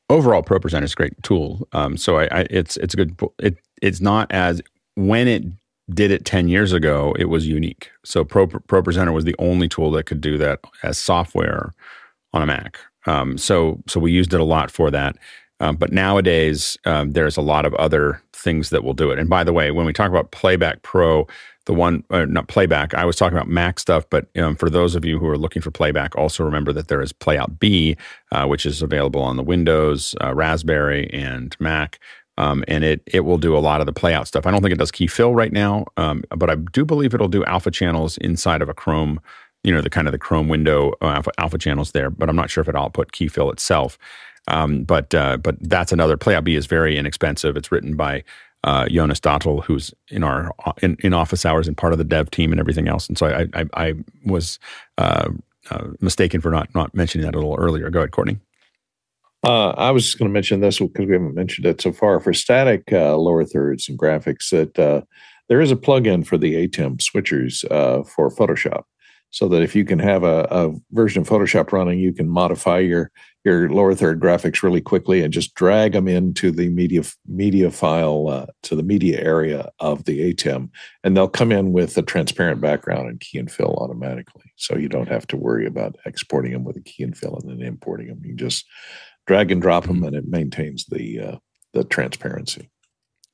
Overall, 0.09 0.43
ProPresenter 0.43 0.83
is 0.83 0.93
a 0.93 0.95
great 0.95 1.23
tool. 1.23 1.67
Um, 1.71 1.97
so 1.97 2.17
I, 2.17 2.23
I, 2.25 2.47
it's 2.49 2.77
it's 2.77 2.93
a 2.93 2.97
good. 2.97 3.19
It 3.39 3.57
it's 3.81 4.01
not 4.01 4.31
as 4.31 4.61
when 4.95 5.27
it 5.27 5.43
did 5.93 6.11
it 6.11 6.25
10 6.25 6.47
years 6.47 6.71
ago, 6.71 7.13
it 7.19 7.25
was 7.25 7.47
unique. 7.47 7.89
So 8.05 8.23
Pro, 8.23 8.47
ProPresenter 8.47 9.13
was 9.13 9.25
the 9.25 9.35
only 9.39 9.67
tool 9.67 9.91
that 9.91 10.05
could 10.05 10.21
do 10.21 10.37
that 10.37 10.59
as 10.83 10.97
software 10.97 11.73
on 12.31 12.41
a 12.41 12.45
Mac. 12.45 12.79
Um, 13.05 13.37
so 13.37 13.81
so 13.87 13.99
we 13.99 14.11
used 14.11 14.33
it 14.33 14.39
a 14.39 14.45
lot 14.45 14.69
for 14.69 14.91
that. 14.91 15.17
Um, 15.59 15.75
but 15.75 15.91
nowadays, 15.91 16.77
um, 16.85 17.11
there's 17.11 17.37
a 17.37 17.41
lot 17.41 17.65
of 17.65 17.73
other 17.75 18.21
things 18.33 18.69
that 18.69 18.83
will 18.83 18.93
do 18.93 19.11
it. 19.11 19.19
And 19.19 19.29
by 19.29 19.43
the 19.43 19.53
way, 19.53 19.71
when 19.71 19.85
we 19.85 19.93
talk 19.93 20.09
about 20.09 20.31
Playback 20.31 20.81
Pro, 20.81 21.27
the 21.65 21.73
one 21.73 22.03
uh, 22.09 22.25
not 22.25 22.47
playback 22.47 22.93
i 22.93 23.05
was 23.05 23.15
talking 23.15 23.37
about 23.37 23.47
mac 23.47 23.79
stuff 23.79 24.05
but 24.09 24.27
um, 24.37 24.55
for 24.55 24.69
those 24.69 24.95
of 24.95 25.05
you 25.05 25.19
who 25.19 25.27
are 25.27 25.37
looking 25.37 25.61
for 25.61 25.71
playback 25.71 26.15
also 26.15 26.43
remember 26.43 26.73
that 26.73 26.87
there 26.87 27.01
is 27.01 27.13
playout 27.13 27.59
b 27.59 27.95
uh, 28.31 28.45
which 28.45 28.65
is 28.65 28.81
available 28.81 29.21
on 29.21 29.37
the 29.37 29.43
windows 29.43 30.15
uh, 30.21 30.33
raspberry 30.33 31.09
and 31.13 31.55
mac. 31.59 31.99
Um, 32.35 32.63
and 32.67 32.83
it 32.83 33.01
it 33.05 33.21
will 33.21 33.37
do 33.37 33.55
a 33.55 33.59
lot 33.59 33.79
of 33.79 33.85
the 33.85 33.93
playout 33.93 34.25
stuff. 34.25 34.47
I 34.47 34.51
don't 34.51 34.63
think 34.63 34.73
it 34.73 34.79
does 34.79 34.89
key 34.89 35.05
fill 35.05 35.35
right 35.35 35.51
now 35.51 35.85
um, 35.97 36.23
but 36.35 36.49
i 36.49 36.55
do 36.55 36.83
believe 36.83 37.13
it'll 37.13 37.27
do 37.27 37.45
alpha 37.45 37.69
channels 37.69 38.17
inside 38.17 38.63
of 38.63 38.69
a 38.69 38.73
chrome 38.73 39.21
you 39.63 39.71
know 39.71 39.81
the 39.81 39.89
kind 39.89 40.07
of 40.07 40.11
the 40.13 40.17
chrome 40.17 40.47
window 40.47 40.93
uh, 41.01 41.09
alpha, 41.09 41.31
alpha 41.37 41.59
channels 41.59 41.91
there 41.91 42.09
but 42.09 42.29
i'm 42.29 42.35
not 42.35 42.49
sure 42.49 42.63
if 42.63 42.67
it'll 42.67 42.83
output 42.83 43.11
key 43.11 43.27
fill 43.27 43.51
itself. 43.51 43.99
Um, 44.47 44.83
but 44.83 45.13
uh, 45.13 45.37
but 45.37 45.55
that's 45.61 45.91
another 45.91 46.17
Playout 46.17 46.43
B 46.43 46.55
is 46.55 46.65
very 46.65 46.97
inexpensive. 46.97 47.55
It's 47.55 47.71
written 47.71 47.95
by 47.95 48.23
uh, 48.63 48.87
Jonas 48.87 49.19
Dottel, 49.19 49.63
who's 49.63 49.93
in 50.09 50.23
our 50.23 50.51
in, 50.81 50.97
in 51.01 51.13
office 51.13 51.45
hours 51.45 51.67
and 51.67 51.77
part 51.77 51.93
of 51.93 51.97
the 51.97 52.05
dev 52.05 52.31
team 52.31 52.51
and 52.51 52.59
everything 52.59 52.87
else. 52.87 53.07
And 53.07 53.17
so 53.17 53.27
I 53.27 53.47
I, 53.53 53.65
I 53.73 53.93
was 54.25 54.59
uh, 54.97 55.29
uh, 55.69 55.87
mistaken 55.99 56.41
for 56.41 56.51
not 56.51 56.73
not 56.73 56.93
mentioning 56.95 57.25
that 57.25 57.35
a 57.35 57.39
little 57.39 57.55
earlier. 57.57 57.89
Go 57.89 57.99
ahead, 57.99 58.11
Courtney. 58.11 58.39
Uh, 59.45 59.71
I 59.71 59.91
was 59.91 60.05
just 60.05 60.17
going 60.17 60.29
to 60.29 60.33
mention 60.33 60.61
this 60.61 60.79
because 60.79 61.05
we 61.05 61.13
haven't 61.13 61.35
mentioned 61.35 61.65
it 61.65 61.81
so 61.81 61.91
far. 61.91 62.21
For 62.21 62.33
static 62.33 62.83
uh, 62.93 63.17
lower 63.17 63.43
thirds 63.43 63.89
and 63.89 63.99
graphics, 63.99 64.49
that 64.51 64.79
uh, 64.79 65.01
there 65.49 65.59
is 65.59 65.69
a 65.69 65.75
plugin 65.75 66.25
for 66.25 66.37
the 66.37 66.65
ATEM 66.65 67.01
switchers 67.01 67.67
for 68.07 68.29
Photoshop, 68.29 68.83
so 69.31 69.49
that 69.49 69.61
if 69.61 69.75
you 69.75 69.83
can 69.83 69.99
have 69.99 70.23
a, 70.23 70.47
a, 70.49 70.71
version 70.91 71.23
of 71.23 71.27
Photoshop 71.27 71.73
running, 71.73 71.99
you 71.99 72.13
can 72.13 72.29
modify 72.29 72.79
your 72.79 73.11
your 73.43 73.69
lower 73.69 73.93
third 73.93 74.19
graphics 74.19 74.63
really 74.63 74.81
quickly 74.81 75.21
and 75.21 75.33
just 75.33 75.53
drag 75.53 75.91
them 75.91 76.07
into 76.07 76.51
the 76.51 76.69
media 76.69 77.03
media 77.27 77.69
file 77.71 78.27
uh, 78.29 78.45
to 78.63 78.75
the 78.75 78.83
media 78.83 79.21
area 79.21 79.69
of 79.79 80.05
the 80.05 80.33
ATEM, 80.33 80.69
and 81.03 81.15
they'll 81.15 81.27
come 81.27 81.51
in 81.51 81.73
with 81.73 81.97
a 81.97 82.01
transparent 82.01 82.61
background 82.61 83.09
and 83.09 83.19
key 83.19 83.37
and 83.37 83.51
fill 83.51 83.75
automatically. 83.75 84.53
So 84.55 84.77
you 84.77 84.87
don't 84.87 85.09
have 85.09 85.27
to 85.27 85.37
worry 85.37 85.65
about 85.65 85.97
exporting 86.05 86.53
them 86.53 86.63
with 86.63 86.77
a 86.77 86.81
key 86.81 87.03
and 87.03 87.17
fill 87.17 87.37
and 87.37 87.49
then 87.49 87.65
importing 87.65 88.07
them. 88.07 88.21
You 88.23 88.35
just 88.35 88.65
drag 89.27 89.51
and 89.51 89.61
drop 89.61 89.85
them, 89.85 89.97
mm-hmm. 89.97 90.05
and 90.05 90.15
it 90.15 90.27
maintains 90.27 90.85
the 90.85 91.19
uh, 91.19 91.35
the 91.73 91.83
transparency. 91.83 92.69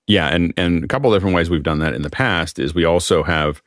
Yeah, 0.07 0.29
and 0.29 0.53
and 0.57 0.83
a 0.83 0.87
couple 0.87 1.13
different 1.13 1.35
ways 1.35 1.51
we've 1.51 1.61
done 1.61 1.79
that 1.79 1.93
in 1.93 2.01
the 2.01 2.09
past 2.09 2.57
is 2.57 2.73
we 2.73 2.85
also 2.85 3.21
have 3.21 3.61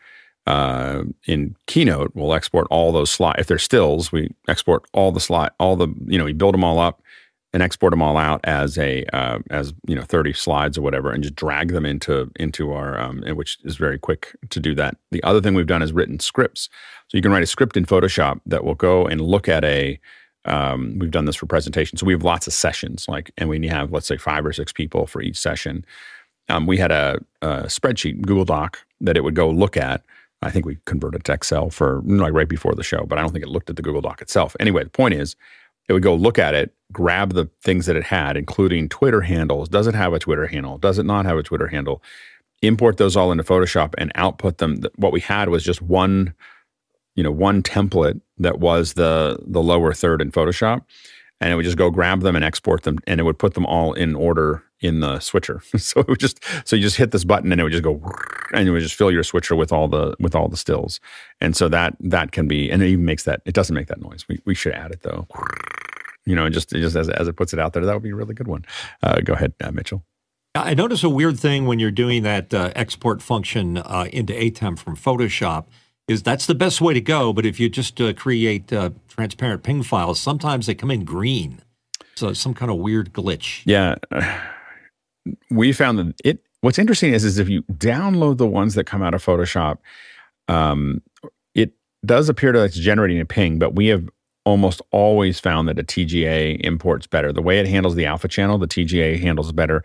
uh, 0.47 1.03
in 1.27 1.57
Keynote 1.67 2.13
we'll 2.15 2.35
export 2.35 2.67
all 2.71 2.93
those 2.93 3.11
slides. 3.11 3.41
If 3.41 3.47
they're 3.47 3.59
stills, 3.59 4.11
we 4.13 4.35
export 4.49 4.85
all 4.93 5.13
the 5.13 5.21
slide, 5.21 5.51
all 5.59 5.77
the 5.77 5.89
you 6.07 6.19
know 6.19 6.25
we 6.25 6.33
build 6.33 6.55
them 6.55 6.65
all 6.65 6.79
up 6.79 7.03
and 7.55 7.63
export 7.63 7.91
them 7.91 8.03
all 8.03 8.17
out 8.17 8.41
as 8.45 8.79
a 8.79 9.05
uh, 9.13 9.39
as 9.51 9.75
you 9.87 9.95
know 9.95 10.03
30 10.03 10.33
slides 10.33 10.79
or 10.79 10.83
whatever 10.83 11.11
and 11.11 11.23
just 11.23 11.37
drag 11.37 11.73
them 11.73 11.85
into 11.85 12.31
into 12.37 12.73
our 12.73 12.99
um, 12.99 13.23
which 13.35 13.59
is 13.65 13.77
very 13.77 13.99
quick 13.99 14.35
to 14.51 14.59
do 14.59 14.75
that 14.75 14.97
the 15.11 15.23
other 15.23 15.41
thing 15.41 15.55
we've 15.55 15.67
done 15.67 15.83
is 15.83 15.93
written 15.93 16.19
scripts 16.19 16.69
so 17.09 17.19
you 17.19 17.23
can 17.23 17.31
write 17.31 17.43
a 17.43 17.47
script 17.47 17.77
in 17.77 17.85
photoshop 17.85 18.41
that 18.47 18.65
will 18.65 18.75
go 18.75 19.07
and 19.07 19.21
look 19.21 19.49
at 19.49 19.65
a 19.65 20.01
um, 20.45 20.99
we've 20.99 21.11
done 21.11 21.25
this 21.25 21.37
for 21.37 21.47
presentations. 21.47 22.01
So 22.01 22.07
we 22.07 22.13
have 22.13 22.25
lots 22.25 22.47
of 22.47 22.53
sessions, 22.53 23.07
like, 23.09 23.31
and 23.39 23.49
we 23.49 23.67
have 23.69 23.93
let's 23.93 24.07
say 24.07 24.17
five 24.17 24.45
or 24.45 24.53
six 24.53 24.73
people 24.73 25.07
for 25.07 25.23
each 25.23 25.39
session. 25.39 25.85
Um, 26.49 26.67
we 26.67 26.77
had 26.77 26.91
a, 26.91 27.19
a, 27.41 27.65
spreadsheet, 27.65 28.21
Google 28.23 28.45
Doc, 28.45 28.85
that 29.01 29.17
it 29.17 29.23
would 29.23 29.37
go 29.37 29.49
look 29.49 29.77
at. 29.77 30.03
I 30.43 30.51
think 30.51 30.67
we 30.67 30.79
converted 30.87 31.25
to 31.25 31.33
Excel 31.33 31.71
for 31.71 32.03
like 32.05 32.33
right 32.33 32.49
before 32.49 32.75
the 32.75 32.83
show, 32.83 33.05
but 33.05 33.19
I 33.19 33.23
don't 33.23 33.33
think 33.33 33.45
it 33.45 33.51
looked 33.51 33.71
at 33.71 33.77
the 33.77 33.83
Google 33.83 34.01
Doc 34.01 34.21
itself. 34.21 34.57
Anyway, 34.61 34.85
the 34.85 34.91
point 34.91 35.15
is, 35.15 35.37
it 35.89 35.93
would 35.93 36.03
go 36.03 36.15
look 36.15 36.39
at 36.39 36.55
it, 36.55 36.75
grab 36.93 37.35
the 37.35 37.49
things 37.63 37.87
that 37.87 37.97
it 37.97 38.05
had, 38.05 38.37
including 38.37 38.89
Twitter 38.89 39.21
handles. 39.21 39.69
Does 39.69 39.87
it 39.87 39.95
have 39.95 40.13
a 40.13 40.19
Twitter 40.19 40.47
handle? 40.47 40.79
Does 40.79 40.99
it 40.99 41.07
not 41.07 41.27
have 41.27 41.39
a 41.39 41.43
Twitter 41.43 41.67
handle? 41.67 42.03
Import 42.63 42.97
those 42.97 43.17
all 43.17 43.33
into 43.33 43.45
Photoshop 43.45 43.95
and 43.99 44.13
output 44.15 44.59
them. 44.59 44.83
What 44.97 45.13
we 45.13 45.21
had 45.21 45.49
was 45.49 45.65
just 45.65 45.83
one 45.83 46.35
you 47.15 47.23
know 47.23 47.31
one 47.31 47.63
template 47.63 48.21
that 48.39 48.59
was 48.59 48.95
the 48.95 49.39
the 49.47 49.63
lower 49.63 49.93
third 49.93 50.23
in 50.23 50.33
Photoshop, 50.33 50.83
and 51.41 51.53
it 51.53 51.57
would 51.57 51.65
just 51.65 51.77
go 51.77 51.91
grab 51.91 52.21
them 52.21 52.37
and 52.37 52.45
export 52.45 52.83
them, 52.83 52.99
and 53.07 53.21
it 53.21 53.25
would 53.25 53.39
put 53.39 53.55
them 53.55 53.67
all 53.67 53.93
in 53.93 54.15
order 54.15 54.63
in 54.83 55.01
the 55.01 55.21
switcher. 55.21 55.63
so 55.77 56.01
it 56.01 56.09
would 56.09 56.21
just 56.21 56.41
so 56.65 56.77
you 56.77 56.83
just 56.83 56.97
hit 56.97 57.11
this 57.11 57.25
button 57.25 57.53
and 57.53 57.61
it 57.61 57.65
would 57.65 57.73
just 57.73 57.85
go 57.85 58.01
and 58.53 58.69
it 58.69 58.71
would 58.71 58.83
just 58.83 58.95
fill 58.95 59.11
your 59.11 59.23
switcher 59.23 59.57
with 59.57 59.73
all 59.73 59.89
the 59.89 60.15
with 60.19 60.35
all 60.35 60.49
the 60.49 60.57
stills. 60.57 61.01
And 61.41 61.57
so 61.57 61.69
that 61.69 61.97
that 62.01 62.33
can 62.33 62.49
be 62.49 62.71
and 62.71 62.83
it 62.83 62.89
even 62.89 63.05
makes 63.05 63.25
that 63.25 63.43
it 63.45 63.55
doesn't 63.55 63.75
make 63.75 63.89
that 63.89 64.01
noise. 64.01 64.27
We 64.29 64.41
we 64.45 64.55
should 64.55 64.73
add 64.73 64.91
it 64.91 65.03
though. 65.03 65.27
You 66.25 66.37
know, 66.37 66.49
just 66.49 66.71
just 66.71 66.95
as 66.95 67.09
as 67.09 67.27
it 67.27 67.33
puts 67.35 67.53
it 67.53 67.59
out 67.59 67.73
there, 67.73 67.85
that 67.85 67.93
would 67.93 68.03
be 68.05 68.11
a 68.11 68.15
really 68.15 68.33
good 68.33 68.47
one. 68.47 68.65
Uh, 69.03 69.17
go 69.25 69.33
ahead, 69.33 69.55
uh, 69.61 69.73
Mitchell. 69.73 70.05
I 70.55 70.73
notice 70.75 71.03
a 71.03 71.09
weird 71.09 71.41
thing 71.41 71.67
when 71.67 71.81
you're 71.81 71.91
doing 71.91 72.23
that 72.23 72.55
uh, 72.55 72.71
export 72.77 73.23
function 73.23 73.79
uh, 73.79 74.07
into 74.13 74.33
ATEM 74.33 74.79
from 74.79 74.97
Photoshop 74.97 75.65
is 76.09 76.23
that's 76.23 76.47
the 76.47 76.55
best 76.55 76.81
way 76.81 76.95
to 76.95 77.01
go. 77.01 77.33
But 77.33 77.47
if 77.47 77.59
you 77.59 77.69
just 77.69 78.01
uh, 78.01 78.13
create 78.13 78.73
uh, 78.73 78.91
transparent 79.09 79.63
ping 79.63 79.83
files, 79.83 80.21
sometimes 80.21 80.67
they 80.67 80.75
come 80.75 80.91
in 80.91 81.05
green. 81.05 81.63
So 82.15 82.33
some 82.35 82.55
kind 82.55 82.71
of 82.71 82.79
weird 82.79 83.13
glitch. 83.13 83.63
Yeah. 83.65 83.97
We 85.51 85.73
found 85.73 85.99
that 85.99 86.15
it, 86.25 86.45
what's 86.61 86.79
interesting 86.79 87.13
is, 87.13 87.25
is 87.25 87.39
if 87.39 87.49
you 87.49 87.63
download 87.75 88.39
the 88.39 88.47
ones 88.47 88.75
that 88.75 88.85
come 88.85 89.03
out 89.03 89.15
of 89.15 89.25
Photoshop, 89.25 89.79
um, 90.49 91.03
it 91.55 91.73
does 92.05 92.29
appear 92.29 92.53
that 92.53 92.65
it's 92.65 92.77
generating 92.77 93.21
a 93.21 93.25
ping, 93.25 93.59
but 93.59 93.75
we 93.75 93.87
have 93.89 94.09
almost 94.45 94.83
always 94.91 95.39
found 95.39 95.69
that 95.69 95.79
a 95.79 95.85
TGA 95.85 96.61
imports 96.63 97.07
better. 97.07 97.33
The 97.33 97.43
way 97.43 97.61
it 97.61 97.69
handles 97.69 97.95
the 97.95 98.07
alpha 98.07 98.27
channel, 98.27 98.59
the 98.59 98.67
TGA 98.67 99.21
handles 99.21 99.53
better 99.53 99.85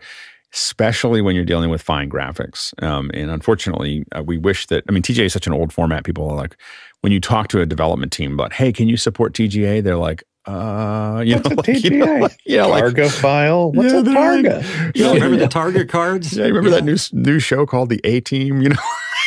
especially 0.54 1.20
when 1.20 1.34
you're 1.34 1.44
dealing 1.44 1.70
with 1.70 1.82
fine 1.82 2.08
graphics. 2.08 2.72
Um, 2.82 3.10
and 3.12 3.30
unfortunately, 3.30 4.04
uh, 4.16 4.22
we 4.22 4.38
wish 4.38 4.66
that, 4.68 4.84
I 4.88 4.92
mean, 4.92 5.02
TGA 5.02 5.26
is 5.26 5.32
such 5.32 5.46
an 5.46 5.52
old 5.52 5.72
format. 5.72 6.04
People 6.04 6.28
are 6.30 6.36
like, 6.36 6.56
when 7.02 7.12
you 7.12 7.20
talk 7.20 7.48
to 7.48 7.60
a 7.60 7.66
development 7.66 8.12
team 8.12 8.32
about, 8.32 8.52
hey, 8.52 8.72
can 8.72 8.88
you 8.88 8.96
support 8.96 9.34
TGA? 9.34 9.82
They're 9.82 9.96
like, 9.96 10.24
uh, 10.48 11.22
you 11.26 11.34
What's 11.34 11.50
know, 11.50 11.56
like, 11.56 11.66
TGA? 11.66 11.90
You 11.90 11.98
know, 11.98 12.16
like, 12.16 12.40
yeah, 12.46 12.64
Targa 12.64 13.04
like, 13.04 13.12
file. 13.12 13.72
What's 13.74 13.92
yeah, 13.92 14.00
a 14.00 14.02
Targa? 14.02 14.86
Like, 14.86 14.96
you 14.96 15.12
remember 15.12 15.36
the 15.36 15.46
Targa 15.46 15.88
cards? 15.88 16.32
Yeah, 16.32 16.46
you 16.46 16.54
remember 16.54 16.70
yeah. 16.70 16.76
that 16.76 17.12
new 17.12 17.22
new 17.32 17.38
show 17.38 17.66
called 17.66 17.90
the 17.90 18.00
A 18.04 18.20
Team? 18.20 18.62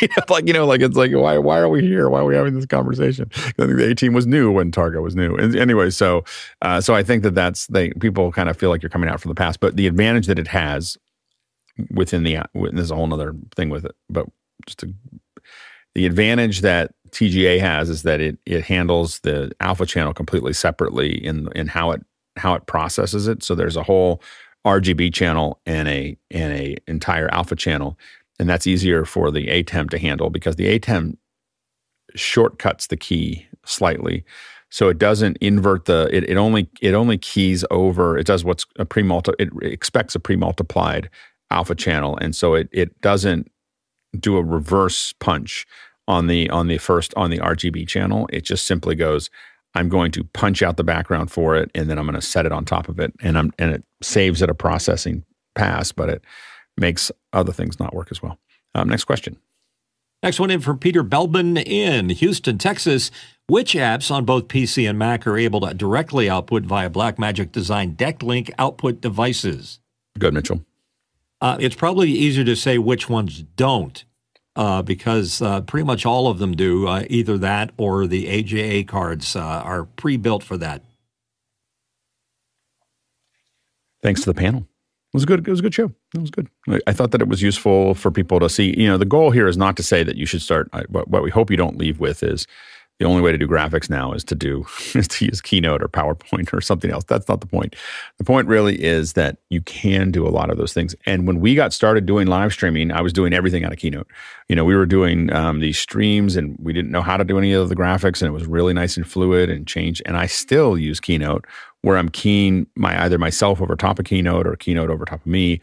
You 0.02 0.08
know, 0.08 0.24
like 0.30 0.48
you 0.48 0.54
know, 0.54 0.66
like 0.66 0.82
it's 0.82 0.98
like 0.98 1.12
why 1.12 1.38
why 1.38 1.60
are 1.60 1.70
we 1.70 1.82
here? 1.82 2.10
Why 2.10 2.22
are 2.22 2.26
we 2.26 2.34
having 2.34 2.56
this 2.56 2.66
conversation? 2.66 3.30
I 3.36 3.52
think 3.52 3.78
the 3.78 3.92
A 3.92 3.94
Team 3.94 4.14
was 4.14 4.26
new 4.26 4.52
when 4.52 4.72
Targa 4.72 5.00
was 5.00 5.16
new. 5.16 5.36
And 5.36 5.56
anyway, 5.56 5.92
so 5.92 6.24
uh, 6.64 6.82
so 6.82 6.96
I 6.96 7.04
think 7.04 7.22
that 7.22 7.36
that's 7.36 7.68
they 7.68 7.92
people 7.92 8.32
kind 8.32 8.50
of 8.50 8.58
feel 8.58 8.72
like 8.72 8.82
you're 8.82 8.90
coming 8.90 9.10
out 9.10 9.22
from 9.22 9.30
the 9.30 9.36
past, 9.36 9.60
but 9.60 9.76
the 9.76 9.86
advantage 9.86 10.26
that 10.26 10.40
it 10.40 10.48
has 10.48 10.98
within 11.92 12.24
the 12.24 12.40
there's 12.56 12.90
a 12.90 12.96
whole 12.96 13.14
other 13.14 13.36
thing 13.56 13.70
with 13.70 13.86
it 13.86 13.96
but 14.10 14.26
just 14.66 14.80
to, 14.80 14.94
the 15.96 16.06
advantage 16.06 16.62
that 16.62 16.92
TGA 17.12 17.60
has 17.60 17.90
is 17.90 18.04
that 18.04 18.22
it 18.22 18.38
it 18.46 18.64
handles 18.64 19.20
the 19.20 19.52
alpha 19.60 19.86
channel 19.86 20.14
completely 20.14 20.54
separately 20.54 21.24
in 21.26 21.50
in 21.56 21.68
how 21.68 21.92
it 21.92 22.02
how 22.38 22.54
it 22.54 22.66
processes 22.66 23.28
it. 23.28 23.44
So 23.44 23.56
there's 23.56 23.76
a 23.76 23.84
whole 23.84 24.22
RGB 24.66 25.14
channel 25.14 25.60
and 25.66 25.88
a 25.88 26.18
and 26.30 26.54
a 26.54 26.78
entire 26.88 27.28
alpha 27.30 27.56
channel 27.56 27.98
and 28.42 28.50
that's 28.50 28.66
easier 28.66 29.06
for 29.06 29.30
the 29.30 29.48
ATEM 29.48 29.92
to 29.92 30.00
handle 30.00 30.32
because 30.32 30.56
the 30.56 30.80
ATEM 30.80 31.16
shortcuts 32.16 32.88
the 32.88 32.98
key 32.98 33.46
slightly. 33.66 34.26
So 34.72 34.90
it 34.90 34.98
doesn't 34.98 35.38
invert 35.42 35.86
the 35.86 36.10
it, 36.12 36.28
it 36.28 36.38
only 36.38 36.68
it 36.82 36.96
only 36.96 37.20
keys 37.20 37.64
over 37.70 38.18
it 38.18 38.26
does 38.26 38.44
what's 38.44 38.66
a 38.78 38.86
pre-multi 38.86 39.34
it 39.38 39.50
expects 39.62 40.16
a 40.16 40.20
pre-multiplied 40.20 41.10
alpha 41.52 41.76
channel, 41.76 42.18
and 42.18 42.36
so 42.36 42.56
it 42.56 42.68
it 42.72 43.00
doesn't 43.02 43.52
do 44.20 44.38
a 44.38 44.44
reverse 44.44 45.14
punch 45.20 45.68
on 46.08 46.28
the 46.28 46.50
on 46.50 46.68
the 46.68 46.78
first 46.78 47.14
on 47.16 47.30
the 47.30 47.40
RGB 47.40 47.88
channel. 47.88 48.30
It 48.32 48.42
just 48.42 48.66
simply 48.66 48.96
goes. 48.96 49.30
I'm 49.74 49.88
going 49.88 50.12
to 50.12 50.26
punch 50.26 50.62
out 50.62 50.76
the 50.76 50.84
background 50.84 51.32
for 51.32 51.56
it, 51.56 51.72
and 51.74 51.90
then 51.90 51.98
I'm 51.98 52.06
going 52.06 52.20
to 52.20 52.22
set 52.22 52.46
it 52.46 52.52
on 52.52 52.66
top 52.66 52.90
of 52.90 53.00
it, 53.00 53.14
and 53.22 53.38
I'm 53.38 53.54
and 53.58 53.72
it 53.72 53.84
saves 54.02 54.42
it 54.42 54.50
a 54.50 54.54
processing 54.54 55.24
pass, 55.56 55.94
but 55.94 56.10
it 56.10 56.24
makes 56.78 57.10
other 57.32 57.54
things 57.54 57.80
not 57.80 57.94
work 57.94 58.10
as 58.12 58.22
well. 58.22 58.38
Um, 58.76 58.90
next 58.90 59.06
question. 59.06 59.38
Next 60.24 60.40
one 60.40 60.52
in 60.52 60.62
from 60.62 60.78
Peter 60.78 61.04
Belbin 61.04 61.66
in 61.66 62.10
Houston, 62.10 62.58
Texas. 62.58 63.12
Which 63.48 63.74
apps 63.74 64.12
on 64.12 64.24
both 64.24 64.48
PC 64.48 64.88
and 64.88 64.98
Mac 64.98 65.28
are 65.28 65.38
able 65.38 65.62
to 65.62 65.74
directly 65.74 66.30
output 66.30 66.64
via 66.64 66.90
Blackmagic 66.90 67.52
design 67.52 67.96
DeckLink 67.96 68.52
output 68.58 69.02
devices? 69.02 69.80
Good, 70.18 70.34
Mitchell. 70.34 70.64
Uh, 71.42 71.58
it's 71.60 71.76
probably 71.76 72.12
easier 72.12 72.46
to 72.46 72.56
say 72.56 72.78
which 72.78 73.10
ones 73.10 73.42
don't, 73.42 74.06
uh, 74.56 74.82
because 74.82 75.42
uh, 75.42 75.62
pretty 75.62 75.86
much 75.86 76.06
all 76.06 76.28
of 76.28 76.40
them 76.40 76.56
do. 76.56 76.88
Uh, 76.88 77.06
either 77.10 77.38
that 77.38 77.72
or 77.78 78.08
the 78.08 78.28
AJA 78.28 78.88
cards 78.88 79.36
uh, 79.36 79.40
are 79.40 79.86
pre-built 79.86 80.44
for 80.44 80.58
that. 80.58 80.84
Thanks 84.02 84.22
to 84.22 84.28
the 84.28 84.34
panel. 84.34 84.62
It 85.14 85.18
was 85.18 85.26
good. 85.26 85.46
It 85.46 85.52
was 85.52 85.60
a 85.60 85.64
good 85.64 85.74
show. 85.74 85.92
It 86.16 86.22
was 86.22 86.32
good. 86.32 86.50
I 86.88 86.94
thought 86.94 87.12
that 87.12 87.22
it 87.22 87.28
was 87.28 87.42
useful 87.42 87.96
for 87.96 88.12
people 88.12 88.40
to 88.40 88.50
see. 88.50 88.74
You 88.80 88.88
know, 88.88 88.98
the 88.98 89.06
goal 89.06 89.32
here 89.32 89.48
is 89.48 89.58
not 89.58 89.76
to 89.78 89.84
say 89.84 90.04
that 90.04 90.16
you 90.16 90.26
should 90.26 90.42
start. 90.42 90.70
What, 90.90 91.10
what 91.10 91.22
we 91.22 91.30
hope 91.30 91.52
you 91.52 91.58
don't 91.58 91.78
leave 91.78 92.00
with 92.00 92.24
is 92.24 92.48
the 93.02 93.08
only 93.08 93.24
way 93.24 93.32
to 93.32 93.38
do 93.38 93.48
graphics 93.48 93.90
now 93.90 94.14
is 94.14 94.24
to 94.24 94.36
do 94.36 94.64
is 94.94 95.08
to 95.08 95.26
use 95.26 95.42
Keynote 95.42 95.82
or 95.82 95.88
PowerPoint 95.88 96.54
or 96.54 96.62
something 96.62 96.92
else. 96.92 97.04
That's 97.06 97.28
not 97.28 97.42
the 97.42 97.48
point. 97.48 97.76
The 98.20 98.24
point 98.24 98.48
really 98.48 98.82
is 98.82 99.14
that 99.14 99.38
you 99.50 99.60
can 99.62 100.12
do 100.12 100.28
a 100.28 100.30
lot 100.30 100.52
of 100.52 100.58
those 100.58 100.72
things. 100.72 100.94
And 101.08 101.26
when 101.26 101.40
we 101.40 101.56
got 101.56 101.74
started 101.74 102.06
doing 102.06 102.28
live 102.28 102.54
streaming, 102.54 102.92
I 102.92 103.02
was 103.02 103.12
doing 103.12 103.34
everything 103.34 103.66
out 103.66 103.72
of 103.72 103.80
Keynote. 103.80 104.08
You 104.50 104.56
know, 104.56 104.64
we 104.64 104.76
were 104.76 104.86
doing 104.86 105.34
um, 105.34 105.62
these 105.62 105.80
streams, 105.80 106.36
and 106.36 106.56
we 106.62 106.74
didn't 106.74 106.92
know 106.92 107.02
how 107.02 107.18
to 107.18 107.24
do 107.24 107.40
any 107.40 107.54
of 107.54 107.70
the 107.70 107.76
graphics, 107.76 108.22
and 108.22 108.28
it 108.28 108.34
was 108.34 108.46
really 108.46 108.74
nice 108.74 108.98
and 108.98 109.08
fluid 109.08 109.50
and 109.50 109.66
change. 109.66 110.04
And 110.06 110.16
I 110.16 110.28
still 110.28 110.78
use 110.78 111.00
Keynote, 111.00 111.48
where 111.82 111.98
I'm 111.98 112.10
keying 112.10 112.68
my 112.76 113.04
either 113.04 113.18
myself 113.18 113.62
over 113.62 113.76
top 113.76 113.98
of 113.98 114.06
Keynote 114.06 114.46
or 114.46 114.56
Keynote 114.56 114.92
over 114.92 115.06
top 115.06 115.22
of 115.22 115.26
me. 115.26 115.60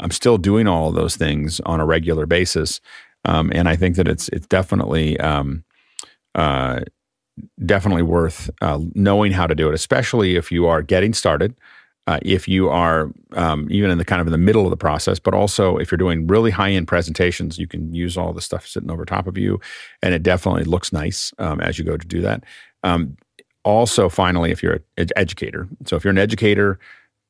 I'm 0.00 0.10
still 0.10 0.36
doing 0.36 0.66
all 0.66 0.90
of 0.90 0.96
those 0.96 1.16
things 1.16 1.60
on 1.60 1.80
a 1.80 1.86
regular 1.86 2.26
basis, 2.26 2.82
um, 3.24 3.50
and 3.54 3.70
I 3.70 3.76
think 3.76 3.96
that 3.96 4.06
it's 4.06 4.28
it's 4.28 4.46
definitely. 4.46 5.18
Um, 5.18 5.63
uh, 6.34 6.80
definitely 7.64 8.02
worth 8.02 8.50
uh, 8.62 8.78
knowing 8.94 9.32
how 9.32 9.46
to 9.46 9.54
do 9.54 9.68
it, 9.68 9.74
especially 9.74 10.36
if 10.36 10.52
you 10.52 10.66
are 10.66 10.82
getting 10.82 11.12
started 11.12 11.54
uh, 12.06 12.18
if 12.22 12.46
you 12.46 12.68
are 12.68 13.10
um, 13.32 13.66
even 13.70 13.90
in 13.90 13.96
the 13.96 14.04
kind 14.04 14.20
of 14.20 14.26
in 14.26 14.32
the 14.32 14.38
middle 14.38 14.64
of 14.64 14.70
the 14.70 14.76
process, 14.76 15.18
but 15.18 15.32
also 15.32 15.78
if 15.78 15.90
you're 15.90 15.98
doing 15.98 16.26
really 16.26 16.50
high 16.50 16.70
end 16.70 16.86
presentations, 16.86 17.58
you 17.58 17.66
can 17.66 17.94
use 17.94 18.16
all 18.18 18.32
the 18.32 18.42
stuff 18.42 18.66
sitting 18.66 18.90
over 18.90 19.04
top 19.04 19.26
of 19.26 19.38
you, 19.38 19.58
and 20.02 20.12
it 20.12 20.22
definitely 20.22 20.64
looks 20.64 20.92
nice 20.92 21.32
um, 21.38 21.60
as 21.60 21.78
you 21.78 21.84
go 21.84 21.96
to 21.96 22.06
do 22.06 22.20
that. 22.20 22.44
Um, 22.82 23.16
also, 23.64 24.10
finally, 24.10 24.50
if 24.50 24.62
you're 24.62 24.80
an 24.98 25.08
educator, 25.16 25.66
so 25.86 25.96
if 25.96 26.04
you're 26.04 26.10
an 26.10 26.18
educator, 26.18 26.78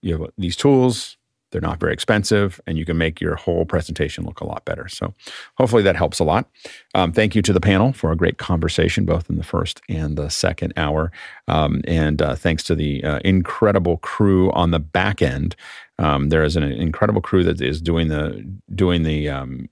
you 0.02 0.18
have 0.18 0.31
these 0.36 0.56
tools. 0.56 1.16
They're 1.55 1.60
not 1.60 1.78
very 1.78 1.93
expensive, 1.93 2.60
and 2.66 2.76
you 2.76 2.85
can 2.85 2.98
make 2.98 3.20
your 3.20 3.36
whole 3.36 3.64
presentation 3.64 4.24
look 4.24 4.40
a 4.40 4.44
lot 4.44 4.64
better. 4.64 4.89
So, 4.89 5.14
hopefully, 5.56 5.85
that 5.85 5.94
helps 5.94 6.18
a 6.18 6.24
lot. 6.24 6.51
Um, 6.97 7.12
thank 7.12 7.36
you 7.36 7.43
to 7.43 7.52
the 7.52 7.60
panel 7.60 7.93
for 7.93 8.10
a 8.10 8.16
great 8.16 8.39
conversation, 8.39 9.05
both 9.05 9.31
in 9.31 9.36
the 9.36 9.44
first 9.44 9.81
and 9.89 10.18
the 10.18 10.31
second 10.31 10.72
hour. 10.76 11.12
Um, 11.47 11.82
and 11.86 12.20
uh, 12.20 12.35
thanks 12.35 12.64
to 12.64 12.74
the 12.74 13.05
uh, 13.05 13.20
incredible 13.24 13.98
crew 13.98 14.51
on 14.51 14.72
the 14.72 14.81
back 14.81 15.22
end. 15.22 15.55
Um, 16.01 16.31
there 16.31 16.43
is 16.43 16.56
an 16.56 16.64
incredible 16.64 17.20
crew 17.20 17.44
that 17.44 17.60
is 17.60 17.81
doing 17.81 18.09
the 18.09 18.44
doing 18.74 19.05
the 19.05 19.28
um, 19.28 19.68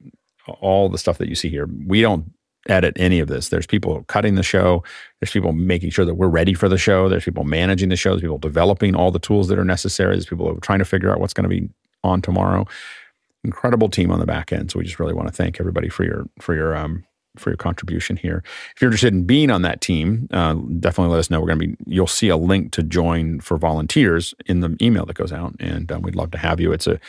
all 0.60 0.88
the 0.88 0.98
stuff 0.98 1.18
that 1.18 1.28
you 1.28 1.34
see 1.34 1.48
here. 1.48 1.68
We 1.84 2.00
don't 2.00 2.32
edit 2.68 2.96
any 2.98 3.18
of 3.20 3.28
this. 3.28 3.48
There's 3.48 3.66
people 3.66 4.04
cutting 4.04 4.34
the 4.34 4.42
show. 4.42 4.82
There's 5.20 5.32
people 5.32 5.52
making 5.52 5.90
sure 5.90 6.04
that 6.04 6.14
we're 6.14 6.28
ready 6.28 6.54
for 6.54 6.68
the 6.68 6.78
show. 6.78 7.08
There's 7.08 7.24
people 7.24 7.44
managing 7.44 7.88
the 7.88 7.96
show. 7.96 8.10
There's 8.10 8.22
people 8.22 8.38
developing 8.38 8.94
all 8.94 9.10
the 9.10 9.18
tools 9.18 9.48
that 9.48 9.58
are 9.58 9.64
necessary. 9.64 10.14
There's 10.14 10.26
people 10.26 10.58
trying 10.60 10.78
to 10.78 10.84
figure 10.84 11.10
out 11.10 11.20
what's 11.20 11.34
going 11.34 11.48
to 11.48 11.60
be 11.60 11.68
on 12.04 12.22
tomorrow. 12.22 12.66
Incredible 13.44 13.88
team 13.88 14.10
on 14.10 14.20
the 14.20 14.26
back 14.26 14.52
end. 14.52 14.70
So 14.70 14.78
we 14.78 14.84
just 14.84 15.00
really 15.00 15.14
want 15.14 15.28
to 15.28 15.34
thank 15.34 15.58
everybody 15.58 15.88
for 15.88 16.04
your 16.04 16.28
for 16.40 16.54
your 16.54 16.76
um 16.76 17.04
for 17.36 17.50
your 17.50 17.56
contribution 17.56 18.16
here. 18.16 18.42
If 18.76 18.82
you're 18.82 18.90
interested 18.90 19.12
in 19.12 19.24
being 19.24 19.50
on 19.50 19.62
that 19.62 19.80
team, 19.80 20.28
uh, 20.32 20.54
definitely 20.54 21.12
let 21.12 21.18
us 21.18 21.30
know. 21.30 21.40
We're 21.40 21.46
going 21.46 21.58
to 21.58 21.66
be. 21.68 21.76
You'll 21.86 22.06
see 22.06 22.28
a 22.28 22.36
link 22.36 22.72
to 22.72 22.82
join 22.82 23.40
for 23.40 23.56
volunteers 23.56 24.34
in 24.46 24.60
the 24.60 24.76
email 24.80 25.06
that 25.06 25.16
goes 25.16 25.32
out, 25.32 25.54
and 25.58 25.90
um, 25.90 26.02
we'd 26.02 26.14
love 26.14 26.30
to 26.32 26.38
have 26.38 26.60
you. 26.60 26.72
It's 26.72 26.86
a 26.86 27.00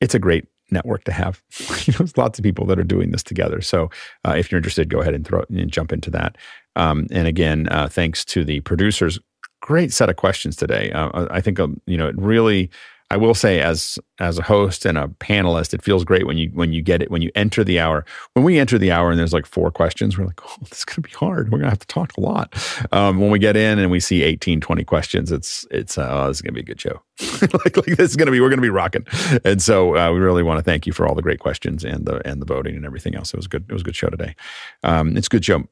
it's 0.00 0.14
a 0.14 0.18
great 0.18 0.46
network 0.70 1.04
to 1.04 1.12
have. 1.12 1.42
you 1.86 1.92
know, 1.92 1.98
there's 1.98 2.16
lots 2.16 2.38
of 2.38 2.42
people 2.42 2.66
that 2.66 2.78
are 2.78 2.84
doing 2.84 3.10
this 3.10 3.22
together. 3.22 3.60
So 3.60 3.90
uh, 4.26 4.34
if 4.36 4.50
you're 4.50 4.58
interested, 4.58 4.88
go 4.88 5.00
ahead 5.00 5.14
and 5.14 5.26
throw 5.26 5.44
and 5.48 5.70
jump 5.70 5.92
into 5.92 6.10
that. 6.10 6.36
Um, 6.76 7.06
and 7.10 7.28
again, 7.28 7.68
uh, 7.70 7.88
thanks 7.88 8.24
to 8.26 8.44
the 8.44 8.60
producers. 8.60 9.18
Great 9.60 9.92
set 9.92 10.10
of 10.10 10.16
questions 10.16 10.56
today. 10.56 10.90
Uh, 10.92 11.26
I 11.30 11.40
think 11.40 11.58
um, 11.58 11.80
you 11.86 11.96
know 11.96 12.08
it 12.08 12.16
really 12.18 12.70
I 13.10 13.16
will 13.16 13.34
say, 13.34 13.60
as 13.60 13.98
as 14.18 14.38
a 14.38 14.42
host 14.42 14.86
and 14.86 14.96
a 14.96 15.08
panelist, 15.08 15.74
it 15.74 15.82
feels 15.82 16.04
great 16.04 16.26
when 16.26 16.38
you 16.38 16.50
when 16.54 16.72
you 16.72 16.80
get 16.80 17.02
it 17.02 17.10
when 17.10 17.22
you 17.22 17.30
enter 17.34 17.62
the 17.62 17.78
hour. 17.78 18.04
When 18.32 18.44
we 18.44 18.58
enter 18.58 18.78
the 18.78 18.90
hour 18.90 19.10
and 19.10 19.18
there's 19.18 19.32
like 19.32 19.46
four 19.46 19.70
questions, 19.70 20.16
we're 20.16 20.24
like, 20.24 20.40
oh, 20.44 20.56
this 20.62 20.78
is 20.78 20.84
to 20.86 21.00
be 21.00 21.10
hard. 21.10 21.52
We're 21.52 21.58
to 21.66 21.70
have 21.70 21.78
to 21.80 21.86
talk 21.86 22.16
a 22.16 22.20
lot. 22.20 22.54
Um, 22.92 23.20
when 23.20 23.30
we 23.30 23.38
get 23.38 23.56
in 23.56 23.78
and 23.78 23.90
we 23.90 24.00
see 24.00 24.22
18, 24.22 24.60
20 24.60 24.84
questions, 24.84 25.30
it's 25.30 25.66
it's 25.70 25.98
uh, 25.98 26.08
oh, 26.10 26.28
this 26.28 26.38
is 26.38 26.42
to 26.42 26.52
be 26.52 26.60
a 26.60 26.64
good 26.64 26.80
show. 26.80 27.02
like, 27.42 27.76
like 27.76 27.96
this 27.96 28.10
is 28.10 28.16
to 28.26 28.32
be 28.32 28.40
we're 28.40 28.48
to 28.58 28.62
be 28.62 28.70
rocking. 28.70 29.06
And 29.44 29.62
so 29.62 29.96
uh, 29.96 30.12
we 30.12 30.18
really 30.18 30.42
want 30.42 30.58
to 30.58 30.64
thank 30.64 30.86
you 30.86 30.92
for 30.92 31.06
all 31.06 31.14
the 31.14 31.22
great 31.22 31.40
questions 31.40 31.84
and 31.84 32.06
the 32.06 32.26
and 32.26 32.40
the 32.40 32.46
voting 32.46 32.74
and 32.74 32.86
everything 32.86 33.14
else. 33.14 33.34
It 33.34 33.36
was 33.36 33.46
good. 33.46 33.64
It 33.68 33.72
was 33.72 33.82
a 33.82 33.84
good 33.84 33.96
show 33.96 34.08
today. 34.08 34.34
Um, 34.82 35.16
it's 35.16 35.26
a 35.26 35.30
good 35.30 35.44
show 35.44 35.64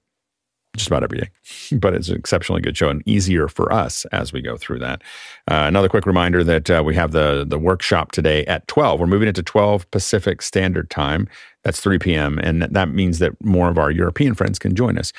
just 0.76 0.88
about 0.88 1.02
every 1.02 1.18
day. 1.18 1.30
But 1.72 1.94
it's 1.94 2.08
an 2.08 2.16
exceptionally 2.16 2.60
good 2.60 2.76
show 2.76 2.88
and 2.88 3.02
easier 3.06 3.48
for 3.48 3.72
us 3.72 4.04
as 4.06 4.32
we 4.32 4.42
go 4.42 4.56
through 4.56 4.78
that. 4.80 5.02
Uh, 5.50 5.64
another 5.66 5.88
quick 5.88 6.06
reminder 6.06 6.44
that 6.44 6.70
uh, 6.70 6.82
we 6.84 6.94
have 6.94 7.12
the 7.12 7.44
the 7.48 7.58
workshop 7.58 8.12
today 8.12 8.44
at 8.46 8.66
12. 8.68 9.00
We're 9.00 9.06
moving 9.06 9.28
it 9.28 9.34
to 9.36 9.42
12 9.42 9.90
Pacific 9.90 10.42
Standard 10.42 10.90
Time. 10.90 11.28
That's 11.64 11.80
3 11.80 11.98
p.m. 11.98 12.38
And 12.38 12.62
that 12.62 12.88
means 12.90 13.20
that 13.20 13.32
more 13.44 13.68
of 13.68 13.78
our 13.78 13.90
European 13.90 14.34
friends 14.34 14.58
can 14.58 14.74
join 14.74 14.98
us. 14.98 15.12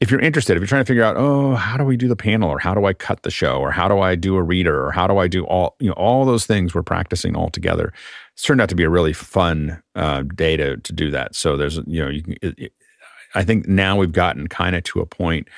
If 0.00 0.12
you're 0.12 0.20
interested, 0.20 0.56
if 0.56 0.60
you're 0.60 0.68
trying 0.68 0.84
to 0.84 0.86
figure 0.86 1.02
out, 1.02 1.16
oh, 1.16 1.56
how 1.56 1.76
do 1.76 1.82
we 1.82 1.96
do 1.96 2.06
the 2.06 2.14
panel, 2.14 2.48
or 2.48 2.60
how 2.60 2.72
do 2.72 2.84
I 2.84 2.92
cut 2.92 3.24
the 3.24 3.32
show, 3.32 3.58
or 3.58 3.72
how 3.72 3.88
do 3.88 3.98
I 3.98 4.14
do 4.14 4.36
a 4.36 4.42
reader, 4.42 4.86
or 4.86 4.92
how 4.92 5.08
do 5.08 5.18
I 5.18 5.26
do 5.26 5.44
all, 5.46 5.74
you 5.80 5.88
know, 5.88 5.94
all 5.94 6.24
those 6.24 6.46
things 6.46 6.72
we're 6.72 6.84
practicing 6.84 7.34
all 7.34 7.50
together. 7.50 7.92
It's 8.34 8.44
turned 8.44 8.60
out 8.60 8.68
to 8.68 8.76
be 8.76 8.84
a 8.84 8.90
really 8.90 9.12
fun 9.12 9.82
uh, 9.96 10.22
day 10.22 10.56
to 10.56 10.76
to 10.76 10.92
do 10.92 11.10
that. 11.10 11.34
So 11.34 11.56
there's, 11.56 11.78
you 11.88 12.04
know, 12.04 12.08
you 12.08 12.22
can, 12.22 12.36
it, 12.42 12.72
I 13.34 13.44
think 13.44 13.68
now 13.68 13.96
we've 13.96 14.12
gotten 14.12 14.48
kind 14.48 14.76
of 14.76 14.84
to 14.84 15.00
a 15.00 15.06
point 15.06 15.48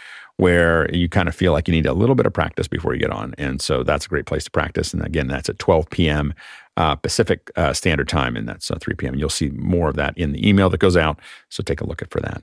where 0.40 0.90
you 0.94 1.06
kind 1.06 1.28
of 1.28 1.34
feel 1.34 1.52
like 1.52 1.68
you 1.68 1.72
need 1.72 1.84
a 1.84 1.92
little 1.92 2.14
bit 2.14 2.24
of 2.24 2.32
practice 2.32 2.66
before 2.66 2.94
you 2.94 2.98
get 2.98 3.10
on. 3.10 3.34
And 3.36 3.60
so 3.60 3.82
that's 3.82 4.06
a 4.06 4.08
great 4.08 4.24
place 4.24 4.44
to 4.44 4.50
practice. 4.50 4.94
And 4.94 5.04
again, 5.04 5.28
that's 5.28 5.50
at 5.50 5.58
12 5.58 5.90
p.m. 5.90 6.32
Uh, 6.78 6.94
Pacific 6.94 7.50
uh, 7.56 7.74
Standard 7.74 8.08
Time, 8.08 8.36
and 8.36 8.48
that's 8.48 8.70
uh, 8.70 8.78
3 8.80 8.94
p.m. 8.94 9.14
You'll 9.16 9.28
see 9.28 9.50
more 9.50 9.90
of 9.90 9.96
that 9.96 10.16
in 10.16 10.32
the 10.32 10.48
email 10.48 10.70
that 10.70 10.78
goes 10.78 10.96
out. 10.96 11.18
So 11.50 11.62
take 11.62 11.82
a 11.82 11.86
look 11.86 12.00
at 12.00 12.10
for 12.10 12.20
that. 12.20 12.42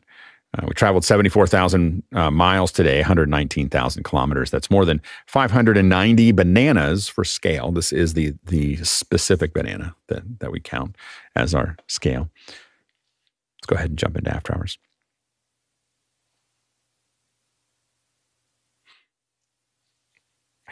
Uh, 0.55 0.65
we 0.67 0.75
traveled 0.75 1.05
74,000 1.05 2.03
uh, 2.13 2.29
miles 2.29 2.71
today, 2.71 2.97
119,000 2.99 4.03
kilometers. 4.03 4.51
That's 4.51 4.69
more 4.69 4.85
than 4.85 5.01
590 5.25 6.31
bananas 6.33 7.07
for 7.07 7.23
scale. 7.23 7.71
This 7.71 7.91
is 7.91 8.13
the 8.13 8.35
the 8.45 8.77
specific 8.77 9.53
banana 9.53 9.95
that, 10.07 10.39
that 10.39 10.51
we 10.51 10.59
count 10.59 10.95
as 11.35 11.55
our 11.55 11.77
scale. 11.87 12.29
Let's 12.47 13.65
go 13.65 13.75
ahead 13.75 13.89
and 13.89 13.97
jump 13.97 14.17
into 14.17 14.33
after 14.33 14.55
hours. 14.55 14.77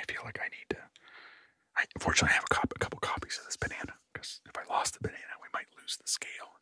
feel 0.08 0.22
like 0.24 0.40
I 0.40 0.48
need 0.50 0.70
to. 0.70 0.78
I, 1.78 1.84
unfortunately, 1.96 2.32
I 2.34 2.36
have 2.36 2.48
a, 2.50 2.54
cop, 2.54 2.74
a 2.76 2.80
couple 2.80 3.00
copies 3.00 3.38
of 3.40 3.46
this 3.46 3.58
banana 3.58 3.94
because 4.14 4.40
if 4.46 4.56
I 4.56 4.64
lost 4.72 4.94
the 4.94 5.02
banana, 5.02 5.36
we 5.42 5.50
might 5.54 5.68
lose 5.80 5.98
the 5.98 6.08
scale. 6.08 6.60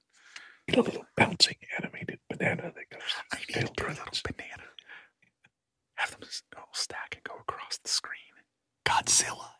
Need 0.68 0.77
a 0.77 0.81
little 0.81 1.06
bouncing 1.15 1.57
animated 1.77 2.19
banana 2.30 2.72
that 2.73 2.90
goes. 2.90 3.11
I 3.31 3.38
need 3.48 3.57
a 3.57 3.68
little 3.68 3.76
banana. 4.23 4.64
Have 5.95 6.11
them 6.11 6.27
all 6.57 6.64
oh, 6.68 6.73
stack 6.73 7.15
and 7.15 7.23
go 7.23 7.35
across 7.40 7.77
the 7.77 7.90
screen. 7.90 8.34
Godzilla. 8.85 9.60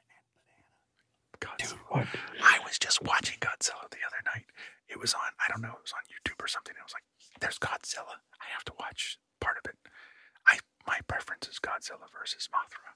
Godzilla. 1.40 1.70
Dude, 1.70 1.80
what? 1.90 2.08
I 2.42 2.60
was 2.66 2.80
just 2.80 3.02
watching 3.04 3.38
Godzilla 3.40 3.88
the 3.92 4.04
other 4.08 4.22
night. 4.26 4.46
It 4.90 5.00
was 5.00 5.14
on, 5.14 5.30
I 5.40 5.52
don't 5.52 5.62
know, 5.62 5.76
it 5.76 5.84
was 5.84 5.94
on 5.94 6.04
YouTube 6.10 6.44
or 6.44 6.48
something. 6.48 6.74
I 6.80 6.84
was 6.84 6.94
like, 6.94 7.04
there's 7.40 7.60
Godzilla. 7.60 8.20
I 8.42 8.48
have 8.54 8.64
to 8.66 8.74
watch 8.80 9.18
part 9.40 9.58
of 9.58 9.70
it. 9.70 9.78
I 10.48 10.60
My 10.88 11.00
preference 11.08 11.48
is 11.48 11.60
Godzilla 11.60 12.08
versus 12.12 12.50
Mothra. 12.54 12.96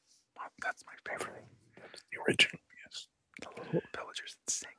That's 0.64 0.84
my 0.86 0.94
favorite. 1.10 1.44
The 2.12 2.18
original, 2.28 2.60
yes. 2.86 3.08
The 3.42 3.50
little 3.50 3.82
villagers 3.96 4.36
singing. 4.48 4.74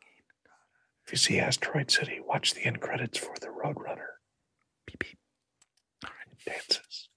If 1.06 1.12
you 1.12 1.18
see 1.18 1.38
Asteroid 1.38 1.90
City, 1.90 2.20
watch 2.24 2.54
the 2.54 2.64
end 2.64 2.80
credits 2.80 3.18
for 3.18 3.34
the 3.40 3.46
Roadrunner. 3.46 4.18
Beep 4.86 4.98
beep. 4.98 5.18
All 6.04 6.10
right, 6.10 6.38
dances. 6.44 7.08